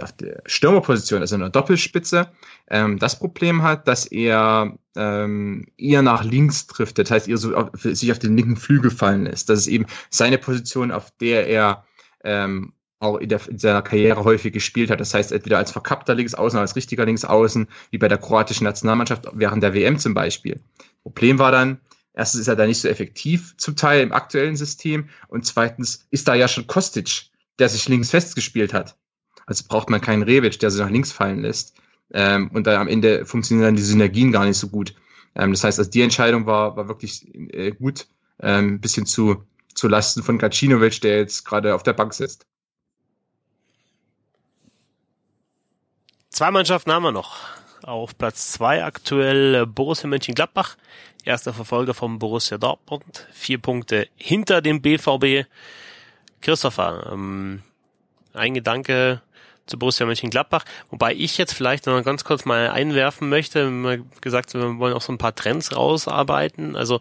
auf 0.00 0.12
der 0.12 0.42
Stürmerposition, 0.46 1.20
also 1.20 1.34
in 1.34 1.40
der 1.40 1.50
Doppelspitze, 1.50 2.28
ähm, 2.68 2.98
das 2.98 3.18
Problem 3.18 3.62
hat, 3.62 3.88
dass 3.88 4.06
er 4.06 4.78
ähm, 4.96 5.66
eher 5.76 6.02
nach 6.02 6.24
links 6.24 6.66
trifft. 6.66 6.98
Das 6.98 7.10
heißt, 7.10 7.28
eher 7.28 7.36
so 7.36 7.54
auf, 7.54 7.70
sich 7.74 8.12
auf 8.12 8.18
den 8.18 8.36
linken 8.36 8.56
Flügel 8.56 8.90
fallen 8.90 9.24
lässt. 9.24 9.48
Das 9.48 9.60
ist 9.60 9.66
eben 9.66 9.86
seine 10.10 10.38
Position, 10.38 10.92
auf 10.92 11.10
der 11.20 11.48
er 11.48 11.84
ähm, 12.24 12.72
auch 13.00 13.16
in, 13.16 13.28
der, 13.28 13.40
in 13.48 13.58
seiner 13.58 13.82
Karriere 13.82 14.24
häufig 14.24 14.52
gespielt 14.52 14.90
hat. 14.90 15.00
Das 15.00 15.12
heißt, 15.12 15.32
entweder 15.32 15.58
als 15.58 15.72
verkappter 15.72 16.14
Linksaußen 16.14 16.56
oder 16.56 16.62
als 16.62 16.76
richtiger 16.76 17.04
Linksaußen, 17.04 17.66
wie 17.90 17.98
bei 17.98 18.08
der 18.08 18.18
kroatischen 18.18 18.64
Nationalmannschaft 18.64 19.26
während 19.32 19.62
der 19.62 19.74
WM 19.74 19.98
zum 19.98 20.14
Beispiel. 20.14 20.60
Problem 21.02 21.38
war 21.40 21.50
dann, 21.50 21.80
erstens 22.14 22.42
ist 22.42 22.48
er 22.48 22.56
da 22.56 22.66
nicht 22.66 22.80
so 22.80 22.88
effektiv 22.88 23.56
zum 23.56 23.74
Teil 23.74 24.02
im 24.02 24.12
aktuellen 24.12 24.56
System 24.56 25.08
und 25.28 25.44
zweitens 25.44 26.06
ist 26.10 26.28
da 26.28 26.34
ja 26.34 26.46
schon 26.46 26.68
Kostic, 26.68 27.30
der 27.58 27.68
sich 27.68 27.88
links 27.88 28.10
festgespielt 28.10 28.72
hat. 28.72 28.96
Also 29.52 29.66
braucht 29.68 29.90
man 29.90 30.00
keinen 30.00 30.22
Rebic, 30.22 30.58
der 30.60 30.70
sich 30.70 30.80
nach 30.80 30.88
links 30.88 31.12
fallen 31.12 31.42
lässt. 31.42 31.74
Ähm, 32.14 32.50
und 32.54 32.66
dann 32.66 32.80
am 32.80 32.88
Ende 32.88 33.26
funktionieren 33.26 33.66
dann 33.66 33.76
die 33.76 33.82
Synergien 33.82 34.32
gar 34.32 34.46
nicht 34.46 34.56
so 34.56 34.68
gut. 34.68 34.94
Ähm, 35.34 35.52
das 35.52 35.62
heißt, 35.62 35.78
also 35.78 35.90
die 35.90 36.00
Entscheidung 36.00 36.46
war, 36.46 36.74
war 36.74 36.88
wirklich 36.88 37.26
äh, 37.34 37.72
gut, 37.72 38.06
ähm, 38.40 38.80
bisschen 38.80 39.04
zu, 39.04 39.44
zu 39.74 39.88
Lasten 39.88 40.22
von 40.22 40.38
Gacinovic, 40.38 41.02
der 41.02 41.18
jetzt 41.18 41.44
gerade 41.44 41.74
auf 41.74 41.82
der 41.82 41.92
Bank 41.92 42.14
sitzt. 42.14 42.46
Zwei 46.30 46.50
Mannschaften 46.50 46.90
haben 46.90 47.02
wir 47.02 47.12
noch. 47.12 47.36
Auf 47.82 48.16
Platz 48.16 48.52
zwei 48.52 48.82
aktuell 48.84 49.54
äh, 49.54 49.66
Borussia 49.66 50.08
Mönchengladbach, 50.08 50.78
erster 51.24 51.52
Verfolger 51.52 51.92
vom 51.92 52.18
Borussia 52.18 52.56
Dortmund, 52.56 53.26
vier 53.32 53.58
Punkte 53.58 54.08
hinter 54.16 54.62
dem 54.62 54.80
BVB. 54.80 55.46
Christopher, 56.40 57.10
ähm, 57.12 57.62
ein 58.34 58.54
Gedanke 58.54 59.20
zu 59.66 59.78
Borussia 59.78 60.06
Mönchengladbach, 60.06 60.64
wobei 60.90 61.14
ich 61.14 61.38
jetzt 61.38 61.54
vielleicht 61.54 61.86
noch 61.86 62.02
ganz 62.02 62.24
kurz 62.24 62.44
mal 62.44 62.70
einwerfen 62.70 63.28
möchte, 63.28 63.70
wir 63.70 64.04
gesagt, 64.20 64.54
wir 64.54 64.78
wollen 64.78 64.94
auch 64.94 65.02
so 65.02 65.12
ein 65.12 65.18
paar 65.18 65.34
Trends 65.34 65.74
rausarbeiten. 65.74 66.76
Also 66.76 67.00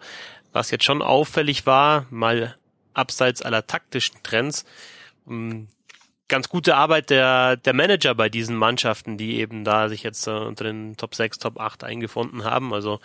was 0.53 0.71
jetzt 0.71 0.83
schon 0.83 1.01
auffällig 1.01 1.65
war, 1.65 2.05
mal 2.09 2.55
abseits 2.93 3.41
aller 3.41 3.65
taktischen 3.67 4.17
Trends, 4.23 4.65
ähm, 5.27 5.67
ganz 6.27 6.49
gute 6.49 6.75
Arbeit 6.75 7.09
der, 7.09 7.57
der 7.57 7.73
Manager 7.73 8.15
bei 8.15 8.29
diesen 8.29 8.55
Mannschaften, 8.55 9.17
die 9.17 9.37
eben 9.39 9.63
da 9.63 9.89
sich 9.89 10.01
jetzt 10.01 10.27
äh, 10.27 10.31
unter 10.31 10.63
den 10.63 10.95
Top 10.97 11.13
6, 11.13 11.39
Top 11.39 11.59
8 11.59 11.83
eingefunden 11.83 12.45
haben. 12.45 12.73
Also 12.73 12.99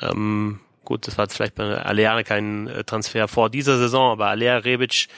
ähm, 0.00 0.60
gut, 0.84 1.06
das 1.06 1.18
war 1.18 1.26
jetzt 1.26 1.34
vielleicht 1.36 1.54
bei 1.54 1.76
Alea 1.76 2.22
kein 2.22 2.68
äh, 2.68 2.82
Transfer 2.82 3.28
vor 3.28 3.50
dieser 3.50 3.76
Saison, 3.76 4.12
aber 4.12 4.28
Alea 4.28 4.56
Rebic, 4.56 5.08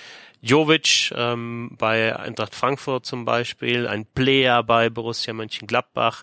Jovic 0.44 1.10
ähm, 1.16 1.70
bei 1.78 2.14
Eintracht 2.14 2.54
Frankfurt 2.54 3.06
zum 3.06 3.24
Beispiel, 3.24 3.88
ein 3.88 4.04
Player 4.04 4.62
bei 4.62 4.90
Borussia 4.90 5.32
Mönchengladbach, 5.32 6.22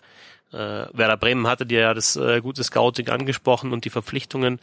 äh, 0.52 0.56
Werder 0.92 1.16
Bremen 1.16 1.48
hatte 1.48 1.66
dir 1.66 1.80
ja 1.80 1.94
das 1.94 2.14
äh, 2.14 2.40
gute 2.40 2.62
Scouting 2.62 3.08
angesprochen 3.08 3.72
und 3.72 3.84
die 3.84 3.90
Verpflichtungen. 3.90 4.60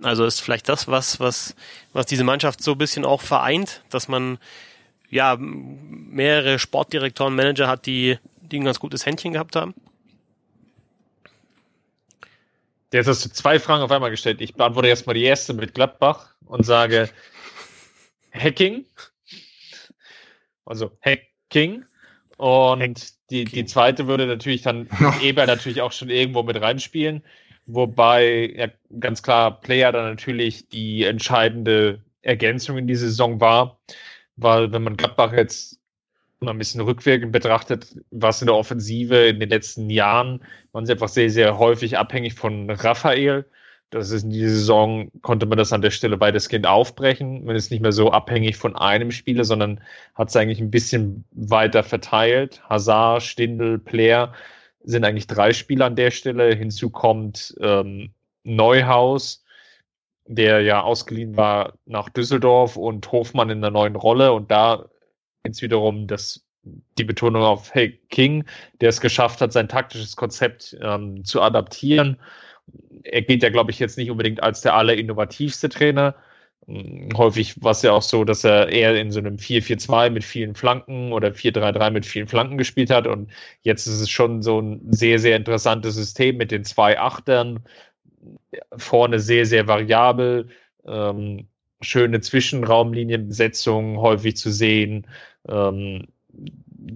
Also 0.00 0.24
ist 0.24 0.40
vielleicht 0.40 0.68
das, 0.68 0.88
was, 0.88 1.20
was, 1.20 1.54
was 1.92 2.06
diese 2.06 2.24
Mannschaft 2.24 2.62
so 2.62 2.72
ein 2.72 2.78
bisschen 2.78 3.04
auch 3.04 3.20
vereint, 3.20 3.82
dass 3.90 4.08
man 4.08 4.38
ja, 5.10 5.36
mehrere 5.38 6.58
Sportdirektoren, 6.58 7.34
Manager 7.34 7.68
hat, 7.68 7.84
die, 7.84 8.18
die 8.40 8.60
ein 8.60 8.64
ganz 8.64 8.78
gutes 8.78 9.04
Händchen 9.04 9.32
gehabt 9.34 9.56
haben? 9.56 9.74
Jetzt 12.92 13.08
hast 13.08 13.24
du 13.24 13.30
zwei 13.30 13.58
Fragen 13.58 13.82
auf 13.82 13.90
einmal 13.90 14.10
gestellt. 14.10 14.40
Ich 14.40 14.54
beantworte 14.54 14.88
erstmal 14.88 15.14
die 15.14 15.24
erste 15.24 15.52
mit 15.52 15.74
Gladbach 15.74 16.30
und 16.46 16.64
sage 16.64 17.10
Hacking. 18.38 18.84
Also 20.64 20.90
Hacking. 21.00 21.84
Und 22.36 22.82
Hack 22.82 22.96
die, 23.30 23.44
die 23.44 23.66
zweite 23.66 24.06
würde 24.06 24.26
natürlich 24.26 24.62
dann 24.62 24.88
Eber 25.22 25.46
natürlich 25.46 25.82
auch 25.82 25.92
schon 25.92 26.10
irgendwo 26.10 26.42
mit 26.42 26.60
reinspielen. 26.60 27.22
Wobei 27.66 28.52
ja 28.56 28.68
ganz 29.00 29.22
klar 29.22 29.60
Player 29.60 29.92
dann 29.92 30.08
natürlich 30.10 30.68
die 30.68 31.04
entscheidende 31.04 32.02
Ergänzung 32.22 32.78
in 32.78 32.86
die 32.86 32.94
Saison 32.94 33.40
war 33.40 33.78
weil 34.38 34.72
wenn 34.72 34.82
man 34.82 34.96
Gladbach 34.96 35.32
jetzt 35.32 35.80
mal 36.40 36.52
ein 36.52 36.58
bisschen 36.58 36.80
rückwirkend 36.80 37.32
betrachtet, 37.32 37.96
was 38.10 38.40
in 38.40 38.46
der 38.46 38.54
Offensive 38.54 39.26
in 39.26 39.40
den 39.40 39.48
letzten 39.48 39.90
Jahren, 39.90 40.44
waren 40.72 40.86
sie 40.86 40.92
einfach 40.92 41.08
sehr, 41.08 41.30
sehr 41.30 41.58
häufig 41.58 41.98
abhängig 41.98 42.34
von 42.34 42.70
Raphael. 42.70 43.44
Das 43.90 44.10
ist 44.10 44.24
in 44.24 44.30
dieser 44.30 44.50
Saison, 44.50 45.10
konnte 45.22 45.46
man 45.46 45.56
das 45.56 45.72
an 45.72 45.80
der 45.80 45.90
Stelle 45.90 46.20
weitestgehend 46.20 46.66
aufbrechen. 46.66 47.44
Man 47.44 47.56
ist 47.56 47.70
nicht 47.70 47.80
mehr 47.80 47.92
so 47.92 48.10
abhängig 48.10 48.56
von 48.56 48.76
einem 48.76 49.10
Spieler, 49.10 49.44
sondern 49.44 49.80
hat 50.14 50.28
es 50.28 50.36
eigentlich 50.36 50.60
ein 50.60 50.70
bisschen 50.70 51.24
weiter 51.30 51.82
verteilt. 51.82 52.62
Hazard, 52.68 53.22
Stindl, 53.22 53.78
Player 53.78 54.34
sind 54.84 55.04
eigentlich 55.04 55.26
drei 55.26 55.54
Spieler 55.54 55.86
an 55.86 55.96
der 55.96 56.10
Stelle. 56.10 56.54
Hinzu 56.54 56.90
kommt 56.90 57.56
ähm, 57.60 58.10
Neuhaus, 58.44 59.44
der 60.26 60.60
ja 60.60 60.82
ausgeliehen 60.82 61.36
war 61.36 61.74
nach 61.86 62.10
Düsseldorf 62.10 62.76
und 62.76 63.10
Hofmann 63.10 63.48
in 63.48 63.62
der 63.62 63.70
neuen 63.70 63.96
Rolle 63.96 64.32
und 64.34 64.50
da 64.50 64.84
jetzt 65.44 65.62
wiederum 65.62 66.06
das 66.06 66.44
die 66.98 67.04
Betonung 67.04 67.42
auf 67.42 67.74
Hey 67.74 67.98
King, 68.10 68.44
der 68.80 68.90
es 68.90 69.00
geschafft 69.00 69.40
hat, 69.40 69.52
sein 69.52 69.68
taktisches 69.68 70.16
Konzept 70.16 70.76
ähm, 70.82 71.24
zu 71.24 71.40
adaptieren. 71.40 72.18
Er 73.04 73.22
geht 73.22 73.42
ja, 73.42 73.50
glaube 73.50 73.70
ich, 73.70 73.78
jetzt 73.78 73.98
nicht 73.98 74.10
unbedingt 74.10 74.42
als 74.42 74.60
der 74.60 74.74
allerinnovativste 74.74 75.68
Trainer. 75.68 76.14
Hm, 76.66 77.10
häufig 77.16 77.62
war 77.62 77.72
es 77.72 77.82
ja 77.82 77.92
auch 77.92 78.02
so, 78.02 78.24
dass 78.24 78.44
er 78.44 78.68
eher 78.68 78.94
in 79.00 79.10
so 79.10 79.20
einem 79.20 79.36
4-4-2 79.38 80.10
mit 80.10 80.24
vielen 80.24 80.54
Flanken 80.54 81.12
oder 81.12 81.28
4-3-3 81.32 81.90
mit 81.90 82.06
vielen 82.06 82.28
Flanken 82.28 82.58
gespielt 82.58 82.90
hat. 82.90 83.06
Und 83.06 83.30
jetzt 83.62 83.86
ist 83.86 84.00
es 84.00 84.10
schon 84.10 84.42
so 84.42 84.60
ein 84.60 84.92
sehr, 84.92 85.18
sehr 85.18 85.36
interessantes 85.36 85.94
System 85.94 86.36
mit 86.36 86.50
den 86.50 86.64
zwei 86.64 86.98
Achtern, 86.98 87.60
vorne 88.76 89.20
sehr, 89.20 89.46
sehr 89.46 89.66
variabel, 89.68 90.48
ähm, 90.86 91.48
schöne 91.80 92.20
Zwischenraumlinienbesetzung 92.20 93.98
häufig 93.98 94.36
zu 94.36 94.50
sehen. 94.50 95.06
Ähm, 95.48 96.06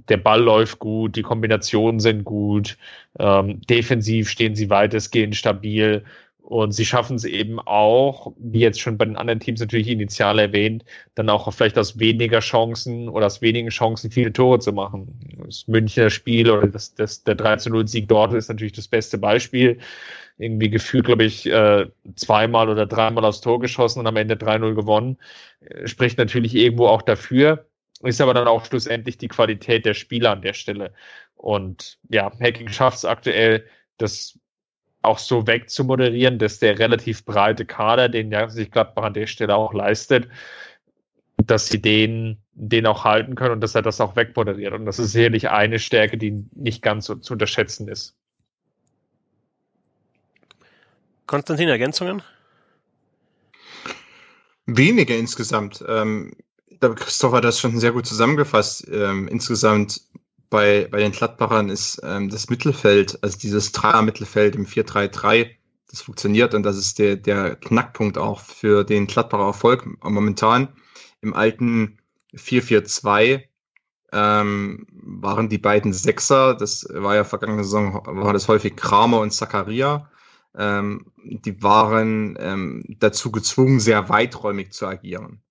der 0.09 0.17
Ball 0.19 0.43
läuft 0.43 0.79
gut, 0.79 1.17
die 1.17 1.23
Kombinationen 1.23 2.01
sind 2.01 2.25
gut, 2.25 2.77
ähm, 3.19 3.61
defensiv 3.63 4.29
stehen 4.29 4.55
sie 4.55 4.71
weitestgehend 4.71 5.37
stabil 5.37 6.05
Und 6.43 6.73
sie 6.73 6.85
schaffen 6.85 7.17
es 7.17 7.25
eben 7.25 7.61
auch, 7.61 8.33
wie 8.37 8.61
jetzt 8.61 8.81
schon 8.81 8.99
bei 8.99 9.05
den 9.05 9.17
anderen 9.17 9.41
Teams 9.41 9.61
natürlich 9.61 9.89
initial 9.89 10.39
erwähnt, 10.41 10.85
dann 11.15 11.31
auch 11.31 11.51
vielleicht 11.53 11.79
aus 11.79 11.99
weniger 11.99 12.41
Chancen 12.41 13.09
oder 13.09 13.27
aus 13.27 13.41
wenigen 13.43 13.69
Chancen 13.71 14.11
viele 14.11 14.33
Tore 14.33 14.59
zu 14.59 14.73
machen. 14.73 15.19
Das 15.47 15.67
Münchner 15.69 16.11
Spiel 16.11 16.51
oder 16.51 16.67
das, 16.67 16.95
das, 16.95 17.23
der 17.25 17.37
3 17.37 17.71
0 17.71 17.87
Sieg 17.89 18.09
dort 18.09 18.35
ist 18.35 18.49
natürlich 18.49 18.73
das 18.73 18.89
beste 18.89 19.19
Beispiel. 19.19 19.79
Irgendwie 20.39 20.69
gefühlt, 20.71 21.05
glaube 21.07 21.25
ich, 21.25 21.47
äh, 21.47 21.87
zweimal 22.17 22.69
oder 22.69 22.87
dreimal 22.87 23.25
aufs 23.25 23.41
Tor 23.41 23.61
geschossen 23.61 24.01
und 24.01 24.07
am 24.07 24.17
Ende 24.17 24.35
3-0 24.37 24.75
gewonnen. 24.75 25.19
Äh, 25.61 25.87
spricht 25.87 26.19
natürlich 26.19 26.55
irgendwo 26.55 26.87
auch 26.89 27.03
dafür, 27.03 27.67
ist 28.03 28.21
aber 28.21 28.35
dann 28.35 28.49
auch 28.49 28.65
schlussendlich 28.65 29.19
die 29.19 29.29
Qualität 29.29 29.85
der 29.87 29.95
Spieler 29.95 30.33
an 30.33 30.43
der 30.43 30.55
Stelle. 30.55 30.93
Und 31.37 31.99
ja, 32.09 32.31
Hacking 32.41 32.69
schafft 32.69 32.99
es 32.99 33.05
aktuell, 33.05 33.67
das 33.99 34.39
auch 35.03 35.19
so 35.19 35.47
wegzumoderieren, 35.47 36.39
dass 36.39 36.61
der 36.61 36.79
relativ 36.79 37.25
breite 37.25 37.67
Kader, 37.67 38.09
den 38.09 38.31
ja 38.31 38.49
sich 38.49 38.71
Gladbach 38.71 39.05
an 39.05 39.15
der 39.15 39.27
Stelle 39.27 39.57
auch 39.57 39.75
leistet, 39.75 40.29
dass 41.37 41.67
sie 41.67 41.83
den, 41.83 42.39
den 42.53 42.87
auch 42.87 43.05
halten 43.05 43.35
können 43.35 43.53
und 43.53 43.61
dass 43.61 43.75
er 43.75 43.83
das 43.83 44.01
auch 44.01 44.15
wegmoderiert. 44.15 44.73
Und 44.73 44.87
das 44.87 44.99
ist 44.99 45.13
sicherlich 45.13 45.49
eine 45.51 45.79
Stärke, 45.79 46.19
die 46.19 46.45
nicht 46.55 46.83
ganz 46.83 47.07
so 47.07 47.17
zu 47.17 47.33
unterschätzen 47.33 47.89
ist. 47.89 48.17
Konstantin, 51.27 51.69
Ergänzungen? 51.69 52.23
Wenige 54.67 55.17
insgesamt. 55.17 55.85
Ähm, 55.89 56.33
Christoph 56.91 57.33
hat 57.33 57.45
das 57.45 57.61
schon 57.61 57.79
sehr 57.79 57.93
gut 57.93 58.07
zusammengefasst. 58.07 58.87
Ähm, 58.91 59.29
insgesamt 59.29 60.01
bei, 60.51 60.87
bei 60.91 60.99
den 60.99 61.13
Gladbachern 61.13 61.71
ist 61.71 62.01
ähm, 62.05 62.29
das 62.29 62.51
Mittelfeld, 62.51 63.19
also 63.23 63.39
dieses 63.39 63.73
Dreier-Mittelfeld 63.73 64.55
im 64.55 64.67
4-3-3, 64.67 65.51
das 65.91 66.03
funktioniert 66.03 66.55
und 66.55 66.63
das 66.63 66.77
ist 66.77 66.99
der, 66.99 67.17
der 67.17 67.57
Knackpunkt 67.57 68.19
auch 68.19 68.41
für 68.41 68.85
den 68.85 69.07
Gladbacher 69.07 69.45
Erfolg 69.45 69.87
momentan. 70.03 70.69
Im 71.21 71.35
alten 71.35 71.99
4-4-2 72.35 73.43
ähm, 74.13 74.87
waren 74.91 75.49
die 75.49 75.59
beiden 75.59 75.93
Sechser, 75.93 76.55
das 76.55 76.87
war 76.91 77.15
ja 77.15 77.25
vergangene 77.25 77.65
Saison, 77.65 78.03
war 78.07 78.33
das 78.33 78.49
häufig 78.49 78.77
Kramer 78.77 79.21
und 79.21 79.33
Zakaria. 79.33 80.11
Ähm, 80.55 81.07
die 81.25 81.63
waren 81.63 82.37
ähm, 82.39 82.85
dazu 82.99 83.31
gezwungen, 83.31 83.81
sehr 83.81 84.09
weiträumig 84.09 84.73
zu 84.73 84.87
agieren. 84.87 85.42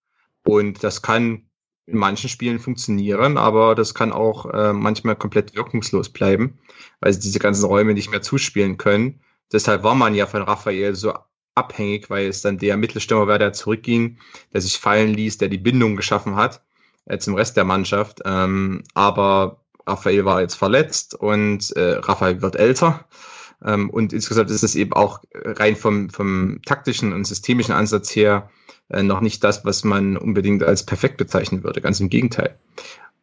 Und 0.44 0.84
das 0.84 1.02
kann 1.02 1.46
in 1.88 1.98
manchen 1.98 2.30
Spielen 2.30 2.60
funktionieren, 2.60 3.38
aber 3.38 3.76
das 3.76 3.94
kann 3.94 4.12
auch 4.12 4.46
äh, 4.46 4.74
manchmal 4.74 5.16
komplett 5.16 5.56
wirkungslos 5.56 6.10
bleiben, 6.10 6.60
weil 7.00 7.14
sie 7.14 7.20
diese 7.20 7.39
ganzen 7.39 7.66
Räume 7.66 7.94
nicht 7.94 8.12
mehr 8.12 8.22
zuspielen 8.22 8.78
können. 8.78 9.22
Deshalb 9.52 9.84
war 9.84 9.96
man 9.96 10.16
ja 10.16 10.26
von 10.26 10.44
Raphael 10.44 10.96
so 10.96 11.14
abhängig, 11.56 12.10
weil 12.10 12.28
es 12.28 12.42
dann 12.42 12.58
der 12.58 12.78
Mittelstürmer 12.78 13.28
war, 13.28 13.39
der 13.39 13.54
zurückging, 13.54 14.18
der 14.54 14.62
sich 14.62 14.78
fallen 14.78 15.14
ließ, 15.14 15.38
der 15.38 15.50
die 15.50 15.58
Bindung 15.58 15.96
geschaffen 15.96 16.36
hat 16.36 16.64
äh, 17.06 17.18
zum 17.18 17.36
Rest 17.36 17.58
der 17.58 17.66
Mannschaft. 17.66 18.22
Ähm, 18.26 18.84
aber 18.94 19.62
Raphael 19.86 20.26
war 20.26 20.42
jetzt 20.42 20.56
verletzt 20.56 21.16
und 21.16 21.76
äh, 21.76 21.98
Raphael 21.98 22.42
wird 22.42 22.56
älter. 22.56 23.06
Ähm, 23.66 23.89
und 23.89 24.14
insgesamt 24.14 24.49
ist 24.49 24.64
es 24.64 24.76
eben 24.76 24.93
auch 24.93 25.22
rein 25.34 25.76
vom, 25.76 26.09
vom 26.09 26.59
taktischen 26.66 27.14
und 27.14 27.26
systemischen 27.26 27.74
Ansatz 27.74 28.16
her 28.16 28.49
äh, 28.89 29.03
noch 29.03 29.22
nicht 29.22 29.43
das, 29.43 29.66
was 29.66 29.84
man 29.84 30.18
unbedingt 30.18 30.64
als 30.64 30.86
perfekt 30.86 31.18
bezeichnen 31.18 31.64
würde. 31.64 31.82
Ganz 31.82 31.99
im 31.99 32.09
Gegenteil. 32.09 32.57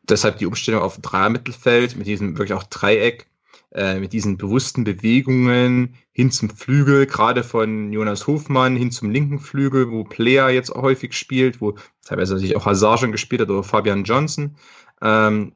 Deshalb 0.09 0.39
die 0.39 0.47
Umstellung 0.47 0.82
auf 0.82 0.99
Dreiermittelfeld 0.99 1.97
mit 1.97 2.07
diesem 2.07 2.39
wirklich 2.39 2.55
auch 2.55 2.62
Dreieck, 2.64 3.26
äh, 3.72 4.01
mit 4.01 4.14
diesen 4.14 4.39
bewussten 4.39 4.84
Bewegungen 4.84 5.95
hin 6.12 6.30
zum 6.30 6.49
Flügel, 6.49 7.05
gerade 7.05 7.45
von 7.45 7.93
Jonas 7.93 8.26
Hofmann 8.26 8.76
hin 8.76 8.91
zum 8.91 9.11
linken 9.11 9.39
Flügel, 9.39 9.91
wo 9.91 10.05
Player 10.05 10.49
jetzt 10.49 10.74
auch 10.74 10.82
häufig 10.82 11.12
spielt, 11.12 11.61
wo 11.61 11.74
teilweise 12.05 12.39
sich 12.39 12.57
auch 12.57 12.64
Hazard 12.64 13.01
schon 13.01 13.12
gespielt 13.12 13.43
hat 13.43 13.51
oder 13.51 13.62
Fabian 13.62 14.05
Johnson. 14.05 14.57
Ähm, 15.03 15.53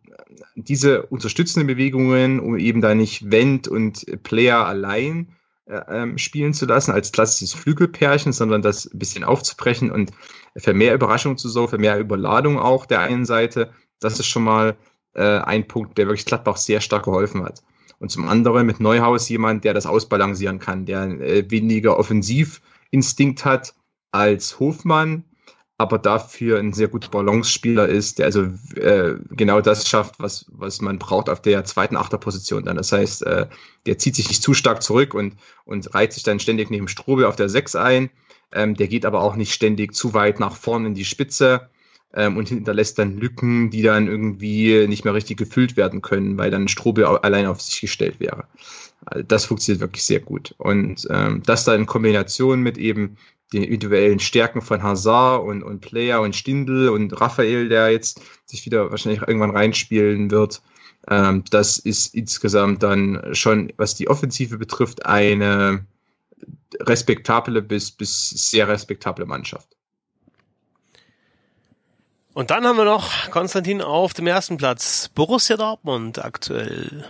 diese 0.54 1.06
unterstützenden 1.06 1.66
Bewegungen, 1.66 2.40
um 2.40 2.58
eben 2.58 2.80
da 2.80 2.94
nicht 2.94 3.30
Wendt 3.30 3.68
und 3.68 4.04
Player 4.22 4.66
allein 4.66 5.34
äh, 5.66 5.80
ähm, 5.88 6.18
spielen 6.18 6.54
zu 6.54 6.66
lassen 6.66 6.92
als 6.92 7.12
klassisches 7.12 7.54
Flügelpärchen, 7.54 8.32
sondern 8.32 8.62
das 8.62 8.86
ein 8.86 8.98
bisschen 8.98 9.24
aufzubrechen 9.24 9.90
und 9.90 10.12
für 10.56 10.74
mehr 10.74 10.94
Überraschung 10.94 11.38
zu 11.38 11.48
sorgen, 11.48 11.70
für 11.70 11.78
mehr 11.78 11.98
Überladung 11.98 12.58
auch 12.58 12.86
der 12.86 13.00
einen 13.00 13.24
Seite. 13.24 13.72
Das 14.00 14.18
ist 14.18 14.26
schon 14.26 14.44
mal 14.44 14.76
äh, 15.14 15.38
ein 15.38 15.68
Punkt, 15.68 15.98
der 15.98 16.06
wirklich 16.06 16.26
Gladbach 16.26 16.56
sehr 16.56 16.80
stark 16.80 17.04
geholfen 17.04 17.44
hat. 17.44 17.62
Und 17.98 18.10
zum 18.10 18.28
anderen 18.28 18.66
mit 18.66 18.80
Neuhaus 18.80 19.28
jemand, 19.28 19.64
der 19.64 19.74
das 19.74 19.86
ausbalancieren 19.86 20.58
kann, 20.58 20.86
der 20.86 21.04
äh, 21.20 21.50
weniger 21.50 21.98
Offensivinstinkt 21.98 23.44
hat 23.44 23.74
als 24.10 24.58
Hofmann, 24.58 25.24
aber 25.78 25.98
dafür 25.98 26.58
ein 26.58 26.72
sehr 26.72 26.88
guter 26.88 27.08
Balance-Spieler 27.08 27.88
ist, 27.88 28.18
der 28.18 28.26
also 28.26 28.42
äh, 28.76 29.14
genau 29.30 29.60
das 29.60 29.88
schafft, 29.88 30.14
was, 30.18 30.46
was 30.48 30.80
man 30.80 30.98
braucht 30.98 31.28
auf 31.28 31.42
der 31.42 31.64
zweiten 31.64 31.96
Achterposition 31.96 32.64
dann. 32.64 32.76
Das 32.76 32.92
heißt, 32.92 33.26
äh, 33.26 33.46
der 33.86 33.98
zieht 33.98 34.14
sich 34.14 34.28
nicht 34.28 34.42
zu 34.42 34.54
stark 34.54 34.82
zurück 34.82 35.14
und, 35.14 35.34
und 35.64 35.92
reiht 35.94 36.12
sich 36.12 36.22
dann 36.22 36.40
ständig 36.40 36.70
neben 36.70 36.88
Strobel 36.88 37.24
auf 37.24 37.36
der 37.36 37.48
6 37.48 37.74
ein. 37.76 38.10
Ähm, 38.52 38.76
der 38.76 38.86
geht 38.86 39.04
aber 39.04 39.22
auch 39.22 39.34
nicht 39.34 39.52
ständig 39.52 39.94
zu 39.94 40.14
weit 40.14 40.38
nach 40.38 40.56
vorne 40.56 40.88
in 40.88 40.94
die 40.94 41.04
Spitze 41.04 41.68
ähm, 42.14 42.36
und 42.36 42.48
hinterlässt 42.48 42.98
dann 42.98 43.18
Lücken, 43.18 43.70
die 43.70 43.82
dann 43.82 44.08
irgendwie 44.08 44.86
nicht 44.86 45.04
mehr 45.04 45.14
richtig 45.14 45.38
gefüllt 45.38 45.76
werden 45.76 46.02
können, 46.02 46.38
weil 46.38 46.50
dann 46.50 46.68
Strobel 46.68 47.04
allein 47.04 47.46
auf 47.46 47.60
sich 47.60 47.80
gestellt 47.80 48.20
wäre. 48.20 48.44
Also 49.04 49.24
das 49.24 49.46
funktioniert 49.46 49.80
wirklich 49.80 50.04
sehr 50.04 50.20
gut. 50.20 50.54
Und 50.58 51.06
ähm, 51.10 51.42
das 51.44 51.64
dann 51.64 51.80
in 51.80 51.86
Kombination 51.86 52.60
mit 52.60 52.78
eben 52.78 53.16
den 53.52 53.64
individuellen 53.64 54.20
Stärken 54.20 54.62
von 54.62 54.82
Hazard 54.82 55.44
und, 55.44 55.62
und 55.62 55.80
Player 55.80 56.20
und 56.20 56.34
Stindl 56.34 56.88
und 56.88 57.20
Raphael, 57.20 57.68
der 57.68 57.90
jetzt 57.90 58.20
sich 58.46 58.64
wieder 58.64 58.90
wahrscheinlich 58.90 59.22
irgendwann 59.22 59.50
reinspielen 59.50 60.30
wird. 60.30 60.62
Ähm, 61.08 61.44
das 61.50 61.78
ist 61.78 62.14
insgesamt 62.14 62.82
dann 62.82 63.34
schon, 63.34 63.72
was 63.76 63.94
die 63.94 64.08
Offensive 64.08 64.56
betrifft, 64.56 65.04
eine 65.04 65.84
respektable 66.80 67.60
bis, 67.60 67.90
bis 67.90 68.30
sehr 68.30 68.68
respektable 68.68 69.26
Mannschaft. 69.26 69.76
Und 72.34 72.50
dann 72.50 72.64
haben 72.64 72.78
wir 72.78 72.84
noch 72.84 73.30
Konstantin 73.30 73.82
auf 73.82 74.14
dem 74.14 74.26
ersten 74.26 74.56
Platz. 74.56 75.10
Borussia 75.14 75.56
Dortmund 75.56 76.24
aktuell. 76.24 77.04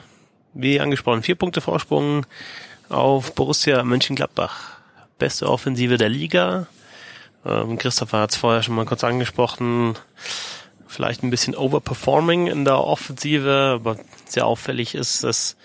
Wie 0.53 0.81
angesprochen, 0.81 1.23
vier 1.23 1.37
Punkte 1.37 1.61
Vorsprung 1.61 2.27
auf 2.89 3.35
Borussia 3.35 3.85
Mönchengladbach 3.85 4.73
beste 5.19 5.49
Offensive 5.49 5.99
der 5.99 6.09
Liga. 6.09 6.67
Ähm, 7.47 7.79
Christopher 7.79 8.23
hat 8.23 8.33
es 8.33 8.37
vorher 8.37 8.65
schon 8.65 8.75
mal 8.75 8.85
kurz 8.85 9.05
angesprochen. 9.05 9.95
Vielleicht 10.89 11.23
ein 11.23 11.31
bisschen 11.31 11.55
overperforming 11.55 12.49
in 12.49 12.65
der 12.65 12.83
Offensive, 12.83 13.77
aber 13.77 13.99
sehr 14.27 14.47
auffällig 14.47 14.97
ist, 14.97 15.23
dass, 15.23 15.57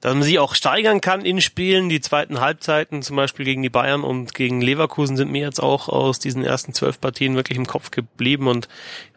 dass 0.00 0.14
man 0.14 0.22
sie 0.22 0.38
auch 0.38 0.54
steigern 0.54 1.00
kann 1.00 1.24
in 1.24 1.40
Spielen. 1.40 1.88
Die 1.88 2.00
zweiten 2.00 2.40
Halbzeiten, 2.40 3.02
zum 3.02 3.16
Beispiel 3.16 3.44
gegen 3.44 3.62
die 3.62 3.68
Bayern 3.68 4.02
und 4.02 4.34
gegen 4.34 4.60
Leverkusen, 4.60 5.16
sind 5.16 5.30
mir 5.30 5.42
jetzt 5.42 5.62
auch 5.62 5.88
aus 5.88 6.18
diesen 6.18 6.44
ersten 6.44 6.72
zwölf 6.72 7.00
Partien 7.00 7.36
wirklich 7.36 7.58
im 7.58 7.66
Kopf 7.66 7.90
geblieben 7.90 8.48
und 8.48 8.68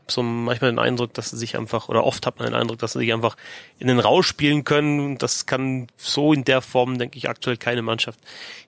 so 0.07 0.21
manchmal 0.21 0.71
den 0.71 0.79
Eindruck, 0.79 1.13
dass 1.13 1.29
sie 1.29 1.37
sich 1.37 1.57
einfach, 1.57 1.87
oder 1.87 2.03
oft 2.03 2.25
hat 2.25 2.37
man 2.37 2.47
den 2.47 2.55
Eindruck, 2.55 2.79
dass 2.79 2.93
sie 2.93 2.99
sich 2.99 3.13
einfach 3.13 3.37
in 3.79 3.87
den 3.87 3.99
Rausch 3.99 4.27
spielen 4.27 4.65
können. 4.65 5.17
Das 5.17 5.45
kann 5.45 5.87
so 5.95 6.33
in 6.33 6.43
der 6.43 6.61
Form, 6.61 6.97
denke 6.97 7.17
ich, 7.17 7.29
aktuell 7.29 7.55
keine 7.55 7.81
Mannschaft 7.81 8.19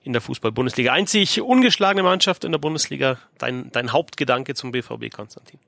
in 0.02 0.12
der 0.14 0.22
Fußball-Bundesliga. 0.22 0.92
Einzig 0.92 1.40
ungeschlagene 1.42 2.02
Mannschaft 2.02 2.44
in 2.44 2.52
der 2.52 2.58
Bundesliga. 2.58 3.18
Dein, 3.38 3.70
dein 3.72 3.92
Hauptgedanke 3.92 4.54
zum 4.54 4.72
BVB, 4.72 5.10
Konstantin. 5.12 5.60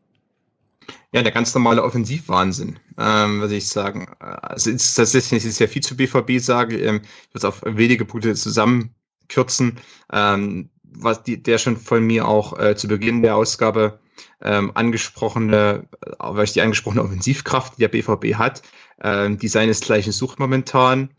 Ja, 1.13 1.23
der 1.23 1.33
ganz 1.33 1.55
normale 1.55 1.83
Offensivwahnsinn, 1.83 2.79
ähm, 2.99 3.41
würde 3.41 3.57
ich 3.57 3.69
sagen. 3.69 4.09
Also 4.19 4.71
ist 4.71 4.95
tatsächlich 4.95 5.45
ist 5.45 5.59
ja 5.59 5.67
viel 5.67 5.83
zu 5.83 5.97
BVB 5.97 6.39
sage. 6.39 6.79
Ähm, 6.79 7.01
ich 7.03 7.35
würde 7.35 7.39
es 7.39 7.45
auf 7.45 7.63
wenige 7.65 8.05
Punkte 8.05 8.35
zusammenkürzen. 8.35 9.79
Ähm, 10.13 10.71
was 10.83 11.23
die, 11.23 11.43
der 11.43 11.59
schon 11.59 11.77
von 11.77 12.07
mir 12.07 12.27
auch 12.27 12.59
äh, 12.59 12.77
zu 12.77 12.89
Beginn 12.89 13.23
der 13.23 13.37
Ausgabe 13.37 14.01
ähm, 14.43 14.73
angesprochene, 14.75 15.89
äh, 16.05 16.11
weil 16.19 16.45
ich 16.45 16.53
die 16.53 16.63
angesprochene 16.63 17.03
Offensivkraft, 17.03 17.77
die 17.77 17.81
der 17.81 17.89
BVB 17.89 18.35
hat, 18.35 18.63
ähm, 19.03 19.39
die 19.39 19.49
seinesgleichen 19.49 20.13
sucht 20.13 20.39
momentan. 20.39 21.11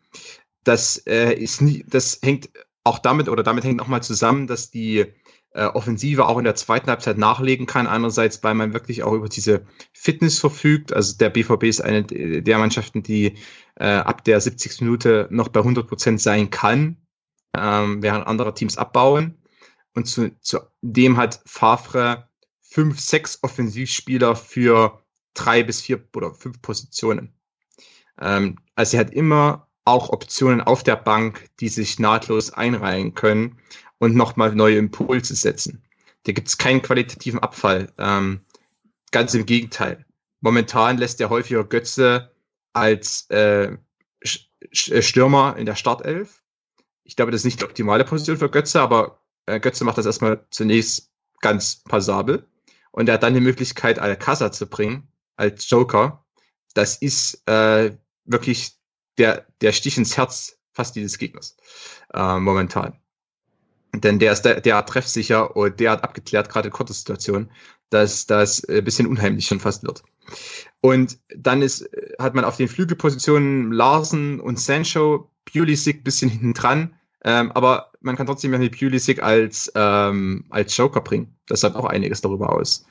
Das 0.64 0.98
äh, 1.08 1.34
ist 1.34 1.62
nie, 1.62 1.86
das 1.88 2.20
hängt 2.22 2.50
auch 2.84 3.00
damit 3.00 3.30
oder 3.30 3.44
damit 3.44 3.64
hängt 3.64 3.78
nochmal 3.78 4.04
zusammen, 4.04 4.48
dass 4.48 4.72
die 4.72 5.06
äh, 5.52 5.66
Offensive 5.66 6.28
auch 6.28 6.38
in 6.38 6.44
der 6.44 6.56
zweiten 6.56 6.90
Halbzeit 6.90 7.18
nachlegen 7.18 7.66
kann. 7.66 7.88
Einerseits, 7.88 8.44
weil 8.44 8.54
man 8.54 8.74
wirklich 8.74 9.04
auch 9.04 9.14
über 9.14 9.30
diese 9.30 9.66
Fitness 9.94 10.40
verfügt. 10.40 10.94
Also 10.94 11.18
der 11.18 11.30
BVB 11.30 11.64
ist 11.64 11.82
eine 11.82 12.04
der 12.04 12.58
Mannschaften, 12.58 13.04
die 13.04 13.36
äh, 13.76 13.88
ab 13.88 14.24
der 14.24 14.40
70. 14.40 14.82
Minute 14.82 15.28
noch 15.32 15.50
bei 15.50 15.62
100 15.62 15.88
Prozent 15.88 16.22
sein 16.22 16.50
kann, 16.50 16.98
ähm, 17.58 18.02
während 18.04 18.28
andere 18.28 18.54
Teams 18.54 18.78
abbauen. 18.78 19.38
Und 19.96 20.06
zu, 20.06 20.32
zu 20.42 20.60
dem 20.82 21.18
hat 21.18 21.42
Favre 21.46 22.30
fünf, 22.62 23.00
sechs 23.00 23.40
Offensivspieler 23.42 24.36
für 24.36 25.02
drei 25.34 25.64
bis 25.64 25.82
vier 25.82 26.08
oder 26.16 26.34
fünf 26.34 26.62
Positionen. 26.62 27.34
Ähm, 28.22 28.58
also 28.76 28.98
er 28.98 29.02
hat 29.02 29.14
immer 29.14 29.68
auch 29.86 30.10
Optionen 30.10 30.62
auf 30.62 30.84
der 30.84 30.96
Bank, 30.96 31.50
die 31.60 31.70
sich 31.70 31.98
nahtlos 31.98 32.54
einreihen 32.54 33.16
können 33.16 33.58
und 34.00 34.16
nochmal 34.16 34.56
neue 34.56 34.78
Impulse 34.78 35.36
setzen. 35.36 35.84
Da 36.24 36.32
gibt 36.32 36.48
es 36.48 36.58
keinen 36.58 36.82
qualitativen 36.82 37.40
Abfall. 37.40 37.92
Ähm, 37.98 38.46
ganz 39.12 39.34
im 39.34 39.46
Gegenteil. 39.46 40.06
Momentan 40.42 40.98
lässt 40.98 41.20
der 41.20 41.30
häufiger 41.30 41.64
Götze 41.64 42.32
als 42.74 43.30
äh, 43.30 43.78
äh, 44.22 45.02
Stürmer 45.02 45.56
in 45.58 45.66
der 45.66 45.76
Startelf. 45.76 46.42
Ich 47.04 47.16
glaube, 47.16 47.32
das 47.32 47.42
ist 47.42 47.46
nicht 47.46 47.62
die 47.62 47.66
optimale 47.66 48.06
Position 48.06 48.38
für 48.38 48.50
Götze, 48.50 48.82
aber 48.82 49.22
äh, 49.46 49.60
Götze 49.60 49.84
macht 49.84 49.98
das 49.98 50.06
erstmal 50.06 50.46
zunächst 50.52 51.12
ganz 51.42 51.84
passabel. 51.84 52.48
Und 52.92 53.08
er 53.08 53.16
hat 53.16 53.24
dann 53.24 53.34
die 53.34 53.40
Möglichkeit, 53.40 54.00
Alcázar 54.00 54.52
zu 54.52 54.68
bringen 54.68 55.12
als 55.36 55.70
Joker. 55.70 56.26
Das 56.74 56.98
ist 56.98 57.48
äh, 57.48 57.98
wirklich 58.26 58.78
der, 59.18 59.48
der 59.62 59.72
Stich 59.72 59.98
ins 59.98 60.18
Herz 60.18 60.60
fast 60.72 60.96
dieses 60.96 61.18
Gegners 61.18 61.58
äh, 62.14 62.40
momentan. 62.40 63.00
Denn 63.94 64.20
der 64.20 64.34
ist 64.34 64.44
der, 64.44 64.62
derart 64.62 64.90
treffsicher 64.90 65.56
und 65.56 65.80
derart 65.80 66.04
abgeklärt, 66.04 66.50
gerade 66.50 66.68
in 66.68 66.74
kurzer 66.74 66.94
Situation, 66.94 67.50
dass 67.90 68.28
das 68.28 68.64
ein 68.66 68.84
bisschen 68.84 69.08
unheimlich 69.08 69.48
schon 69.48 69.60
fast 69.60 69.84
wird. 69.84 70.04
Und 70.82 71.20
dann 71.36 71.62
ist, 71.62 71.90
hat 72.20 72.36
man 72.36 72.46
auf 72.46 72.58
den 72.58 72.68
Flügelpositionen 72.68 73.72
Larsen 73.72 74.40
und 74.40 74.60
Sancho, 74.60 75.32
Pulisic 75.46 76.04
bisschen 76.04 76.30
hinten 76.30 76.54
dran, 76.54 76.94
ähm, 77.24 77.52
aber 77.52 77.92
man 78.02 78.16
kann 78.16 78.28
trotzdem 78.28 78.54
ja 78.54 78.70
Pulisic 78.70 79.22
als, 79.22 79.72
ähm, 79.76 80.46
als 80.50 80.76
Joker 80.78 81.02
bringen. 81.02 81.36
Das 81.48 81.62
sagt 81.62 81.76
auch 81.76 81.86
einiges 81.86 82.22
darüber 82.22 82.54
aus. 82.54 82.86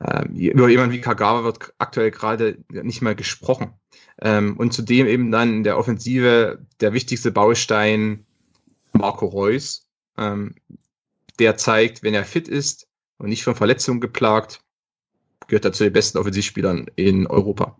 Ähm, 0.00 0.34
über 0.34 0.68
jemanden 0.68 0.92
wie 0.92 1.00
Kagawa 1.00 1.44
wird 1.44 1.72
aktuell 1.78 2.10
gerade 2.10 2.58
nicht 2.70 3.02
mal 3.02 3.14
gesprochen. 3.14 3.74
Ähm, 4.20 4.56
und 4.56 4.72
zudem 4.72 5.06
eben 5.06 5.30
dann 5.30 5.52
in 5.52 5.64
der 5.64 5.78
Offensive 5.78 6.64
der 6.80 6.92
wichtigste 6.92 7.30
Baustein 7.30 8.24
Marco 8.92 9.26
Reus, 9.26 9.83
ähm, 10.18 10.54
der 11.38 11.56
zeigt, 11.56 12.02
wenn 12.02 12.14
er 12.14 12.24
fit 12.24 12.48
ist 12.48 12.88
und 13.18 13.28
nicht 13.28 13.44
von 13.44 13.54
Verletzungen 13.54 14.00
geplagt, 14.00 14.60
gehört 15.48 15.64
er 15.64 15.72
zu 15.72 15.84
den 15.84 15.92
besten 15.92 16.18
Offensivspielern 16.18 16.86
in 16.96 17.26
Europa. 17.26 17.76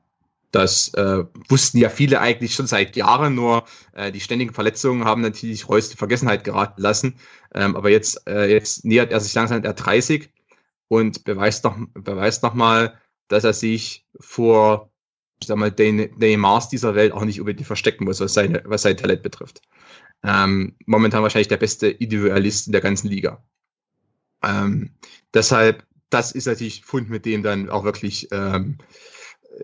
Das 0.50 0.94
äh, 0.94 1.24
wussten 1.48 1.78
ja 1.78 1.88
viele 1.88 2.20
eigentlich 2.20 2.54
schon 2.54 2.68
seit 2.68 2.94
Jahren, 2.94 3.34
nur 3.34 3.64
äh, 3.92 4.12
die 4.12 4.20
ständigen 4.20 4.54
Verletzungen 4.54 5.04
haben 5.04 5.20
natürlich 5.20 5.68
Reus 5.68 5.90
in 5.90 5.96
Vergessenheit 5.96 6.44
geraten 6.44 6.80
lassen. 6.80 7.16
Ähm, 7.52 7.74
aber 7.74 7.90
jetzt, 7.90 8.24
äh, 8.28 8.52
jetzt 8.52 8.84
nähert 8.84 9.10
er 9.10 9.18
sich 9.18 9.34
langsam 9.34 9.62
der 9.62 9.72
30 9.72 10.30
und 10.86 11.24
beweist 11.24 11.64
noch, 11.64 11.76
beweist 11.94 12.44
noch 12.44 12.54
dass 13.26 13.42
er 13.42 13.52
sich 13.52 14.06
vor, 14.20 14.92
ich 15.40 15.48
sag 15.48 15.56
mal, 15.56 15.72
den 15.72 16.14
Neymars 16.18 16.68
dieser 16.68 16.94
Welt 16.94 17.12
auch 17.12 17.24
nicht 17.24 17.40
unbedingt 17.40 17.66
verstecken 17.66 18.04
muss, 18.04 18.20
was, 18.20 18.34
seine, 18.34 18.62
was 18.64 18.82
sein 18.82 18.96
Talent 18.96 19.24
betrifft. 19.24 19.60
Ähm, 20.24 20.74
momentan 20.86 21.22
wahrscheinlich 21.22 21.48
der 21.48 21.58
beste 21.58 21.88
Individualist 21.88 22.66
in 22.66 22.72
der 22.72 22.80
ganzen 22.80 23.08
Liga. 23.08 23.44
Ähm, 24.42 24.90
deshalb, 25.34 25.84
das 26.10 26.32
ist 26.32 26.46
natürlich 26.46 26.84
Fund, 26.84 27.10
mit 27.10 27.26
dem 27.26 27.42
dann 27.42 27.68
auch 27.68 27.84
wirklich 27.84 28.28
ähm, 28.32 28.78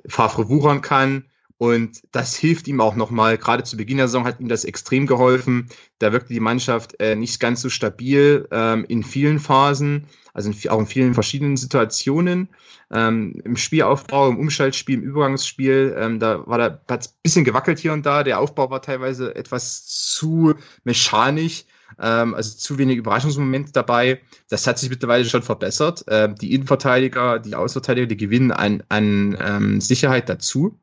Favre 0.06 0.48
wuchern 0.48 0.82
kann. 0.82 1.24
Und 1.56 2.02
das 2.12 2.36
hilft 2.36 2.68
ihm 2.68 2.80
auch 2.80 2.94
nochmal. 2.94 3.36
Gerade 3.36 3.64
zu 3.64 3.76
Beginn 3.76 3.98
der 3.98 4.08
Saison 4.08 4.24
hat 4.24 4.40
ihm 4.40 4.48
das 4.48 4.64
extrem 4.64 5.06
geholfen. 5.06 5.68
Da 5.98 6.12
wirkte 6.12 6.32
die 6.32 6.40
Mannschaft 6.40 6.98
äh, 7.00 7.16
nicht 7.16 7.38
ganz 7.38 7.60
so 7.60 7.68
stabil 7.68 8.48
ähm, 8.50 8.86
in 8.88 9.02
vielen 9.02 9.38
Phasen, 9.38 10.06
also 10.34 10.50
in, 10.50 10.70
auch 10.70 10.78
in 10.80 10.86
vielen 10.86 11.14
verschiedenen 11.14 11.56
Situationen. 11.56 12.48
Ähm, 12.92 13.40
Im 13.44 13.56
Spielaufbau, 13.56 14.28
im 14.28 14.38
Umschaltspiel, 14.38 14.98
im 14.98 15.02
Übergangsspiel, 15.02 15.94
ähm, 15.98 16.18
da 16.18 16.46
war 16.46 16.58
da 16.58 16.80
ein 16.86 16.98
bisschen 17.22 17.44
gewackelt 17.44 17.78
hier 17.78 17.92
und 17.92 18.04
da. 18.04 18.22
Der 18.24 18.40
Aufbau 18.40 18.70
war 18.70 18.82
teilweise 18.82 19.34
etwas 19.34 19.86
zu 19.86 20.54
mechanisch. 20.84 21.64
Ähm, 21.98 22.34
also 22.34 22.56
zu 22.56 22.78
wenig 22.78 22.96
Überraschungsmomente 22.96 23.72
dabei. 23.72 24.20
Das 24.48 24.66
hat 24.66 24.78
sich 24.78 24.90
mittlerweile 24.90 25.24
schon 25.24 25.42
verbessert. 25.42 26.04
Ähm, 26.08 26.34
die 26.36 26.54
Innenverteidiger, 26.54 27.38
die 27.40 27.54
Außenverteidiger, 27.54 28.06
die 28.06 28.16
gewinnen 28.16 28.52
an, 28.52 28.82
an 28.88 29.36
ähm, 29.40 29.80
Sicherheit 29.80 30.28
dazu. 30.28 30.80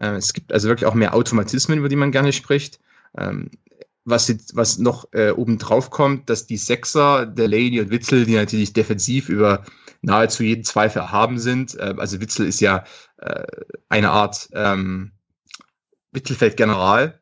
Äh, 0.00 0.14
es 0.16 0.32
gibt 0.32 0.52
also 0.52 0.68
wirklich 0.68 0.86
auch 0.86 0.94
mehr 0.94 1.14
Automatismen, 1.14 1.78
über 1.78 1.88
die 1.88 1.96
man 1.96 2.12
gerne 2.12 2.32
spricht. 2.32 2.80
Was, 4.04 4.28
jetzt, 4.28 4.56
was 4.56 4.78
noch 4.78 5.12
äh, 5.12 5.30
oben 5.30 5.58
drauf 5.58 5.90
kommt, 5.90 6.30
dass 6.30 6.46
die 6.46 6.56
Sechser, 6.56 7.26
der 7.26 7.48
Lady 7.48 7.80
und 7.80 7.90
Witzel, 7.90 8.24
die 8.24 8.34
natürlich 8.34 8.72
defensiv 8.72 9.28
über 9.28 9.64
nahezu 10.02 10.42
jeden 10.42 10.64
Zweifel 10.64 11.00
erhaben 11.00 11.38
sind. 11.38 11.74
Äh, 11.74 11.94
also 11.98 12.20
Witzel 12.20 12.46
ist 12.46 12.60
ja 12.60 12.84
äh, 13.18 13.44
eine 13.88 14.10
Art 14.10 14.48
ähm, 14.52 15.12
Mittelfeldgeneral, 16.12 17.20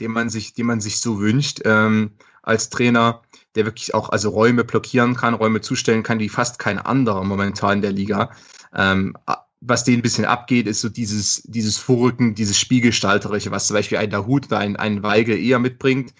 den 0.00 0.12
man 0.12 0.30
sich, 0.30 0.54
den 0.54 0.66
man 0.66 0.80
sich 0.80 1.00
so 1.00 1.20
wünscht 1.20 1.60
ähm, 1.64 2.12
als 2.42 2.70
Trainer, 2.70 3.22
der 3.54 3.66
wirklich 3.66 3.94
auch 3.94 4.10
also 4.10 4.30
Räume 4.30 4.64
blockieren 4.64 5.16
kann, 5.16 5.34
Räume 5.34 5.60
zustellen 5.60 6.02
kann, 6.02 6.20
wie 6.20 6.28
fast 6.28 6.58
kein 6.58 6.78
anderer 6.78 7.24
momentan 7.24 7.78
in 7.78 7.82
der 7.82 7.92
Liga. 7.92 8.30
Ähm, 8.74 9.16
was 9.60 9.84
denen 9.84 9.98
ein 9.98 10.02
bisschen 10.02 10.24
abgeht, 10.24 10.66
ist 10.66 10.80
so 10.80 10.88
dieses, 10.88 11.42
dieses 11.44 11.76
Vorrücken, 11.76 12.34
dieses 12.34 12.58
Spielgestalterische, 12.58 13.50
was 13.50 13.66
zum 13.66 13.74
Beispiel 13.74 13.98
ein 13.98 14.10
Dahut 14.10 14.46
oder 14.46 14.58
ein, 14.58 14.76
ein 14.76 15.02
Weigel 15.02 15.38
eher 15.38 15.58
mitbringt. 15.58 16.14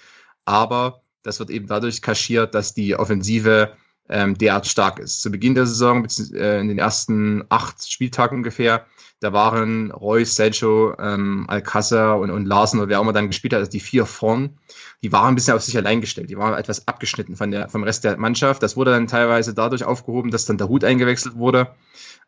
Aber 0.44 1.02
das 1.22 1.38
wird 1.38 1.50
eben 1.50 1.66
dadurch 1.66 2.02
kaschiert, 2.02 2.54
dass 2.54 2.74
die 2.74 2.96
Offensive 2.96 3.72
ähm, 4.08 4.36
derart 4.36 4.66
stark 4.66 4.98
ist. 4.98 5.22
Zu 5.22 5.30
Beginn 5.30 5.54
der 5.54 5.66
Saison, 5.66 6.06
äh, 6.34 6.60
in 6.60 6.68
den 6.68 6.78
ersten 6.78 7.44
acht 7.48 7.90
Spieltagen 7.90 8.38
ungefähr, 8.38 8.86
da 9.20 9.34
waren 9.34 9.90
Reus, 9.90 10.34
Sancho, 10.34 10.94
ähm, 10.98 11.44
Alcázar 11.48 12.18
und, 12.18 12.30
und 12.30 12.46
Larsen 12.46 12.80
oder 12.80 12.88
wer 12.88 12.98
auch 12.98 13.02
immer 13.02 13.12
dann 13.12 13.26
gespielt 13.26 13.52
hat, 13.52 13.60
also 13.60 13.70
die 13.70 13.80
vier 13.80 14.06
vorn, 14.06 14.58
die 15.02 15.12
waren 15.12 15.28
ein 15.28 15.34
bisschen 15.34 15.54
auf 15.54 15.62
sich 15.62 15.76
allein 15.76 16.00
gestellt. 16.00 16.30
Die 16.30 16.38
waren 16.38 16.58
etwas 16.58 16.88
abgeschnitten 16.88 17.36
von 17.36 17.50
der, 17.50 17.68
vom 17.68 17.84
Rest 17.84 18.04
der 18.04 18.16
Mannschaft. 18.16 18.62
Das 18.62 18.76
wurde 18.76 18.92
dann 18.92 19.06
teilweise 19.06 19.52
dadurch 19.52 19.84
aufgehoben, 19.84 20.30
dass 20.30 20.46
dann 20.46 20.58
der 20.58 20.68
Hut 20.68 20.84
eingewechselt 20.84 21.36
wurde 21.36 21.74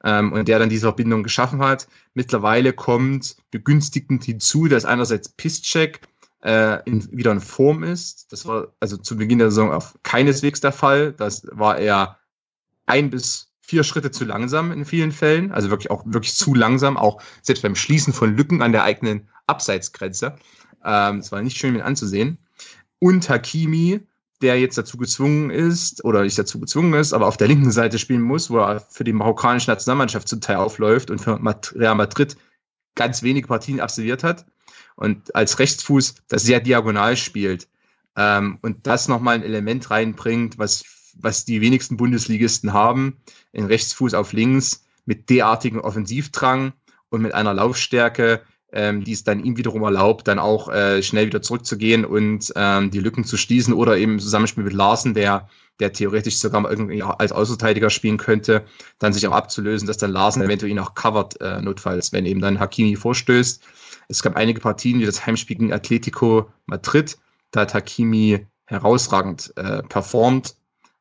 ähm, 0.05 0.33
und 0.33 0.49
der 0.49 0.59
dann 0.59 0.69
diese 0.69 0.87
Verbindung 0.87 1.23
geschaffen 1.23 1.61
hat. 1.62 1.89
Mittlerweile 2.15 2.73
kommt 2.73 3.37
begünstigend 3.51 4.24
hinzu, 4.24 4.69
dass 4.69 4.85
einerseits 4.85 5.29
Pisscheck 5.29 6.01
äh, 6.43 6.83
in, 6.89 7.09
wieder 7.16 7.33
in 7.33 7.41
Form 7.41 7.83
ist. 7.83 8.33
Das 8.33 8.47
war 8.47 8.69
also 8.81 8.97
zu 8.97 9.16
Beginn 9.16 9.39
der 9.39 9.51
Saison 9.51 9.73
auf 9.73 9.99
keineswegs 10.03 10.61
der 10.61 10.73
Fall. 10.73 11.12
Das 11.12 11.47
war 11.51 11.79
eher 11.79 12.19
ein 12.87 13.11
bis 13.11 13.53
vier 13.61 13.85
Schritte 13.85 14.11
zu 14.11 14.24
langsam 14.24 14.73
in 14.73 14.85
vielen 14.85 15.12
Fällen, 15.12 15.53
also 15.53 15.70
wirklich 15.70 15.91
auch 15.91 16.03
wirklich 16.05 16.35
zu 16.35 16.55
langsam, 16.55 16.97
auch 16.97 17.23
selbst 17.43 17.62
beim 17.62 17.77
Schließen 17.77 18.12
von 18.12 18.37
Lücken 18.37 18.61
an 18.61 18.73
der 18.73 18.85
eigenen 18.85 19.29
Abseitsgrenze. 19.47 20.37
Ähm, 20.85 21.19
das 21.19 21.33
war 21.33 21.41
nicht 21.43 21.57
schön 21.57 21.73
mit 21.73 21.83
anzusehen. 21.83 22.39
Und 22.99 23.29
Hakimi, 23.29 24.01
der 24.43 24.59
jetzt 24.59 24.77
dazu 24.77 24.97
gezwungen 24.97 25.51
ist, 25.51 26.05
oder 26.05 26.23
nicht 26.23 26.39
dazu 26.39 26.60
gezwungen 26.60 26.94
ist, 26.94 27.12
aber 27.12 27.27
auf 27.27 27.36
der 27.36 27.48
linken 27.48 27.70
Seite 27.70 27.98
spielen 27.98 28.23
muss, 28.23 28.51
wo 28.51 28.59
er 28.59 28.81
für 28.81 29.05
die 29.05 29.12
marokkanische 29.12 29.70
Nationalmannschaft 29.70 30.28
zum 30.28 30.40
Teil 30.40 30.56
aufläuft 30.56 31.10
und 31.10 31.20
für 31.20 31.39
Real 31.74 31.94
Madrid 31.94 32.36
ganz 32.94 33.23
wenige 33.23 33.48
Partien 33.48 33.81
absolviert 33.81 34.24
hat 34.24 34.44
und 34.97 35.35
als 35.35 35.59
Rechtsfuß 35.59 36.16
das 36.28 36.43
sehr 36.43 36.60
diagonal 36.60 37.16
spielt 37.16 37.69
ähm, 38.16 38.59
und 38.62 38.86
das 38.86 39.09
nochmal 39.09 39.36
ein 39.36 39.43
Element 39.43 39.90
reinbringt, 39.90 40.59
was, 40.59 40.85
was 41.14 41.44
die 41.44 41.60
wenigsten 41.60 41.97
Bundesligisten 41.97 42.73
haben, 42.73 43.19
in 43.52 43.66
Rechtsfuß 43.66 44.14
auf 44.14 44.32
links 44.32 44.85
mit 45.05 45.31
derartigem 45.31 45.81
Offensivdrang 45.81 46.73
und 47.09 47.23
mit 47.23 47.35
einer 47.35 47.55
Laufstärke, 47.55 48.43
ähm, 48.73 49.05
die 49.05 49.12
es 49.12 49.24
dann 49.24 49.44
ihm 49.44 49.57
wiederum 49.57 49.82
erlaubt, 49.82 50.27
dann 50.28 50.39
auch 50.39 50.69
äh, 50.69 51.03
schnell 51.03 51.27
wieder 51.27 51.43
zurückzugehen 51.43 52.05
und 52.05 52.53
ähm, 52.57 52.90
die 52.90 53.01
Lücken 53.01 53.24
zu 53.24 53.36
schließen 53.36 53.74
oder 53.74 53.97
eben 53.99 54.12
im 54.12 54.19
Zusammenspiel 54.19 54.65
mit 54.65 54.73
Larsen, 54.73 55.15
der, 55.15 55.49
der 55.78 55.93
theoretisch 55.93 56.39
sogar 56.39 56.61
mal 56.61 56.70
irgendwie 56.70 57.03
als 57.03 57.32
Außenverteidiger 57.32 57.90
spielen 57.90 58.16
könnte, 58.16 58.65
dann 58.99 59.12
sich 59.12 59.27
auch 59.27 59.32
abzulösen, 59.32 59.86
dass 59.86 59.99
dann 59.99 60.12
Larsen 60.12 60.43
eventuell 60.43 60.73
ihn 60.73 60.78
auch 60.78 60.94
covert, 60.94 61.40
äh, 61.40 61.61
notfalls, 61.61 62.12
wenn 62.12 62.27
eben 62.27 62.40
dann 62.40 62.59
Hakimi 62.59 62.97
vorstößt. 62.97 63.62
Es 64.09 64.23
gab 64.23 64.36
einige 64.36 64.61
Partien, 64.61 65.01
wie 65.01 65.07
das 65.07 65.27
Heimspiel 65.27 65.57
gegen 65.57 65.73
Atletico 65.73 66.51
Madrid, 66.66 67.19
da 67.51 67.61
hat 67.61 67.74
Hakimi 67.74 68.47
herausragend 68.66 69.53
äh, 69.57 69.82
performt. 69.82 70.57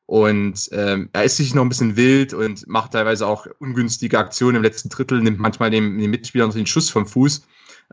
Und 0.05 0.67
ähm, 0.73 1.09
er 1.13 1.23
ist 1.23 1.37
sich 1.37 1.55
noch 1.55 1.63
ein 1.63 1.69
bisschen 1.69 1.95
wild 1.95 2.33
und 2.33 2.67
macht 2.67 2.91
teilweise 2.91 3.25
auch 3.25 3.47
ungünstige 3.59 4.19
Aktionen 4.19 4.57
im 4.57 4.63
letzten 4.63 4.89
Drittel, 4.89 5.21
nimmt 5.21 5.39
manchmal 5.39 5.71
dem, 5.71 5.97
dem 5.97 6.11
Mitspieler 6.11 6.47
noch 6.47 6.53
den 6.53 6.65
Schuss 6.65 6.89
vom 6.89 7.07
Fuß. 7.07 7.43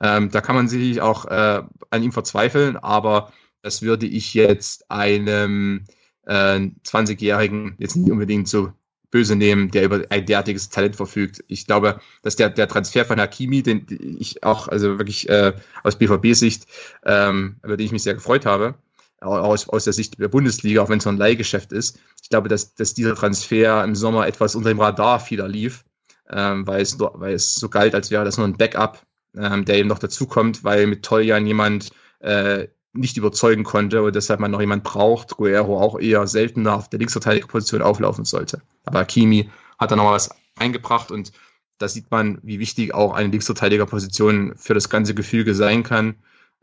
Ähm, 0.00 0.30
da 0.30 0.40
kann 0.40 0.56
man 0.56 0.68
sich 0.68 1.00
auch 1.00 1.24
äh, 1.26 1.62
an 1.90 2.02
ihm 2.02 2.12
verzweifeln, 2.12 2.76
aber 2.76 3.32
das 3.62 3.82
würde 3.82 4.06
ich 4.06 4.34
jetzt 4.34 4.90
einem 4.90 5.84
äh, 6.26 6.60
20-Jährigen 6.84 7.74
jetzt 7.78 7.96
nicht 7.96 8.10
unbedingt 8.10 8.48
so 8.48 8.72
böse 9.10 9.36
nehmen, 9.36 9.70
der 9.70 9.84
über 9.84 10.02
ein 10.10 10.26
derartiges 10.26 10.68
Talent 10.68 10.96
verfügt. 10.96 11.42
Ich 11.48 11.66
glaube, 11.66 12.00
dass 12.22 12.36
der, 12.36 12.50
der 12.50 12.68
Transfer 12.68 13.04
von 13.04 13.18
Hakimi, 13.18 13.62
den 13.62 13.86
ich 14.18 14.44
auch, 14.44 14.68
also 14.68 14.98
wirklich 14.98 15.28
äh, 15.28 15.54
aus 15.82 15.96
BVB-Sicht, 15.96 16.66
ähm, 17.04 17.56
über 17.62 17.76
den 17.76 17.86
ich 17.86 17.92
mich 17.92 18.02
sehr 18.02 18.14
gefreut 18.14 18.44
habe, 18.44 18.74
aus, 19.20 19.68
aus 19.68 19.84
der 19.84 19.92
Sicht 19.92 20.20
der 20.20 20.28
Bundesliga, 20.28 20.82
auch 20.82 20.88
wenn 20.88 20.98
es 20.98 21.04
so 21.04 21.10
ein 21.10 21.16
Leihgeschäft 21.16 21.72
ist. 21.72 21.98
Ich 22.22 22.28
glaube, 22.28 22.48
dass, 22.48 22.74
dass 22.74 22.94
dieser 22.94 23.14
Transfer 23.14 23.82
im 23.82 23.94
Sommer 23.94 24.26
etwas 24.26 24.54
unter 24.54 24.68
dem 24.68 24.80
Radar 24.80 25.18
vieler 25.18 25.48
lief, 25.48 25.84
ähm, 26.30 26.66
weil, 26.66 26.82
es, 26.82 26.98
weil 26.98 27.34
es 27.34 27.54
so 27.54 27.68
galt, 27.68 27.94
als 27.94 28.10
wäre 28.10 28.24
das 28.24 28.36
nur 28.36 28.46
ein 28.46 28.56
Backup 28.56 29.02
ähm, 29.40 29.65
der 29.65 29.78
eben 29.78 29.89
noch 29.89 29.98
dazukommt, 29.98 30.65
weil 30.65 30.86
mit 30.86 31.05
Toljan 31.05 31.47
jemand 31.47 31.90
äh, 32.20 32.69
nicht 32.93 33.16
überzeugen 33.16 33.65
konnte 33.65 34.02
und 34.02 34.16
deshalb 34.16 34.40
man 34.40 34.51
noch 34.51 34.60
jemand 34.60 34.85
braucht, 34.85 35.36
Guerrero 35.36 35.81
auch 35.81 35.98
eher 35.98 36.27
seltener 36.27 36.74
auf 36.74 36.89
der 36.89 36.98
Linksverteidigerposition 36.98 37.82
auflaufen 37.82 38.24
sollte. 38.24 38.60
Aber 38.85 39.01
Hakimi 39.01 39.51
hat 39.78 39.90
da 39.90 39.97
nochmal 39.97 40.15
was 40.15 40.31
eingebracht 40.56 41.10
und 41.10 41.32
da 41.78 41.86
sieht 41.86 42.10
man, 42.10 42.39
wie 42.43 42.59
wichtig 42.59 42.93
auch 42.93 43.15
eine 43.15 43.28
Linksverteidigerposition 43.28 44.55
für 44.56 44.74
das 44.74 44.90
ganze 44.90 45.15
Gefüge 45.15 45.55
sein 45.55 45.85
kann. 45.85 46.16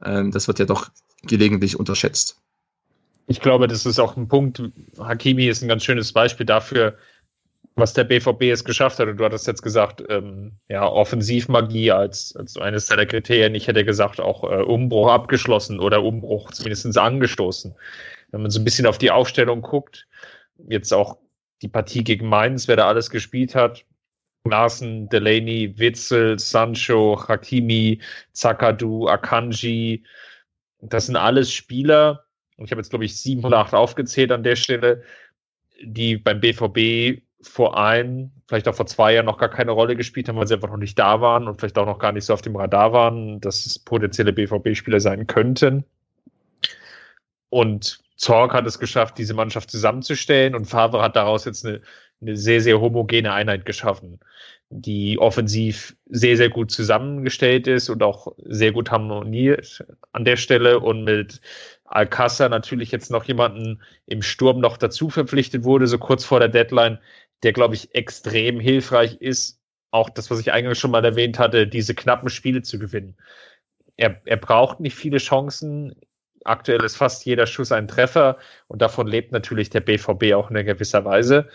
Ähm, 0.03 0.31
das 0.31 0.47
wird 0.47 0.59
ja 0.59 0.65
doch 0.65 0.89
gelegentlich 1.23 1.79
unterschätzt. 1.79 2.41
Ich 3.27 3.39
glaube, 3.39 3.67
das 3.67 3.85
ist 3.85 3.99
auch 3.99 4.17
ein 4.17 4.27
Punkt. 4.27 4.61
Hakimi 4.99 5.47
ist 5.47 5.63
ein 5.63 5.67
ganz 5.67 5.83
schönes 5.83 6.11
Beispiel 6.11 6.45
dafür, 6.45 6.97
was 7.75 7.93
der 7.93 8.05
BVB 8.05 8.43
es 8.43 8.63
geschafft 8.63 8.99
hat. 8.99 9.07
Und 9.07 9.17
du 9.17 9.25
hattest 9.25 9.47
jetzt 9.47 9.61
gesagt, 9.61 10.03
ähm, 10.09 10.53
ja, 10.69 10.87
Offensivmagie 10.87 11.91
als, 11.91 12.35
als 12.35 12.57
eines 12.57 12.87
seiner 12.87 13.05
Kriterien. 13.05 13.55
Ich 13.55 13.67
hätte 13.67 13.83
gesagt, 13.83 14.19
auch 14.21 14.43
äh, 14.43 14.63
Umbruch 14.63 15.09
abgeschlossen 15.09 15.79
oder 15.79 16.03
Umbruch 16.03 16.51
zumindest 16.51 16.97
angestoßen. 16.97 17.75
Wenn 18.31 18.41
man 18.41 18.51
so 18.51 18.59
ein 18.59 18.65
bisschen 18.65 18.85
auf 18.85 18.97
die 18.97 19.11
Aufstellung 19.11 19.61
guckt, 19.61 20.07
jetzt 20.69 20.93
auch 20.93 21.17
die 21.61 21.67
Partie 21.67 22.03
gegen 22.03 22.27
Mainz, 22.27 22.67
wer 22.67 22.77
da 22.77 22.87
alles 22.87 23.09
gespielt 23.09 23.55
hat, 23.55 23.85
Larsen, 24.45 25.09
Delaney, 25.09 25.73
Witzel, 25.77 26.39
Sancho, 26.39 27.19
Hakimi, 27.27 28.01
Zakadu, 28.31 29.07
Akanji, 29.07 30.03
das 30.81 31.07
sind 31.07 31.15
alles 31.15 31.51
Spieler, 31.51 32.25
ich 32.57 32.71
habe 32.71 32.79
jetzt, 32.79 32.89
glaube 32.89 33.05
ich, 33.05 33.19
sieben 33.19 33.43
oder 33.43 33.57
acht 33.57 33.73
aufgezählt 33.73 34.31
an 34.31 34.43
der 34.43 34.55
Stelle, 34.55 35.03
die 35.81 36.17
beim 36.17 36.39
BVB 36.39 37.24
vor 37.41 37.77
ein, 37.77 38.31
vielleicht 38.47 38.67
auch 38.67 38.75
vor 38.75 38.85
zwei 38.85 39.13
Jahren 39.13 39.25
noch 39.25 39.37
gar 39.37 39.49
keine 39.49 39.71
Rolle 39.71 39.95
gespielt 39.95 40.27
haben, 40.27 40.37
weil 40.37 40.47
sie 40.47 40.55
einfach 40.55 40.69
noch 40.69 40.77
nicht 40.77 40.97
da 40.97 41.21
waren 41.21 41.47
und 41.47 41.59
vielleicht 41.59 41.77
auch 41.77 41.85
noch 41.85 41.99
gar 41.99 42.11
nicht 42.11 42.25
so 42.25 42.33
auf 42.33 42.41
dem 42.41 42.55
Radar 42.55 42.93
waren, 42.93 43.39
dass 43.41 43.65
es 43.65 43.79
potenzielle 43.79 44.33
BVB-Spieler 44.33 44.99
sein 44.99 45.27
könnten. 45.27 45.85
Und 47.49 47.99
Zorg 48.17 48.53
hat 48.53 48.65
es 48.65 48.79
geschafft, 48.79 49.17
diese 49.17 49.33
Mannschaft 49.33 49.69
zusammenzustellen 49.69 50.55
und 50.55 50.65
Favre 50.65 51.01
hat 51.01 51.15
daraus 51.15 51.45
jetzt 51.45 51.65
eine, 51.65 51.81
eine 52.21 52.37
sehr, 52.37 52.61
sehr 52.61 52.79
homogene 52.79 53.33
Einheit 53.33 53.65
geschaffen, 53.65 54.19
die 54.69 55.19
offensiv 55.19 55.95
sehr, 56.05 56.37
sehr 56.37 56.49
gut 56.49 56.71
zusammengestellt 56.71 57.67
ist 57.67 57.89
und 57.89 58.01
auch 58.03 58.33
sehr 58.45 58.71
gut 58.71 58.89
harmoniert 58.89 59.85
an 60.13 60.25
der 60.25 60.37
Stelle 60.37 60.79
und 60.79 61.03
mit 61.03 61.41
Alcázar 61.85 62.49
natürlich 62.49 62.91
jetzt 62.91 63.11
noch 63.11 63.25
jemanden 63.25 63.81
im 64.07 64.21
Sturm 64.21 64.59
noch 64.59 64.77
dazu 64.77 65.09
verpflichtet 65.09 65.63
wurde, 65.63 65.87
so 65.87 65.97
kurz 65.97 66.25
vor 66.25 66.39
der 66.39 66.49
Deadline, 66.49 66.99
der, 67.43 67.53
glaube 67.53 67.75
ich, 67.75 67.93
extrem 67.95 68.59
hilfreich 68.59 69.17
ist, 69.21 69.59
auch 69.91 70.09
das, 70.09 70.29
was 70.29 70.39
ich 70.39 70.51
eigentlich 70.51 70.79
schon 70.79 70.91
mal 70.91 71.05
erwähnt 71.05 71.39
hatte, 71.39 71.67
diese 71.67 71.95
knappen 71.95 72.29
Spiele 72.29 72.61
zu 72.61 72.79
gewinnen. 72.79 73.15
Er, 73.97 74.21
er 74.25 74.37
braucht 74.37 74.79
nicht 74.79 74.95
viele 74.95 75.19
Chancen. 75.19 75.95
Aktuell 76.43 76.83
ist 76.83 76.97
fast 76.97 77.25
jeder 77.25 77.47
Schuss 77.47 77.71
ein 77.71 77.87
Treffer 77.87 78.37
und 78.67 78.81
davon 78.81 79.07
lebt 79.07 79.31
natürlich 79.31 79.69
der 79.69 79.79
BVB 79.79 80.33
auch 80.33 80.51
in 80.51 80.65
gewisser 80.65 81.05
Weise. 81.05 81.47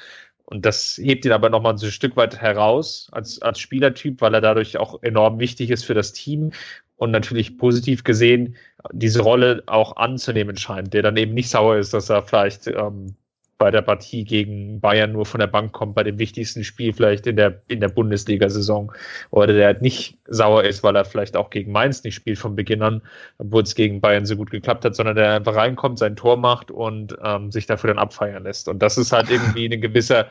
Und 0.46 0.66
das 0.66 0.98
hebt 0.98 1.24
ihn 1.24 1.32
aber 1.32 1.48
nochmal 1.48 1.78
so 1.78 1.86
ein 1.86 1.92
Stück 1.92 2.16
weit 2.16 2.40
heraus 2.40 3.08
als, 3.12 3.40
als 3.40 3.60
Spielertyp, 3.60 4.20
weil 4.20 4.34
er 4.34 4.40
dadurch 4.40 4.78
auch 4.78 5.00
enorm 5.02 5.38
wichtig 5.38 5.70
ist 5.70 5.84
für 5.84 5.94
das 5.94 6.12
Team 6.12 6.50
und 6.96 7.12
natürlich 7.12 7.56
positiv 7.56 8.04
gesehen 8.04 8.56
diese 8.92 9.22
Rolle 9.22 9.62
auch 9.66 9.96
anzunehmen 9.96 10.56
scheint, 10.56 10.92
der 10.92 11.02
dann 11.02 11.16
eben 11.16 11.34
nicht 11.34 11.50
sauer 11.50 11.76
ist, 11.76 11.94
dass 11.94 12.10
er 12.10 12.24
vielleicht 12.24 12.66
ähm, 12.66 13.14
bei 13.60 13.70
der 13.70 13.82
Partie 13.82 14.24
gegen 14.24 14.80
Bayern 14.80 15.12
nur 15.12 15.26
von 15.26 15.38
der 15.38 15.46
Bank 15.46 15.72
kommt, 15.72 15.94
bei 15.94 16.02
dem 16.02 16.18
wichtigsten 16.18 16.64
Spiel 16.64 16.94
vielleicht 16.94 17.26
in 17.26 17.36
der, 17.36 17.60
in 17.68 17.80
der 17.80 17.90
Bundesliga-Saison. 17.90 18.90
Oder 19.28 19.48
der 19.48 19.66
halt 19.66 19.82
nicht 19.82 20.16
sauer 20.26 20.64
ist, 20.64 20.82
weil 20.82 20.96
er 20.96 21.04
vielleicht 21.04 21.36
auch 21.36 21.50
gegen 21.50 21.70
Mainz 21.70 22.02
nicht 22.02 22.14
spielt 22.14 22.38
von 22.38 22.56
Beginn 22.56 22.82
an, 22.82 23.02
obwohl 23.36 23.62
es 23.62 23.74
gegen 23.74 24.00
Bayern 24.00 24.24
so 24.24 24.34
gut 24.34 24.50
geklappt 24.50 24.86
hat, 24.86 24.96
sondern 24.96 25.14
der 25.14 25.34
einfach 25.34 25.54
reinkommt, 25.54 25.98
sein 25.98 26.16
Tor 26.16 26.38
macht 26.38 26.70
und 26.70 27.14
ähm, 27.22 27.52
sich 27.52 27.66
dafür 27.66 27.88
dann 27.88 27.98
abfeiern 27.98 28.44
lässt. 28.44 28.66
Und 28.66 28.78
das 28.78 28.96
ist 28.96 29.12
halt 29.12 29.28
irgendwie 29.30 29.66
ein 29.66 29.82
gewisser, 29.82 30.28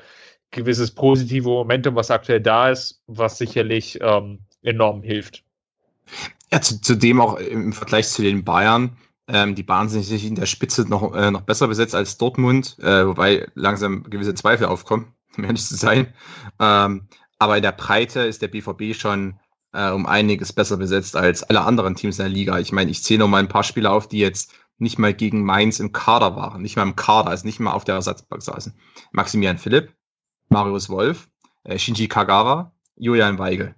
gewisses 0.50 0.90
positive 0.90 1.50
Momentum, 1.50 1.96
was 1.96 2.10
aktuell 2.10 2.42
da 2.42 2.72
ist, 2.72 3.04
was 3.06 3.38
sicherlich 3.38 4.00
ähm, 4.02 4.40
enorm 4.64 5.04
hilft. 5.04 5.44
Ja, 6.52 6.62
zu, 6.62 6.82
zudem 6.82 7.22
auch 7.22 7.38
im 7.38 7.74
Vergleich 7.74 8.08
zu 8.08 8.24
den 8.24 8.44
Bayern 8.44 8.98
ähm, 9.30 9.56
die 9.56 9.64
Bahn 9.64 9.90
sind 9.90 10.04
sich 10.04 10.26
in 10.26 10.36
der 10.36 10.48
Spitze 10.48 10.90
noch, 10.90 11.14
äh, 11.14 11.30
noch 11.30 11.42
besser 11.42 11.68
besetzt 11.68 11.94
als 11.94 12.18
Dortmund, 12.18 12.78
äh, 12.80 13.06
wobei 13.06 13.48
langsam 13.54 14.04
gewisse 14.04 14.34
Zweifel 14.34 14.66
aufkommen, 14.66 15.14
um 15.38 15.44
ehrlich 15.44 15.66
zu 15.66 15.76
sein. 15.76 16.14
Ähm, 16.60 17.08
aber 17.38 17.58
in 17.58 17.64
der 17.64 17.72
Breite 17.72 18.22
ist 18.22 18.42
der 18.42 18.48
BVB 18.48 18.96
schon 18.96 19.40
äh, 19.72 19.92
um 19.92 20.08
einiges 20.08 20.52
besser 20.52 20.78
besetzt 20.78 21.16
als 21.16 21.44
alle 21.44 21.62
anderen 21.62 21.96
Teams 21.96 22.18
in 22.18 22.26
der 22.26 22.34
Liga. 22.34 22.60
Ich 22.60 22.72
meine, 22.72 22.90
ich 22.90 23.04
zähle 23.04 23.20
noch 23.20 23.28
mal 23.28 23.38
ein 23.38 23.48
paar 23.48 23.64
Spieler 23.64 23.92
auf, 23.92 24.08
die 24.08 24.20
jetzt 24.20 24.54
nicht 24.80 24.98
mal 24.98 25.14
gegen 25.14 25.44
Mainz 25.44 25.80
im 25.80 25.92
Kader 25.92 26.36
waren, 26.36 26.62
nicht 26.62 26.76
mal 26.76 26.84
im 26.84 26.96
Kader, 26.96 27.30
also 27.30 27.46
nicht 27.46 27.60
mal 27.60 27.72
auf 27.72 27.84
der 27.84 27.96
Ersatzbank 27.96 28.42
saßen. 28.42 28.74
Maximilian 29.12 29.58
Philipp, 29.58 29.94
Marius 30.50 30.90
Wolf, 30.90 31.30
äh, 31.64 31.78
Shinji 31.78 32.08
Kagara, 32.08 32.72
Julian 32.96 33.38
Weigel. 33.38 33.76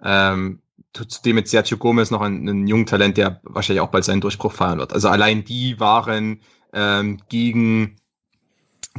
Ähm, 0.00 0.62
zudem 1.04 1.36
mit 1.36 1.48
Sergio 1.48 1.76
Gomez 1.78 2.10
noch 2.10 2.20
ein, 2.20 2.48
ein 2.48 2.66
jungen 2.66 2.86
Talent, 2.86 3.16
der 3.16 3.40
wahrscheinlich 3.44 3.80
auch 3.80 3.90
bald 3.90 4.04
seinen 4.04 4.20
Durchbruch 4.20 4.52
feiern 4.52 4.78
wird. 4.78 4.92
Also 4.92 5.08
allein 5.08 5.44
die 5.44 5.78
waren 5.80 6.40
ähm, 6.72 7.20
gegen, 7.28 7.96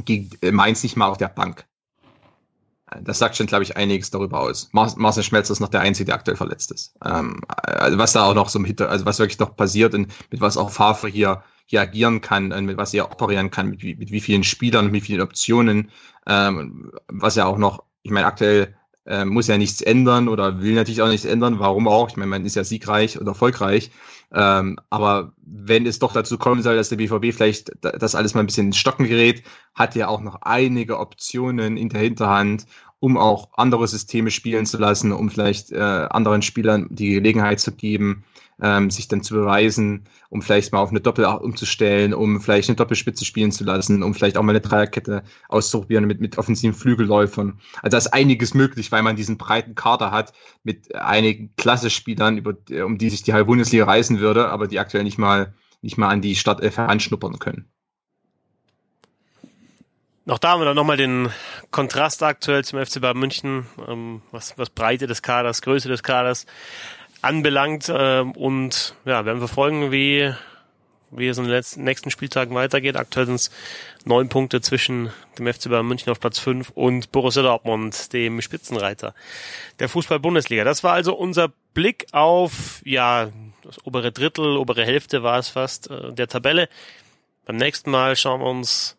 gegen 0.04 0.54
Mainz 0.54 0.82
nicht 0.82 0.96
mal 0.96 1.08
auf 1.08 1.18
der 1.18 1.28
Bank. 1.28 1.66
Das 3.02 3.18
sagt 3.18 3.36
schon, 3.36 3.46
glaube 3.46 3.62
ich, 3.62 3.76
einiges 3.76 4.10
darüber 4.10 4.40
aus. 4.40 4.68
Mar 4.72 4.92
Marcel 4.96 5.22
Schmelzer 5.22 5.52
ist 5.52 5.60
noch 5.60 5.68
der 5.68 5.80
Einzige, 5.80 6.06
der 6.06 6.16
aktuell 6.16 6.36
verletzt 6.36 6.72
ist. 6.72 6.96
Ähm, 7.04 7.40
also 7.48 7.98
was 7.98 8.12
da 8.12 8.24
auch 8.24 8.34
noch 8.34 8.48
so 8.48 8.58
im 8.58 8.64
Hinter, 8.64 8.90
also 8.90 9.06
was 9.06 9.18
wirklich 9.18 9.38
noch 9.38 9.54
passiert 9.54 9.94
und 9.94 10.12
mit 10.30 10.40
was 10.40 10.56
auch 10.56 10.70
Favre 10.70 11.08
hier, 11.08 11.44
hier 11.66 11.82
agieren 11.82 12.20
kann, 12.20 12.52
und 12.52 12.64
mit 12.64 12.76
was 12.78 12.92
er 12.92 13.10
operieren 13.10 13.50
kann, 13.50 13.70
mit, 13.70 13.84
mit 13.84 14.10
wie 14.10 14.20
vielen 14.20 14.42
Spielern, 14.42 14.86
mit 14.86 14.94
wie 14.94 15.00
vielen 15.02 15.20
Optionen, 15.20 15.90
ähm, 16.26 16.90
was 17.06 17.36
ja 17.36 17.46
auch 17.46 17.58
noch, 17.58 17.84
ich 18.02 18.10
meine, 18.10 18.26
aktuell 18.26 18.74
äh, 19.10 19.24
muss 19.24 19.48
ja 19.48 19.58
nichts 19.58 19.82
ändern 19.82 20.28
oder 20.28 20.62
will 20.62 20.74
natürlich 20.74 21.02
auch 21.02 21.08
nichts 21.08 21.26
ändern. 21.26 21.58
Warum 21.58 21.88
auch? 21.88 22.08
Ich 22.08 22.16
meine, 22.16 22.30
man 22.30 22.46
ist 22.46 22.56
ja 22.56 22.64
siegreich 22.64 23.18
und 23.18 23.26
erfolgreich. 23.26 23.90
Ähm, 24.32 24.78
aber 24.88 25.32
wenn 25.44 25.84
es 25.84 25.98
doch 25.98 26.12
dazu 26.12 26.38
kommen 26.38 26.62
soll, 26.62 26.76
dass 26.76 26.90
der 26.90 26.96
BVB 26.96 27.34
vielleicht 27.34 27.72
das 27.80 28.14
alles 28.14 28.34
mal 28.34 28.40
ein 28.40 28.46
bisschen 28.46 28.68
ins 28.68 28.76
Stocken 28.76 29.08
gerät, 29.08 29.42
hat 29.74 29.96
er 29.96 30.08
auch 30.08 30.20
noch 30.20 30.42
einige 30.42 30.98
Optionen 31.00 31.76
in 31.76 31.88
der 31.88 32.00
Hinterhand, 32.00 32.66
um 33.00 33.16
auch 33.16 33.48
andere 33.54 33.88
Systeme 33.88 34.30
spielen 34.30 34.66
zu 34.66 34.78
lassen, 34.78 35.10
um 35.10 35.28
vielleicht 35.28 35.72
äh, 35.72 35.80
anderen 35.80 36.42
Spielern 36.42 36.86
die 36.90 37.14
Gelegenheit 37.14 37.58
zu 37.58 37.72
geben, 37.72 38.24
ähm, 38.62 38.90
sich 38.90 39.08
dann 39.08 39.22
zu 39.22 39.34
beweisen, 39.34 40.04
um 40.28 40.42
vielleicht 40.42 40.72
mal 40.72 40.80
auf 40.80 40.90
eine 40.90 41.00
Doppel 41.00 41.24
umzustellen, 41.24 42.14
um 42.14 42.40
vielleicht 42.40 42.68
eine 42.68 42.76
Doppelspitze 42.76 43.24
spielen 43.24 43.52
zu 43.52 43.64
lassen, 43.64 44.02
um 44.02 44.14
vielleicht 44.14 44.36
auch 44.36 44.42
mal 44.42 44.52
eine 44.52 44.60
Dreierkette 44.60 45.22
auszuprobieren 45.48 46.04
mit, 46.06 46.20
mit 46.20 46.38
offensiven 46.38 46.74
Flügelläufern. 46.74 47.60
Also 47.82 47.90
da 47.90 47.98
ist 47.98 48.08
einiges 48.08 48.54
möglich, 48.54 48.92
weil 48.92 49.02
man 49.02 49.16
diesen 49.16 49.38
breiten 49.38 49.74
Kader 49.74 50.10
hat 50.10 50.32
mit 50.62 50.94
einigen 50.94 51.54
Klasse-Spielern, 51.56 52.38
über, 52.38 52.54
um 52.84 52.98
die 52.98 53.10
sich 53.10 53.22
die 53.22 53.32
halbe 53.32 53.46
Bundesliga 53.46 53.84
reißen 53.84 54.20
würde, 54.20 54.48
aber 54.48 54.66
die 54.66 54.78
aktuell 54.78 55.04
nicht 55.04 55.18
mal, 55.18 55.54
nicht 55.82 55.98
mal 55.98 56.08
an 56.08 56.20
die 56.20 56.36
Startelf 56.36 56.76
heranschnuppern 56.76 57.38
können. 57.38 57.70
Noch 60.26 60.38
da 60.38 60.50
haben 60.50 60.60
wir 60.60 60.66
dann 60.66 60.76
nochmal 60.76 60.96
den 60.96 61.30
Kontrast 61.72 62.22
aktuell 62.22 62.62
zum 62.64 62.78
FC 62.78 63.00
Bayern 63.00 63.18
München, 63.18 63.66
ähm, 63.88 64.22
was, 64.30 64.56
was 64.58 64.70
Breite 64.70 65.08
des 65.08 65.22
Kaders, 65.22 65.60
Größe 65.60 65.88
des 65.88 66.04
Kaders 66.04 66.46
anbelangt. 67.22 67.88
Äh, 67.88 68.20
und 68.20 68.94
ja, 69.04 69.24
werden 69.24 69.40
wir 69.40 69.48
verfolgen, 69.48 69.92
wie, 69.92 70.32
wie 71.10 71.28
es 71.28 71.38
in 71.38 71.44
den 71.44 71.52
letzten, 71.52 71.84
nächsten 71.84 72.10
Spieltagen 72.10 72.54
weitergeht. 72.54 72.96
Aktuell 72.96 73.26
sind 73.26 73.36
es 73.36 73.50
neun 74.04 74.28
Punkte 74.28 74.60
zwischen 74.60 75.10
dem 75.38 75.52
FC 75.52 75.68
Bayern 75.68 75.86
München 75.86 76.10
auf 76.10 76.20
Platz 76.20 76.38
fünf 76.38 76.70
und 76.70 77.12
Borussia 77.12 77.42
Dortmund, 77.42 78.12
dem 78.12 78.40
Spitzenreiter 78.40 79.14
der 79.78 79.88
Fußball-Bundesliga. 79.88 80.64
Das 80.64 80.84
war 80.84 80.92
also 80.92 81.14
unser 81.14 81.52
Blick 81.74 82.06
auf, 82.12 82.82
ja, 82.84 83.30
das 83.62 83.84
obere 83.84 84.12
Drittel, 84.12 84.56
obere 84.56 84.84
Hälfte 84.84 85.22
war 85.22 85.38
es 85.38 85.48
fast, 85.48 85.90
äh, 85.90 86.12
der 86.12 86.28
Tabelle. 86.28 86.68
Beim 87.46 87.56
nächsten 87.56 87.90
Mal 87.90 88.16
schauen 88.16 88.40
wir 88.40 88.48
uns 88.48 88.96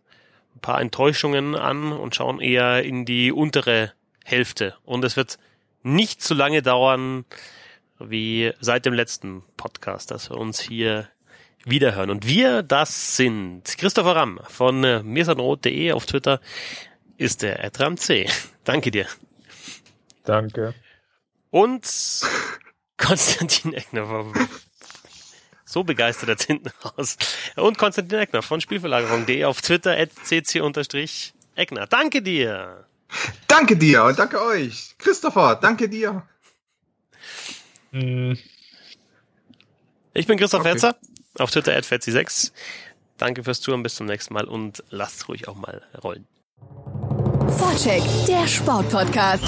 ein 0.55 0.59
paar 0.59 0.81
Enttäuschungen 0.81 1.55
an 1.55 1.91
und 1.93 2.15
schauen 2.15 2.39
eher 2.39 2.83
in 2.83 3.05
die 3.05 3.31
untere 3.31 3.93
Hälfte. 4.23 4.75
Und 4.83 5.03
es 5.03 5.15
wird 5.15 5.39
nicht 5.83 6.21
zu 6.21 6.33
lange 6.33 6.61
dauern, 6.61 7.25
wie 8.09 8.53
seit 8.59 8.85
dem 8.85 8.93
letzten 8.93 9.43
Podcast, 9.57 10.11
dass 10.11 10.29
wir 10.29 10.37
uns 10.37 10.59
hier 10.59 11.07
wiederhören. 11.65 12.09
Und 12.09 12.25
wir, 12.25 12.63
das 12.63 13.17
sind 13.17 13.63
Christopher 13.77 14.15
Ramm 14.15 14.39
von 14.47 14.83
äh, 14.83 15.03
mirsanrot.de 15.03 15.91
auf 15.91 16.05
Twitter 16.05 16.39
ist 17.17 17.41
der 17.41 17.63
Edram 17.63 17.97
C. 17.97 18.27
Danke 18.63 18.91
dir. 18.91 19.07
Danke. 20.23 20.73
Und 21.49 21.85
Konstantin 22.97 23.73
Eckner 23.73 24.25
so 25.65 25.83
begeistert 25.83 26.29
jetzt 26.29 26.43
hinten 26.43 26.69
raus. 26.83 27.17
Und 27.55 27.77
Konstantin 27.77 28.19
Eckner 28.19 28.41
von 28.41 28.61
Spielverlagerung.de 28.61 29.45
auf 29.45 29.61
Twitter 29.61 29.97
at 29.97 30.11
cc-eckner. 30.25 31.87
Danke 31.87 32.21
dir. 32.21 32.85
Danke 33.47 33.75
dir 33.77 34.03
und 34.05 34.19
danke 34.19 34.41
euch. 34.41 34.95
Christopher, 34.97 35.55
danke 35.55 35.89
dir. 35.89 36.23
Hm. 37.91 38.37
Ich 40.13 40.27
bin 40.27 40.37
Christoph 40.37 40.61
okay. 40.61 40.71
Fetzer, 40.71 40.95
auf 41.37 41.51
Twitter 41.51 41.75
at 41.75 41.85
Fetzi6. 41.85 42.51
Danke 43.17 43.43
fürs 43.43 43.61
Zuhören, 43.61 43.83
bis 43.83 43.95
zum 43.95 44.07
nächsten 44.07 44.33
Mal 44.33 44.45
und 44.45 44.83
lasst 44.89 45.27
ruhig 45.29 45.47
auch 45.47 45.55
mal 45.55 45.81
rollen. 46.03 46.27
Vorcheck, 47.57 48.03
der 48.27 48.47
Sportpodcast. 48.47 49.43